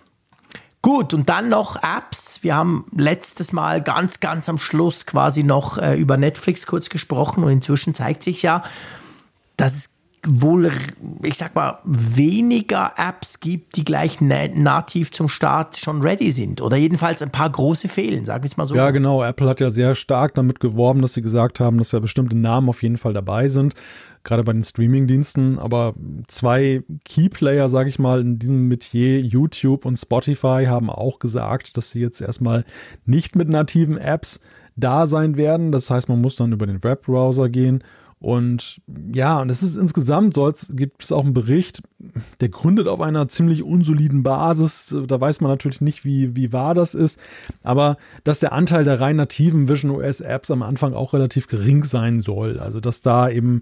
Gut, 0.84 1.14
und 1.14 1.30
dann 1.30 1.48
noch 1.48 1.78
Apps. 1.78 2.44
Wir 2.44 2.56
haben 2.56 2.86
letztes 2.96 3.54
Mal 3.54 3.82
ganz, 3.82 4.20
ganz 4.20 4.50
am 4.50 4.58
Schluss 4.58 5.06
quasi 5.06 5.42
noch 5.42 5.78
äh, 5.78 5.96
über 5.96 6.18
Netflix 6.18 6.68
kurz 6.68 6.90
gesprochen 6.90 7.42
und 7.42 7.52
inzwischen 7.52 7.96
zeigt 7.96 8.22
sich 8.22 8.44
ja, 8.44 8.64
dass 9.56 9.76
es 9.76 9.90
wohl, 10.28 10.72
ich 11.22 11.38
sag 11.38 11.56
mal, 11.56 11.80
weniger 11.86 12.94
Apps 12.98 13.40
gibt, 13.40 13.78
die 13.78 13.86
gleich 13.86 14.20
nativ 14.20 15.14
zum 15.14 15.30
Start 15.30 15.78
schon 15.78 16.02
ready 16.02 16.32
sind. 16.32 16.62
Oder 16.62 16.76
jedenfalls 16.76 17.22
ein 17.22 17.32
paar 17.32 17.50
große 17.50 17.88
fehlen, 17.88 18.26
sag 18.26 18.44
ich 18.44 18.58
mal 18.58 18.66
so. 18.66 18.76
Ja, 18.76 18.92
genau. 18.92 19.24
Apple 19.24 19.48
hat 19.48 19.62
ja 19.62 19.70
sehr 19.70 19.96
stark 19.96 20.34
damit 20.34 20.60
geworben, 20.60 21.02
dass 21.02 21.14
sie 21.14 21.22
gesagt 21.22 21.62
haben, 21.62 21.78
dass 21.78 21.94
ja 21.94 22.00
bestimmte 22.00 22.38
Namen 22.38 22.68
auf 22.68 22.84
jeden 22.84 22.98
Fall 22.98 23.14
dabei 23.14 23.48
sind 23.48 23.74
gerade 24.24 24.44
bei 24.44 24.54
den 24.54 24.64
Streaming-Diensten, 24.64 25.60
aber 25.60 25.94
zwei 26.28 26.84
Keyplayer, 27.06 27.70
sage 27.70 27.90
ich 27.90 28.00
mal, 28.00 28.22
in 28.22 28.40
diesem 28.40 28.68
Metier, 28.68 29.20
YouTube 29.20 29.86
und 29.86 29.98
Spotify, 29.98 30.66
haben 30.68 30.90
auch 30.90 31.20
gesagt, 31.20 31.78
dass 31.78 31.92
sie 31.92 32.00
jetzt 32.00 32.22
erstmal 32.22 32.64
nicht 33.06 33.36
mit 33.36 33.50
nativen 33.50 33.98
Apps 33.98 34.40
da 34.76 35.08
sein 35.08 35.38
werden. 35.38 35.72
Das 35.72 35.90
heißt, 35.90 36.10
man 36.10 36.22
muss 36.22 36.36
dann 36.36 36.52
über 36.52 36.66
den 36.66 36.84
Webbrowser 36.84 37.50
gehen. 37.50 37.84
Und 38.24 38.80
ja, 39.14 39.42
und 39.42 39.50
es 39.50 39.64
ist 39.64 39.76
insgesamt 39.76 40.40
gibt 40.70 41.04
es 41.04 41.12
auch 41.12 41.26
einen 41.26 41.34
Bericht, 41.34 41.82
der 42.40 42.48
gründet 42.48 42.88
auf 42.88 43.02
einer 43.02 43.28
ziemlich 43.28 43.64
unsoliden 43.64 44.24
Basis. 44.24 44.96
Da 45.08 45.20
weiß 45.20 45.42
man 45.42 45.52
natürlich 45.52 45.82
nicht, 45.82 46.06
wie, 46.06 46.34
wie 46.34 46.54
wahr 46.54 46.74
das 46.74 46.96
ist. 46.96 47.20
Aber 47.64 47.98
dass 48.24 48.40
der 48.40 48.54
Anteil 48.54 48.86
der 48.86 49.02
rein 49.02 49.18
nativen 49.18 49.68
Vision 49.68 49.92
OS 49.92 50.22
Apps 50.22 50.52
am 50.52 50.64
Anfang 50.64 50.94
auch 50.94 51.14
relativ 51.14 51.48
gering 51.48 51.84
sein 51.84 52.22
soll. 52.22 52.60
Also, 52.60 52.80
dass 52.80 53.02
da 53.02 53.30
eben 53.30 53.60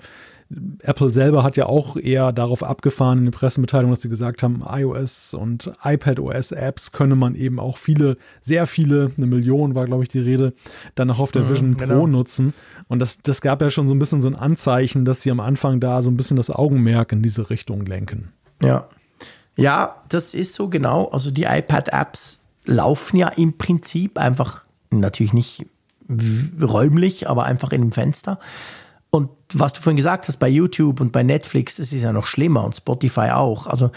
Apple 0.83 1.11
selber 1.11 1.43
hat 1.43 1.57
ja 1.57 1.65
auch 1.65 1.95
eher 1.95 2.31
darauf 2.31 2.63
abgefahren 2.63 3.19
in 3.19 3.25
den 3.25 3.31
Pressemitteilungen, 3.31 3.93
dass 3.93 4.01
sie 4.01 4.09
gesagt 4.09 4.43
haben, 4.43 4.63
iOS 4.67 5.33
und 5.33 5.71
iPadOS 5.83 6.51
Apps 6.51 6.91
könne 6.91 7.15
man 7.15 7.35
eben 7.35 7.59
auch 7.59 7.77
viele, 7.77 8.17
sehr 8.41 8.67
viele, 8.67 9.11
eine 9.17 9.27
Million 9.27 9.75
war 9.75 9.85
glaube 9.85 10.03
ich 10.03 10.09
die 10.09 10.19
Rede, 10.19 10.53
dann 10.95 11.09
auch 11.09 11.19
auf 11.19 11.31
der 11.31 11.43
mhm, 11.43 11.49
Vision 11.49 11.77
Pro 11.77 11.85
genau. 11.85 12.07
nutzen. 12.07 12.53
Und 12.87 12.99
das, 12.99 13.21
das 13.21 13.41
gab 13.41 13.61
ja 13.61 13.69
schon 13.69 13.87
so 13.87 13.95
ein 13.95 13.99
bisschen 13.99 14.21
so 14.21 14.29
ein 14.29 14.35
Anzeichen, 14.35 15.05
dass 15.05 15.21
sie 15.21 15.31
am 15.31 15.39
Anfang 15.39 15.79
da 15.79 16.01
so 16.01 16.11
ein 16.11 16.17
bisschen 16.17 16.37
das 16.37 16.49
Augenmerk 16.49 17.11
in 17.11 17.21
diese 17.21 17.49
Richtung 17.49 17.85
lenken. 17.85 18.29
Ja. 18.61 18.87
Ja, 19.57 19.97
das 20.09 20.33
ist 20.33 20.53
so 20.53 20.69
genau. 20.69 21.09
Also 21.09 21.29
die 21.29 21.43
iPad-Apps 21.43 22.41
laufen 22.65 23.17
ja 23.17 23.27
im 23.27 23.57
Prinzip 23.57 24.17
einfach 24.17 24.65
natürlich 24.89 25.33
nicht 25.33 25.65
räumlich, 26.61 27.29
aber 27.29 27.45
einfach 27.45 27.71
in 27.71 27.81
dem 27.81 27.91
Fenster. 27.91 28.39
Und 29.11 29.29
was 29.53 29.73
du 29.73 29.81
vorhin 29.81 29.97
gesagt 29.97 30.27
hast, 30.27 30.37
bei 30.37 30.47
YouTube 30.47 31.01
und 31.01 31.11
bei 31.11 31.21
Netflix, 31.21 31.75
das 31.75 31.91
ist 31.91 32.01
ja 32.01 32.13
noch 32.13 32.25
schlimmer 32.25 32.63
und 32.63 32.77
Spotify 32.77 33.31
auch. 33.31 33.67
Also 33.67 33.91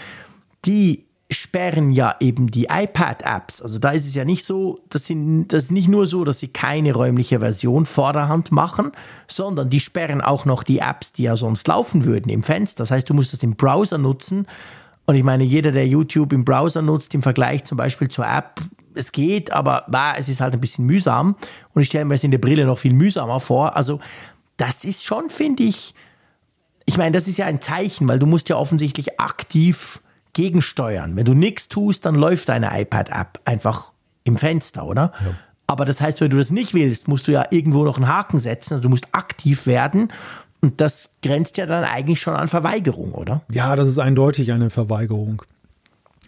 die 0.65 1.05
sperren 1.31 1.91
ja 1.91 2.15
eben 2.19 2.51
die 2.51 2.65
iPad-Apps. 2.65 3.61
Also 3.61 3.79
da 3.79 3.91
ist 3.91 4.05
es 4.05 4.13
ja 4.13 4.25
nicht 4.25 4.45
so, 4.45 4.79
dass 4.89 5.05
sie, 5.05 5.45
das 5.47 5.65
ist 5.65 5.71
nicht 5.71 5.87
nur 5.87 6.05
so, 6.05 6.23
dass 6.23 6.39
sie 6.39 6.49
keine 6.49 6.93
räumliche 6.93 7.39
Version 7.39 7.85
vorderhand 7.85 8.51
machen, 8.51 8.91
sondern 9.27 9.69
die 9.69 9.79
sperren 9.79 10.21
auch 10.21 10.45
noch 10.45 10.61
die 10.61 10.79
Apps, 10.79 11.13
die 11.13 11.23
ja 11.23 11.35
sonst 11.35 11.67
laufen 11.67 12.05
würden 12.05 12.29
im 12.29 12.43
Fenster. 12.43 12.83
Das 12.83 12.91
heißt, 12.91 13.09
du 13.09 13.13
musst 13.13 13.33
das 13.33 13.41
im 13.41 13.55
Browser 13.55 13.97
nutzen. 13.97 14.45
Und 15.05 15.15
ich 15.15 15.23
meine, 15.23 15.43
jeder, 15.43 15.71
der 15.71 15.87
YouTube 15.87 16.33
im 16.33 16.45
Browser 16.45 16.81
nutzt, 16.81 17.13
im 17.15 17.21
Vergleich 17.21 17.63
zum 17.63 17.77
Beispiel 17.77 18.09
zur 18.09 18.25
App, 18.27 18.59
es 18.93 19.11
geht, 19.11 19.51
aber 19.51 19.85
bah, 19.87 20.13
es 20.17 20.29
ist 20.29 20.41
halt 20.41 20.53
ein 20.53 20.61
bisschen 20.61 20.85
mühsam. 20.85 21.35
Und 21.73 21.81
ich 21.81 21.87
stelle 21.87 22.05
mir 22.05 22.13
das 22.13 22.23
in 22.23 22.31
der 22.31 22.37
Brille 22.37 22.65
noch 22.65 22.77
viel 22.77 22.93
mühsamer 22.93 23.39
vor. 23.39 23.75
Also 23.75 23.99
das 24.57 24.85
ist 24.85 25.03
schon, 25.03 25.29
finde 25.29 25.63
ich, 25.63 25.93
ich 26.85 26.97
meine, 26.97 27.11
das 27.11 27.27
ist 27.27 27.37
ja 27.37 27.45
ein 27.45 27.61
Zeichen, 27.61 28.07
weil 28.07 28.19
du 28.19 28.25
musst 28.25 28.49
ja 28.49 28.55
offensichtlich 28.57 29.19
aktiv 29.19 30.01
gegensteuern. 30.33 31.15
Wenn 31.15 31.25
du 31.25 31.33
nichts 31.33 31.67
tust, 31.67 32.05
dann 32.05 32.15
läuft 32.15 32.49
deine 32.49 32.79
iPad-App 32.79 33.39
einfach 33.45 33.91
im 34.23 34.37
Fenster, 34.37 34.85
oder? 34.85 35.13
Ja. 35.23 35.35
Aber 35.67 35.85
das 35.85 35.99
heißt, 35.99 36.21
wenn 36.21 36.29
du 36.29 36.37
das 36.37 36.51
nicht 36.51 36.73
willst, 36.73 37.07
musst 37.07 37.27
du 37.27 37.31
ja 37.31 37.45
irgendwo 37.49 37.83
noch 37.85 37.97
einen 37.97 38.07
Haken 38.07 38.37
setzen. 38.37 38.73
Also 38.73 38.83
du 38.83 38.89
musst 38.89 39.07
aktiv 39.13 39.65
werden. 39.65 40.09
Und 40.61 40.79
das 40.81 41.15
grenzt 41.23 41.57
ja 41.57 41.65
dann 41.65 41.83
eigentlich 41.83 42.21
schon 42.21 42.35
an 42.35 42.47
Verweigerung, 42.47 43.13
oder? 43.13 43.41
Ja, 43.51 43.75
das 43.75 43.87
ist 43.87 43.97
eindeutig 43.97 44.51
eine 44.51 44.69
Verweigerung. 44.69 45.41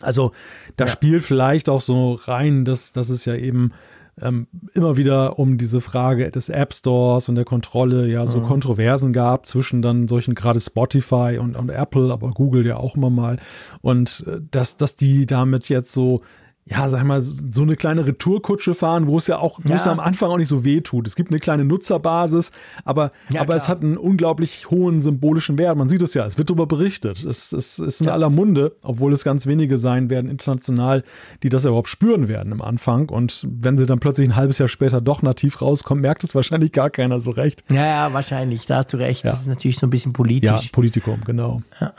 Also 0.01 0.31
da 0.75 0.85
ja. 0.85 0.91
spielt 0.91 1.23
vielleicht 1.23 1.69
auch 1.69 1.81
so 1.81 2.13
rein, 2.13 2.65
dass, 2.65 2.93
dass 2.93 3.09
es 3.09 3.25
ja 3.25 3.35
eben 3.35 3.73
ähm, 4.21 4.47
immer 4.73 4.97
wieder 4.97 5.37
um 5.39 5.57
diese 5.57 5.81
Frage 5.81 6.31
des 6.31 6.49
App 6.49 6.73
Stores 6.73 7.29
und 7.29 7.35
der 7.35 7.45
Kontrolle 7.45 8.07
ja 8.07 8.25
so 8.25 8.39
mhm. 8.39 8.45
Kontroversen 8.45 9.13
gab 9.13 9.45
zwischen 9.45 9.81
dann 9.81 10.07
solchen 10.07 10.35
gerade 10.35 10.59
Spotify 10.59 11.37
und, 11.39 11.55
und 11.55 11.69
Apple, 11.69 12.11
aber 12.11 12.31
Google 12.31 12.65
ja 12.65 12.77
auch 12.77 12.95
immer 12.95 13.09
mal. 13.09 13.37
Und 13.81 14.25
äh, 14.27 14.39
dass, 14.51 14.77
dass 14.77 14.95
die 14.95 15.25
damit 15.25 15.69
jetzt 15.69 15.93
so 15.93 16.21
ja, 16.69 16.89
sag 16.89 17.03
mal, 17.05 17.21
so 17.21 17.61
eine 17.61 17.75
kleine 17.75 18.05
Retourkutsche 18.05 18.73
fahren, 18.73 19.07
wo 19.07 19.17
es 19.17 19.27
ja 19.27 19.37
auch, 19.37 19.59
wo 19.63 19.73
es 19.73 19.87
am 19.87 19.99
Anfang 19.99 20.29
auch 20.29 20.37
nicht 20.37 20.49
so 20.49 20.65
weh 20.65 20.81
tut. 20.81 21.07
Es 21.07 21.15
gibt 21.15 21.31
eine 21.31 21.39
kleine 21.39 21.63
Nutzerbasis, 21.63 22.51
aber, 22.83 23.11
ja, 23.29 23.41
aber 23.41 23.55
es 23.55 23.69
hat 23.69 23.83
einen 23.83 23.97
unglaublich 23.97 24.69
hohen 24.69 25.01
symbolischen 25.01 25.57
Wert. 25.57 25.77
Man 25.77 25.87
sieht 25.87 26.01
es 26.01 26.13
ja, 26.13 26.25
es 26.25 26.37
wird 26.37 26.49
darüber 26.49 26.67
berichtet. 26.67 27.23
Es, 27.23 27.53
es 27.53 27.79
ist 27.79 28.01
in 28.01 28.07
ja. 28.07 28.13
aller 28.13 28.29
Munde, 28.29 28.75
obwohl 28.81 29.13
es 29.13 29.23
ganz 29.23 29.47
wenige 29.47 29.77
sein 29.77 30.09
werden 30.09 30.29
international, 30.29 31.03
die 31.41 31.49
das 31.49 31.63
überhaupt 31.63 31.87
spüren 31.87 32.27
werden 32.27 32.51
im 32.51 32.61
Anfang. 32.61 33.09
Und 33.09 33.47
wenn 33.49 33.77
sie 33.77 33.85
dann 33.85 33.99
plötzlich 33.99 34.27
ein 34.27 34.35
halbes 34.35 34.57
Jahr 34.57 34.69
später 34.69 34.99
doch 34.99 35.21
nativ 35.21 35.61
rauskommen, 35.61 36.01
merkt 36.01 36.23
es 36.25 36.35
wahrscheinlich 36.35 36.73
gar 36.73 36.89
keiner 36.89 37.21
so 37.21 37.31
recht. 37.31 37.63
Ja, 37.69 37.85
ja, 37.85 38.13
wahrscheinlich. 38.13 38.65
Da 38.65 38.77
hast 38.77 38.91
du 38.91 38.97
recht. 38.97 39.23
Ja. 39.23 39.31
Das 39.31 39.39
ist 39.39 39.47
natürlich 39.47 39.79
so 39.79 39.87
ein 39.87 39.91
bisschen 39.91 40.11
politisch. 40.11 40.49
Ja, 40.49 40.69
Politikum, 40.73 41.21
genau. 41.25 41.61
Ja, 41.79 41.93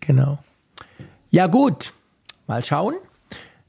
genau. 0.00 0.38
Ja, 1.30 1.48
gut. 1.48 1.92
Mal 2.46 2.62
schauen. 2.62 2.94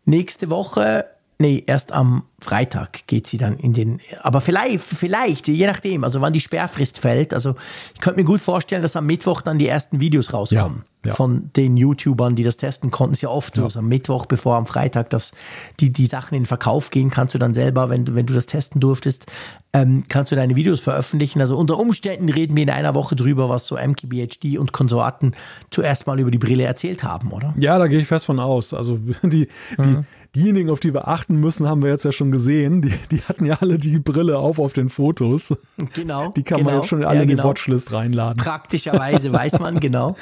Nächste 0.06 0.50
Woche, 0.50 1.06
nee, 1.40 1.64
erst 1.66 1.92
am 1.92 2.24
Freitag 2.40 3.08
geht 3.08 3.28
sie 3.28 3.38
dann 3.38 3.58
in 3.58 3.74
den, 3.74 4.00
aber 4.22 4.40
vielleicht, 4.40 4.84
vielleicht, 4.84 5.48
je 5.48 5.66
nachdem, 5.66 6.04
also 6.04 6.22
wann 6.22 6.34
die 6.34 6.42
Sperrfrist 6.42 7.00
fällt. 7.00 7.34
Also 7.34 7.56
ich 7.94 8.02
könnte 8.02 8.20
mir 8.20 8.26
gut 8.26 8.40
vorstellen, 8.40 8.82
dass 8.82 8.96
am 8.96 9.06
Mittwoch 9.06 9.42
dann 9.42 9.58
die 9.58 9.68
ersten 9.68 10.00
Videos 10.00 10.34
rauskommen. 10.34 10.84
Ja, 10.86 10.95
ja. 11.06 11.14
Von 11.14 11.52
den 11.56 11.78
YouTubern, 11.78 12.36
die 12.36 12.44
das 12.44 12.58
testen 12.58 12.92
konnten, 12.92 13.14
ist 13.14 13.22
ja 13.22 13.30
oft 13.30 13.56
so. 13.56 13.62
Ja. 13.62 13.66
Also 13.66 13.80
am 13.80 13.88
Mittwoch, 13.88 14.26
bevor 14.26 14.56
am 14.56 14.66
Freitag 14.66 15.10
das, 15.10 15.34
die, 15.80 15.92
die 15.92 16.08
Sachen 16.08 16.36
in 16.36 16.42
den 16.42 16.48
Verkauf 16.48 16.90
gehen, 16.90 17.12
kannst 17.12 17.34
du 17.34 17.38
dann 17.38 17.54
selber, 17.54 17.90
wenn 17.90 18.06
du, 18.06 18.16
wenn 18.16 18.26
du 18.26 18.34
das 18.34 18.46
testen 18.46 18.82
durftest, 18.82 19.26
ähm, 19.74 20.04
kannst 20.10 20.32
du 20.32 20.36
deine 20.36 20.56
Videos 20.56 20.80
veröffentlichen. 20.80 21.42
Also 21.42 21.58
unter 21.58 21.80
Umständen 21.80 22.30
reden 22.30 22.56
wir 22.56 22.64
in 22.64 22.70
einer 22.70 22.94
Woche 22.96 23.16
drüber, 23.16 23.50
was 23.50 23.68
so 23.68 23.76
MKBHD 23.76 24.58
und 24.58 24.72
Konsorten 24.74 25.36
zuerst 25.70 26.08
mal 26.08 26.20
über 26.20 26.32
die 26.32 26.38
Brille 26.38 26.64
erzählt 26.64 27.04
haben, 27.04 27.32
oder? 27.32 27.54
Ja, 27.60 27.78
da 27.78 27.88
gehe 27.88 28.00
ich 28.00 28.08
fest 28.08 28.26
von 28.26 28.40
aus. 28.40 28.74
Also 28.74 28.98
die, 29.24 29.48
die, 29.78 29.88
mhm 29.88 30.06
diejenigen, 30.36 30.70
auf 30.70 30.80
die 30.80 30.94
wir 30.94 31.08
achten 31.08 31.40
müssen, 31.40 31.68
haben 31.68 31.82
wir 31.82 31.90
jetzt 31.90 32.06
ja 32.06 32.12
schon 32.12 32.32
gesehen. 32.32 32.82
Die, 32.82 32.94
die 33.12 33.22
hatten 33.24 33.46
ja 33.46 33.58
alle 33.62 33.80
die 33.80 34.00
Brille 34.00 34.38
auf 34.38 34.60
auf 34.60 34.74
den 34.74 34.90
Fotos. 34.90 35.56
Genau. 35.94 36.32
Die 36.32 36.44
kann 36.44 36.60
genau, 36.60 36.72
man 36.72 36.80
jetzt 36.80 36.90
schon 36.90 37.04
alle 37.04 37.06
ja, 37.06 37.12
genau. 37.12 37.22
in 37.22 37.28
die 37.30 37.36
genau. 37.36 37.50
Watchlist 37.50 37.92
reinladen. 37.92 38.44
Praktischerweise 38.44 39.32
weiß 39.34 39.60
man, 39.60 39.80
genau. 39.80 40.16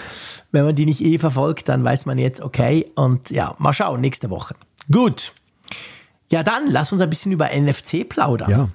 Wenn 0.52 0.66
man 0.66 0.76
die 0.76 0.86
nicht 0.86 1.02
eh 1.02 1.18
verfolgt, 1.18 1.70
dann 1.70 1.84
weiß 1.84 2.06
man 2.06 2.18
jetzt, 2.18 2.42
okay. 2.42 2.92
Und 2.96 3.30
ja, 3.30 3.56
mal 3.58 3.74
schauen, 3.74 4.02
nächste 4.02 4.30
Woche. 4.30 4.56
Gut. 4.92 5.34
Ja, 6.30 6.44
dann 6.44 6.70
lass 6.70 6.92
uns 6.92 7.02
ein 7.02 7.10
bisschen 7.10 7.32
über 7.32 7.50
NFC 7.56 8.08
plaudern. 8.08 8.50
Ja. 8.50 8.70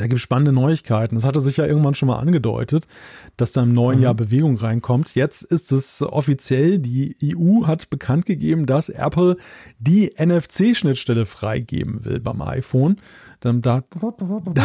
Da 0.00 0.06
gibt 0.06 0.16
es 0.16 0.22
spannende 0.22 0.52
Neuigkeiten. 0.52 1.16
Das 1.16 1.26
hatte 1.26 1.40
sich 1.40 1.58
ja 1.58 1.66
irgendwann 1.66 1.92
schon 1.92 2.06
mal 2.06 2.18
angedeutet, 2.18 2.88
dass 3.36 3.52
da 3.52 3.62
im 3.62 3.74
neuen 3.74 3.98
mhm. 3.98 4.04
Jahr 4.04 4.14
Bewegung 4.14 4.56
reinkommt. 4.56 5.14
Jetzt 5.14 5.42
ist 5.42 5.72
es 5.72 6.00
offiziell, 6.00 6.78
die 6.78 7.16
EU 7.22 7.66
hat 7.66 7.90
bekannt 7.90 8.24
gegeben, 8.24 8.64
dass 8.64 8.88
Apple 8.88 9.36
die 9.78 10.14
NFC-Schnittstelle 10.18 11.26
freigeben 11.26 12.02
will 12.06 12.18
beim 12.18 12.40
iPhone. 12.40 12.96
Da, 13.40 13.52
da, 13.52 13.82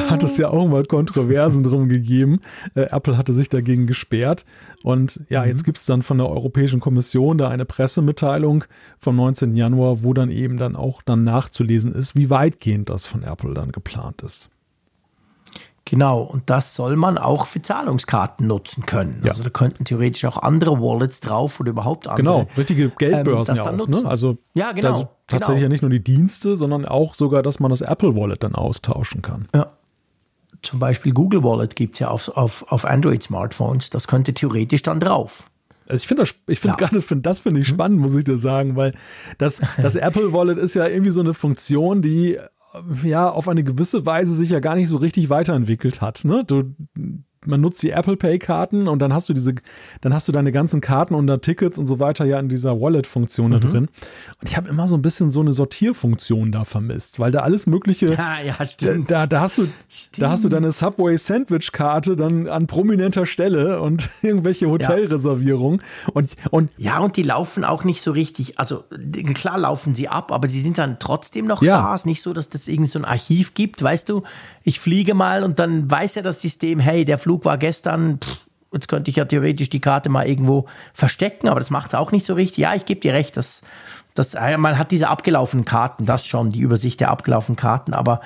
hat 0.09 0.23
es 0.23 0.37
ja 0.37 0.49
auch 0.49 0.67
mal 0.67 0.85
Kontroversen 0.85 1.63
drum 1.63 1.89
gegeben. 1.89 2.39
Äh, 2.73 2.83
Apple 2.91 3.17
hatte 3.17 3.33
sich 3.33 3.49
dagegen 3.49 3.87
gesperrt. 3.87 4.45
Und 4.83 5.19
ja, 5.27 5.41
mhm. 5.41 5.49
jetzt 5.49 5.65
gibt 5.65 5.77
es 5.77 5.85
dann 5.85 6.01
von 6.01 6.17
der 6.17 6.29
Europäischen 6.29 6.79
Kommission 6.79 7.37
da 7.37 7.49
eine 7.49 7.65
Pressemitteilung 7.65 8.63
vom 8.97 9.17
19. 9.17 9.57
Januar, 9.57 10.01
wo 10.01 10.13
dann 10.13 10.29
eben 10.29 10.55
dann 10.55 10.77
auch 10.77 11.01
dann 11.01 11.25
nachzulesen 11.25 11.93
ist, 11.93 12.15
wie 12.15 12.29
weitgehend 12.29 12.89
das 12.89 13.05
von 13.05 13.23
Apple 13.23 13.53
dann 13.53 13.73
geplant 13.73 14.21
ist. 14.21 14.49
Genau, 15.87 16.21
und 16.21 16.49
das 16.49 16.75
soll 16.75 16.95
man 16.95 17.19
auch 17.19 17.45
für 17.45 17.61
Zahlungskarten 17.61 18.47
nutzen 18.47 18.87
können. 18.87 19.21
Ja. 19.23 19.31
Also 19.31 19.43
da 19.43 19.51
könnten 19.51 19.85
theoretisch 19.85 20.25
auch 20.25 20.37
andere 20.41 20.81
Wallets 20.81 21.19
drauf 21.19 21.59
oder 21.59 21.69
überhaupt 21.69 22.07
andere. 22.07 22.23
Genau, 22.23 22.47
richtige 22.57 22.89
Geldbörsen 22.89 23.55
ähm, 23.55 23.63
ja 23.63 23.83
auch. 23.83 23.87
Ne? 23.87 24.01
Also 24.03 24.37
ja, 24.55 24.71
genau. 24.71 24.87
Also 24.87 25.07
tatsächlich 25.27 25.59
genau. 25.59 25.63
ja 25.63 25.69
nicht 25.69 25.81
nur 25.83 25.91
die 25.91 26.03
Dienste, 26.03 26.57
sondern 26.57 26.85
auch 26.85 27.13
sogar, 27.13 27.43
dass 27.43 27.59
man 27.59 27.69
das 27.69 27.81
Apple 27.81 28.15
Wallet 28.15 28.41
dann 28.41 28.55
austauschen 28.55 29.21
kann. 29.21 29.47
Ja. 29.53 29.67
Zum 30.63 30.79
Beispiel 30.79 31.13
Google 31.13 31.43
Wallet 31.43 31.75
gibt 31.75 31.93
es 31.93 31.99
ja 31.99 32.07
auf, 32.07 32.29
auf, 32.29 32.65
auf 32.71 32.85
Android-Smartphones. 32.85 33.91
Das 33.91 34.07
könnte 34.07 34.33
theoretisch 34.33 34.81
dann 34.81 34.99
drauf. 34.99 35.51
Also 35.87 36.01
ich 36.01 36.07
finde 36.07 36.23
das, 36.23 36.33
ich 36.47 36.59
finde 36.59 36.77
ja. 36.79 36.87
gerade, 36.87 37.01
find, 37.03 37.23
das 37.27 37.39
finde 37.39 37.59
ich 37.59 37.69
mhm. 37.69 37.75
spannend, 37.75 37.99
muss 37.99 38.15
ich 38.15 38.23
dir 38.23 38.39
sagen, 38.39 38.75
weil 38.75 38.93
das, 39.37 39.61
das 39.79 39.93
Apple 39.95 40.33
Wallet 40.33 40.57
ist 40.57 40.73
ja 40.73 40.87
irgendwie 40.87 41.11
so 41.11 41.21
eine 41.21 41.35
Funktion, 41.35 42.01
die 42.01 42.39
ja 43.03 43.29
auf 43.29 43.47
eine 43.47 43.63
gewisse 43.63 44.05
Weise 44.05 44.33
sich 44.33 44.49
ja 44.49 44.59
gar 44.59 44.75
nicht 44.75 44.89
so 44.89 44.97
richtig 44.97 45.29
weiterentwickelt 45.29 46.01
hat. 46.01 46.25
Ne? 46.25 46.43
Du, 46.45 46.75
man 47.47 47.61
nutzt 47.61 47.81
die 47.83 47.91
Apple 47.91 48.17
Pay 48.17 48.39
Karten 48.39 48.87
und 48.87 48.99
dann 48.99 49.13
hast 49.13 49.29
du 49.29 49.33
diese, 49.33 49.55
dann 50.01 50.13
hast 50.13 50.27
du 50.27 50.31
deine 50.31 50.51
ganzen 50.51 50.81
Karten 50.81 51.15
und 51.15 51.41
Tickets 51.41 51.77
und 51.77 51.87
so 51.87 51.99
weiter 51.99 52.25
ja 52.25 52.39
in 52.39 52.49
dieser 52.49 52.79
Wallet-Funktion 52.79 53.51
mhm. 53.51 53.53
da 53.53 53.59
drin. 53.59 53.87
Und 54.41 54.49
ich 54.49 54.57
habe 54.57 54.69
immer 54.69 54.87
so 54.87 54.95
ein 54.95 55.01
bisschen 55.01 55.31
so 55.31 55.41
eine 55.41 55.53
Sortierfunktion 55.53 56.51
da 56.51 56.65
vermisst, 56.65 57.19
weil 57.19 57.31
da 57.31 57.39
alles 57.39 57.67
Mögliche. 57.67 58.13
Ja, 58.13 58.39
ja, 58.41 58.65
stimmt. 58.65 59.11
Da, 59.11 59.27
da 59.27 59.41
hast 59.41 59.57
du, 59.57 59.67
stimmt. 59.89 60.23
da 60.23 60.29
hast 60.29 60.45
du 60.45 60.49
deine 60.49 60.71
Subway 60.71 61.17
Sandwich 61.17 61.71
Karte 61.71 62.15
dann 62.15 62.47
an 62.47 62.67
prominenter 62.67 63.25
Stelle 63.25 63.81
und 63.81 64.09
irgendwelche 64.21 64.69
Hotelreservierungen 64.69 65.79
ja. 65.79 66.11
und 66.13 66.29
und 66.49 66.71
ja 66.77 66.99
und 66.99 67.17
die 67.17 67.23
laufen 67.23 67.63
auch 67.63 67.83
nicht 67.83 68.01
so 68.01 68.11
richtig. 68.11 68.59
Also 68.59 68.83
klar 69.33 69.57
laufen 69.57 69.95
sie 69.95 70.07
ab, 70.07 70.31
aber 70.31 70.47
sie 70.47 70.61
sind 70.61 70.77
dann 70.77 70.97
trotzdem 70.99 71.45
noch 71.47 71.61
ja. 71.61 71.81
da. 71.81 71.93
Es 71.93 72.01
ist 72.01 72.05
nicht 72.05 72.21
so, 72.21 72.33
dass 72.33 72.49
das 72.49 72.67
irgendwie 72.67 72.89
so 72.89 72.99
ein 72.99 73.05
Archiv 73.05 73.53
gibt, 73.53 73.81
weißt 73.81 74.09
du? 74.09 74.23
Ich 74.63 74.79
fliege 74.79 75.13
mal 75.13 75.43
und 75.43 75.59
dann 75.59 75.89
weiß 75.89 76.15
ja 76.15 76.21
das 76.21 76.41
System, 76.41 76.79
hey, 76.79 77.05
der 77.05 77.17
Flug 77.17 77.34
Flug 77.35 77.43
war 77.43 77.57
gestern, 77.57 78.19
pff, 78.19 78.45
jetzt 78.71 78.87
könnte 78.87 79.09
ich 79.09 79.17
ja 79.17 79.25
theoretisch 79.25 79.69
die 79.69 79.81
Karte 79.81 80.07
mal 80.07 80.25
irgendwo 80.25 80.67
verstecken, 80.93 81.49
aber 81.49 81.59
das 81.59 81.69
macht 81.69 81.87
es 81.87 81.93
auch 81.93 82.13
nicht 82.13 82.25
so 82.25 82.33
richtig. 82.33 82.59
Ja, 82.59 82.73
ich 82.75 82.85
gebe 82.85 83.01
dir 83.01 83.13
recht, 83.13 83.35
dass, 83.35 83.61
dass 84.13 84.35
äh, 84.35 84.57
man 84.57 84.77
hat 84.77 84.91
diese 84.91 85.09
abgelaufenen 85.09 85.65
Karten, 85.65 86.05
das 86.05 86.25
schon, 86.25 86.51
die 86.51 86.61
Übersicht 86.61 87.01
der 87.01 87.09
abgelaufenen 87.09 87.57
Karten, 87.57 87.93
aber 87.93 88.21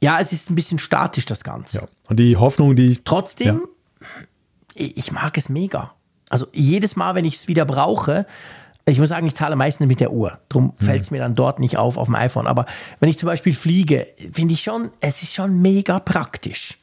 ja, 0.00 0.18
es 0.18 0.32
ist 0.32 0.50
ein 0.50 0.56
bisschen 0.56 0.80
statisch, 0.80 1.26
das 1.26 1.44
Ganze. 1.44 1.78
Ja. 1.78 1.84
Und 2.08 2.18
die 2.18 2.36
Hoffnung, 2.36 2.74
die. 2.74 2.98
Trotzdem, 3.04 3.62
ja. 4.74 4.82
ich 4.94 5.12
mag 5.12 5.38
es 5.38 5.48
mega. 5.48 5.92
Also 6.28 6.46
jedes 6.52 6.96
Mal, 6.96 7.14
wenn 7.14 7.24
ich 7.24 7.34
es 7.36 7.46
wieder 7.46 7.64
brauche, 7.64 8.26
ich 8.84 8.98
muss 8.98 9.10
sagen, 9.10 9.28
ich 9.28 9.34
zahle 9.36 9.54
meistens 9.54 9.86
mit 9.86 10.00
der 10.00 10.12
Uhr. 10.12 10.38
Darum 10.48 10.72
hm. 10.76 10.86
fällt 10.86 11.02
es 11.02 11.12
mir 11.12 11.20
dann 11.20 11.36
dort 11.36 11.60
nicht 11.60 11.76
auf, 11.76 11.96
auf 11.96 12.06
dem 12.06 12.16
iPhone. 12.16 12.48
Aber 12.48 12.66
wenn 12.98 13.08
ich 13.08 13.18
zum 13.18 13.28
Beispiel 13.28 13.54
fliege, 13.54 14.08
finde 14.32 14.54
ich 14.54 14.62
schon, 14.62 14.90
es 15.00 15.22
ist 15.22 15.34
schon 15.34 15.62
mega 15.62 16.00
praktisch 16.00 16.78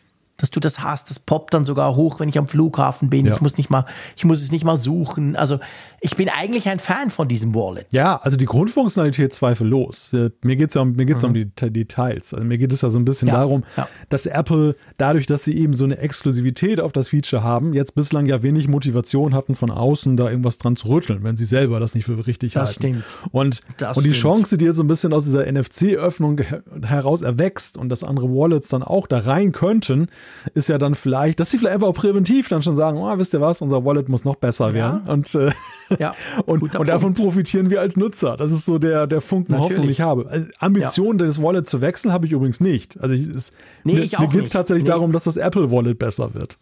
dass 0.46 0.52
du 0.52 0.60
das 0.60 0.84
hast. 0.84 1.10
Das 1.10 1.18
poppt 1.18 1.56
dann 1.56 1.66
sogar 1.66 1.96
hoch, 1.96 2.20
wenn 2.20 2.30
ich 2.30 2.38
am 2.38 2.48
Flughafen 2.48 3.10
bin. 3.10 3.26
Ja. 3.26 3.34
Ich 3.34 3.42
muss 3.42 3.58
nicht 3.58 3.72
mal, 3.72 3.86
ich 4.16 4.26
muss 4.26 4.44
es 4.44 4.52
nicht 4.52 4.64
mal 4.64 4.78
suchen. 4.78 5.36
Also 5.36 5.60
ich 6.02 6.16
bin 6.16 6.30
eigentlich 6.30 6.70
ein 6.70 6.78
Fan 6.78 7.10
von 7.10 7.28
diesem 7.28 7.56
Wallet. 7.56 7.88
Ja, 7.92 8.18
also 8.18 8.38
die 8.38 8.46
Grundfunktionalität 8.46 9.34
zweifellos. 9.34 10.14
Äh, 10.14 10.30
mir 10.44 10.56
geht 10.56 10.70
es 10.70 10.76
ja, 10.76 10.82
um, 10.84 10.94
mir 10.94 11.06
geht's 11.06 11.24
mhm. 11.24 11.30
um 11.30 11.34
die 11.34 11.46
Details. 11.46 12.32
Also 12.36 12.46
mir 12.46 12.60
geht 12.60 12.72
es 12.72 12.82
ja 12.82 12.92
so 12.92 13.00
ein 13.00 13.06
bisschen 13.06 13.30
ja. 13.30 13.38
darum, 13.38 13.64
ja. 13.76 13.88
dass 14.10 14.28
Apple 14.28 14.76
dadurch, 14.98 15.26
dass 15.26 15.44
sie 15.46 15.58
eben 15.58 15.74
so 15.74 15.84
eine 15.84 15.98
Exklusivität 15.98 16.80
auf 16.80 16.92
das 16.92 17.10
Feature 17.10 17.42
haben, 17.42 17.74
jetzt 17.74 17.96
bislang 17.96 18.28
ja 18.28 18.44
wenig 18.44 18.68
Motivation 18.68 19.34
hatten 19.34 19.56
von 19.56 19.72
außen 19.72 20.16
da 20.16 20.30
irgendwas 20.30 20.60
dran 20.60 20.76
zu 20.76 20.90
rütteln, 20.90 21.24
wenn 21.24 21.38
sie 21.38 21.46
selber 21.46 21.80
das 21.80 21.96
nicht 21.96 22.06
für 22.06 22.28
richtig 22.28 22.54
das 22.54 22.68
halten. 22.68 22.82
Stimmt. 22.82 23.04
Und, 23.32 23.62
das 23.78 23.98
und 23.98 24.06
die 24.06 24.14
stimmt. 24.14 24.22
Chance, 24.22 24.58
die 24.60 24.66
jetzt 24.66 24.76
so 24.76 24.84
ein 24.84 24.88
bisschen 24.88 25.12
aus 25.12 25.26
dieser 25.26 25.52
NFC-Öffnung 25.52 26.42
heraus 26.84 27.24
erwächst 27.24 27.80
und 27.80 27.90
dass 27.90 28.04
andere 28.04 28.30
Wallets 28.30 28.68
dann 28.68 28.84
auch 28.84 29.08
da 29.08 29.18
rein 29.18 29.52
könnten, 29.52 30.08
ist 30.54 30.70
ja 30.70 30.78
dann 30.78 30.96
vielleicht, 30.96 31.40
dass 31.40 31.52
sie 31.52 31.58
vielleicht 31.58 31.76
einfach 31.76 31.88
auch 31.88 31.96
präventiv 31.96 32.50
dann 32.50 32.62
schon 32.62 32.76
sagen, 32.76 32.98
oh, 32.98 33.18
wisst 33.18 33.34
ihr 33.34 33.42
was, 33.42 33.62
unser 33.62 33.86
Wallet 33.86 34.10
muss 34.10 34.26
noch 34.26 34.36
besser 34.36 34.74
werden. 34.74 35.02
Ja. 35.06 35.14
Und, 35.14 35.36
äh, 35.36 35.52
ja, 36.00 36.14
und, 36.46 36.76
und 36.76 36.88
davon 36.88 37.14
profitieren 37.14 37.70
wir 37.70 37.82
als 37.82 37.98
Nutzer. 37.98 38.38
Das 38.38 38.52
ist 38.52 38.66
so 38.66 38.78
der, 38.78 39.08
der 39.08 39.22
Funken 39.22 39.54
Natürlich. 39.54 39.70
Hoffnung, 39.72 39.84
den 39.84 39.92
ich 39.92 40.02
habe. 40.02 40.28
Also 40.30 40.48
Ambition, 40.60 41.18
ja. 41.20 41.26
das 41.26 41.42
Wallet 41.42 41.68
zu 41.68 41.82
wechseln, 41.82 42.12
habe 42.12 42.26
ich 42.26 42.32
übrigens 42.32 42.60
nicht. 42.60 43.00
Also 43.02 43.16
ich, 43.16 43.28
es, 43.28 43.54
nee, 43.84 44.00
ich 44.00 44.14
mir, 44.14 44.22
mir 44.22 44.28
geht 44.28 44.44
es 44.44 44.50
tatsächlich 44.50 44.84
nee. 44.84 44.90
darum, 44.90 45.12
dass 45.12 45.26
das 45.26 45.38
Apple 45.38 45.72
Wallet 45.72 46.00
besser 46.00 46.34
wird. 46.34 46.58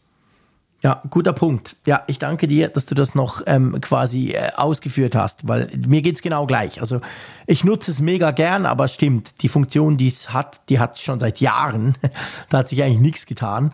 Ja, 0.84 1.02
guter 1.10 1.32
Punkt. 1.32 1.78
Ja, 1.86 2.04
ich 2.08 2.20
danke 2.20 2.46
dir, 2.46 2.68
dass 2.68 2.86
du 2.86 2.94
das 2.94 3.16
noch 3.16 3.42
ähm, 3.46 3.80
quasi 3.80 4.32
äh, 4.32 4.52
ausgeführt 4.54 5.16
hast, 5.16 5.48
weil 5.48 5.70
mir 5.88 6.02
geht's 6.02 6.22
genau 6.22 6.46
gleich. 6.46 6.82
Also 6.82 7.00
ich 7.48 7.64
nutze 7.64 7.90
es 7.90 8.02
mega 8.02 8.32
gern, 8.32 8.66
aber 8.66 8.84
es 8.84 8.94
stimmt, 8.94 9.42
die 9.44 9.48
Funktion, 9.48 9.98
die 9.98 10.08
es 10.08 10.34
hat, 10.34 10.68
die 10.68 10.80
hat 10.80 10.96
es 10.96 11.02
schon 11.02 11.22
seit 11.22 11.40
Jahren. 11.40 11.96
da 12.50 12.58
hat 12.58 12.68
sich 12.68 12.84
eigentlich 12.84 13.00
nichts 13.00 13.26
getan. 13.26 13.72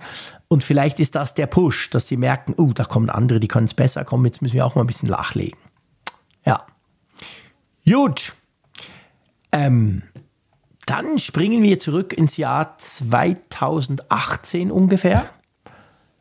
Und 0.49 0.63
vielleicht 0.63 0.99
ist 0.99 1.15
das 1.15 1.33
der 1.33 1.47
Push, 1.47 1.89
dass 1.89 2.07
sie 2.07 2.17
merken, 2.17 2.53
oh, 2.57 2.65
uh, 2.65 2.73
da 2.73 2.83
kommen 2.83 3.09
andere, 3.09 3.39
die 3.39 3.47
können 3.47 3.65
es 3.65 3.73
besser, 3.73 4.05
kommen, 4.05 4.25
jetzt 4.25 4.43
müssen 4.43 4.53
wir 4.53 4.65
auch 4.67 4.75
mal 4.75 4.81
ein 4.81 4.87
bisschen 4.87 5.09
nachlegen. 5.09 5.57
Ja. 6.45 6.63
Gut. 7.85 8.35
Ähm, 9.51 10.03
dann 10.85 11.17
springen 11.17 11.63
wir 11.63 11.79
zurück 11.79 12.13
ins 12.13 12.37
Jahr 12.37 12.77
2018 12.77 14.71
ungefähr. 14.71 15.27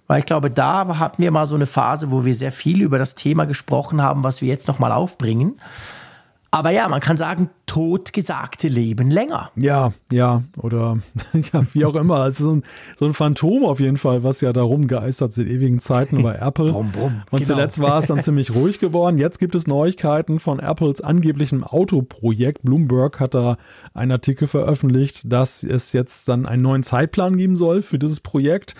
Weil 0.09 0.21
ich 0.21 0.27
glaube, 0.27 0.51
da 0.51 0.99
hatten 0.99 1.23
wir 1.23 1.31
mal 1.31 1.47
so 1.47 1.55
eine 1.55 1.67
Phase, 1.67 2.11
wo 2.11 2.25
wir 2.25 2.35
sehr 2.35 2.51
viel 2.51 2.83
über 2.83 2.99
das 2.99 3.15
Thema 3.15 3.45
gesprochen 3.45 4.03
haben, 4.03 4.25
was 4.25 4.41
wir 4.41 4.49
jetzt 4.49 4.67
nochmal 4.67 4.91
aufbringen. 4.91 5.61
Aber 6.51 6.71
ja, 6.71 6.89
man 6.89 7.01
kann 7.01 7.19
sagen, 7.19 7.51
totgesagte 7.67 8.69
leben 8.69 9.11
länger. 9.11 9.51
Ja, 9.55 9.93
ja, 10.11 10.45
oder 10.57 10.97
ja, 11.53 11.67
wie 11.75 11.85
auch 11.85 11.95
immer. 11.95 12.27
Es 12.27 12.41
ist 12.41 12.47
so 12.47 12.55
ein, 12.55 12.63
so 12.97 13.05
ein 13.05 13.13
Phantom 13.13 13.67
auf 13.67 13.81
jeden 13.81 13.99
Fall, 13.99 14.23
was 14.25 14.41
ja 14.41 14.55
da 14.55 14.63
rumgeistert 14.63 15.35
seit 15.35 15.47
ewigen 15.47 15.79
Zeiten 15.79 16.23
bei 16.23 16.35
Apple. 16.41 16.73
brumm, 16.73 16.91
brumm, 16.91 17.23
Und 17.31 17.41
genau. 17.41 17.55
zuletzt 17.55 17.83
war 17.83 17.99
es 17.99 18.07
dann 18.07 18.23
ziemlich 18.23 18.55
ruhig 18.55 18.79
geworden. 18.79 19.19
Jetzt 19.19 19.39
gibt 19.39 19.55
es 19.55 19.67
Neuigkeiten 19.67 20.41
von 20.41 20.59
Apples 20.59 21.03
angeblichem 21.03 21.65
Autoprojekt. 21.65 22.63
Bloomberg 22.63 23.21
hat 23.21 23.35
da 23.35 23.57
einen 23.93 24.13
Artikel 24.13 24.49
veröffentlicht, 24.49 25.31
dass 25.31 25.63
es 25.63 25.93
jetzt 25.93 26.29
dann 26.29 26.47
einen 26.47 26.63
neuen 26.63 26.83
Zeitplan 26.83 27.37
geben 27.37 27.57
soll 27.57 27.83
für 27.83 27.99
dieses 27.99 28.21
Projekt. 28.21 28.75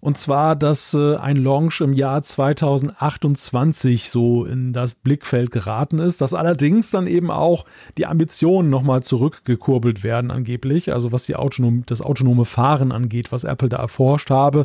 Und 0.00 0.16
zwar, 0.16 0.56
dass 0.56 0.94
äh, 0.94 1.16
ein 1.16 1.36
Launch 1.36 1.82
im 1.82 1.92
Jahr 1.92 2.22
2028 2.22 4.08
so 4.08 4.46
in 4.46 4.72
das 4.72 4.94
Blickfeld 4.94 5.50
geraten 5.50 5.98
ist, 5.98 6.22
dass 6.22 6.32
allerdings 6.32 6.90
dann 6.90 7.06
eben 7.06 7.30
auch 7.30 7.66
die 7.98 8.06
Ambitionen 8.06 8.70
nochmal 8.70 9.02
zurückgekurbelt 9.02 10.02
werden 10.02 10.30
angeblich, 10.30 10.92
also 10.92 11.12
was 11.12 11.24
die 11.24 11.36
autonom, 11.36 11.84
das 11.84 12.00
autonome 12.00 12.46
Fahren 12.46 12.92
angeht, 12.92 13.30
was 13.30 13.44
Apple 13.44 13.68
da 13.68 13.76
erforscht 13.76 14.30
habe. 14.30 14.64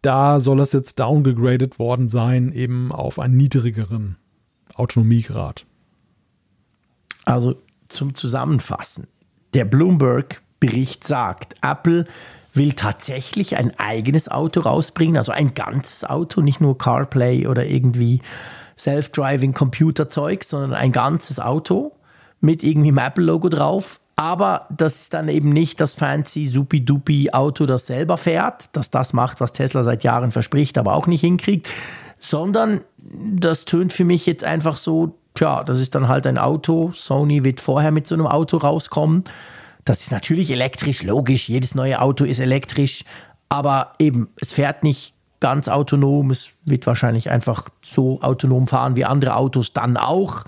Da 0.00 0.40
soll 0.40 0.60
es 0.60 0.72
jetzt 0.72 0.98
downgegradet 0.98 1.78
worden 1.78 2.08
sein, 2.08 2.52
eben 2.52 2.92
auf 2.92 3.18
einen 3.18 3.36
niedrigeren 3.36 4.16
Autonomiegrad. 4.74 5.66
Also 7.26 7.56
zum 7.88 8.14
Zusammenfassen. 8.14 9.06
Der 9.52 9.66
Bloomberg-Bericht 9.66 11.06
sagt, 11.06 11.56
Apple 11.62 12.06
will 12.52 12.72
tatsächlich 12.72 13.56
ein 13.56 13.78
eigenes 13.78 14.28
Auto 14.28 14.60
rausbringen, 14.60 15.16
also 15.16 15.32
ein 15.32 15.54
ganzes 15.54 16.04
Auto, 16.04 16.40
nicht 16.40 16.60
nur 16.60 16.76
CarPlay 16.76 17.46
oder 17.46 17.66
irgendwie 17.66 18.20
Self-Driving 18.78 19.54
Computerzeug, 19.54 20.44
sondern 20.44 20.74
ein 20.74 20.92
ganzes 20.92 21.40
Auto 21.40 21.92
mit 22.40 22.62
irgendwie 22.62 22.90
dem 22.90 22.98
Apple-Logo 22.98 23.48
drauf. 23.48 24.00
Aber 24.16 24.66
das 24.70 25.00
ist 25.00 25.14
dann 25.14 25.28
eben 25.28 25.48
nicht 25.48 25.80
das 25.80 25.94
fancy, 25.94 26.46
supi-dupi 26.46 27.30
Auto, 27.32 27.66
das 27.66 27.86
selber 27.86 28.18
fährt, 28.18 28.68
das 28.72 28.90
das 28.90 29.12
macht, 29.12 29.40
was 29.40 29.52
Tesla 29.52 29.82
seit 29.82 30.04
Jahren 30.04 30.30
verspricht, 30.30 30.76
aber 30.76 30.94
auch 30.94 31.06
nicht 31.06 31.22
hinkriegt, 31.22 31.70
sondern 32.18 32.82
das 32.98 33.64
tönt 33.64 33.92
für 33.92 34.04
mich 34.04 34.26
jetzt 34.26 34.44
einfach 34.44 34.76
so, 34.76 35.16
tja, 35.34 35.64
das 35.64 35.80
ist 35.80 35.94
dann 35.94 36.08
halt 36.08 36.26
ein 36.26 36.38
Auto. 36.38 36.92
Sony 36.94 37.42
wird 37.44 37.60
vorher 37.60 37.90
mit 37.90 38.06
so 38.06 38.14
einem 38.14 38.26
Auto 38.26 38.58
rauskommen. 38.58 39.24
Das 39.84 40.02
ist 40.02 40.12
natürlich 40.12 40.50
elektrisch, 40.50 41.02
logisch, 41.02 41.48
jedes 41.48 41.74
neue 41.74 42.00
Auto 42.00 42.24
ist 42.24 42.38
elektrisch, 42.38 43.04
aber 43.48 43.92
eben, 43.98 44.28
es 44.40 44.52
fährt 44.52 44.82
nicht 44.84 45.14
ganz 45.40 45.68
autonom, 45.68 46.30
es 46.30 46.50
wird 46.64 46.86
wahrscheinlich 46.86 47.28
einfach 47.28 47.68
so 47.82 48.22
autonom 48.22 48.68
fahren 48.68 48.94
wie 48.94 49.04
andere 49.04 49.34
Autos 49.34 49.72
dann 49.72 49.96
auch. 49.96 50.44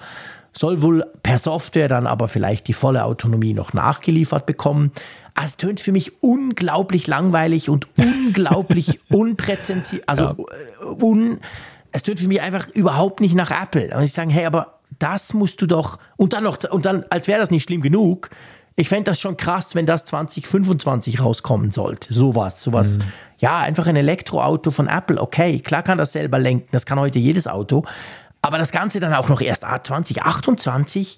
Soll 0.52 0.82
wohl 0.82 1.04
per 1.24 1.38
Software 1.38 1.88
dann 1.88 2.06
aber 2.06 2.28
vielleicht 2.28 2.68
die 2.68 2.72
volle 2.72 3.04
Autonomie 3.04 3.54
noch 3.54 3.72
nachgeliefert 3.72 4.46
bekommen. 4.46 4.92
Also 5.34 5.48
es 5.48 5.56
tönt 5.56 5.80
für 5.80 5.90
mich 5.90 6.22
unglaublich 6.22 7.08
langweilig 7.08 7.68
und 7.68 7.88
unglaublich 7.98 9.00
unpräzentiert. 9.10 10.08
Also 10.08 10.46
äh, 10.80 11.04
un, 11.04 11.40
es 11.90 12.04
tönt 12.04 12.20
für 12.20 12.28
mich 12.28 12.40
einfach 12.40 12.68
überhaupt 12.68 13.20
nicht 13.20 13.34
nach 13.34 13.50
Apple. 13.50 13.96
Und 13.96 14.04
ich 14.04 14.12
sage, 14.12 14.32
hey, 14.32 14.46
aber 14.46 14.78
das 15.00 15.34
musst 15.34 15.60
du 15.60 15.66
doch. 15.66 15.98
Und 16.16 16.34
dann 16.34 16.44
noch, 16.44 16.58
und 16.70 16.86
dann, 16.86 17.04
als 17.10 17.26
wäre 17.26 17.40
das 17.40 17.50
nicht 17.50 17.64
schlimm 17.64 17.80
genug, 17.80 18.30
ich 18.76 18.88
fände 18.88 19.04
das 19.04 19.20
schon 19.20 19.36
krass, 19.36 19.74
wenn 19.74 19.86
das 19.86 20.04
2025 20.04 21.20
rauskommen 21.20 21.70
sollte. 21.70 22.12
Sowas, 22.12 22.62
sowas. 22.62 22.98
Mhm. 22.98 23.04
Ja, 23.38 23.58
einfach 23.60 23.86
ein 23.86 23.96
Elektroauto 23.96 24.70
von 24.70 24.88
Apple. 24.88 25.20
Okay, 25.20 25.60
klar 25.60 25.82
kann 25.82 25.98
das 25.98 26.12
selber 26.12 26.38
lenken. 26.38 26.68
Das 26.72 26.86
kann 26.86 26.98
heute 26.98 27.18
jedes 27.18 27.46
Auto. 27.46 27.84
Aber 28.42 28.58
das 28.58 28.72
Ganze 28.72 29.00
dann 29.00 29.14
auch 29.14 29.28
noch 29.28 29.40
erst 29.40 29.62
2028. 29.62 31.16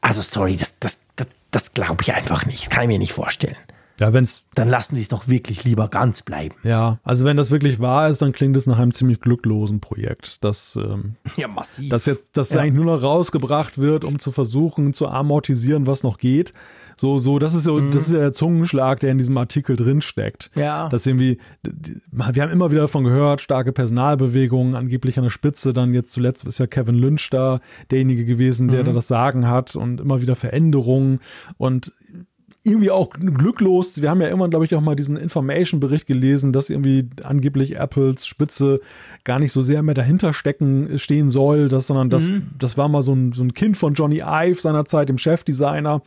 Also, 0.00 0.22
sorry, 0.22 0.56
das, 0.56 0.78
das, 0.80 1.00
das, 1.16 1.28
das 1.50 1.72
glaube 1.74 2.02
ich 2.02 2.12
einfach 2.12 2.46
nicht. 2.46 2.62
Das 2.62 2.70
kann 2.70 2.82
ich 2.84 2.88
mir 2.88 2.98
nicht 2.98 3.12
vorstellen. 3.12 3.56
Ja, 4.00 4.12
wenn's. 4.12 4.42
Dann 4.54 4.68
lassen 4.68 4.96
sie 4.96 5.02
es 5.02 5.08
doch 5.08 5.28
wirklich 5.28 5.64
lieber 5.64 5.88
ganz 5.88 6.22
bleiben. 6.22 6.56
Ja, 6.64 6.98
also 7.04 7.24
wenn 7.24 7.36
das 7.36 7.50
wirklich 7.50 7.78
wahr 7.78 8.08
ist, 8.08 8.20
dann 8.22 8.32
klingt 8.32 8.56
es 8.56 8.66
nach 8.66 8.78
einem 8.78 8.92
ziemlich 8.92 9.20
glücklosen 9.20 9.80
Projekt. 9.80 10.42
Das, 10.42 10.76
ähm, 10.76 11.16
ja, 11.36 11.46
massiv. 11.46 11.88
Das 11.90 12.06
jetzt, 12.06 12.36
das 12.36 12.50
Ja. 12.50 12.60
eigentlich 12.62 12.82
nur 12.84 12.96
noch 12.96 13.02
rausgebracht 13.02 13.78
wird, 13.78 14.04
um 14.04 14.18
zu 14.18 14.32
versuchen, 14.32 14.92
zu 14.92 15.08
amortisieren, 15.08 15.86
was 15.86 16.02
noch 16.02 16.18
geht. 16.18 16.52
So, 17.02 17.18
so, 17.18 17.40
das 17.40 17.54
ist 17.54 17.64
so, 17.64 17.80
das 17.80 18.06
ist 18.06 18.12
ja 18.12 18.20
der 18.20 18.32
Zungenschlag, 18.32 19.00
der 19.00 19.10
in 19.10 19.18
diesem 19.18 19.36
Artikel 19.36 19.74
drin 19.74 20.02
steckt. 20.02 20.52
Ja. 20.54 20.88
Dass 20.88 21.04
irgendwie, 21.04 21.38
wir 22.12 22.24
haben 22.44 22.52
immer 22.52 22.70
wieder 22.70 22.82
davon 22.82 23.02
gehört, 23.02 23.40
starke 23.40 23.72
Personalbewegungen, 23.72 24.76
angeblich 24.76 25.18
an 25.18 25.24
der 25.24 25.30
Spitze. 25.30 25.72
Dann 25.72 25.94
jetzt 25.94 26.12
zuletzt 26.12 26.44
ist 26.44 26.60
ja 26.60 26.68
Kevin 26.68 26.94
Lynch 26.94 27.28
da 27.30 27.58
derjenige 27.90 28.24
gewesen, 28.24 28.68
der 28.68 28.84
da 28.84 28.92
das 28.92 29.08
Sagen 29.08 29.48
hat 29.48 29.74
und 29.74 30.00
immer 30.00 30.20
wieder 30.20 30.36
Veränderungen 30.36 31.18
und 31.56 31.90
irgendwie 32.64 32.90
auch 32.90 33.10
glücklos. 33.10 34.00
Wir 34.00 34.10
haben 34.10 34.20
ja 34.20 34.28
irgendwann, 34.28 34.50
glaube 34.50 34.64
ich, 34.64 34.74
auch 34.74 34.80
mal 34.80 34.94
diesen 34.96 35.16
Information-Bericht 35.16 36.06
gelesen, 36.06 36.52
dass 36.52 36.70
irgendwie 36.70 37.08
angeblich 37.22 37.76
Apples 37.76 38.26
Spitze 38.26 38.78
gar 39.24 39.38
nicht 39.38 39.52
so 39.52 39.62
sehr 39.62 39.82
mehr 39.82 39.94
dahinter 39.94 40.32
stecken, 40.32 40.98
stehen 40.98 41.28
soll, 41.28 41.68
das, 41.68 41.88
sondern 41.88 42.10
das, 42.10 42.30
das 42.58 42.78
war 42.78 42.88
mal 42.88 43.02
so 43.02 43.12
ein, 43.14 43.32
so 43.32 43.42
ein 43.42 43.54
Kind 43.54 43.76
von 43.76 43.94
Johnny 43.94 44.22
Ive 44.24 44.60
seinerzeit, 44.60 45.08
dem 45.08 45.18
Chefdesigner, 45.18 46.02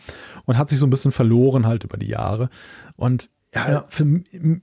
und 0.45 0.57
hat 0.57 0.69
sich 0.69 0.79
so 0.79 0.85
ein 0.85 0.89
bisschen 0.89 1.11
verloren 1.11 1.65
halt 1.65 1.83
über 1.83 1.97
die 1.97 2.07
Jahre. 2.07 2.49
Und 2.95 3.29
Ja. 3.53 3.85
Für, 3.87 4.05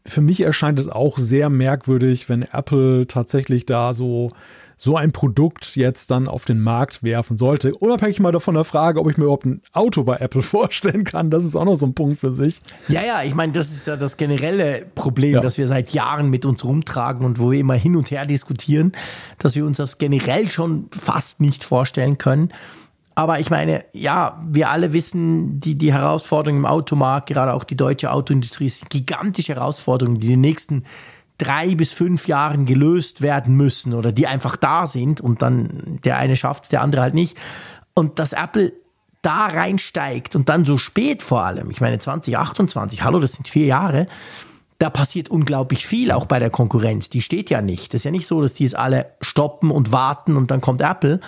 für 0.05 0.21
mich 0.21 0.41
erscheint 0.41 0.79
es 0.79 0.89
auch 0.89 1.17
sehr 1.17 1.49
merkwürdig, 1.49 2.29
wenn 2.29 2.43
Apple 2.43 3.07
tatsächlich 3.07 3.65
da 3.65 3.95
so 3.95 4.31
so 4.77 4.97
ein 4.97 5.13
Produkt 5.13 5.77
jetzt 5.77 6.11
dann 6.11 6.29
auf 6.29 6.45
den 6.45 6.61
Markt 6.61 7.03
werfen 7.03 7.37
sollte. 7.37 7.75
Unabhängig 7.75 8.21
mal 8.21 8.33
davon 8.33 8.55
der 8.55 8.65
Frage, 8.65 9.01
ob 9.01 9.11
ich 9.11 9.17
mir 9.17 9.25
überhaupt 9.25 9.47
ein 9.47 9.63
Auto 9.73 10.05
bei 10.05 10.17
Apple 10.17 10.43
vorstellen 10.43 11.05
kann. 11.05 11.31
Das 11.31 11.45
ist 11.45 11.55
auch 11.57 11.65
noch 11.65 11.77
so 11.77 11.87
ein 11.87 11.95
Punkt 11.95 12.19
für 12.19 12.33
sich. 12.33 12.61
Ja, 12.89 13.03
ja, 13.05 13.23
ich 13.23 13.35
meine, 13.35 13.53
das 13.53 13.73
ist 13.73 13.87
ja 13.87 13.97
das 13.97 14.17
generelle 14.17 14.85
Problem, 14.95 15.35
Ja. 15.35 15.41
das 15.41 15.59
wir 15.59 15.67
seit 15.67 15.91
Jahren 15.93 16.31
mit 16.31 16.45
uns 16.45 16.65
rumtragen 16.65 17.25
und 17.25 17.39
wo 17.39 17.51
wir 17.51 17.61
immer 17.61 17.75
hin 17.75 17.97
und 17.97 18.11
her 18.11 18.27
diskutieren, 18.27 18.93
dass 19.39 19.55
wir 19.55 19.65
uns 19.67 19.77
das 19.77 19.99
generell 19.99 20.49
schon 20.49 20.87
fast 20.91 21.41
nicht 21.41 21.65
vorstellen 21.65 22.19
können. 22.19 22.51
Aber 23.15 23.41
ich 23.41 23.51
meine, 23.51 23.85
ja, 23.93 24.43
wir 24.51 24.71
alle 24.71 24.95
wissen, 24.95 25.61
die, 25.61 25.75
die 25.77 25.93
Herausforderungen 25.93 26.61
im 26.63 26.67
Automarkt, 26.67 27.29
gerade 27.29 27.53
auch 27.53 27.65
die 27.65 27.77
deutsche 27.77 28.11
Autoindustrie, 28.11 28.71
sind 28.71 28.89
gigantische 28.89 29.55
Herausforderungen, 29.55 30.19
die 30.19 30.29
den 30.29 30.41
nächsten 30.41 30.85
drei 31.39 31.75
bis 31.75 31.93
fünf 31.93 32.29
Jahren 32.29 32.67
gelöst 32.67 33.23
werden 33.23 33.57
müssen 33.57 33.95
oder 33.95 34.13
die 34.13 34.27
einfach 34.27 34.57
da 34.57 34.87
sind 34.87 35.21
und 35.21 35.43
dann 35.43 35.99
der 36.05 36.17
eine 36.19 36.37
schafft 36.37 36.65
es, 36.65 36.71
der 36.71 36.83
andere 36.83 37.03
halt 37.03 37.15
nicht. 37.15 37.37
Und 37.95 38.19
dass 38.19 38.33
Apple 38.33 38.73
da 39.23 39.47
reinsteigt 39.47 40.37
und 40.37 40.49
dann 40.49 40.65
so 40.65 40.79
spät 40.79 41.23
vor 41.23 41.43
allem, 41.43 41.71
ich 41.71 41.81
meine 41.81 41.99
2028, 41.99 43.03
hallo, 43.03 43.21
das 43.21 43.33
sind 43.33 43.49
vier 43.49 43.67
Jahre, 43.67 44.09
da 44.79 44.91
passiert 44.91 45.29
unglaublich 45.29 45.87
viel 45.87 46.11
auch 46.11 46.27
bei 46.27 46.41
der 46.41 46.51
Konkurrenz. 46.51 47.09
Die 47.09 47.23
steht 47.23 47.51
ja 47.51 47.63
nicht. 47.63 47.95
Das 47.95 48.01
ist 48.01 48.05
ja 48.05 48.11
nicht 48.11 48.27
so, 48.27 48.43
dass 48.43 48.55
die 48.55 48.65
jetzt 48.65 48.75
alle 48.75 49.13
stoppen 49.21 49.71
und 49.71 49.93
warten 49.93 50.37
und 50.37 50.51
dann 50.51 50.61
kommt 50.61 50.81
Apple. 50.81 51.21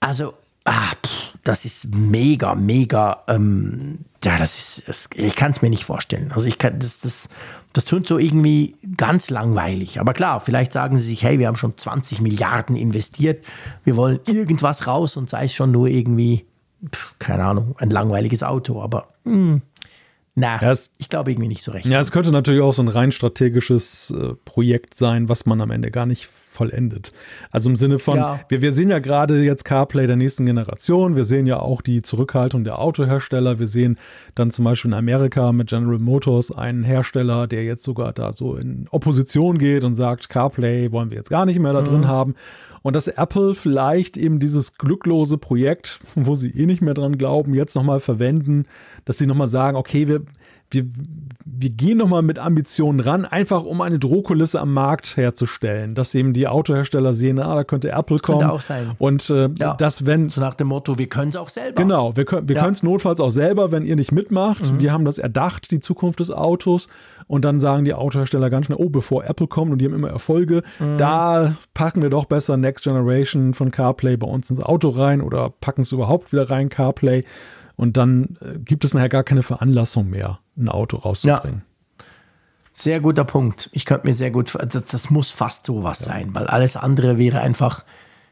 Also, 0.00 0.34
ah, 0.64 0.90
pff, 1.02 1.32
das 1.44 1.64
ist 1.64 1.94
mega, 1.94 2.54
mega, 2.54 3.22
ähm, 3.26 4.00
ja, 4.22 4.36
das 4.36 4.58
ist, 4.58 4.88
das, 4.88 5.08
ich 5.14 5.34
kann 5.34 5.52
es 5.52 5.62
mir 5.62 5.70
nicht 5.70 5.86
vorstellen. 5.86 6.30
Also 6.32 6.46
ich 6.46 6.58
kann, 6.58 6.78
das, 6.78 7.00
das, 7.00 7.30
das 7.74 7.84
tönt 7.84 8.06
so 8.06 8.18
irgendwie 8.18 8.74
ganz 8.96 9.28
langweilig. 9.28 10.00
Aber 10.00 10.14
klar, 10.14 10.40
vielleicht 10.40 10.72
sagen 10.72 10.96
sie 10.98 11.06
sich, 11.08 11.22
hey, 11.22 11.38
wir 11.38 11.46
haben 11.48 11.56
schon 11.56 11.76
20 11.76 12.22
Milliarden 12.22 12.74
investiert, 12.76 13.44
wir 13.84 13.96
wollen 13.96 14.20
irgendwas 14.26 14.86
raus 14.86 15.16
und 15.18 15.28
sei 15.28 15.44
es 15.44 15.52
schon 15.52 15.70
nur 15.72 15.88
irgendwie, 15.88 16.46
pff, 16.90 17.14
keine 17.18 17.44
Ahnung, 17.44 17.74
ein 17.78 17.90
langweiliges 17.90 18.42
Auto. 18.42 18.80
Aber, 18.80 19.08
mh, 19.24 19.60
na, 20.36 20.60
Ja, 20.62 20.72
es- 20.72 20.90
ich 20.98 21.08
glaube 21.08 21.30
irgendwie 21.32 21.48
nicht 21.48 21.62
so 21.62 21.72
recht. 21.72 21.86
Ja, 21.86 22.00
es 22.00 22.10
könnte 22.10 22.32
natürlich 22.32 22.62
auch 22.62 22.72
so 22.72 22.82
ein 22.82 22.88
rein 22.88 23.12
strategisches 23.12 24.10
äh, 24.10 24.34
Projekt 24.44 24.96
sein, 24.96 25.28
was 25.28 25.44
man 25.46 25.60
am 25.60 25.70
Ende 25.70 25.90
gar 25.90 26.06
nicht 26.06 26.28
vollendet. 26.54 27.12
Also 27.50 27.68
im 27.68 27.76
Sinne 27.76 27.98
von, 27.98 28.16
Ja. 28.16 28.40
wir, 28.48 28.62
wir 28.62 28.72
sehen 28.72 28.88
ja 28.88 29.00
gerade 29.00 29.42
jetzt 29.42 29.64
CarPlay 29.64 30.06
der 30.06 30.16
nächsten 30.16 30.46
Generation, 30.46 31.16
wir 31.16 31.24
sehen 31.24 31.46
ja 31.46 31.58
auch 31.58 31.82
die 31.82 32.00
Zurückhaltung 32.02 32.64
der 32.64 32.78
Autohersteller, 32.78 33.58
wir 33.58 33.66
sehen 33.66 33.98
dann 34.34 34.50
zum 34.50 34.64
Beispiel 34.64 34.90
in 34.92 34.96
Amerika 34.96 35.52
mit 35.52 35.68
General 35.68 35.98
Motors 35.98 36.52
einen 36.52 36.84
Hersteller, 36.84 37.46
der 37.46 37.64
jetzt 37.64 37.82
sogar 37.82 38.12
da 38.12 38.32
so 38.32 38.56
in 38.56 38.86
Opposition 38.90 39.58
geht 39.58 39.84
und 39.84 39.94
sagt, 39.96 40.28
CarPlay 40.28 40.92
wollen 40.92 41.10
wir 41.10 41.18
jetzt 41.18 41.30
gar 41.30 41.44
nicht 41.44 41.58
mehr 41.58 41.72
da 41.72 41.82
drin 41.82 42.06
haben. 42.06 42.34
Und 42.82 42.94
dass 42.94 43.08
Apple 43.08 43.54
vielleicht 43.54 44.16
eben 44.18 44.38
dieses 44.40 44.74
glücklose 44.76 45.38
Projekt, 45.38 46.00
wo 46.14 46.34
sie 46.34 46.50
eh 46.50 46.66
nicht 46.66 46.82
mehr 46.82 46.94
dran 46.94 47.18
glauben, 47.18 47.54
jetzt 47.54 47.74
nochmal 47.74 47.98
verwenden, 47.98 48.66
dass 49.06 49.18
sie 49.18 49.26
nochmal 49.26 49.48
sagen, 49.48 49.76
okay, 49.76 50.06
wir, 50.06 50.20
wir, 50.74 50.84
wir 51.44 51.70
gehen 51.70 51.98
nochmal 51.98 52.22
mit 52.22 52.38
Ambitionen 52.38 53.00
ran, 53.00 53.24
einfach 53.24 53.64
um 53.64 53.80
eine 53.80 53.98
Drohkulisse 53.98 54.60
am 54.60 54.72
Markt 54.72 55.16
herzustellen, 55.16 55.94
dass 55.94 56.14
eben 56.14 56.32
die 56.32 56.48
Autohersteller 56.48 57.12
sehen, 57.12 57.38
ah, 57.38 57.54
da 57.54 57.64
könnte 57.64 57.90
Apple 57.90 58.18
kommen. 58.18 58.40
Könnte 58.40 58.52
auch 58.52 58.60
sein. 58.60 58.92
Und 58.98 59.30
äh, 59.30 59.48
ja. 59.58 59.74
das, 59.74 60.06
wenn. 60.06 60.30
So 60.30 60.40
nach 60.40 60.54
dem 60.54 60.68
Motto, 60.68 60.98
wir 60.98 61.08
können 61.08 61.28
es 61.30 61.36
auch 61.36 61.48
selber. 61.48 61.80
Genau, 61.80 62.16
wir, 62.16 62.24
können 62.24 62.48
wir 62.48 62.56
ja. 62.56 62.68
es 62.68 62.82
notfalls 62.82 63.20
auch 63.20 63.30
selber, 63.30 63.72
wenn 63.72 63.84
ihr 63.84 63.96
nicht 63.96 64.12
mitmacht. 64.12 64.72
Mhm. 64.72 64.80
Wir 64.80 64.92
haben 64.92 65.04
das 65.04 65.18
erdacht, 65.18 65.70
die 65.70 65.80
Zukunft 65.80 66.20
des 66.20 66.30
Autos. 66.30 66.88
Und 67.26 67.44
dann 67.44 67.58
sagen 67.58 67.84
die 67.84 67.94
Autohersteller 67.94 68.50
ganz 68.50 68.66
schnell, 68.66 68.78
oh, 68.78 68.90
bevor 68.90 69.24
Apple 69.24 69.46
kommt 69.46 69.72
und 69.72 69.78
die 69.78 69.86
haben 69.86 69.94
immer 69.94 70.10
Erfolge, 70.10 70.62
mhm. 70.78 70.98
da 70.98 71.56
packen 71.72 72.02
wir 72.02 72.10
doch 72.10 72.26
besser 72.26 72.56
Next 72.56 72.84
Generation 72.84 73.54
von 73.54 73.70
CarPlay 73.70 74.16
bei 74.16 74.26
uns 74.26 74.50
ins 74.50 74.60
Auto 74.60 74.90
rein 74.90 75.22
oder 75.22 75.48
packen 75.48 75.82
es 75.82 75.92
überhaupt 75.92 76.32
wieder 76.32 76.50
rein, 76.50 76.68
CarPlay. 76.68 77.22
Und 77.76 77.96
dann 77.96 78.38
äh, 78.40 78.58
gibt 78.58 78.84
es 78.84 78.94
nachher 78.94 79.08
gar 79.08 79.24
keine 79.24 79.42
Veranlassung 79.42 80.10
mehr, 80.10 80.40
ein 80.56 80.68
Auto 80.68 80.96
rauszubringen. 80.98 81.62
Ja. 81.98 82.04
Sehr 82.72 83.00
guter 83.00 83.24
Punkt. 83.24 83.70
Ich 83.72 83.84
könnte 83.84 84.06
mir 84.06 84.14
sehr 84.14 84.30
gut, 84.30 84.52
das, 84.54 84.84
das 84.84 85.10
muss 85.10 85.30
fast 85.30 85.66
sowas 85.66 86.00
ja. 86.00 86.12
sein, 86.12 86.34
weil 86.34 86.46
alles 86.46 86.76
andere 86.76 87.18
wäre 87.18 87.40
einfach 87.40 87.84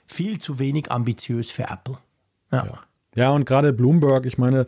viel 0.06 0.38
zu 0.38 0.58
wenig 0.58 0.90
ambitiös 0.90 1.50
für 1.50 1.64
Apple. 1.64 1.98
Ja, 2.50 2.64
ja. 2.66 2.78
ja 3.14 3.30
und 3.30 3.46
gerade 3.46 3.72
Bloomberg, 3.72 4.26
ich 4.26 4.38
meine, 4.38 4.66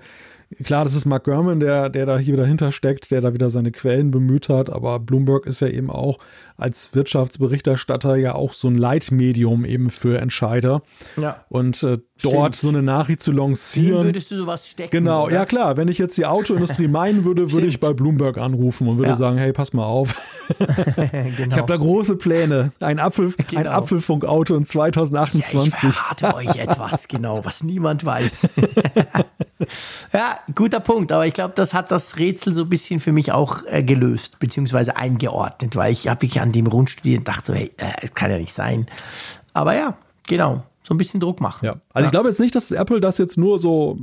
Klar, 0.62 0.84
das 0.84 0.94
ist 0.94 1.04
Mark 1.04 1.24
Gurman, 1.24 1.58
der, 1.58 1.88
der 1.88 2.06
da 2.06 2.18
hier 2.18 2.36
dahinter 2.36 2.70
steckt, 2.70 3.10
der 3.10 3.20
da 3.20 3.34
wieder 3.34 3.50
seine 3.50 3.72
Quellen 3.72 4.10
bemüht 4.10 4.48
hat, 4.48 4.70
aber 4.70 5.00
Bloomberg 5.00 5.46
ist 5.46 5.60
ja 5.60 5.68
eben 5.68 5.90
auch 5.90 6.18
als 6.56 6.94
Wirtschaftsberichterstatter 6.94 8.14
ja 8.16 8.34
auch 8.34 8.52
so 8.52 8.68
ein 8.68 8.76
Leitmedium 8.76 9.64
eben 9.64 9.90
für 9.90 10.20
Entscheider. 10.20 10.82
Ja. 11.16 11.44
Und 11.48 11.82
äh, 11.82 11.98
dort 12.22 12.54
Stimmt. 12.54 12.56
so 12.56 12.68
eine 12.68 12.82
Nachricht 12.82 13.22
zu 13.22 13.32
lancieren. 13.32 14.02
Wie 14.02 14.04
würdest 14.06 14.30
du 14.30 14.36
sowas 14.36 14.68
stecken? 14.68 14.90
Genau, 14.90 15.26
oder? 15.26 15.34
ja 15.34 15.46
klar. 15.46 15.76
Wenn 15.76 15.88
ich 15.88 15.98
jetzt 15.98 16.16
die 16.16 16.26
Autoindustrie 16.26 16.86
meinen 16.88 17.24
würde, 17.24 17.50
würde 17.50 17.66
ich 17.66 17.80
bei 17.80 17.92
Bloomberg 17.92 18.38
anrufen 18.38 18.86
und 18.86 18.98
würde 18.98 19.10
ja. 19.10 19.16
sagen, 19.16 19.36
hey, 19.36 19.52
pass 19.52 19.72
mal 19.72 19.84
auf. 19.84 20.14
genau. 20.58 21.48
Ich 21.48 21.56
habe 21.56 21.66
da 21.66 21.76
große 21.76 22.16
Pläne. 22.16 22.70
Ein, 22.78 23.00
Apfel, 23.00 23.34
genau. 23.48 23.60
ein 23.60 23.66
Apfelfunkauto 23.66 24.54
in 24.54 24.64
2028. 24.64 25.52
Ja, 25.82 25.88
ich 25.88 25.94
verrate 25.96 26.34
euch 26.36 26.56
etwas, 26.56 27.08
genau, 27.08 27.44
was 27.44 27.64
niemand 27.64 28.04
weiß. 28.04 28.48
ja, 30.12 30.38
guter 30.54 30.80
Punkt. 30.80 31.10
Aber 31.10 31.26
ich 31.26 31.32
glaube, 31.32 31.54
das 31.56 31.74
hat 31.74 31.90
das 31.90 32.16
Rätsel 32.16 32.54
so 32.54 32.62
ein 32.62 32.68
bisschen 32.68 33.00
für 33.00 33.12
mich 33.12 33.32
auch 33.32 33.64
äh, 33.66 33.82
gelöst, 33.82 34.38
beziehungsweise 34.38 34.96
eingeordnet, 34.96 35.74
weil 35.74 35.92
ich 35.92 36.06
habe 36.06 36.22
wirklich 36.22 36.43
an 36.44 36.52
dem 36.52 36.66
Rund 36.66 36.90
studiert 36.90 37.20
und 37.20 37.28
dachte 37.28 37.46
so, 37.46 37.54
hey, 37.54 37.72
äh, 37.78 38.08
kann 38.14 38.30
ja 38.30 38.38
nicht 38.38 38.52
sein. 38.52 38.86
Aber 39.54 39.74
ja, 39.74 39.96
genau 40.28 40.62
so 40.86 40.92
ein 40.92 40.98
bisschen 40.98 41.18
Druck 41.18 41.40
machen. 41.40 41.64
Ja. 41.64 41.76
Also 41.94 42.04
ja. 42.04 42.06
ich 42.06 42.10
glaube 42.10 42.28
jetzt 42.28 42.40
nicht, 42.40 42.54
dass 42.54 42.70
Apple 42.70 43.00
das 43.00 43.16
jetzt 43.16 43.38
nur 43.38 43.58
so 43.58 43.96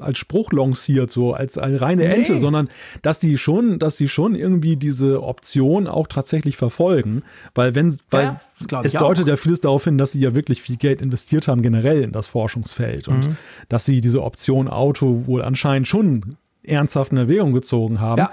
als 0.00 0.18
Spruch 0.18 0.52
lanciert, 0.52 1.10
so 1.10 1.34
als, 1.34 1.58
als 1.58 1.80
reine 1.80 2.06
nee. 2.06 2.14
Ente, 2.14 2.38
sondern 2.38 2.68
dass 3.02 3.18
die 3.18 3.36
schon, 3.38 3.80
dass 3.80 3.96
die 3.96 4.06
schon 4.06 4.36
irgendwie 4.36 4.76
diese 4.76 5.20
Option 5.24 5.88
auch 5.88 6.06
tatsächlich 6.06 6.56
verfolgen. 6.56 7.22
Weil 7.56 7.74
wenn, 7.74 7.98
weil 8.10 8.38
ja, 8.70 8.82
es 8.82 8.92
deutet 8.92 9.24
auch. 9.24 9.28
ja 9.28 9.36
vieles 9.36 9.60
darauf 9.60 9.82
hin, 9.82 9.98
dass 9.98 10.12
sie 10.12 10.20
ja 10.20 10.36
wirklich 10.36 10.62
viel 10.62 10.76
Geld 10.76 11.02
investiert 11.02 11.48
haben, 11.48 11.60
generell 11.60 12.02
in 12.02 12.12
das 12.12 12.28
Forschungsfeld. 12.28 13.08
Und 13.08 13.30
mhm. 13.30 13.36
dass 13.68 13.84
sie 13.84 14.00
diese 14.00 14.22
Option 14.22 14.68
Auto 14.68 15.26
wohl 15.26 15.42
anscheinend 15.42 15.88
schon 15.88 16.36
ernsthaft 16.62 17.10
in 17.10 17.18
Erwägung 17.18 17.50
gezogen 17.50 18.00
haben. 18.00 18.18
Ja. 18.18 18.30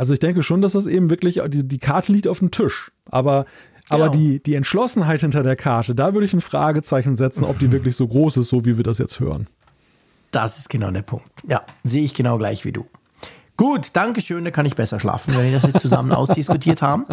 Also 0.00 0.14
ich 0.14 0.18
denke 0.18 0.42
schon, 0.42 0.62
dass 0.62 0.72
das 0.72 0.86
eben 0.86 1.10
wirklich, 1.10 1.42
die, 1.48 1.68
die 1.68 1.76
Karte 1.78 2.10
liegt 2.10 2.26
auf 2.26 2.38
dem 2.38 2.50
Tisch. 2.50 2.90
Aber 3.10 3.44
aber 3.90 4.08
genau. 4.08 4.16
die, 4.16 4.42
die 4.42 4.54
Entschlossenheit 4.54 5.20
hinter 5.20 5.42
der 5.42 5.56
Karte, 5.56 5.94
da 5.94 6.14
würde 6.14 6.24
ich 6.24 6.32
ein 6.32 6.40
Fragezeichen 6.40 7.16
setzen, 7.16 7.44
ob 7.44 7.58
die 7.58 7.70
wirklich 7.72 7.96
so 7.96 8.08
groß 8.08 8.38
ist, 8.38 8.48
so 8.48 8.64
wie 8.64 8.78
wir 8.78 8.84
das 8.84 8.96
jetzt 8.96 9.20
hören. 9.20 9.46
Das 10.30 10.56
ist 10.56 10.70
genau 10.70 10.90
der 10.90 11.02
Punkt. 11.02 11.28
Ja, 11.46 11.60
sehe 11.84 12.02
ich 12.02 12.14
genau 12.14 12.38
gleich 12.38 12.64
wie 12.64 12.72
du. 12.72 12.86
Gut, 13.58 13.88
danke 13.92 14.22
schön, 14.22 14.42
da 14.42 14.50
kann 14.50 14.64
ich 14.64 14.74
besser 14.74 15.00
schlafen, 15.00 15.34
wenn 15.36 15.44
wir 15.44 15.60
das 15.60 15.70
jetzt 15.70 15.82
zusammen 15.82 16.12
ausdiskutiert 16.12 16.80
haben. 16.80 17.04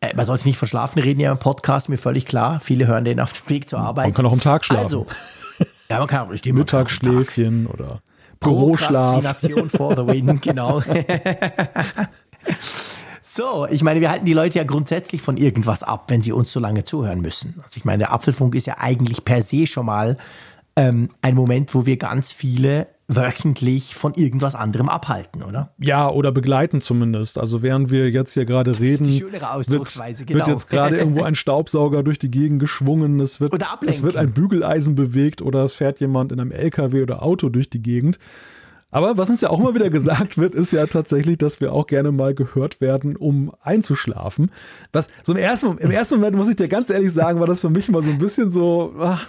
Äh, 0.00 0.16
man 0.16 0.24
sollte 0.24 0.48
nicht 0.48 0.56
verschlafen 0.56 0.98
reden 0.98 1.20
ja 1.20 1.30
im 1.30 1.38
Podcast, 1.38 1.90
mir 1.90 1.98
völlig 1.98 2.24
klar. 2.24 2.58
Viele 2.58 2.86
hören 2.86 3.04
den 3.04 3.20
auf 3.20 3.34
dem 3.34 3.50
Weg 3.50 3.68
zur 3.68 3.80
Arbeit. 3.80 4.06
Man 4.06 4.14
kann 4.14 4.24
auch 4.24 4.32
am 4.32 4.40
Tag 4.40 4.64
schlafen. 4.64 4.84
Also, 4.84 5.06
ja, 5.90 5.98
man 5.98 6.06
kann 6.06 6.26
auch 6.26 6.34
stimmt, 6.38 6.58
Mittagsschläfchen 6.58 7.66
oder 7.66 8.00
Büroschlaf. 8.42 9.22
Prokrastination 9.22 9.70
for 9.70 9.96
the 9.96 10.06
win, 10.06 10.40
genau. 10.42 10.82
So, 13.34 13.66
ich 13.70 13.82
meine, 13.82 14.00
wir 14.00 14.10
halten 14.10 14.26
die 14.26 14.34
Leute 14.34 14.58
ja 14.58 14.64
grundsätzlich 14.64 15.22
von 15.22 15.38
irgendwas 15.38 15.82
ab, 15.82 16.04
wenn 16.08 16.20
sie 16.20 16.32
uns 16.32 16.52
so 16.52 16.60
lange 16.60 16.84
zuhören 16.84 17.22
müssen. 17.22 17.54
Also 17.64 17.78
ich 17.78 17.84
meine, 17.86 17.98
der 17.98 18.12
Apfelfunk 18.12 18.54
ist 18.54 18.66
ja 18.66 18.76
eigentlich 18.78 19.24
per 19.24 19.42
se 19.42 19.66
schon 19.66 19.86
mal 19.86 20.18
ähm, 20.76 21.08
ein 21.22 21.34
Moment, 21.34 21.74
wo 21.74 21.86
wir 21.86 21.96
ganz 21.96 22.30
viele 22.30 22.88
wöchentlich 23.16 23.94
von 23.94 24.14
irgendwas 24.14 24.54
anderem 24.54 24.88
abhalten, 24.88 25.42
oder? 25.42 25.72
Ja, 25.78 26.08
oder 26.08 26.32
begleiten 26.32 26.80
zumindest. 26.80 27.38
Also 27.38 27.62
während 27.62 27.90
wir 27.90 28.10
jetzt 28.10 28.34
hier 28.34 28.44
gerade 28.44 28.78
reden, 28.78 29.06
wird, 29.06 30.26
genau. 30.26 30.38
wird, 30.38 30.48
jetzt 30.48 30.68
gerade 30.68 30.98
irgendwo 30.98 31.22
ein 31.22 31.34
Staubsauger 31.34 32.02
durch 32.02 32.18
die 32.18 32.30
Gegend 32.30 32.60
geschwungen, 32.60 33.20
es 33.20 33.40
wird, 33.40 33.54
es 33.86 34.02
wird 34.02 34.16
ein 34.16 34.32
Bügeleisen 34.32 34.94
bewegt 34.94 35.42
oder 35.42 35.64
es 35.64 35.74
fährt 35.74 36.00
jemand 36.00 36.32
in 36.32 36.40
einem 36.40 36.52
LKW 36.52 37.02
oder 37.02 37.22
Auto 37.22 37.48
durch 37.48 37.70
die 37.70 37.82
Gegend. 37.82 38.18
Aber 38.92 39.16
was 39.16 39.30
uns 39.30 39.40
ja 39.40 39.50
auch 39.50 39.58
immer 39.58 39.74
wieder 39.74 39.90
gesagt 39.90 40.38
wird, 40.38 40.54
ist 40.54 40.70
ja 40.70 40.86
tatsächlich, 40.86 41.38
dass 41.38 41.60
wir 41.60 41.72
auch 41.72 41.86
gerne 41.86 42.12
mal 42.12 42.34
gehört 42.34 42.80
werden, 42.80 43.16
um 43.16 43.52
einzuschlafen. 43.62 44.52
Was 44.92 45.08
so 45.22 45.32
im 45.32 45.38
ersten, 45.38 45.78
im 45.78 45.90
ersten 45.90 46.16
Moment 46.16 46.36
muss 46.36 46.48
ich 46.48 46.56
dir 46.56 46.68
ganz 46.68 46.90
ehrlich 46.90 47.12
sagen, 47.12 47.40
war 47.40 47.46
das 47.46 47.62
für 47.62 47.70
mich 47.70 47.88
mal 47.88 48.02
so 48.02 48.10
ein 48.10 48.18
bisschen 48.18 48.52
so. 48.52 48.94
Ach, 49.00 49.26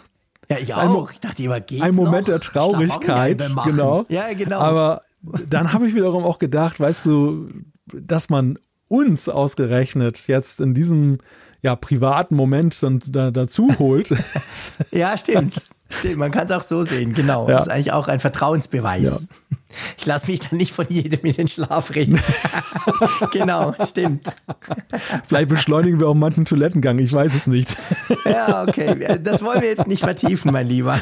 ja, 0.50 0.58
ich 0.58 0.74
auch. 0.74 1.12
ich 1.12 1.20
dachte 1.20 1.44
immer, 1.44 1.60
geht's 1.60 1.84
Ein 1.84 1.96
Moment 1.96 2.28
noch? 2.28 2.34
der 2.34 2.40
Traurigkeit, 2.40 3.44
genau. 3.66 4.06
Ja, 4.10 4.34
genau. 4.34 4.60
Aber 4.60 5.04
dann 5.48 5.74
habe 5.74 5.88
ich 5.88 5.96
wiederum 5.96 6.24
auch 6.24 6.40
gedacht, 6.40 6.80
weißt 6.80 7.06
du, 7.06 7.50
dass 7.94 8.30
man 8.30 8.60
uns 8.90 9.30
ausgerechnet 9.30 10.28
jetzt 10.28 10.60
in 10.60 10.74
diesem 10.74 11.20
ja, 11.62 11.76
privaten 11.76 12.36
Moment 12.36 12.82
dann 12.84 13.00
da, 13.08 13.32
dazu 13.32 13.70
holt. 13.80 14.14
ja, 14.92 15.18
stimmt. 15.18 15.62
Stimmt, 16.00 16.18
man 16.18 16.32
kann 16.32 16.46
es 16.46 16.52
auch 16.52 16.62
so 16.62 16.84
sehen, 16.84 17.14
genau. 17.14 17.48
Ja. 17.48 17.56
Das 17.56 17.68
ist 17.68 17.72
eigentlich 17.72 17.92
auch 17.92 18.08
ein 18.08 18.20
Vertrauensbeweis. 18.20 19.28
Ja. 19.30 19.36
Ich 19.98 20.06
lasse 20.06 20.30
mich 20.30 20.40
dann 20.40 20.58
nicht 20.58 20.72
von 20.72 20.86
jedem 20.88 21.22
in 21.22 21.34
den 21.34 21.48
Schlaf 21.48 21.96
reden. 21.96 22.22
genau, 23.32 23.74
stimmt. 23.88 24.32
Vielleicht 25.26 25.50
beschleunigen 25.50 26.00
wir 26.00 26.10
auch 26.10 26.14
manchen 26.14 26.46
Toilettengang, 26.46 27.00
ich 27.00 27.12
weiß 27.12 27.34
es 27.34 27.48
nicht. 27.48 27.76
ja, 28.24 28.68
okay. 28.68 29.18
Das 29.24 29.44
wollen 29.44 29.62
wir 29.62 29.70
jetzt 29.70 29.88
nicht 29.88 30.04
vertiefen, 30.04 30.52
mein 30.52 30.68
Lieber. 30.68 31.00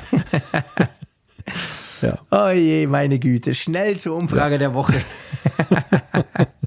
ja. 2.01 2.17
Oh 2.31 2.47
je, 2.47 2.87
meine 2.87 3.19
Güte. 3.19 3.53
Schnell 3.53 3.97
zur 3.97 4.15
Umfrage 4.15 4.53
ja. 4.53 4.59
der 4.59 4.73
Woche. 4.73 5.01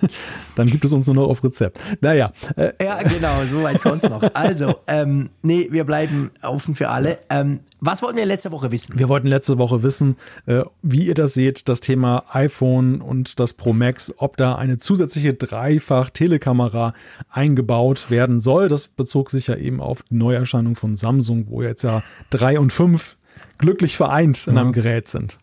Dann 0.56 0.68
gibt 0.68 0.84
es 0.84 0.92
uns 0.92 1.06
nur 1.06 1.16
noch 1.16 1.28
auf 1.28 1.42
Rezept. 1.42 1.78
Naja. 2.00 2.30
Äh. 2.56 2.72
Ja, 2.82 3.02
genau, 3.02 3.42
so 3.48 3.62
weit 3.62 3.80
kommt 3.80 4.04
es 4.04 4.10
noch. 4.10 4.22
Also, 4.34 4.76
ähm, 4.86 5.30
nee, 5.42 5.68
wir 5.70 5.84
bleiben 5.84 6.30
offen 6.42 6.74
für 6.74 6.88
alle. 6.88 7.18
Ähm, 7.30 7.60
was 7.80 8.02
wollten 8.02 8.16
wir 8.16 8.26
letzte 8.26 8.52
Woche 8.52 8.70
wissen? 8.70 8.98
Wir 8.98 9.08
wollten 9.08 9.26
letzte 9.26 9.58
Woche 9.58 9.82
wissen, 9.82 10.16
äh, 10.46 10.62
wie 10.82 11.06
ihr 11.06 11.14
das 11.14 11.34
seht, 11.34 11.68
das 11.68 11.80
Thema 11.80 12.24
iPhone 12.32 13.00
und 13.00 13.40
das 13.40 13.54
Pro 13.54 13.72
Max, 13.72 14.12
ob 14.18 14.36
da 14.36 14.56
eine 14.56 14.78
zusätzliche 14.78 15.34
Dreifach-Telekamera 15.34 16.94
eingebaut 17.30 18.10
werden 18.10 18.40
soll. 18.40 18.68
Das 18.68 18.88
bezog 18.88 19.30
sich 19.30 19.46
ja 19.46 19.56
eben 19.56 19.80
auf 19.80 20.02
die 20.02 20.16
Neuerscheinung 20.16 20.74
von 20.74 20.96
Samsung, 20.96 21.46
wo 21.48 21.62
jetzt 21.62 21.82
ja 21.82 22.02
drei 22.30 22.58
und 22.58 22.72
fünf 22.72 23.16
glücklich 23.58 23.96
vereint 23.96 24.46
in 24.46 24.58
einem 24.58 24.68
mhm. 24.68 24.72
Gerät 24.72 25.08
sind. 25.08 25.38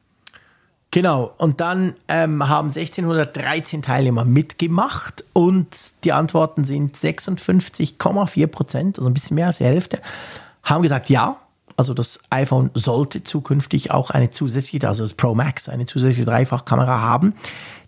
Genau, 0.91 1.33
und 1.37 1.59
dann 1.59 1.95
ähm, 2.07 2.47
haben 2.47 2.69
1613 2.69 3.81
Teilnehmer 3.81 4.23
mitgemacht 4.23 5.25
und 5.33 5.91
die 6.03 6.13
Antworten 6.13 6.63
sind 6.63 6.95
56,4 6.95 8.47
Prozent, 8.47 8.97
also 8.97 9.09
ein 9.09 9.13
bisschen 9.13 9.35
mehr 9.35 9.47
als 9.47 9.57
die 9.57 9.65
Hälfte, 9.65 9.99
haben 10.63 10.81
gesagt 10.81 11.09
ja. 11.09 11.37
Also 11.75 11.93
das 11.93 12.21
iPhone 12.31 12.71
sollte 12.73 13.21
zukünftig 13.21 13.91
auch 13.91 14.09
eine 14.09 14.31
zusätzliche, 14.31 14.87
also 14.87 15.03
das 15.03 15.13
Pro 15.13 15.35
Max, 15.35 15.69
eine 15.69 15.85
zusätzliche 15.85 16.25
Dreifachkamera 16.25 17.01
haben. 17.01 17.35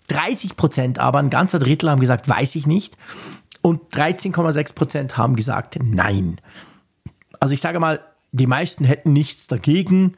30 0.09 0.57
Prozent 0.57 0.99
aber, 0.99 1.19
ein 1.19 1.29
ganzer 1.29 1.57
Drittel 1.57 1.89
haben 1.89 1.99
gesagt, 1.99 2.27
weiß 2.27 2.55
ich 2.55 2.67
nicht. 2.67 2.97
Und 3.61 3.93
13,6 3.95 4.75
Prozent 4.75 5.17
haben 5.17 5.35
gesagt, 5.35 5.77
nein. 5.81 6.39
Also 7.39 7.53
ich 7.53 7.61
sage 7.61 7.79
mal, 7.79 7.99
die 8.31 8.47
meisten 8.47 8.85
hätten 8.85 9.13
nichts 9.13 9.47
dagegen. 9.47 10.15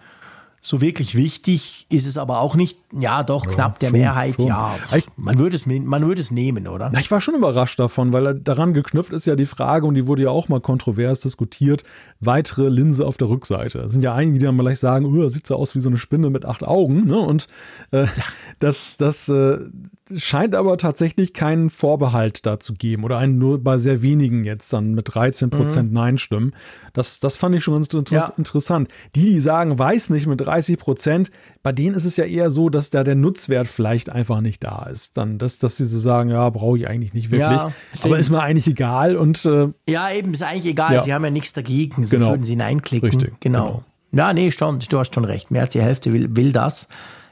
So 0.64 0.80
wirklich 0.80 1.16
wichtig 1.16 1.88
ist 1.90 2.06
es 2.06 2.20
aber 2.20 2.40
auch 2.40 2.56
nicht. 2.56 2.78
Ja, 2.94 3.24
doch, 3.24 3.46
ja, 3.46 3.52
knapp 3.52 3.80
der 3.80 3.90
schon, 3.90 3.98
Mehrheit, 4.00 4.36
schon. 4.36 4.46
ja. 4.46 4.76
Man 5.18 5.40
würde, 5.40 5.56
es, 5.56 5.66
man 5.66 6.06
würde 6.06 6.22
es 6.22 6.30
nehmen, 6.30 6.68
oder? 6.68 6.92
Na, 6.94 7.00
ich 7.00 7.10
war 7.10 7.20
schon 7.20 7.34
überrascht 7.34 7.80
davon, 7.80 8.14
weil 8.14 8.36
daran 8.36 8.74
geknüpft 8.74 9.12
ist 9.12 9.26
ja 9.26 9.36
die 9.36 9.48
Frage, 9.48 9.88
und 9.88 9.96
die 9.96 10.06
wurde 10.06 10.22
ja 10.24 10.30
auch 10.30 10.50
mal 10.50 10.62
kontrovers 10.62 11.22
diskutiert, 11.22 11.84
weitere 12.20 12.70
Linse 12.70 13.08
auf 13.08 13.18
der 13.18 13.30
Rückseite. 13.30 13.80
Es 13.80 13.92
sind 13.92 14.04
ja 14.04 14.14
einige, 14.14 14.38
die 14.38 14.46
dann 14.46 14.56
mal 14.56 14.64
gleich 14.64 14.78
sagen, 14.78 15.06
oh, 15.06 15.30
sieht 15.30 15.48
so 15.48 15.56
aus 15.56 15.74
wie 15.74 15.80
so 15.80 15.90
eine 15.90 15.98
Spinne 15.98 16.30
mit 16.30 16.46
acht 16.46 16.64
Augen. 16.64 17.08
Ne? 17.08 17.18
Und 17.18 17.48
äh, 17.90 18.06
das, 18.60 18.98
das 18.98 19.30
äh, 19.30 19.58
scheint 20.18 20.56
aber 20.56 20.78
tatsächlich 20.78 21.34
keinen 21.34 21.70
Vorbehalt 21.70 22.46
dazu 22.46 22.74
geben 22.74 23.04
oder 23.04 23.18
einen 23.18 23.38
nur 23.38 23.64
bei 23.64 23.78
sehr 23.78 24.02
wenigen 24.02 24.44
jetzt 24.44 24.72
dann 24.74 24.94
mit 24.94 25.14
13 25.14 25.50
Prozent 25.50 25.90
mhm. 25.90 25.96
Nein-Stimmen. 25.96 26.54
Das, 26.94 27.20
das 27.20 27.38
fand 27.38 27.56
ich 27.56 27.64
schon 27.64 27.76
ganz 27.76 27.94
inter 27.94 28.16
ja. 28.16 28.34
interessant. 28.38 28.90
Die, 29.16 29.26
die 29.26 29.40
sagen, 29.40 29.78
weiß 29.78 30.10
nicht 30.10 30.28
mit 30.28 30.42
30 30.42 30.78
Prozent, 30.78 31.32
bei 31.64 31.72
denen 31.72 31.96
ist 31.96 32.06
es 32.06 32.18
ja 32.18 32.26
eher 32.26 32.52
so, 32.52 32.70
dass 32.70 32.90
da 32.90 33.04
der 33.04 33.16
Nutzwert 33.16 33.68
vielleicht 33.68 34.10
einfach 34.10 34.42
nicht 34.42 34.64
da 34.64 34.88
ist. 34.92 35.18
Dann, 35.18 35.38
dass, 35.38 35.58
dass 35.60 35.78
sie 35.78 35.86
so 35.86 36.00
sagen, 36.00 36.30
ja, 36.30 36.50
brauche 36.50 36.78
ich 36.78 36.88
eigentlich 36.88 37.14
nicht 37.14 37.32
wirklich. 37.32 37.62
Ja, 37.62 37.72
aber 38.04 38.20
ist 38.20 38.30
mir 38.30 38.42
eigentlich 38.42 38.68
egal 38.68 39.16
und 39.16 39.46
äh, 39.46 39.70
Ja, 39.88 40.12
eben, 40.12 40.34
ist 40.34 40.44
eigentlich 40.44 40.66
egal. 40.66 40.94
Ja. 40.94 41.04
Sie 41.04 41.14
haben 41.14 41.24
ja 41.24 41.32
nichts 41.32 41.54
dagegen, 41.54 41.96
sonst 41.96 42.10
genau. 42.10 42.30
würden 42.30 42.44
sie 42.44 42.56
Nein 42.56 42.82
klicken. 42.82 43.10
Richtig. 43.10 43.40
Genau. 43.40 43.66
genau. 43.66 43.84
Ja, 44.14 44.34
nee, 44.34 44.52
schon, 44.52 44.80
du 44.80 45.00
hast 45.00 45.16
schon 45.16 45.26
recht. 45.26 45.52
Mehr 45.52 45.62
als 45.62 45.72
die 45.72 45.82
Hälfte 45.82 46.12
will, 46.12 46.36
will 46.36 46.52
das. 46.52 46.88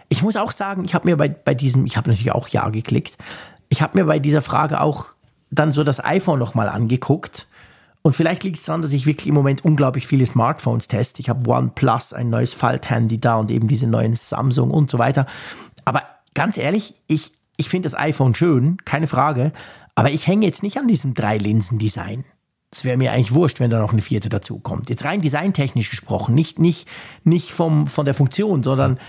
Ich 0.10 0.24
muss 0.24 0.36
auch 0.36 0.52
sagen, 0.52 0.84
ich 0.84 0.96
habe 0.96 1.08
mir 1.08 1.18
bei, 1.18 1.30
bei 1.30 1.54
diesem, 1.54 1.86
ich 1.86 1.96
habe 1.96 2.10
natürlich 2.10 2.32
auch 2.32 2.48
Ja 2.48 2.70
geklickt, 2.70 3.18
ich 3.70 3.82
habe 3.82 3.98
mir 3.98 4.06
bei 4.06 4.20
dieser 4.20 4.42
Frage 4.42 4.82
auch 4.82 5.14
dann 5.52 5.72
so 5.72 5.84
das 5.84 6.04
iPhone 6.04 6.40
nochmal 6.40 6.70
angeguckt. 6.70 7.48
Und 8.02 8.16
vielleicht 8.16 8.44
liegt 8.44 8.58
es 8.58 8.66
daran, 8.66 8.82
dass 8.82 8.94
ich 8.94 9.06
wirklich 9.06 9.28
im 9.28 9.36
Moment 9.36 9.66
unglaublich 9.66 10.08
viele 10.08 10.26
Smartphones 10.26 10.88
teste. 10.88 11.20
Ich 11.20 11.30
habe 11.30 11.50
OnePlus, 11.50 12.14
ein 12.14 12.30
neues 12.30 12.54
Falthandy 12.54 13.20
da 13.20 13.36
und 13.36 13.52
eben 13.52 13.68
diese 13.68 13.88
neuen 13.88 14.16
Samsung 14.16 14.72
und 14.72 14.90
so 14.90 14.98
weiter. 15.00 15.26
Aber 15.86 16.04
ganz 16.34 16.58
ehrlich, 16.58 16.96
ich, 17.08 17.34
ich 17.58 17.70
finde 17.70 17.90
das 17.90 18.00
iPhone 18.00 18.36
schön, 18.36 18.78
keine 18.86 19.08
Frage. 19.08 19.52
Aber 19.96 20.12
ich 20.12 20.28
hänge 20.28 20.46
jetzt 20.46 20.64
nicht 20.64 20.78
an 20.78 20.88
diesem 20.88 21.14
Drei-Linsen-Design. 21.14 22.24
Es 22.72 22.86
wäre 22.86 22.98
mir 22.98 23.12
eigentlich 23.12 23.34
wurscht, 23.34 23.60
wenn 23.60 23.70
da 23.70 23.80
noch 23.80 23.92
eine 23.92 24.02
vierte 24.02 24.30
dazu 24.30 24.60
kommt. 24.60 24.90
Jetzt 24.90 25.04
rein 25.04 25.22
designtechnisch 25.22 25.90
gesprochen, 25.90 26.36
nicht, 26.36 26.58
nicht, 26.58 26.88
nicht 27.24 27.52
vom, 27.52 27.88
von 27.88 28.06
der 28.06 28.14
Funktion, 28.14 28.64
sondern 28.64 29.00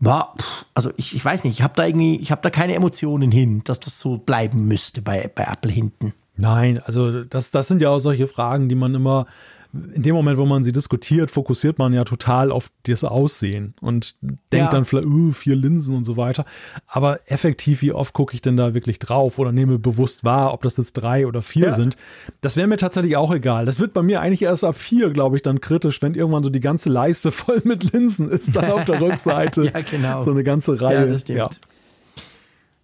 war, 0.00 0.34
also 0.74 0.90
ich, 0.96 1.14
ich 1.14 1.24
weiß 1.24 1.44
nicht, 1.44 1.58
ich 1.58 1.62
habe 1.62 1.74
da 1.76 1.86
irgendwie, 1.86 2.16
ich 2.16 2.30
habe 2.30 2.42
da 2.42 2.50
keine 2.50 2.74
Emotionen 2.74 3.30
hin, 3.30 3.62
dass 3.64 3.80
das 3.80 3.98
so 3.98 4.18
bleiben 4.18 4.66
müsste 4.66 5.02
bei, 5.02 5.30
bei 5.34 5.44
Apple 5.44 5.72
hinten. 5.72 6.14
Nein, 6.36 6.80
also 6.84 7.24
das, 7.24 7.50
das 7.50 7.66
sind 7.66 7.82
ja 7.82 7.90
auch 7.90 7.98
solche 7.98 8.28
Fragen, 8.28 8.68
die 8.68 8.76
man 8.76 8.94
immer 8.94 9.26
in 9.72 10.02
dem 10.02 10.14
Moment, 10.14 10.38
wo 10.38 10.46
man 10.46 10.64
sie 10.64 10.72
diskutiert, 10.72 11.30
fokussiert 11.30 11.78
man 11.78 11.92
ja 11.92 12.04
total 12.04 12.50
auf 12.50 12.70
das 12.84 13.04
Aussehen 13.04 13.74
und 13.82 14.16
denkt 14.22 14.38
ja. 14.52 14.70
dann 14.70 14.86
vielleicht, 14.86 15.06
uh, 15.06 15.32
vier 15.32 15.56
Linsen 15.56 15.94
und 15.94 16.04
so 16.04 16.16
weiter. 16.16 16.46
Aber 16.86 17.20
effektiv, 17.26 17.82
wie 17.82 17.92
oft 17.92 18.14
gucke 18.14 18.34
ich 18.34 18.40
denn 18.40 18.56
da 18.56 18.72
wirklich 18.72 18.98
drauf 18.98 19.38
oder 19.38 19.52
nehme 19.52 19.78
bewusst 19.78 20.24
wahr, 20.24 20.54
ob 20.54 20.62
das 20.62 20.78
jetzt 20.78 20.94
drei 20.94 21.26
oder 21.26 21.42
vier 21.42 21.66
ja. 21.66 21.72
sind? 21.72 21.96
Das 22.40 22.56
wäre 22.56 22.66
mir 22.66 22.78
tatsächlich 22.78 23.16
auch 23.18 23.32
egal. 23.32 23.66
Das 23.66 23.78
wird 23.78 23.92
bei 23.92 24.02
mir 24.02 24.22
eigentlich 24.22 24.42
erst 24.42 24.64
ab 24.64 24.76
vier, 24.76 25.10
glaube 25.10 25.36
ich, 25.36 25.42
dann 25.42 25.60
kritisch, 25.60 26.00
wenn 26.00 26.14
irgendwann 26.14 26.44
so 26.44 26.50
die 26.50 26.60
ganze 26.60 26.88
Leiste 26.88 27.30
voll 27.32 27.60
mit 27.64 27.92
Linsen 27.92 28.30
ist, 28.30 28.56
dann 28.56 28.70
auf 28.70 28.86
der 28.86 29.00
Rückseite. 29.02 29.66
ja, 29.66 29.80
genau. 29.82 30.24
So 30.24 30.30
eine 30.30 30.44
ganze 30.44 30.80
Reihe. 30.80 31.00
Ja, 31.00 31.06
das 31.06 31.20
stimmt. 31.20 31.38
Ja. 31.38 31.50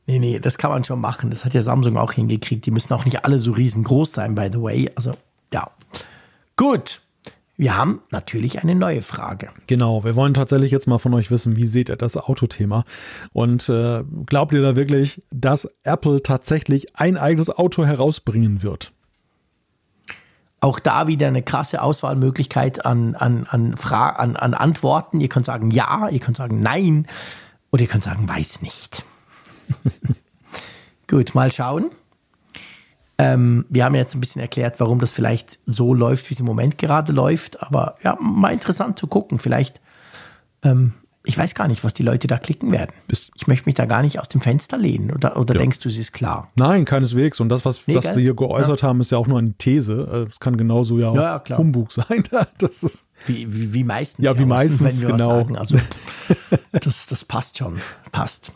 Nee, 0.06 0.18
nee, 0.18 0.38
das 0.38 0.58
kann 0.58 0.70
man 0.70 0.84
schon 0.84 1.00
machen. 1.00 1.30
Das 1.30 1.46
hat 1.46 1.54
ja 1.54 1.62
Samsung 1.62 1.96
auch 1.96 2.12
hingekriegt. 2.12 2.66
Die 2.66 2.70
müssen 2.70 2.92
auch 2.92 3.06
nicht 3.06 3.24
alle 3.24 3.40
so 3.40 3.52
riesengroß 3.52 4.12
sein, 4.12 4.34
by 4.34 4.50
the 4.52 4.60
way. 4.60 4.90
Also, 4.96 5.14
ja. 5.52 5.70
Gut. 6.56 7.00
Wir 7.56 7.76
haben 7.76 8.02
natürlich 8.10 8.62
eine 8.62 8.74
neue 8.74 9.00
Frage. 9.00 9.50
Genau, 9.68 10.02
wir 10.02 10.16
wollen 10.16 10.34
tatsächlich 10.34 10.72
jetzt 10.72 10.88
mal 10.88 10.98
von 10.98 11.14
euch 11.14 11.30
wissen, 11.30 11.54
wie 11.54 11.66
seht 11.66 11.88
ihr 11.88 11.94
das 11.96 12.16
Autothema? 12.16 12.84
Und 13.32 13.68
äh, 13.68 14.02
glaubt 14.26 14.52
ihr 14.54 14.62
da 14.62 14.74
wirklich, 14.74 15.22
dass 15.30 15.68
Apple 15.84 16.20
tatsächlich 16.22 16.96
ein 16.96 17.16
eigenes 17.16 17.50
Auto 17.50 17.84
herausbringen 17.84 18.64
wird? 18.64 18.92
Auch 20.60 20.80
da 20.80 21.06
wieder 21.06 21.28
eine 21.28 21.42
krasse 21.42 21.80
Auswahlmöglichkeit 21.80 22.84
an, 22.84 23.14
an, 23.14 23.46
an, 23.48 23.76
Fra 23.76 24.10
an, 24.10 24.34
an 24.34 24.54
Antworten. 24.54 25.20
Ihr 25.20 25.28
könnt 25.28 25.46
sagen 25.46 25.70
ja, 25.70 26.08
ihr 26.08 26.20
könnt 26.20 26.36
sagen 26.36 26.60
nein 26.60 27.06
oder 27.70 27.82
ihr 27.82 27.88
könnt 27.88 28.04
sagen 28.04 28.28
weiß 28.28 28.62
nicht. 28.62 29.04
Gut, 31.06 31.34
mal 31.34 31.52
schauen. 31.52 31.90
Ähm, 33.16 33.64
wir 33.68 33.84
haben 33.84 33.94
jetzt 33.94 34.14
ein 34.14 34.20
bisschen 34.20 34.40
erklärt, 34.40 34.80
warum 34.80 34.98
das 34.98 35.12
vielleicht 35.12 35.60
so 35.66 35.94
läuft, 35.94 36.28
wie 36.30 36.34
es 36.34 36.40
im 36.40 36.46
Moment 36.46 36.78
gerade 36.78 37.12
läuft. 37.12 37.62
Aber 37.62 37.96
ja, 38.02 38.18
mal 38.20 38.52
interessant 38.52 38.98
zu 38.98 39.06
gucken. 39.06 39.38
Vielleicht, 39.38 39.80
ähm, 40.64 40.94
ich 41.24 41.38
weiß 41.38 41.54
gar 41.54 41.68
nicht, 41.68 41.84
was 41.84 41.94
die 41.94 42.02
Leute 42.02 42.26
da 42.26 42.38
klicken 42.38 42.72
werden. 42.72 42.90
Ich 43.08 43.46
möchte 43.46 43.66
mich 43.66 43.76
da 43.76 43.86
gar 43.86 44.02
nicht 44.02 44.18
aus 44.18 44.28
dem 44.28 44.40
Fenster 44.40 44.76
lehnen. 44.76 45.12
Oder, 45.12 45.36
oder 45.36 45.54
ja. 45.54 45.60
denkst 45.60 45.78
du, 45.80 45.88
es 45.88 45.96
ist 45.96 46.12
klar? 46.12 46.48
Nein, 46.56 46.84
keineswegs. 46.84 47.40
Und 47.40 47.48
das, 47.50 47.64
was, 47.64 47.86
nee, 47.86 47.94
was 47.94 48.14
wir 48.14 48.22
hier 48.22 48.34
geäußert 48.34 48.82
ja. 48.82 48.88
haben, 48.88 49.00
ist 49.00 49.12
ja 49.12 49.18
auch 49.18 49.28
nur 49.28 49.38
eine 49.38 49.52
These. 49.54 50.28
Es 50.30 50.40
kann 50.40 50.56
genauso 50.56 50.98
ja, 50.98 51.14
ja 51.14 51.36
auch 51.40 51.58
Humbug 51.58 51.92
sein. 51.92 52.24
das 52.58 52.82
ist 52.82 53.04
wie, 53.26 53.46
wie, 53.52 53.72
wie 53.72 53.84
meistens. 53.84 54.24
Ja, 54.24 54.36
wie 54.38 54.44
meistens, 54.44 55.00
genau. 55.00 55.46
Also, 55.54 55.78
das, 56.72 57.06
das 57.06 57.24
passt 57.24 57.58
schon. 57.58 57.80
Passt. 58.10 58.52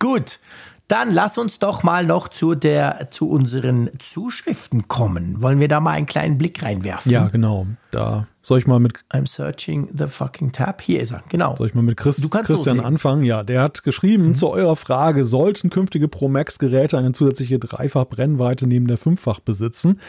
Gut. 0.00 0.40
Dann 0.90 1.12
lass 1.14 1.38
uns 1.38 1.60
doch 1.60 1.84
mal 1.84 2.04
noch 2.04 2.26
zu, 2.26 2.56
der, 2.56 3.06
zu 3.12 3.30
unseren 3.30 3.90
Zuschriften 4.00 4.88
kommen. 4.88 5.40
Wollen 5.40 5.60
wir 5.60 5.68
da 5.68 5.78
mal 5.78 5.92
einen 5.92 6.06
kleinen 6.06 6.36
Blick 6.36 6.64
reinwerfen? 6.64 7.12
Ja, 7.12 7.28
genau. 7.28 7.68
Da 7.92 8.26
soll 8.42 8.58
ich 8.58 8.66
mal 8.66 8.80
mit. 8.80 8.98
I'm 9.12 9.28
searching 9.28 9.88
the 9.96 10.08
fucking 10.08 10.50
tab. 10.50 10.82
Hier 10.82 11.00
ist 11.00 11.12
er, 11.12 11.22
genau. 11.28 11.54
Soll 11.54 11.68
ich 11.68 11.74
mal 11.74 11.82
mit 11.82 11.96
Chris, 11.96 12.16
Christian 12.16 12.48
loslegen. 12.56 12.84
anfangen? 12.84 13.22
Ja, 13.22 13.44
der 13.44 13.62
hat 13.62 13.84
geschrieben 13.84 14.28
mhm. 14.28 14.34
zu 14.34 14.48
eurer 14.48 14.74
Frage: 14.74 15.24
Sollten 15.24 15.70
künftige 15.70 16.08
Pro 16.08 16.28
Max-Geräte 16.28 16.98
eine 16.98 17.12
zusätzliche 17.12 17.60
Dreifach-Brennweite 17.60 18.66
neben 18.66 18.88
der 18.88 18.98
Fünffach 18.98 19.38
besitzen? 19.38 20.00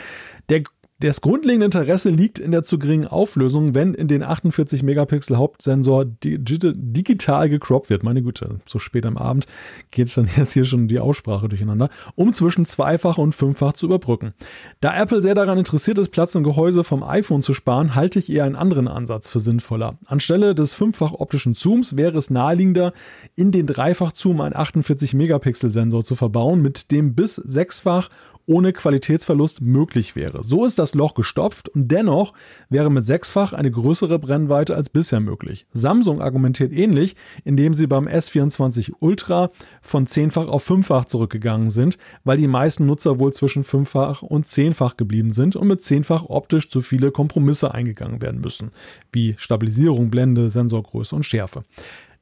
Der 0.49 0.63
das 1.01 1.21
grundlegende 1.21 1.65
Interesse 1.65 2.09
liegt 2.09 2.39
in 2.39 2.51
der 2.51 2.63
zu 2.63 2.77
geringen 2.77 3.07
Auflösung, 3.07 3.73
wenn 3.73 3.93
in 3.93 4.07
den 4.07 4.23
48 4.23 4.83
Megapixel 4.83 5.37
Hauptsensor 5.37 6.05
digital 6.05 7.49
gecroppt 7.49 7.89
wird. 7.89 8.03
Meine 8.03 8.21
Güte, 8.21 8.59
so 8.67 8.77
spät 8.77 9.05
am 9.05 9.17
Abend 9.17 9.47
geht 9.89 10.15
dann 10.15 10.29
jetzt 10.37 10.53
hier 10.53 10.65
schon 10.65 10.87
die 10.87 10.99
Aussprache 10.99 11.49
durcheinander, 11.49 11.89
um 12.15 12.33
zwischen 12.33 12.65
zweifach 12.65 13.17
und 13.17 13.33
fünffach 13.33 13.73
zu 13.73 13.87
überbrücken. 13.87 14.33
Da 14.79 14.95
Apple 14.95 15.21
sehr 15.21 15.33
daran 15.33 15.57
interessiert 15.57 15.97
ist, 15.97 16.09
Platz 16.09 16.35
im 16.35 16.43
Gehäuse 16.43 16.83
vom 16.83 17.03
iPhone 17.03 17.41
zu 17.41 17.53
sparen, 17.53 17.95
halte 17.95 18.19
ich 18.19 18.31
eher 18.31 18.43
einen 18.43 18.55
anderen 18.55 18.87
Ansatz 18.87 19.29
für 19.29 19.39
sinnvoller. 19.39 19.97
Anstelle 20.05 20.53
des 20.53 20.73
fünffach 20.73 21.13
optischen 21.13 21.55
Zooms 21.55 21.97
wäre 21.97 22.17
es 22.17 22.29
naheliegender, 22.29 22.93
in 23.35 23.51
den 23.51 23.65
Dreifach 23.65 24.13
Zoom 24.13 24.41
einen 24.41 24.55
48 24.55 25.13
Megapixel 25.15 25.71
Sensor 25.71 26.03
zu 26.03 26.15
verbauen, 26.15 26.61
mit 26.61 26.91
dem 26.91 27.15
bis 27.15 27.35
sechsfach 27.35 28.09
ohne 28.51 28.73
Qualitätsverlust 28.73 29.61
möglich 29.61 30.17
wäre. 30.17 30.43
So 30.43 30.65
ist 30.65 30.77
das 30.77 30.93
Loch 30.93 31.13
gestopft 31.13 31.69
und 31.69 31.89
dennoch 31.89 32.33
wäre 32.69 32.91
mit 32.91 33.05
sechsfach 33.05 33.53
eine 33.53 33.71
größere 33.71 34.19
Brennweite 34.19 34.75
als 34.75 34.89
bisher 34.89 35.21
möglich. 35.21 35.65
Samsung 35.71 36.21
argumentiert 36.21 36.73
ähnlich, 36.73 37.15
indem 37.45 37.73
sie 37.73 37.87
beim 37.87 38.07
S24 38.07 38.91
Ultra 38.99 39.51
von 39.81 40.05
zehnfach 40.05 40.49
auf 40.49 40.63
fünffach 40.63 41.05
zurückgegangen 41.05 41.69
sind, 41.69 41.97
weil 42.25 42.35
die 42.35 42.47
meisten 42.47 42.85
Nutzer 42.85 43.19
wohl 43.19 43.31
zwischen 43.31 43.63
fünffach 43.63 44.21
und 44.21 44.47
zehnfach 44.47 44.97
geblieben 44.97 45.31
sind 45.31 45.55
und 45.55 45.69
mit 45.69 45.81
zehnfach 45.81 46.25
optisch 46.27 46.69
zu 46.69 46.81
viele 46.81 47.11
Kompromisse 47.11 47.73
eingegangen 47.73 48.21
werden 48.21 48.41
müssen, 48.41 48.71
wie 49.13 49.35
Stabilisierung, 49.37 50.09
Blende, 50.09 50.49
Sensorgröße 50.49 51.15
und 51.15 51.23
Schärfe. 51.23 51.63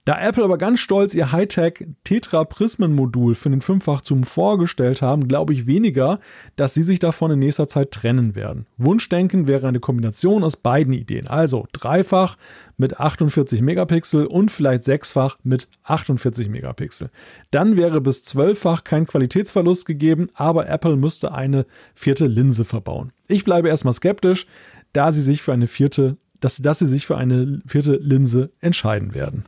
Da 0.10 0.20
Apple 0.20 0.44
aber 0.44 0.58
ganz 0.58 0.80
stolz 0.80 1.14
ihr 1.14 1.32
Hightech 1.32 1.86
Tetra 2.04 2.44
Prismen 2.44 2.96
Modul 2.96 3.36
für 3.36 3.52
den 3.52 3.62
Fünffach-Zoom 3.62 4.24
vorgestellt 4.24 5.04
haben, 5.04 5.28
glaube 5.28 5.54
ich 5.54 5.68
weniger, 5.68 6.20
dass 6.56 6.74
sie 6.74 6.82
sich 6.82 6.98
davon 6.98 7.30
in 7.30 7.38
nächster 7.38 7.68
Zeit 7.68 7.92
trennen 7.92 8.34
werden. 8.34 8.66
Wunschdenken 8.78 9.48
wäre 9.48 9.68
eine 9.68 9.80
Kombination 9.80 10.44
aus 10.44 10.58
beiden 10.58 10.94
Ideen. 10.94 11.28
Also 11.28 11.68
dreifach 11.74 12.38
mit 12.76 13.00
48 13.00 13.62
Megapixel 13.62 14.26
und 14.26 14.50
vielleicht 14.50 14.84
sechsfach 14.84 15.38
mit 15.44 15.68
48 15.84 16.50
Megapixel. 16.50 17.12
Dann 17.52 17.78
wäre 17.78 18.02
bis 18.02 18.24
zwölffach 18.24 18.84
kein 18.84 19.06
Qualitätsverlust 19.06 19.86
gegeben, 19.86 20.30
aber 20.34 20.68
Apple 20.68 20.96
müsste 20.96 21.36
eine 21.36 21.68
vierte 21.94 22.26
Linse 22.26 22.66
verbauen. 22.66 23.12
Ich 23.28 23.44
bleibe 23.44 23.70
erstmal 23.70 23.94
skeptisch, 23.94 24.48
da 24.92 25.12
sie 25.12 25.22
sich 25.22 25.44
für 25.44 25.54
eine 25.54 25.68
vierte, 25.68 26.18
dass, 26.40 26.58
dass 26.58 26.80
sie 26.80 26.88
sich 26.88 27.06
für 27.06 27.16
eine 27.16 27.62
vierte 27.68 28.00
Linse 28.02 28.50
entscheiden 28.60 29.14
werden. 29.14 29.44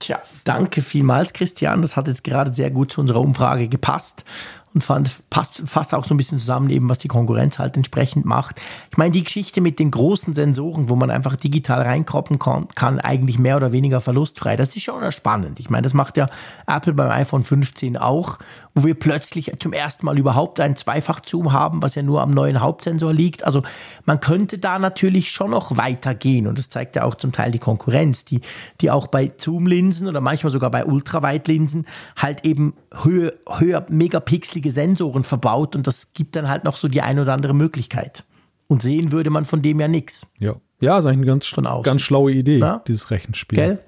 Tja, 0.00 0.18
danke 0.44 0.80
vielmals, 0.80 1.34
Christian. 1.34 1.82
Das 1.82 1.96
hat 1.96 2.08
jetzt 2.08 2.24
gerade 2.24 2.52
sehr 2.52 2.70
gut 2.70 2.90
zu 2.90 3.02
unserer 3.02 3.20
Umfrage 3.20 3.68
gepasst 3.68 4.24
und 4.72 4.84
fand, 4.84 5.10
passt 5.30 5.62
fast 5.66 5.94
auch 5.94 6.04
so 6.04 6.14
ein 6.14 6.16
bisschen 6.16 6.38
zusammen, 6.38 6.70
eben 6.70 6.88
was 6.88 6.98
die 6.98 7.08
Konkurrenz 7.08 7.58
halt 7.58 7.76
entsprechend 7.76 8.24
macht. 8.24 8.60
Ich 8.90 8.96
meine, 8.96 9.10
die 9.10 9.24
Geschichte 9.24 9.60
mit 9.60 9.78
den 9.80 9.90
großen 9.90 10.34
Sensoren, 10.34 10.88
wo 10.88 10.94
man 10.94 11.10
einfach 11.10 11.34
digital 11.34 11.82
reinkroppen 11.82 12.38
kann, 12.38 12.68
kann 12.76 13.00
eigentlich 13.00 13.38
mehr 13.38 13.56
oder 13.56 13.72
weniger 13.72 14.00
verlustfrei. 14.00 14.56
Das 14.56 14.76
ist 14.76 14.82
schon 14.84 15.10
spannend. 15.10 15.58
Ich 15.58 15.70
meine, 15.70 15.82
das 15.82 15.94
macht 15.94 16.16
ja 16.16 16.28
Apple 16.68 16.92
beim 16.92 17.10
iPhone 17.10 17.42
15 17.42 17.96
auch, 17.96 18.38
wo 18.74 18.84
wir 18.84 18.94
plötzlich 18.94 19.52
zum 19.58 19.72
ersten 19.72 20.06
Mal 20.06 20.18
überhaupt 20.18 20.60
einen 20.60 20.76
Zweifach-Zoom 20.76 21.52
haben, 21.52 21.82
was 21.82 21.96
ja 21.96 22.02
nur 22.02 22.22
am 22.22 22.30
neuen 22.30 22.60
Hauptsensor 22.60 23.12
liegt. 23.12 23.42
Also 23.42 23.62
man 24.04 24.20
könnte 24.20 24.58
da 24.58 24.78
natürlich 24.78 25.32
schon 25.32 25.50
noch 25.50 25.76
weitergehen 25.76 26.46
und 26.46 26.58
das 26.58 26.68
zeigt 26.68 26.94
ja 26.94 27.04
auch 27.04 27.16
zum 27.16 27.32
Teil 27.32 27.50
die 27.50 27.58
Konkurrenz, 27.58 28.24
die, 28.24 28.40
die 28.80 28.92
auch 28.92 29.08
bei 29.08 29.32
Zoom-Linsen 29.36 30.06
oder 30.06 30.20
manchmal 30.20 30.52
sogar 30.52 30.70
bei 30.70 30.84
Ultraweitlinsen 30.84 31.86
halt 32.16 32.44
eben 32.44 32.74
höher, 33.02 33.32
höher 33.58 33.84
Megapixel 33.88 34.59
günstige 34.60 34.70
Sensoren 34.70 35.24
verbaut 35.24 35.76
und 35.76 35.86
das 35.86 36.12
gibt 36.12 36.36
dann 36.36 36.48
halt 36.48 36.64
noch 36.64 36.76
so 36.76 36.88
die 36.88 37.02
eine 37.02 37.22
oder 37.22 37.32
andere 37.32 37.54
Möglichkeit. 37.54 38.24
Und 38.68 38.82
sehen 38.82 39.10
würde 39.10 39.30
man 39.30 39.44
von 39.44 39.62
dem 39.62 39.80
ja 39.80 39.88
nichts. 39.88 40.26
Ja. 40.38 40.54
Ja, 40.80 40.98
ist 40.98 41.06
eigentlich 41.06 41.18
eine 41.18 41.26
ganz, 41.26 41.82
ganz 41.82 42.00
schlaue 42.00 42.32
Idee, 42.32 42.58
ja? 42.58 42.82
dieses 42.86 43.10
Rechenspiel. 43.10 43.56
Gell? 43.56 43.78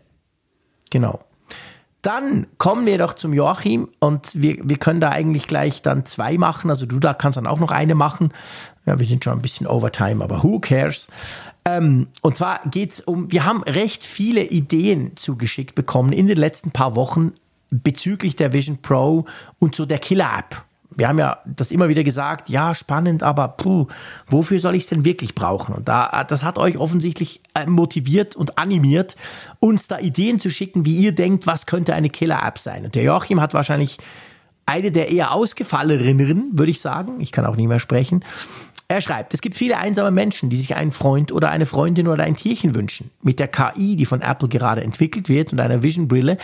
Genau. 0.90 1.20
Dann 2.02 2.46
kommen 2.58 2.84
wir 2.84 2.98
doch 2.98 3.14
zum 3.14 3.32
Joachim 3.32 3.88
und 4.00 4.28
wir, 4.34 4.58
wir 4.62 4.76
können 4.76 5.00
da 5.00 5.10
eigentlich 5.10 5.46
gleich 5.46 5.80
dann 5.80 6.04
zwei 6.04 6.36
machen. 6.36 6.68
Also 6.68 6.84
du 6.84 6.98
da 6.98 7.14
kannst 7.14 7.36
dann 7.36 7.46
auch 7.46 7.60
noch 7.60 7.70
eine 7.70 7.94
machen. 7.94 8.32
Ja, 8.84 8.98
wir 8.98 9.06
sind 9.06 9.24
schon 9.24 9.34
ein 9.34 9.40
bisschen 9.40 9.66
Overtime, 9.66 10.22
aber 10.22 10.42
who 10.42 10.58
cares? 10.58 11.08
Ähm, 11.64 12.08
und 12.20 12.36
zwar 12.36 12.60
geht 12.68 12.92
es 12.92 13.00
um, 13.00 13.30
wir 13.30 13.44
haben 13.44 13.62
recht 13.62 14.02
viele 14.02 14.42
Ideen 14.42 15.16
zugeschickt 15.16 15.76
bekommen 15.76 16.12
in 16.12 16.26
den 16.26 16.36
letzten 16.36 16.72
paar 16.72 16.96
Wochen 16.96 17.32
bezüglich 17.72 18.36
der 18.36 18.52
Vision 18.52 18.78
Pro 18.80 19.24
und 19.58 19.74
so 19.74 19.86
der 19.86 19.98
Killer-App 19.98 20.64
wir 20.96 21.08
haben 21.08 21.18
ja 21.18 21.38
das 21.44 21.70
immer 21.70 21.88
wieder 21.88 22.04
gesagt, 22.04 22.48
ja, 22.48 22.74
spannend, 22.74 23.22
aber 23.22 23.48
puh, 23.48 23.86
wofür 24.28 24.58
soll 24.60 24.74
ich 24.74 24.84
es 24.84 24.88
denn 24.88 25.04
wirklich 25.04 25.34
brauchen? 25.34 25.74
Und 25.74 25.88
da, 25.88 26.24
das 26.24 26.44
hat 26.44 26.58
euch 26.58 26.78
offensichtlich 26.78 27.40
äh, 27.54 27.66
motiviert 27.66 28.36
und 28.36 28.58
animiert, 28.58 29.16
uns 29.60 29.88
da 29.88 29.98
Ideen 29.98 30.38
zu 30.38 30.50
schicken, 30.50 30.84
wie 30.84 30.96
ihr 30.96 31.14
denkt, 31.14 31.46
was 31.46 31.66
könnte 31.66 31.94
eine 31.94 32.10
Killer-App 32.10 32.58
sein. 32.58 32.84
Und 32.84 32.94
der 32.94 33.04
Joachim 33.04 33.40
hat 33.40 33.54
wahrscheinlich 33.54 33.98
eine 34.66 34.92
der 34.92 35.10
eher 35.10 35.32
ausgefalleneren, 35.32 36.50
würde 36.52 36.70
ich 36.70 36.80
sagen. 36.80 37.20
Ich 37.20 37.32
kann 37.32 37.46
auch 37.46 37.56
nicht 37.56 37.68
mehr 37.68 37.80
sprechen. 37.80 38.24
Er 38.88 39.00
schreibt, 39.00 39.32
es 39.32 39.40
gibt 39.40 39.56
viele 39.56 39.78
einsame 39.78 40.10
Menschen, 40.10 40.50
die 40.50 40.56
sich 40.56 40.76
einen 40.76 40.92
Freund 40.92 41.32
oder 41.32 41.48
eine 41.48 41.64
Freundin 41.64 42.08
oder 42.08 42.24
ein 42.24 42.36
Tierchen 42.36 42.74
wünschen. 42.74 43.10
Mit 43.22 43.38
der 43.40 43.48
KI, 43.48 43.96
die 43.96 44.04
von 44.04 44.20
Apple 44.20 44.48
gerade 44.48 44.82
entwickelt 44.82 45.30
wird 45.30 45.52
und 45.52 45.60
einer 45.60 45.82
Vision-Brille, 45.82 46.36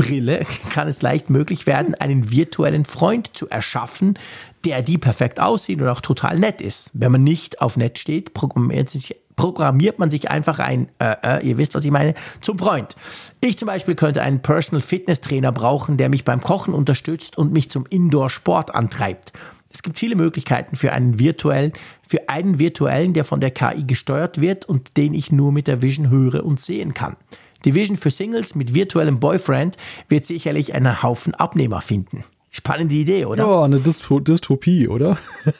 Brille 0.00 0.46
kann 0.70 0.88
es 0.88 1.02
leicht 1.02 1.28
möglich 1.28 1.66
werden, 1.66 1.94
einen 1.94 2.30
virtuellen 2.30 2.86
Freund 2.86 3.30
zu 3.34 3.50
erschaffen, 3.50 4.18
der 4.64 4.80
die 4.80 4.96
perfekt 4.96 5.40
aussieht 5.40 5.82
und 5.82 5.88
auch 5.88 6.00
total 6.00 6.38
nett 6.38 6.62
ist. 6.62 6.90
Wenn 6.94 7.12
man 7.12 7.22
nicht 7.22 7.60
auf 7.60 7.76
nett 7.76 7.98
steht, 7.98 8.32
programmiert, 8.32 8.88
sich, 8.88 9.14
programmiert 9.36 9.98
man 9.98 10.10
sich 10.10 10.30
einfach 10.30 10.58
ein, 10.58 10.88
äh, 11.00 11.16
äh, 11.22 11.46
ihr 11.46 11.58
wisst, 11.58 11.74
was 11.74 11.84
ich 11.84 11.90
meine, 11.90 12.14
zum 12.40 12.58
Freund. 12.58 12.96
Ich 13.42 13.58
zum 13.58 13.66
Beispiel 13.66 13.94
könnte 13.94 14.22
einen 14.22 14.40
Personal 14.40 14.80
Fitness 14.80 15.20
Trainer 15.20 15.52
brauchen, 15.52 15.98
der 15.98 16.08
mich 16.08 16.24
beim 16.24 16.40
Kochen 16.40 16.72
unterstützt 16.72 17.36
und 17.36 17.52
mich 17.52 17.70
zum 17.70 17.84
Indoor-Sport 17.84 18.74
antreibt. 18.74 19.34
Es 19.70 19.82
gibt 19.82 19.98
viele 19.98 20.16
Möglichkeiten 20.16 20.76
für 20.76 20.92
einen 20.92 21.18
virtuellen, 21.18 21.74
für 22.08 22.30
einen 22.30 22.58
virtuellen, 22.58 23.12
der 23.12 23.24
von 23.24 23.40
der 23.40 23.50
KI 23.50 23.84
gesteuert 23.84 24.40
wird 24.40 24.64
und 24.64 24.96
den 24.96 25.12
ich 25.12 25.30
nur 25.30 25.52
mit 25.52 25.66
der 25.66 25.82
Vision 25.82 26.08
höre 26.08 26.42
und 26.42 26.58
sehen 26.58 26.94
kann. 26.94 27.16
Division 27.64 27.96
für 27.96 28.10
Singles 28.10 28.54
mit 28.54 28.74
virtuellem 28.74 29.20
Boyfriend 29.20 29.76
wird 30.08 30.24
sicherlich 30.24 30.74
einen 30.74 31.02
Haufen 31.02 31.34
Abnehmer 31.34 31.80
finden. 31.80 32.24
Spannende 32.50 32.94
Idee, 32.94 33.26
oder? 33.26 33.44
Ja, 33.44 33.64
eine 33.64 33.78
Dystopie, 33.78 34.88
oder? 34.88 35.18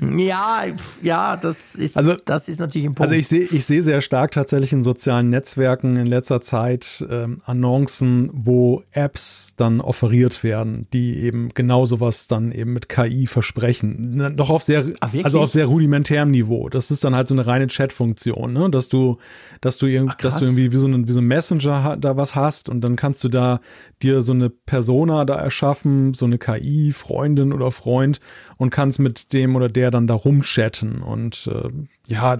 ja, 0.00 0.64
ja, 1.02 1.36
das 1.36 1.74
ist, 1.74 1.96
also, 1.96 2.14
das 2.24 2.48
ist 2.48 2.60
natürlich 2.60 2.86
ein 2.86 2.94
Punkt. 2.94 3.00
Also 3.00 3.14
ich 3.14 3.26
sehe 3.26 3.44
ich 3.44 3.64
sehe 3.64 3.82
sehr 3.82 4.02
stark 4.02 4.32
tatsächlich 4.32 4.72
in 4.72 4.82
sozialen 4.84 5.30
Netzwerken 5.30 5.96
in 5.96 6.06
letzter 6.06 6.42
Zeit 6.42 7.06
ähm, 7.08 7.40
Annoncen, 7.44 8.30
wo 8.32 8.82
Apps 8.92 9.54
dann 9.56 9.80
offeriert 9.80 10.44
werden, 10.44 10.86
die 10.92 11.18
eben 11.20 11.50
genau 11.54 11.86
sowas 11.86 12.26
dann 12.26 12.52
eben 12.52 12.74
mit 12.74 12.88
KI 12.90 13.26
versprechen. 13.26 14.34
Doch 14.36 14.50
auf 14.50 14.62
sehr, 14.62 14.84
Ach, 15.00 15.14
also 15.22 15.40
auf 15.40 15.52
sehr 15.52 15.66
rudimentärem 15.66 16.30
Niveau. 16.30 16.68
Das 16.68 16.90
ist 16.90 17.04
dann 17.04 17.14
halt 17.14 17.28
so 17.28 17.34
eine 17.34 17.46
reine 17.46 17.66
Chat-Funktion, 17.66 18.52
ne? 18.52 18.70
dass 18.70 18.90
du, 18.90 19.16
dass 19.62 19.78
du, 19.78 19.86
Ach, 20.06 20.14
dass 20.16 20.36
du 20.36 20.44
irgendwie 20.44 20.70
wie 20.70 20.76
so, 20.76 20.86
ein, 20.86 21.08
wie 21.08 21.12
so 21.12 21.20
ein 21.20 21.26
Messenger 21.26 21.96
da 21.98 22.16
was 22.16 22.34
hast 22.34 22.68
und 22.68 22.82
dann 22.82 22.96
kannst 22.96 23.24
du 23.24 23.28
da 23.30 23.60
dir 24.02 24.20
so 24.20 24.32
eine 24.32 24.50
Persona 24.50 25.24
da 25.24 25.36
erschaffen, 25.36 26.12
so 26.12 26.26
eine 26.26 26.36
KI, 26.36 26.92
Freundin 26.92 27.52
oder 27.54 27.70
Freund 27.70 28.20
und 28.58 28.70
kannst 28.70 28.98
mit 28.98 29.32
dem 29.32 29.56
oder 29.56 29.68
der 29.68 29.90
dann 29.90 30.06
da 30.06 30.14
rumchatten. 30.14 31.00
Und 31.00 31.48
äh, 31.52 31.70
ja, 32.06 32.36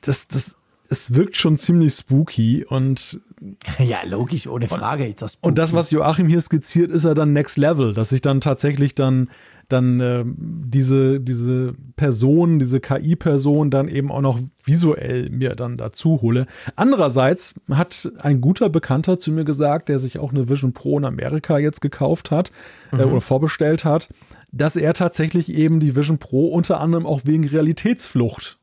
das, 0.00 0.28
das, 0.28 0.56
es 0.88 1.14
wirkt 1.14 1.36
schon 1.36 1.56
ziemlich 1.58 1.92
spooky 1.92 2.64
und 2.64 3.20
ja, 3.78 3.98
logisch, 4.06 4.46
ohne 4.46 4.68
Frage. 4.68 5.04
Und, 5.04 5.20
das, 5.20 5.38
und 5.40 5.58
das, 5.58 5.74
was 5.74 5.90
Joachim 5.90 6.28
hier 6.28 6.40
skizziert, 6.40 6.90
ist 6.90 7.04
ja 7.04 7.14
dann 7.14 7.32
Next 7.32 7.58
Level, 7.58 7.92
dass 7.92 8.12
ich 8.12 8.20
dann 8.20 8.40
tatsächlich 8.40 8.94
dann 8.94 9.28
dann 9.72 10.00
äh, 10.00 10.24
diese, 10.26 11.20
diese 11.20 11.74
Person, 11.96 12.58
diese 12.58 12.80
KI-Person 12.80 13.70
dann 13.70 13.88
eben 13.88 14.12
auch 14.12 14.20
noch 14.20 14.38
visuell 14.64 15.30
mir 15.30 15.54
dann 15.54 15.76
dazu 15.76 16.20
hole. 16.20 16.46
Andererseits 16.76 17.54
hat 17.70 18.10
ein 18.18 18.40
guter 18.40 18.68
Bekannter 18.68 19.18
zu 19.18 19.32
mir 19.32 19.44
gesagt, 19.44 19.88
der 19.88 19.98
sich 19.98 20.18
auch 20.18 20.32
eine 20.32 20.48
Vision 20.48 20.72
Pro 20.72 20.98
in 20.98 21.04
Amerika 21.04 21.58
jetzt 21.58 21.80
gekauft 21.80 22.30
hat 22.30 22.50
äh, 22.92 22.96
mhm. 22.96 23.00
äh, 23.00 23.04
oder 23.04 23.20
vorbestellt 23.20 23.84
hat, 23.84 24.08
dass 24.52 24.76
er 24.76 24.94
tatsächlich 24.94 25.52
eben 25.52 25.80
die 25.80 25.96
Vision 25.96 26.18
Pro 26.18 26.48
unter 26.48 26.80
anderem 26.80 27.06
auch 27.06 27.22
wegen 27.24 27.46
Realitätsflucht 27.46 28.58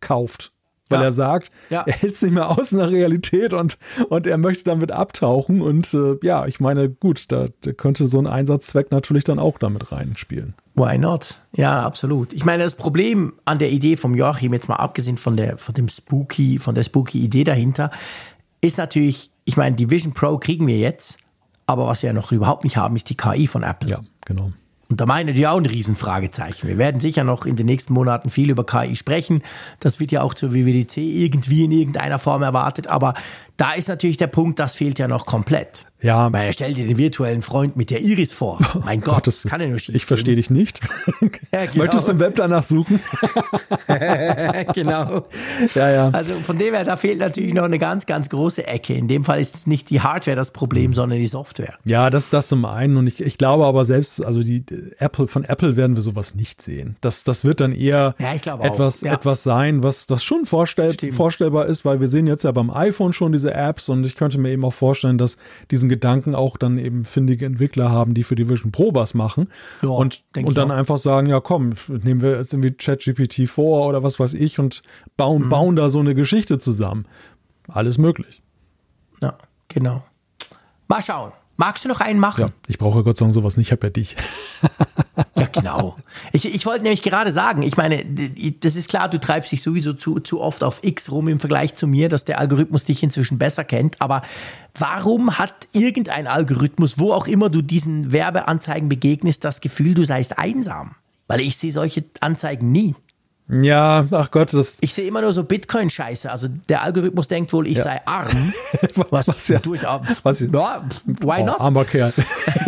kauft 0.00 0.54
weil 0.90 1.00
ja. 1.00 1.04
er 1.06 1.12
sagt, 1.12 1.50
ja. 1.70 1.82
er 1.86 1.94
hält 1.94 2.14
es 2.14 2.22
nicht 2.22 2.34
mehr 2.34 2.50
aus 2.50 2.72
in 2.72 2.78
der 2.78 2.90
Realität 2.90 3.54
und, 3.54 3.78
und 4.08 4.26
er 4.26 4.36
möchte 4.36 4.64
damit 4.64 4.92
abtauchen. 4.92 5.62
Und 5.62 5.94
äh, 5.94 6.16
ja, 6.22 6.46
ich 6.46 6.60
meine, 6.60 6.90
gut, 6.90 7.32
da, 7.32 7.48
da, 7.62 7.72
könnte 7.72 8.06
so 8.06 8.18
ein 8.18 8.26
Einsatzzweck 8.26 8.90
natürlich 8.90 9.24
dann 9.24 9.38
auch 9.38 9.58
damit 9.58 9.92
reinspielen. 9.92 10.54
Why 10.74 10.98
not? 10.98 11.40
Ja, 11.56 11.82
absolut. 11.82 12.32
Ich 12.34 12.44
meine, 12.44 12.64
das 12.64 12.74
Problem 12.74 13.34
an 13.44 13.58
der 13.58 13.70
Idee 13.70 13.96
vom 13.96 14.14
Joachim, 14.14 14.52
jetzt 14.52 14.68
mal 14.68 14.76
abgesehen 14.76 15.16
von 15.16 15.36
der, 15.36 15.56
von 15.56 15.74
dem 15.74 15.88
Spooky, 15.88 16.58
von 16.58 16.74
der 16.74 16.82
Spooky-Idee 16.82 17.44
dahinter, 17.44 17.90
ist 18.60 18.76
natürlich, 18.76 19.30
ich 19.44 19.56
meine, 19.56 19.76
die 19.76 19.88
Vision 19.88 20.12
Pro 20.12 20.36
kriegen 20.38 20.66
wir 20.66 20.78
jetzt, 20.78 21.16
aber 21.66 21.86
was 21.86 22.02
wir 22.02 22.08
ja 22.08 22.12
noch 22.12 22.30
überhaupt 22.30 22.64
nicht 22.64 22.76
haben, 22.76 22.96
ist 22.96 23.08
die 23.08 23.16
KI 23.16 23.46
von 23.46 23.62
Apple. 23.62 23.90
Ja, 23.90 24.00
genau. 24.26 24.52
Und 24.94 25.00
da 25.00 25.06
meine 25.06 25.32
ich 25.32 25.44
auch 25.48 25.56
ein 25.56 25.66
Riesenfragezeichen. 25.66 26.68
Wir 26.68 26.78
werden 26.78 27.00
sicher 27.00 27.24
noch 27.24 27.46
in 27.46 27.56
den 27.56 27.66
nächsten 27.66 27.92
Monaten 27.92 28.30
viel 28.30 28.48
über 28.48 28.64
KI 28.64 28.94
sprechen. 28.94 29.42
Das 29.80 29.98
wird 29.98 30.12
ja 30.12 30.22
auch 30.22 30.34
zur 30.34 30.54
WWDC 30.54 30.98
irgendwie 30.98 31.64
in 31.64 31.72
irgendeiner 31.72 32.20
Form 32.20 32.44
erwartet. 32.44 32.86
Aber 32.86 33.14
da 33.56 33.72
ist 33.72 33.88
natürlich 33.88 34.16
der 34.16 34.26
Punkt, 34.26 34.58
das 34.58 34.74
fehlt 34.74 34.98
ja 34.98 35.08
noch 35.08 35.26
komplett. 35.26 35.86
Ja. 36.04 36.30
Weil 36.30 36.52
stell 36.52 36.74
dir 36.74 36.86
den 36.86 36.98
virtuellen 36.98 37.40
Freund 37.40 37.76
mit 37.76 37.88
der 37.88 38.02
Iris 38.02 38.30
vor. 38.30 38.58
Mein 38.84 39.00
Gott, 39.00 39.14
Gott, 39.14 39.26
das 39.26 39.44
kann 39.44 39.60
ja 39.62 39.68
nur 39.68 39.78
schief 39.78 39.94
Ich 39.94 40.04
verstehe 40.04 40.36
dich 40.36 40.50
nicht. 40.50 40.80
Ja, 41.52 41.66
genau. 41.66 41.84
Möchtest 41.84 42.08
du 42.08 42.12
im 42.12 42.18
Web 42.18 42.34
danach 42.36 42.64
suchen? 42.64 43.00
genau. 44.74 45.24
Ja, 45.74 45.90
ja. 45.90 46.08
Also 46.08 46.34
von 46.40 46.58
dem 46.58 46.74
her, 46.74 46.84
da 46.84 46.96
fehlt 46.96 47.18
natürlich 47.18 47.54
noch 47.54 47.62
eine 47.62 47.78
ganz, 47.78 48.06
ganz 48.06 48.28
große 48.28 48.66
Ecke. 48.66 48.94
In 48.94 49.08
dem 49.08 49.24
Fall 49.24 49.40
ist 49.40 49.54
es 49.54 49.66
nicht 49.66 49.88
die 49.90 50.00
Hardware 50.00 50.36
das 50.36 50.50
Problem, 50.50 50.90
mhm. 50.90 50.94
sondern 50.94 51.18
die 51.18 51.26
Software. 51.26 51.74
Ja, 51.84 52.10
das, 52.10 52.28
das 52.30 52.48
zum 52.48 52.64
einen. 52.64 52.96
Und 52.96 53.06
ich, 53.06 53.20
ich 53.20 53.38
glaube 53.38 53.64
aber 53.66 53.84
selbst, 53.84 54.24
also 54.24 54.42
die 54.42 54.64
Apple, 54.98 55.28
von 55.28 55.44
Apple 55.44 55.76
werden 55.76 55.96
wir 55.96 56.02
sowas 56.02 56.34
nicht 56.34 56.60
sehen. 56.60 56.96
Das, 57.00 57.24
das 57.24 57.44
wird 57.44 57.60
dann 57.60 57.72
eher 57.72 58.14
ja, 58.18 58.34
etwas, 58.34 59.02
ja. 59.02 59.12
etwas 59.12 59.44
sein, 59.44 59.82
was 59.82 60.06
das 60.06 60.24
schon 60.24 60.44
vorstell, 60.44 60.94
vorstellbar 61.12 61.66
ist, 61.66 61.84
weil 61.84 62.00
wir 62.00 62.08
sehen 62.08 62.26
jetzt 62.26 62.44
ja 62.44 62.52
beim 62.52 62.70
iPhone 62.70 63.12
schon 63.12 63.32
diese 63.32 63.43
Apps 63.52 63.88
und 63.88 64.06
ich 64.06 64.14
könnte 64.14 64.38
mir 64.38 64.50
eben 64.50 64.64
auch 64.64 64.72
vorstellen, 64.72 65.18
dass 65.18 65.36
diesen 65.70 65.88
Gedanken 65.88 66.34
auch 66.34 66.56
dann 66.56 66.78
eben 66.78 67.04
findige 67.04 67.46
Entwickler 67.46 67.90
haben, 67.90 68.14
die 68.14 68.22
für 68.22 68.36
die 68.36 68.48
Vision 68.48 68.72
Pro 68.72 68.94
was 68.94 69.14
machen 69.14 69.48
ja, 69.82 69.88
und, 69.88 70.24
und 70.36 70.56
dann 70.56 70.70
auch. 70.70 70.76
einfach 70.76 70.98
sagen, 70.98 71.26
ja 71.28 71.40
komm, 71.40 71.74
nehmen 71.88 72.20
wir 72.20 72.36
jetzt 72.36 72.52
irgendwie 72.52 72.72
ChatGPT 72.72 73.48
vor 73.48 73.86
oder 73.86 74.02
was 74.02 74.20
weiß 74.20 74.34
ich 74.34 74.58
und 74.58 74.82
bauen, 75.16 75.44
mhm. 75.44 75.48
bauen 75.48 75.76
da 75.76 75.90
so 75.90 76.00
eine 76.00 76.14
Geschichte 76.14 76.58
zusammen. 76.58 77.06
Alles 77.68 77.98
möglich. 77.98 78.42
Ja, 79.22 79.38
genau. 79.68 80.04
Mal 80.88 81.02
schauen. 81.02 81.32
Magst 81.56 81.84
du 81.84 81.88
noch 81.88 82.00
einen 82.00 82.18
machen? 82.18 82.40
Ja, 82.40 82.46
ich 82.66 82.78
brauche 82.78 83.04
Gott 83.04 83.16
sei 83.16 83.24
Dank 83.24 83.34
sowas 83.34 83.56
nicht, 83.56 83.68
ich 83.68 83.72
habe 83.72 83.86
ja 83.86 83.90
dich. 83.90 84.16
ja, 85.36 85.46
genau. 85.52 85.94
Ich, 86.32 86.52
ich 86.52 86.66
wollte 86.66 86.82
nämlich 86.82 87.02
gerade 87.02 87.30
sagen, 87.30 87.62
ich 87.62 87.76
meine, 87.76 88.04
das 88.60 88.74
ist 88.74 88.88
klar, 88.88 89.08
du 89.08 89.20
treibst 89.20 89.52
dich 89.52 89.62
sowieso 89.62 89.92
zu, 89.92 90.18
zu 90.18 90.40
oft 90.40 90.64
auf 90.64 90.82
X 90.82 91.12
rum 91.12 91.28
im 91.28 91.38
Vergleich 91.38 91.74
zu 91.74 91.86
mir, 91.86 92.08
dass 92.08 92.24
der 92.24 92.40
Algorithmus 92.40 92.84
dich 92.84 93.02
inzwischen 93.04 93.38
besser 93.38 93.62
kennt. 93.62 94.00
Aber 94.00 94.22
warum 94.76 95.38
hat 95.38 95.68
irgendein 95.72 96.26
Algorithmus, 96.26 96.98
wo 96.98 97.12
auch 97.12 97.28
immer 97.28 97.50
du 97.50 97.62
diesen 97.62 98.10
Werbeanzeigen 98.10 98.88
begegnest, 98.88 99.44
das 99.44 99.60
Gefühl, 99.60 99.94
du 99.94 100.04
seist 100.04 100.38
einsam? 100.38 100.96
Weil 101.28 101.40
ich 101.40 101.56
sehe 101.56 101.72
solche 101.72 102.04
Anzeigen 102.20 102.72
nie. 102.72 102.96
Ja, 103.46 104.06
ach 104.10 104.30
Gott, 104.30 104.54
das. 104.54 104.78
Ich 104.80 104.94
sehe 104.94 105.06
immer 105.06 105.20
nur 105.20 105.32
so 105.34 105.44
Bitcoin-Scheiße. 105.44 106.30
Also 106.30 106.48
der 106.68 106.82
Algorithmus 106.82 107.28
denkt 107.28 107.52
wohl, 107.52 107.66
ich 107.66 107.76
ja. 107.76 107.84
sei 107.84 108.00
arm. 108.06 108.54
Was, 109.10 109.28
was 109.28 109.48
ja. 109.48 109.58
durchaus. 109.58 110.00
Was, 110.22 110.40
ja, 110.40 110.84
why 111.04 111.40
oh, 111.40 111.46
not? 111.46 111.60
Armer 111.60 111.84
Kerl. 111.84 112.12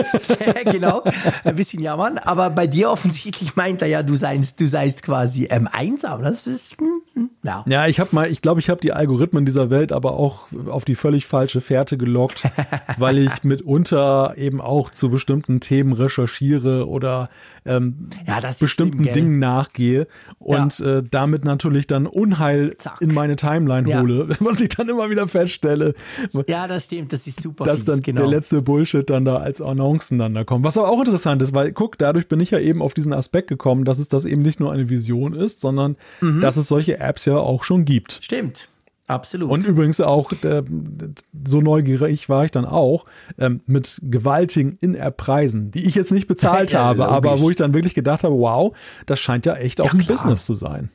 genau, 0.65 1.03
ein 1.45 1.57
bisschen 1.57 1.83
jammern. 1.83 2.19
Aber 2.19 2.51
bei 2.51 2.67
dir 2.67 2.91
offensichtlich 2.91 3.57
meint 3.57 3.81
er 3.83 3.89
ja, 3.89 4.03
du 4.03 4.17
seist, 4.17 4.61
du 4.61 4.69
seist 4.69 5.03
quasi 5.03 5.47
ähm, 5.51 5.69
einsam. 5.71 6.23
Das 6.23 6.47
ist. 6.47 6.79
Hm, 6.79 6.87
hm, 6.87 6.96
ja. 7.43 7.65
ja, 7.67 7.87
ich 7.87 8.01
habe 8.01 8.11
mal, 8.13 8.31
ich 8.31 8.43
glaube, 8.43 8.61
ich 8.61 8.69
habe 8.69 8.81
die 8.81 8.93
Algorithmen 8.93 9.47
dieser 9.47 9.71
Welt 9.71 9.93
aber 9.93 10.15
auch 10.15 10.49
auf 10.69 10.85
die 10.85 10.95
völlig 10.95 11.27
falsche 11.27 11.61
Fährte 11.61 11.97
gelockt, 11.97 12.45
weil 12.99 13.19
ich 13.19 13.45
mitunter 13.45 14.35
eben 14.37 14.61
auch 14.61 14.91
zu 14.91 15.11
bestimmten 15.11 15.61
Themen 15.61 15.93
recherchiere 15.93 16.87
oder 16.89 17.31
ähm, 17.67 18.09
ja, 18.27 18.41
bestimmten 18.41 19.03
stimmt, 19.03 19.17
Dingen 19.17 19.39
nachgehe 19.39 20.07
und 20.39 20.79
ja. 20.79 20.99
äh, 20.99 21.03
damit 21.11 21.45
natürlich 21.45 21.87
dann 21.87 22.07
Unheil 22.07 22.77
Zack. 22.79 23.01
in 23.01 23.13
meine 23.13 23.37
Timeline 23.37 23.89
ja. 23.89 24.01
hole, 24.01 24.29
was 24.41 24.61
ich 24.61 24.69
dann 24.71 24.89
immer 24.89 25.11
wieder 25.11 25.27
feststelle. 25.27 25.95
Ja, 26.47 26.69
das 26.69 26.85
stimmt, 26.85 27.13
das 27.13 27.27
ist 27.27 27.43
super. 27.43 27.65
Dass 27.65 27.79
fies, 27.79 27.85
dann 27.87 28.01
genau. 28.03 28.23
der 28.23 28.31
letzte 28.31 28.63
Bullshit 28.63 29.09
dann 29.09 29.25
da 29.25 29.39
als 29.39 29.61
Annoncen 29.61 30.19
dann 30.19 30.35
da 30.35 30.45
kommt. 30.45 30.65
Was 30.65 30.79
aber 30.79 30.91
auch 30.91 30.99
interessant 31.01 31.43
ist, 31.43 31.55
weil 31.55 31.73
guck, 31.73 31.99
dadurch 31.99 32.29
bin 32.29 32.41
ich 32.41 32.51
ja 32.51 32.59
eben 32.59 32.83
auf 32.83 32.95
diesen 32.95 33.13
Aspekt 33.13 33.49
gekommen, 33.49 33.85
dass 33.85 33.99
es 33.99 34.09
das 34.09 34.25
eben 34.25 34.43
nicht 34.43 34.61
nur 34.61 34.73
eine 34.73 34.89
Vision 34.89 35.35
ist, 35.35 35.61
sondern 35.61 35.97
mhm. 36.21 36.41
dass 36.41 36.57
es 36.57 36.69
solche 36.69 36.99
Apps 37.07 37.25
ja 37.25 37.37
auch 37.37 37.65
schon 37.65 37.85
gibt. 37.85 38.19
Stimmt. 38.23 38.69
Absolut. 39.09 39.51
Und 39.51 39.65
übrigens 39.65 40.01
auch, 40.01 40.33
äh, 40.43 40.63
so 41.47 41.61
neugierig 41.61 42.29
war 42.29 42.45
ich 42.45 42.51
dann 42.51 42.65
auch, 42.65 43.05
ähm, 43.39 43.61
mit 43.67 44.01
gewaltigen 44.03 44.77
In-App-Preisen, 44.81 45.71
die 45.71 45.85
ich 45.87 45.95
jetzt 45.95 46.11
nicht 46.11 46.27
bezahlt 46.27 46.73
Ja, 46.73 46.81
habe, 46.87 46.99
logisch. 47.03 47.13
aber 47.15 47.41
wo 47.41 47.51
ich 47.51 47.57
dann 47.57 47.73
wirklich 47.73 47.95
gedacht 47.95 48.25
habe, 48.25 48.35
wow, 48.37 48.77
das 49.07 49.21
scheint 49.21 49.47
ja 49.47 49.55
echt 49.55 49.81
auch 49.81 49.87
Ja, 49.87 49.93
ein 49.93 49.99
klar. 49.99 50.17
Business 50.17 50.45
zu 50.45 50.55
sein. 50.55 50.91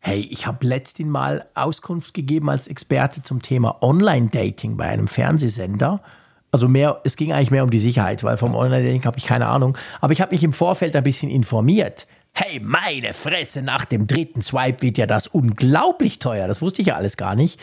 Hey, 0.00 0.20
ich 0.30 0.46
habe 0.46 0.66
letztens 0.66 1.08
mal 1.08 1.46
Auskunft 1.54 2.12
gegeben 2.12 2.50
als 2.50 2.68
Experte 2.68 3.22
zum 3.22 3.40
Thema 3.40 3.82
Online-Dating 3.82 4.76
bei 4.76 4.84
einem 4.84 5.08
Fernsehsender. 5.08 6.02
Also 6.52 6.68
mehr, 6.68 7.00
es 7.04 7.16
ging 7.16 7.32
eigentlich 7.32 7.50
mehr 7.50 7.64
um 7.64 7.70
die 7.70 7.78
Sicherheit, 7.78 8.22
weil 8.22 8.36
vom 8.36 8.54
Online-Dating 8.54 9.04
habe 9.04 9.18
ich 9.18 9.24
keine 9.24 9.46
Ahnung. 9.46 9.76
Aber 10.00 10.12
ich 10.12 10.20
habe 10.20 10.32
mich 10.34 10.44
im 10.44 10.52
Vorfeld 10.52 10.94
ein 10.94 11.02
bisschen 11.02 11.30
informiert. 11.30 12.06
Hey, 12.38 12.60
meine 12.60 13.14
Fresse, 13.14 13.62
nach 13.62 13.86
dem 13.86 14.06
dritten 14.06 14.42
Swipe 14.42 14.82
wird 14.82 14.98
ja 14.98 15.06
das 15.06 15.26
unglaublich 15.26 16.18
teuer. 16.18 16.46
Das 16.46 16.60
wusste 16.60 16.82
ich 16.82 16.88
ja 16.88 16.96
alles 16.96 17.16
gar 17.16 17.34
nicht. 17.34 17.58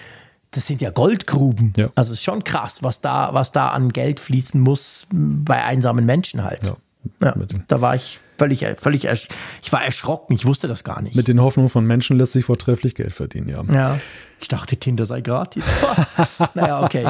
Das 0.49 0.65
sind 0.65 0.81
ja 0.81 0.89
Goldgruben. 0.89 1.73
Ja. 1.77 1.89
Also 1.93 2.13
es 2.13 2.19
ist 2.19 2.25
schon 2.25 2.43
krass, 2.43 2.81
was 2.81 2.99
da, 2.99 3.35
was 3.35 3.51
da 3.51 3.67
an 3.67 3.93
Geld 3.93 4.19
fließen 4.19 4.59
muss 4.59 5.05
bei 5.11 5.63
einsamen 5.63 6.07
Menschen 6.07 6.43
halt. 6.43 6.65
Ja. 6.65 6.75
Ja, 7.21 7.35
da 7.67 7.81
war 7.81 7.95
ich 7.95 8.19
völlig, 8.37 8.65
völlig, 8.77 9.05
ich 9.05 9.71
war 9.71 9.83
erschrocken. 9.83 10.33
Ich 10.33 10.45
wusste 10.45 10.67
das 10.67 10.83
gar 10.83 11.01
nicht. 11.01 11.15
Mit 11.15 11.27
den 11.27 11.41
Hoffnungen 11.41 11.69
von 11.69 11.85
Menschen 11.85 12.17
lässt 12.17 12.31
sich 12.31 12.45
vortrefflich 12.45 12.95
Geld 12.95 13.13
verdienen, 13.13 13.49
ja. 13.49 13.63
Ja. 13.71 13.99
Ich 14.39 14.47
dachte, 14.47 14.75
Tinder 14.77 15.05
sei 15.05 15.21
gratis. 15.21 15.65
naja, 16.53 16.83
okay. 16.83 17.07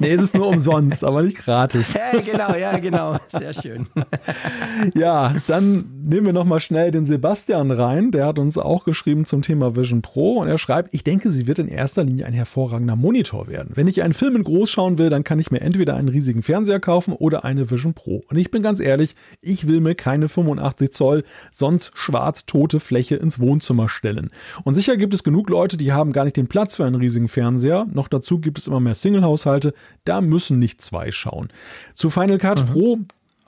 Nee, 0.00 0.10
es 0.10 0.22
ist 0.22 0.34
nur 0.34 0.48
umsonst, 0.48 1.04
aber 1.04 1.22
nicht 1.22 1.36
gratis. 1.36 1.94
Ja, 1.94 2.20
genau, 2.20 2.54
ja, 2.54 2.78
genau. 2.78 3.16
Sehr 3.28 3.54
schön. 3.54 3.86
Ja, 4.94 5.34
dann 5.46 5.84
nehmen 6.04 6.26
wir 6.26 6.32
nochmal 6.32 6.60
schnell 6.60 6.90
den 6.90 7.06
Sebastian 7.06 7.70
rein. 7.70 8.10
Der 8.10 8.26
hat 8.26 8.38
uns 8.38 8.58
auch 8.58 8.84
geschrieben 8.84 9.24
zum 9.24 9.42
Thema 9.42 9.76
Vision 9.76 10.02
Pro 10.02 10.38
und 10.38 10.48
er 10.48 10.58
schreibt, 10.58 10.94
ich 10.94 11.04
denke, 11.04 11.30
sie 11.30 11.46
wird 11.46 11.58
in 11.58 11.68
erster 11.68 12.04
Linie 12.04 12.26
ein 12.26 12.32
hervorragender 12.32 12.96
Monitor 12.96 13.46
werden. 13.46 13.72
Wenn 13.74 13.86
ich 13.86 14.02
einen 14.02 14.14
Film 14.14 14.36
in 14.36 14.44
groß 14.44 14.70
schauen 14.70 14.98
will, 14.98 15.10
dann 15.10 15.24
kann 15.24 15.38
ich 15.38 15.50
mir 15.50 15.60
entweder 15.60 15.94
einen 15.94 16.08
riesigen 16.08 16.42
Fernseher 16.42 16.80
kaufen 16.80 17.12
oder 17.12 17.44
eine 17.44 17.70
Vision 17.70 17.94
Pro. 17.94 18.24
Und 18.28 18.36
ich 18.36 18.50
bin 18.50 18.62
ganz 18.62 18.80
ehrlich, 18.80 19.14
ich 19.40 19.66
will 19.66 19.80
mir 19.80 19.94
keine 19.94 20.28
85 20.28 20.90
Zoll, 20.90 21.24
sonst 21.52 21.92
schwarz 21.94 22.46
tote 22.46 22.80
Fläche 22.80 23.16
ins 23.16 23.38
Wohnzimmer 23.38 23.88
stellen. 23.88 24.30
Und 24.64 24.74
sicher 24.74 24.96
gibt 24.96 25.14
es 25.14 25.22
genug 25.22 25.50
Leute, 25.50 25.76
die 25.76 25.92
haben 25.92 26.12
gar 26.12 26.24
nicht 26.24 26.36
den 26.36 26.47
Platz 26.48 26.76
für 26.76 26.84
einen 26.84 26.96
riesigen 26.96 27.28
Fernseher. 27.28 27.86
Noch 27.92 28.08
dazu 28.08 28.38
gibt 28.38 28.58
es 28.58 28.66
immer 28.66 28.80
mehr 28.80 28.94
Single-Haushalte. 28.94 29.74
Da 30.04 30.20
müssen 30.20 30.58
nicht 30.58 30.80
zwei 30.80 31.10
schauen. 31.10 31.48
Zu 31.94 32.10
Final 32.10 32.38
Cut 32.38 32.66
Pro 32.66 32.98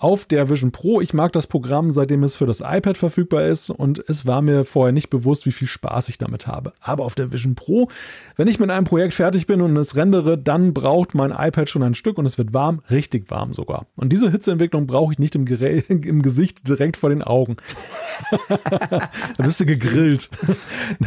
auf 0.01 0.25
der 0.25 0.49
Vision 0.49 0.73
Pro. 0.73 1.03
Ich 1.03 1.13
mag 1.13 1.33
das 1.35 1.47
Programm, 1.47 1.91
seitdem 1.93 2.25
es 2.25 2.35
für 2.35 2.47
das 2.47 2.61
iPad 2.61 2.97
verfügbar 2.97 3.45
ist 3.45 3.69
und 3.69 4.03
es 4.09 4.27
war 4.27 4.41
mir 4.41 4.65
vorher 4.65 4.93
nicht 4.93 5.11
bewusst, 5.11 5.45
wie 5.45 5.53
viel 5.53 5.69
Spaß 5.69 6.09
ich 6.09 6.17
damit 6.17 6.47
habe. 6.47 6.73
Aber 6.81 7.05
auf 7.05 7.15
der 7.15 7.33
Vision 7.33 7.55
Pro, 7.55 7.89
wenn 8.37 8.49
ich 8.49 8.59
mit 8.59 8.71
einem 8.71 8.87
Projekt 8.87 9.13
fertig 9.13 9.47
bin 9.47 9.61
und 9.61 9.77
es 9.77 9.97
rendere, 9.97 10.39
dann 10.39 10.73
braucht 10.73 11.15
mein 11.15 11.33
iPad 11.33 11.69
schon 11.69 11.83
ein 11.83 11.95
Stück 11.95 12.17
und 12.17 12.25
es 12.25 12.39
wird 12.39 12.55
warm, 12.55 12.81
richtig 12.91 13.31
warm 13.31 13.53
sogar. 13.53 13.87
Und 13.95 14.11
diese 14.11 14.31
Hitzeentwicklung 14.31 14.87
brauche 14.87 15.13
ich 15.13 15.19
nicht 15.19 15.35
im, 15.35 15.45
Gerä 15.45 15.85
im 15.89 16.23
Gesicht 16.23 16.67
direkt 16.67 16.97
vor 16.97 17.11
den 17.11 17.23
Augen. 17.23 17.57
da 18.49 19.45
bist 19.45 19.61
du 19.61 19.67
gegrillt 19.67 20.31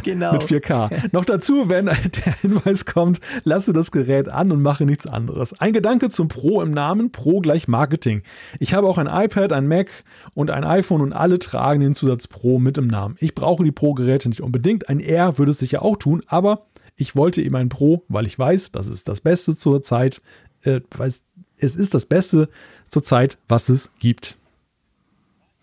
Genau. 0.04 0.34
mit 0.34 0.44
4K. 0.44 1.10
Noch 1.12 1.26
dazu, 1.26 1.68
wenn 1.68 1.86
der 1.88 1.96
Hinweis 2.42 2.86
kommt, 2.86 3.20
lasse 3.44 3.74
das 3.74 3.92
Gerät 3.92 4.30
an 4.30 4.52
und 4.52 4.62
mache 4.62 4.86
nichts 4.86 5.08
anderes. 5.08 5.60
Ein 5.60 5.74
Gedanke 5.74 6.10
zum 6.10 6.28
Pro 6.28 6.62
im 6.62 6.72
Namen, 6.72 7.12
Pro 7.12 7.40
gleich 7.40 7.68
Marketing. 7.68 8.22
Ich 8.60 8.76
habe 8.76 8.83
auch 8.88 8.98
ein 8.98 9.08
iPad, 9.08 9.54
ein 9.54 9.68
Mac 9.68 9.90
und 10.34 10.50
ein 10.52 10.64
iPhone 10.64 11.02
und 11.02 11.14
alle 11.14 11.40
tragen 11.40 11.82
den 11.82 11.94
Zusatz 11.94 12.28
Pro 12.28 12.60
mit 12.60 12.78
im 12.78 12.88
Namen. 12.88 13.16
Ich 13.20 13.36
brauche 13.36 13.64
die 13.64 13.72
Pro-Geräte 13.72 14.30
nicht 14.30 14.42
unbedingt. 14.42 14.90
Ein 14.90 15.00
R 15.00 15.38
würde 15.38 15.52
es 15.52 15.60
sicher 15.60 15.84
auch 15.84 15.98
tun, 15.98 16.22
aber 16.28 16.68
ich 16.96 17.16
wollte 17.16 17.42
eben 17.42 17.56
ein 17.56 17.70
Pro, 17.70 18.04
weil 18.08 18.28
ich 18.28 18.38
weiß, 18.38 18.72
das 18.72 18.88
ist 18.88 19.08
das 19.08 19.22
Beste 19.22 19.56
zur 19.56 19.82
Zeit, 19.82 20.22
äh, 20.64 20.82
weil 20.96 21.14
es 21.58 21.76
ist 21.76 21.94
das 21.94 22.06
Beste 22.06 22.50
zur 22.88 23.04
Zeit, 23.04 23.38
was 23.48 23.70
es 23.70 23.92
gibt. 24.00 24.38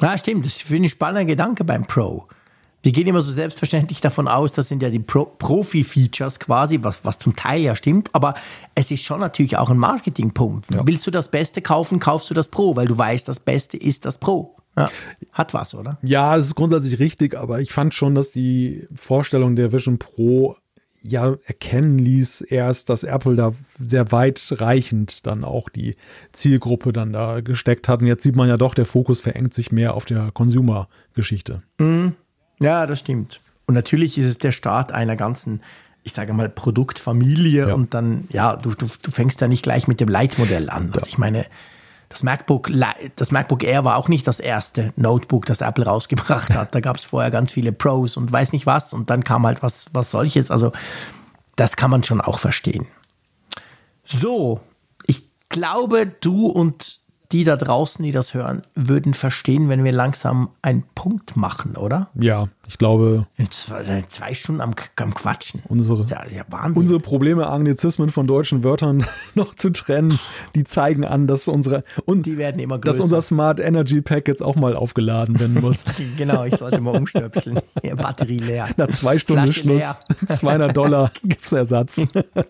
Ja, 0.01 0.17
stimmt. 0.17 0.47
Das 0.47 0.61
finde 0.61 0.87
ich 0.87 0.93
ein 0.93 0.97
spannender 0.97 1.25
Gedanke 1.27 1.65
beim 1.65 1.87
Pro. 1.87 2.27
Wir 2.83 2.93
gehen 2.93 3.07
immer 3.07 3.21
so 3.21 3.31
selbstverständlich 3.31 4.01
davon 4.01 4.27
aus, 4.27 4.53
das 4.53 4.69
sind 4.69 4.83
ja 4.83 4.89
die 4.89 5.01
Pro 5.01 5.27
Profi-Features 5.27 6.41
quasi, 6.41 6.79
was, 6.83 7.05
was 7.05 7.19
zum 7.19 7.37
Teil 7.37 7.61
ja 7.61 7.77
stimmt, 7.77 8.15
aber 8.15 8.35
es 8.75 8.91
ist 8.91 9.05
schon 9.05 9.21
natürlich 9.21 9.59
auch 9.59 9.71
ein 9.71 9.77
Marketingpunkt. 9.77 10.75
Ja. 10.75 10.87
Willst 10.87 11.07
du 11.07 11.11
das 11.11 11.31
Beste 11.31 11.61
kaufen, 11.61 11.99
kaufst 11.99 12.31
du 12.31 12.35
das 12.35 12.49
Pro, 12.49 12.77
weil 12.77 12.87
du 12.87 12.97
weißt, 12.97 13.29
das 13.29 13.41
Beste 13.41 13.77
ist 13.77 14.07
das 14.07 14.19
Pro. 14.19 14.57
Ja. 14.77 14.91
Hat 15.33 15.53
was, 15.53 15.75
oder? 15.75 15.99
Ja, 16.03 16.37
es 16.37 16.47
ist 16.47 16.55
grundsätzlich 16.55 16.99
richtig, 16.99 17.37
aber 17.37 17.61
ich 17.61 17.73
fand 17.73 17.95
schon, 17.95 18.15
dass 18.15 18.31
die 18.31 18.87
Vorstellung 18.95 19.57
der 19.57 19.73
Vision 19.73 19.99
Pro 19.99 20.57
ja 21.03 21.37
erkennen 21.45 21.99
ließ 21.99 22.43
erst, 22.43 22.89
dass 22.91 23.05
Apple 23.05 23.35
da 23.35 23.53
sehr 23.85 24.13
weitreichend 24.13 25.27
dann 25.27 25.45
auch 25.45 25.69
die 25.69 25.97
Zielgruppe 26.33 26.93
dann 26.93 27.13
da 27.13 27.41
gesteckt 27.41 27.89
hat. 27.89 28.01
Und 28.01 28.07
jetzt 28.07 28.23
sieht 28.23 28.37
man 28.37 28.49
ja 28.49 28.57
doch, 28.57 28.75
der 28.75 28.87
Fokus 28.87 29.21
verengt 29.21 29.55
sich 29.55 29.73
mehr 29.73 29.95
auf 29.95 30.05
der 30.05 30.31
Consumer-Geschichte. 30.31 31.63
Ja, 32.61 32.87
das 32.87 33.01
stimmt. 33.01 33.41
Und 33.67 33.75
natürlich 33.75 34.17
ist 34.19 34.27
es 34.27 34.39
der 34.39 34.53
Start 34.53 34.93
einer 34.93 35.17
ganzen, 35.17 35.61
ich 36.03 36.13
sage 36.13 36.33
mal, 36.33 36.49
Produktfamilie 36.49 37.69
Ja. 37.69 37.75
und 37.75 37.95
dann, 37.95 38.27
ja, 38.31 38.57
du, 38.57 38.71
du, 38.71 38.87
du 39.03 39.11
fängst 39.11 39.41
ja 39.41 39.49
nicht 39.49 39.63
gleich 39.63 39.89
mit 39.89 40.01
dem 40.01 40.09
Leitmodell 40.09 40.71
an. 40.71 40.93
Also 40.93 41.07
ich 41.09 41.19
meine, 41.19 41.47
das 42.09 42.23
MacBook, 42.25 42.71
das 43.17 43.31
MacBook 43.31 43.63
Air 43.63 43.85
war 43.85 43.97
auch 43.97 44.09
nicht 44.09 44.27
das 44.27 44.41
erste 44.41 44.93
Notebook, 44.97 45.47
das 45.47 45.61
Apple 45.61 45.85
rausgebracht 45.87 46.53
hat. 46.55 46.75
Da 46.75 46.81
gab 46.81 46.97
es 46.97 47.05
vorher 47.05 47.31
ganz 47.31 47.53
viele 47.53 47.71
Pros 47.73 48.17
und 48.17 48.33
weiß 48.33 48.53
nicht 48.53 48.67
was 48.67 48.93
und 48.93 49.11
dann 49.11 49.23
kam 49.25 49.47
halt 49.47 49.63
was, 49.63 49.87
was 49.93 50.11
solches. 50.11 50.51
Also 50.51 50.73
das 51.57 51.77
kann 51.77 51.91
man 51.91 52.03
schon 52.03 52.21
auch 52.21 52.39
verstehen. 52.41 52.87
So, 54.05 54.61
ich 55.07 55.23
glaube, 55.49 56.07
du 56.07 56.47
und 56.47 56.99
die 57.33 57.45
da 57.45 57.57
draußen, 57.57 58.05
die 58.05 58.13
das 58.13 58.35
hören, 58.35 58.63
würden 58.75 59.15
verstehen, 59.15 59.69
wenn 59.69 59.85
wir 59.85 59.93
langsam 59.93 60.51
einen 60.63 60.85
Punkt 60.95 61.37
machen, 61.37 61.77
oder? 61.77 62.11
Ja, 62.15 62.49
ich 62.71 62.79
glaube, 62.79 63.27
er 63.37 64.09
zwei 64.09 64.35
Stunden 64.35 64.61
am, 64.61 64.75
am 64.97 65.15
Quatschen. 65.15 65.63
unsere, 65.69 66.05
Ja, 66.07 66.23
ja 66.29 66.45
unsere 66.75 67.01
Probleme, 67.01 67.49
Anglizismen 67.49 68.11
von 68.11 68.27
deutschen 68.27 68.63
Wörtern 68.65 69.05
noch 69.35 69.55
zu 69.57 69.71
trennen, 69.71 70.19
die 70.55 70.65
zeigen 70.65 71.05
an, 71.05 71.27
dass 71.27 71.49
unsere 71.49 71.83
und 72.05 72.27
die 72.27 72.37
werden 72.39 72.61
immer 72.61 72.79
dass 72.79 72.97
größer. 72.97 73.03
unser 73.05 73.23
Smart 73.23 73.61
Energy 73.61 74.01
Pack 74.01 74.29
jetzt 74.29 74.43
auch 74.43 74.57
mal 74.57 74.77
aufgeladen 74.77 75.39
werden 75.41 75.55
muss. 75.61 75.85
genau, 76.17 76.45
ich 76.45 76.57
sollte 76.57 76.81
mal 76.81 76.97
umstöpseln. 76.97 77.61
Batterie 77.97 78.39
leer. 78.39 78.69
Nach 78.77 78.89
zwei 78.89 79.19
Stunden 79.19 79.45
Flasche 79.45 79.61
Schluss, 79.61 79.79
leer. 79.79 79.99
200 80.29 80.77
Dollar 80.77 81.13
Gipsersatz. 81.25 82.01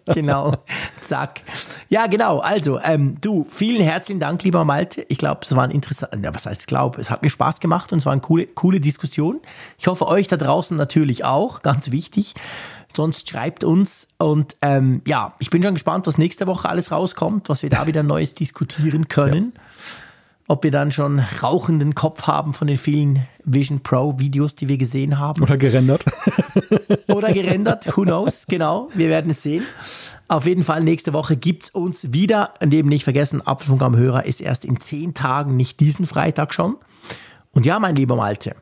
genau. 0.06 0.54
Zack. 1.00 1.42
Ja, 1.88 2.06
genau. 2.06 2.38
Also, 2.40 2.78
ähm, 2.80 3.16
du, 3.20 3.46
vielen 3.48 3.82
herzlichen 3.82 4.20
Dank, 4.20 4.42
lieber 4.42 4.64
Malte. 4.64 5.04
Ich 5.08 5.18
glaube, 5.18 5.40
es 5.44 5.54
war 5.56 5.64
ein 5.64 5.70
interessant, 5.70 6.12
ja, 6.22 6.34
was 6.34 6.46
heißt 6.46 6.66
glaube, 6.66 7.00
es 7.00 7.10
hat 7.10 7.22
mir 7.22 7.30
Spaß 7.30 7.60
gemacht 7.60 7.92
und 7.92 7.98
es 7.98 8.06
war 8.06 8.12
eine 8.12 8.20
coole, 8.20 8.46
coole 8.46 8.80
Diskussion. 8.80 9.40
Ich 9.78 9.86
hoffe, 9.86 10.06
euch 10.10 10.28
da 10.28 10.36
draußen 10.36 10.76
natürlich 10.76 11.24
auch, 11.24 11.62
ganz 11.62 11.90
wichtig. 11.90 12.34
Sonst 12.94 13.30
schreibt 13.30 13.62
uns 13.62 14.08
und 14.18 14.56
ähm, 14.62 15.02
ja, 15.06 15.34
ich 15.38 15.50
bin 15.50 15.62
schon 15.62 15.74
gespannt, 15.74 16.06
was 16.06 16.18
nächste 16.18 16.46
Woche 16.48 16.68
alles 16.68 16.90
rauskommt, 16.90 17.48
was 17.48 17.62
wir 17.62 17.70
da 17.70 17.86
wieder 17.86 18.02
Neues 18.02 18.34
diskutieren 18.34 19.06
können. 19.08 19.52
Ob 20.48 20.64
wir 20.64 20.72
dann 20.72 20.90
schon 20.90 21.20
rauchenden 21.20 21.94
Kopf 21.94 22.24
haben 22.26 22.54
von 22.54 22.66
den 22.66 22.76
vielen 22.76 23.24
Vision 23.44 23.84
Pro 23.84 24.18
Videos, 24.18 24.56
die 24.56 24.68
wir 24.68 24.78
gesehen 24.78 25.20
haben 25.20 25.40
Oder 25.40 25.56
gerendert. 25.56 26.04
oder 27.06 27.32
gerendert, 27.32 27.96
who 27.96 28.02
knows, 28.02 28.48
genau, 28.48 28.88
wir 28.92 29.08
werden 29.10 29.30
es 29.30 29.44
sehen. 29.44 29.62
Auf 30.26 30.46
jeden 30.46 30.64
Fall, 30.64 30.82
nächste 30.82 31.12
Woche 31.12 31.36
gibt 31.36 31.64
es 31.64 31.70
uns 31.70 32.12
wieder. 32.12 32.54
Und 32.60 32.74
eben 32.74 32.88
nicht 32.88 33.04
vergessen, 33.04 33.46
Apfelfunk 33.46 33.82
am 33.82 33.96
Hörer 33.96 34.24
ist 34.24 34.40
erst 34.40 34.64
in 34.64 34.80
zehn 34.80 35.14
Tagen, 35.14 35.54
nicht 35.54 35.78
diesen 35.78 36.04
Freitag 36.04 36.52
schon. 36.52 36.76
Und 37.52 37.64
ja, 37.64 37.78
mein 37.78 37.94
lieber 37.94 38.16
Malte, 38.16 38.56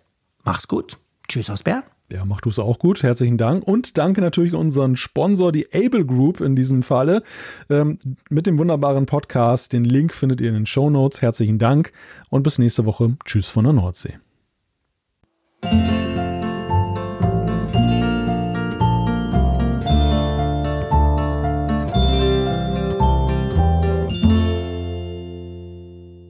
mach's 0.44 0.68
gut. 0.68 0.98
Tschüss 1.28 1.50
aus 1.50 1.62
Bern. 1.62 1.82
Ja, 2.10 2.24
mach 2.24 2.40
du 2.40 2.48
es 2.48 2.58
auch 2.58 2.78
gut. 2.78 3.02
Herzlichen 3.02 3.36
Dank. 3.36 3.66
Und 3.66 3.98
danke 3.98 4.22
natürlich 4.22 4.54
unseren 4.54 4.96
Sponsor, 4.96 5.52
die 5.52 5.68
Able 5.74 6.06
Group 6.06 6.40
in 6.40 6.56
diesem 6.56 6.82
Falle, 6.82 7.22
ähm, 7.68 7.98
mit 8.30 8.46
dem 8.46 8.58
wunderbaren 8.58 9.04
Podcast. 9.04 9.74
Den 9.74 9.84
Link 9.84 10.14
findet 10.14 10.40
ihr 10.40 10.48
in 10.48 10.54
den 10.54 10.66
Show 10.66 10.88
Notes. 10.88 11.20
Herzlichen 11.20 11.58
Dank 11.58 11.92
und 12.30 12.44
bis 12.44 12.58
nächste 12.58 12.86
Woche. 12.86 13.14
Tschüss 13.26 13.50
von 13.50 13.64
der 13.64 13.74
Nordsee. 13.74 14.16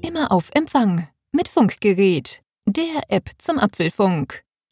Immer 0.03 0.33
auf 0.33 0.51
Empfang 0.55 1.07
mit 1.31 1.47
Funkgerät, 1.47 2.43
der 2.67 3.03
App 3.09 3.31
zum 3.39 3.61
Apfelfunk. 3.61 4.48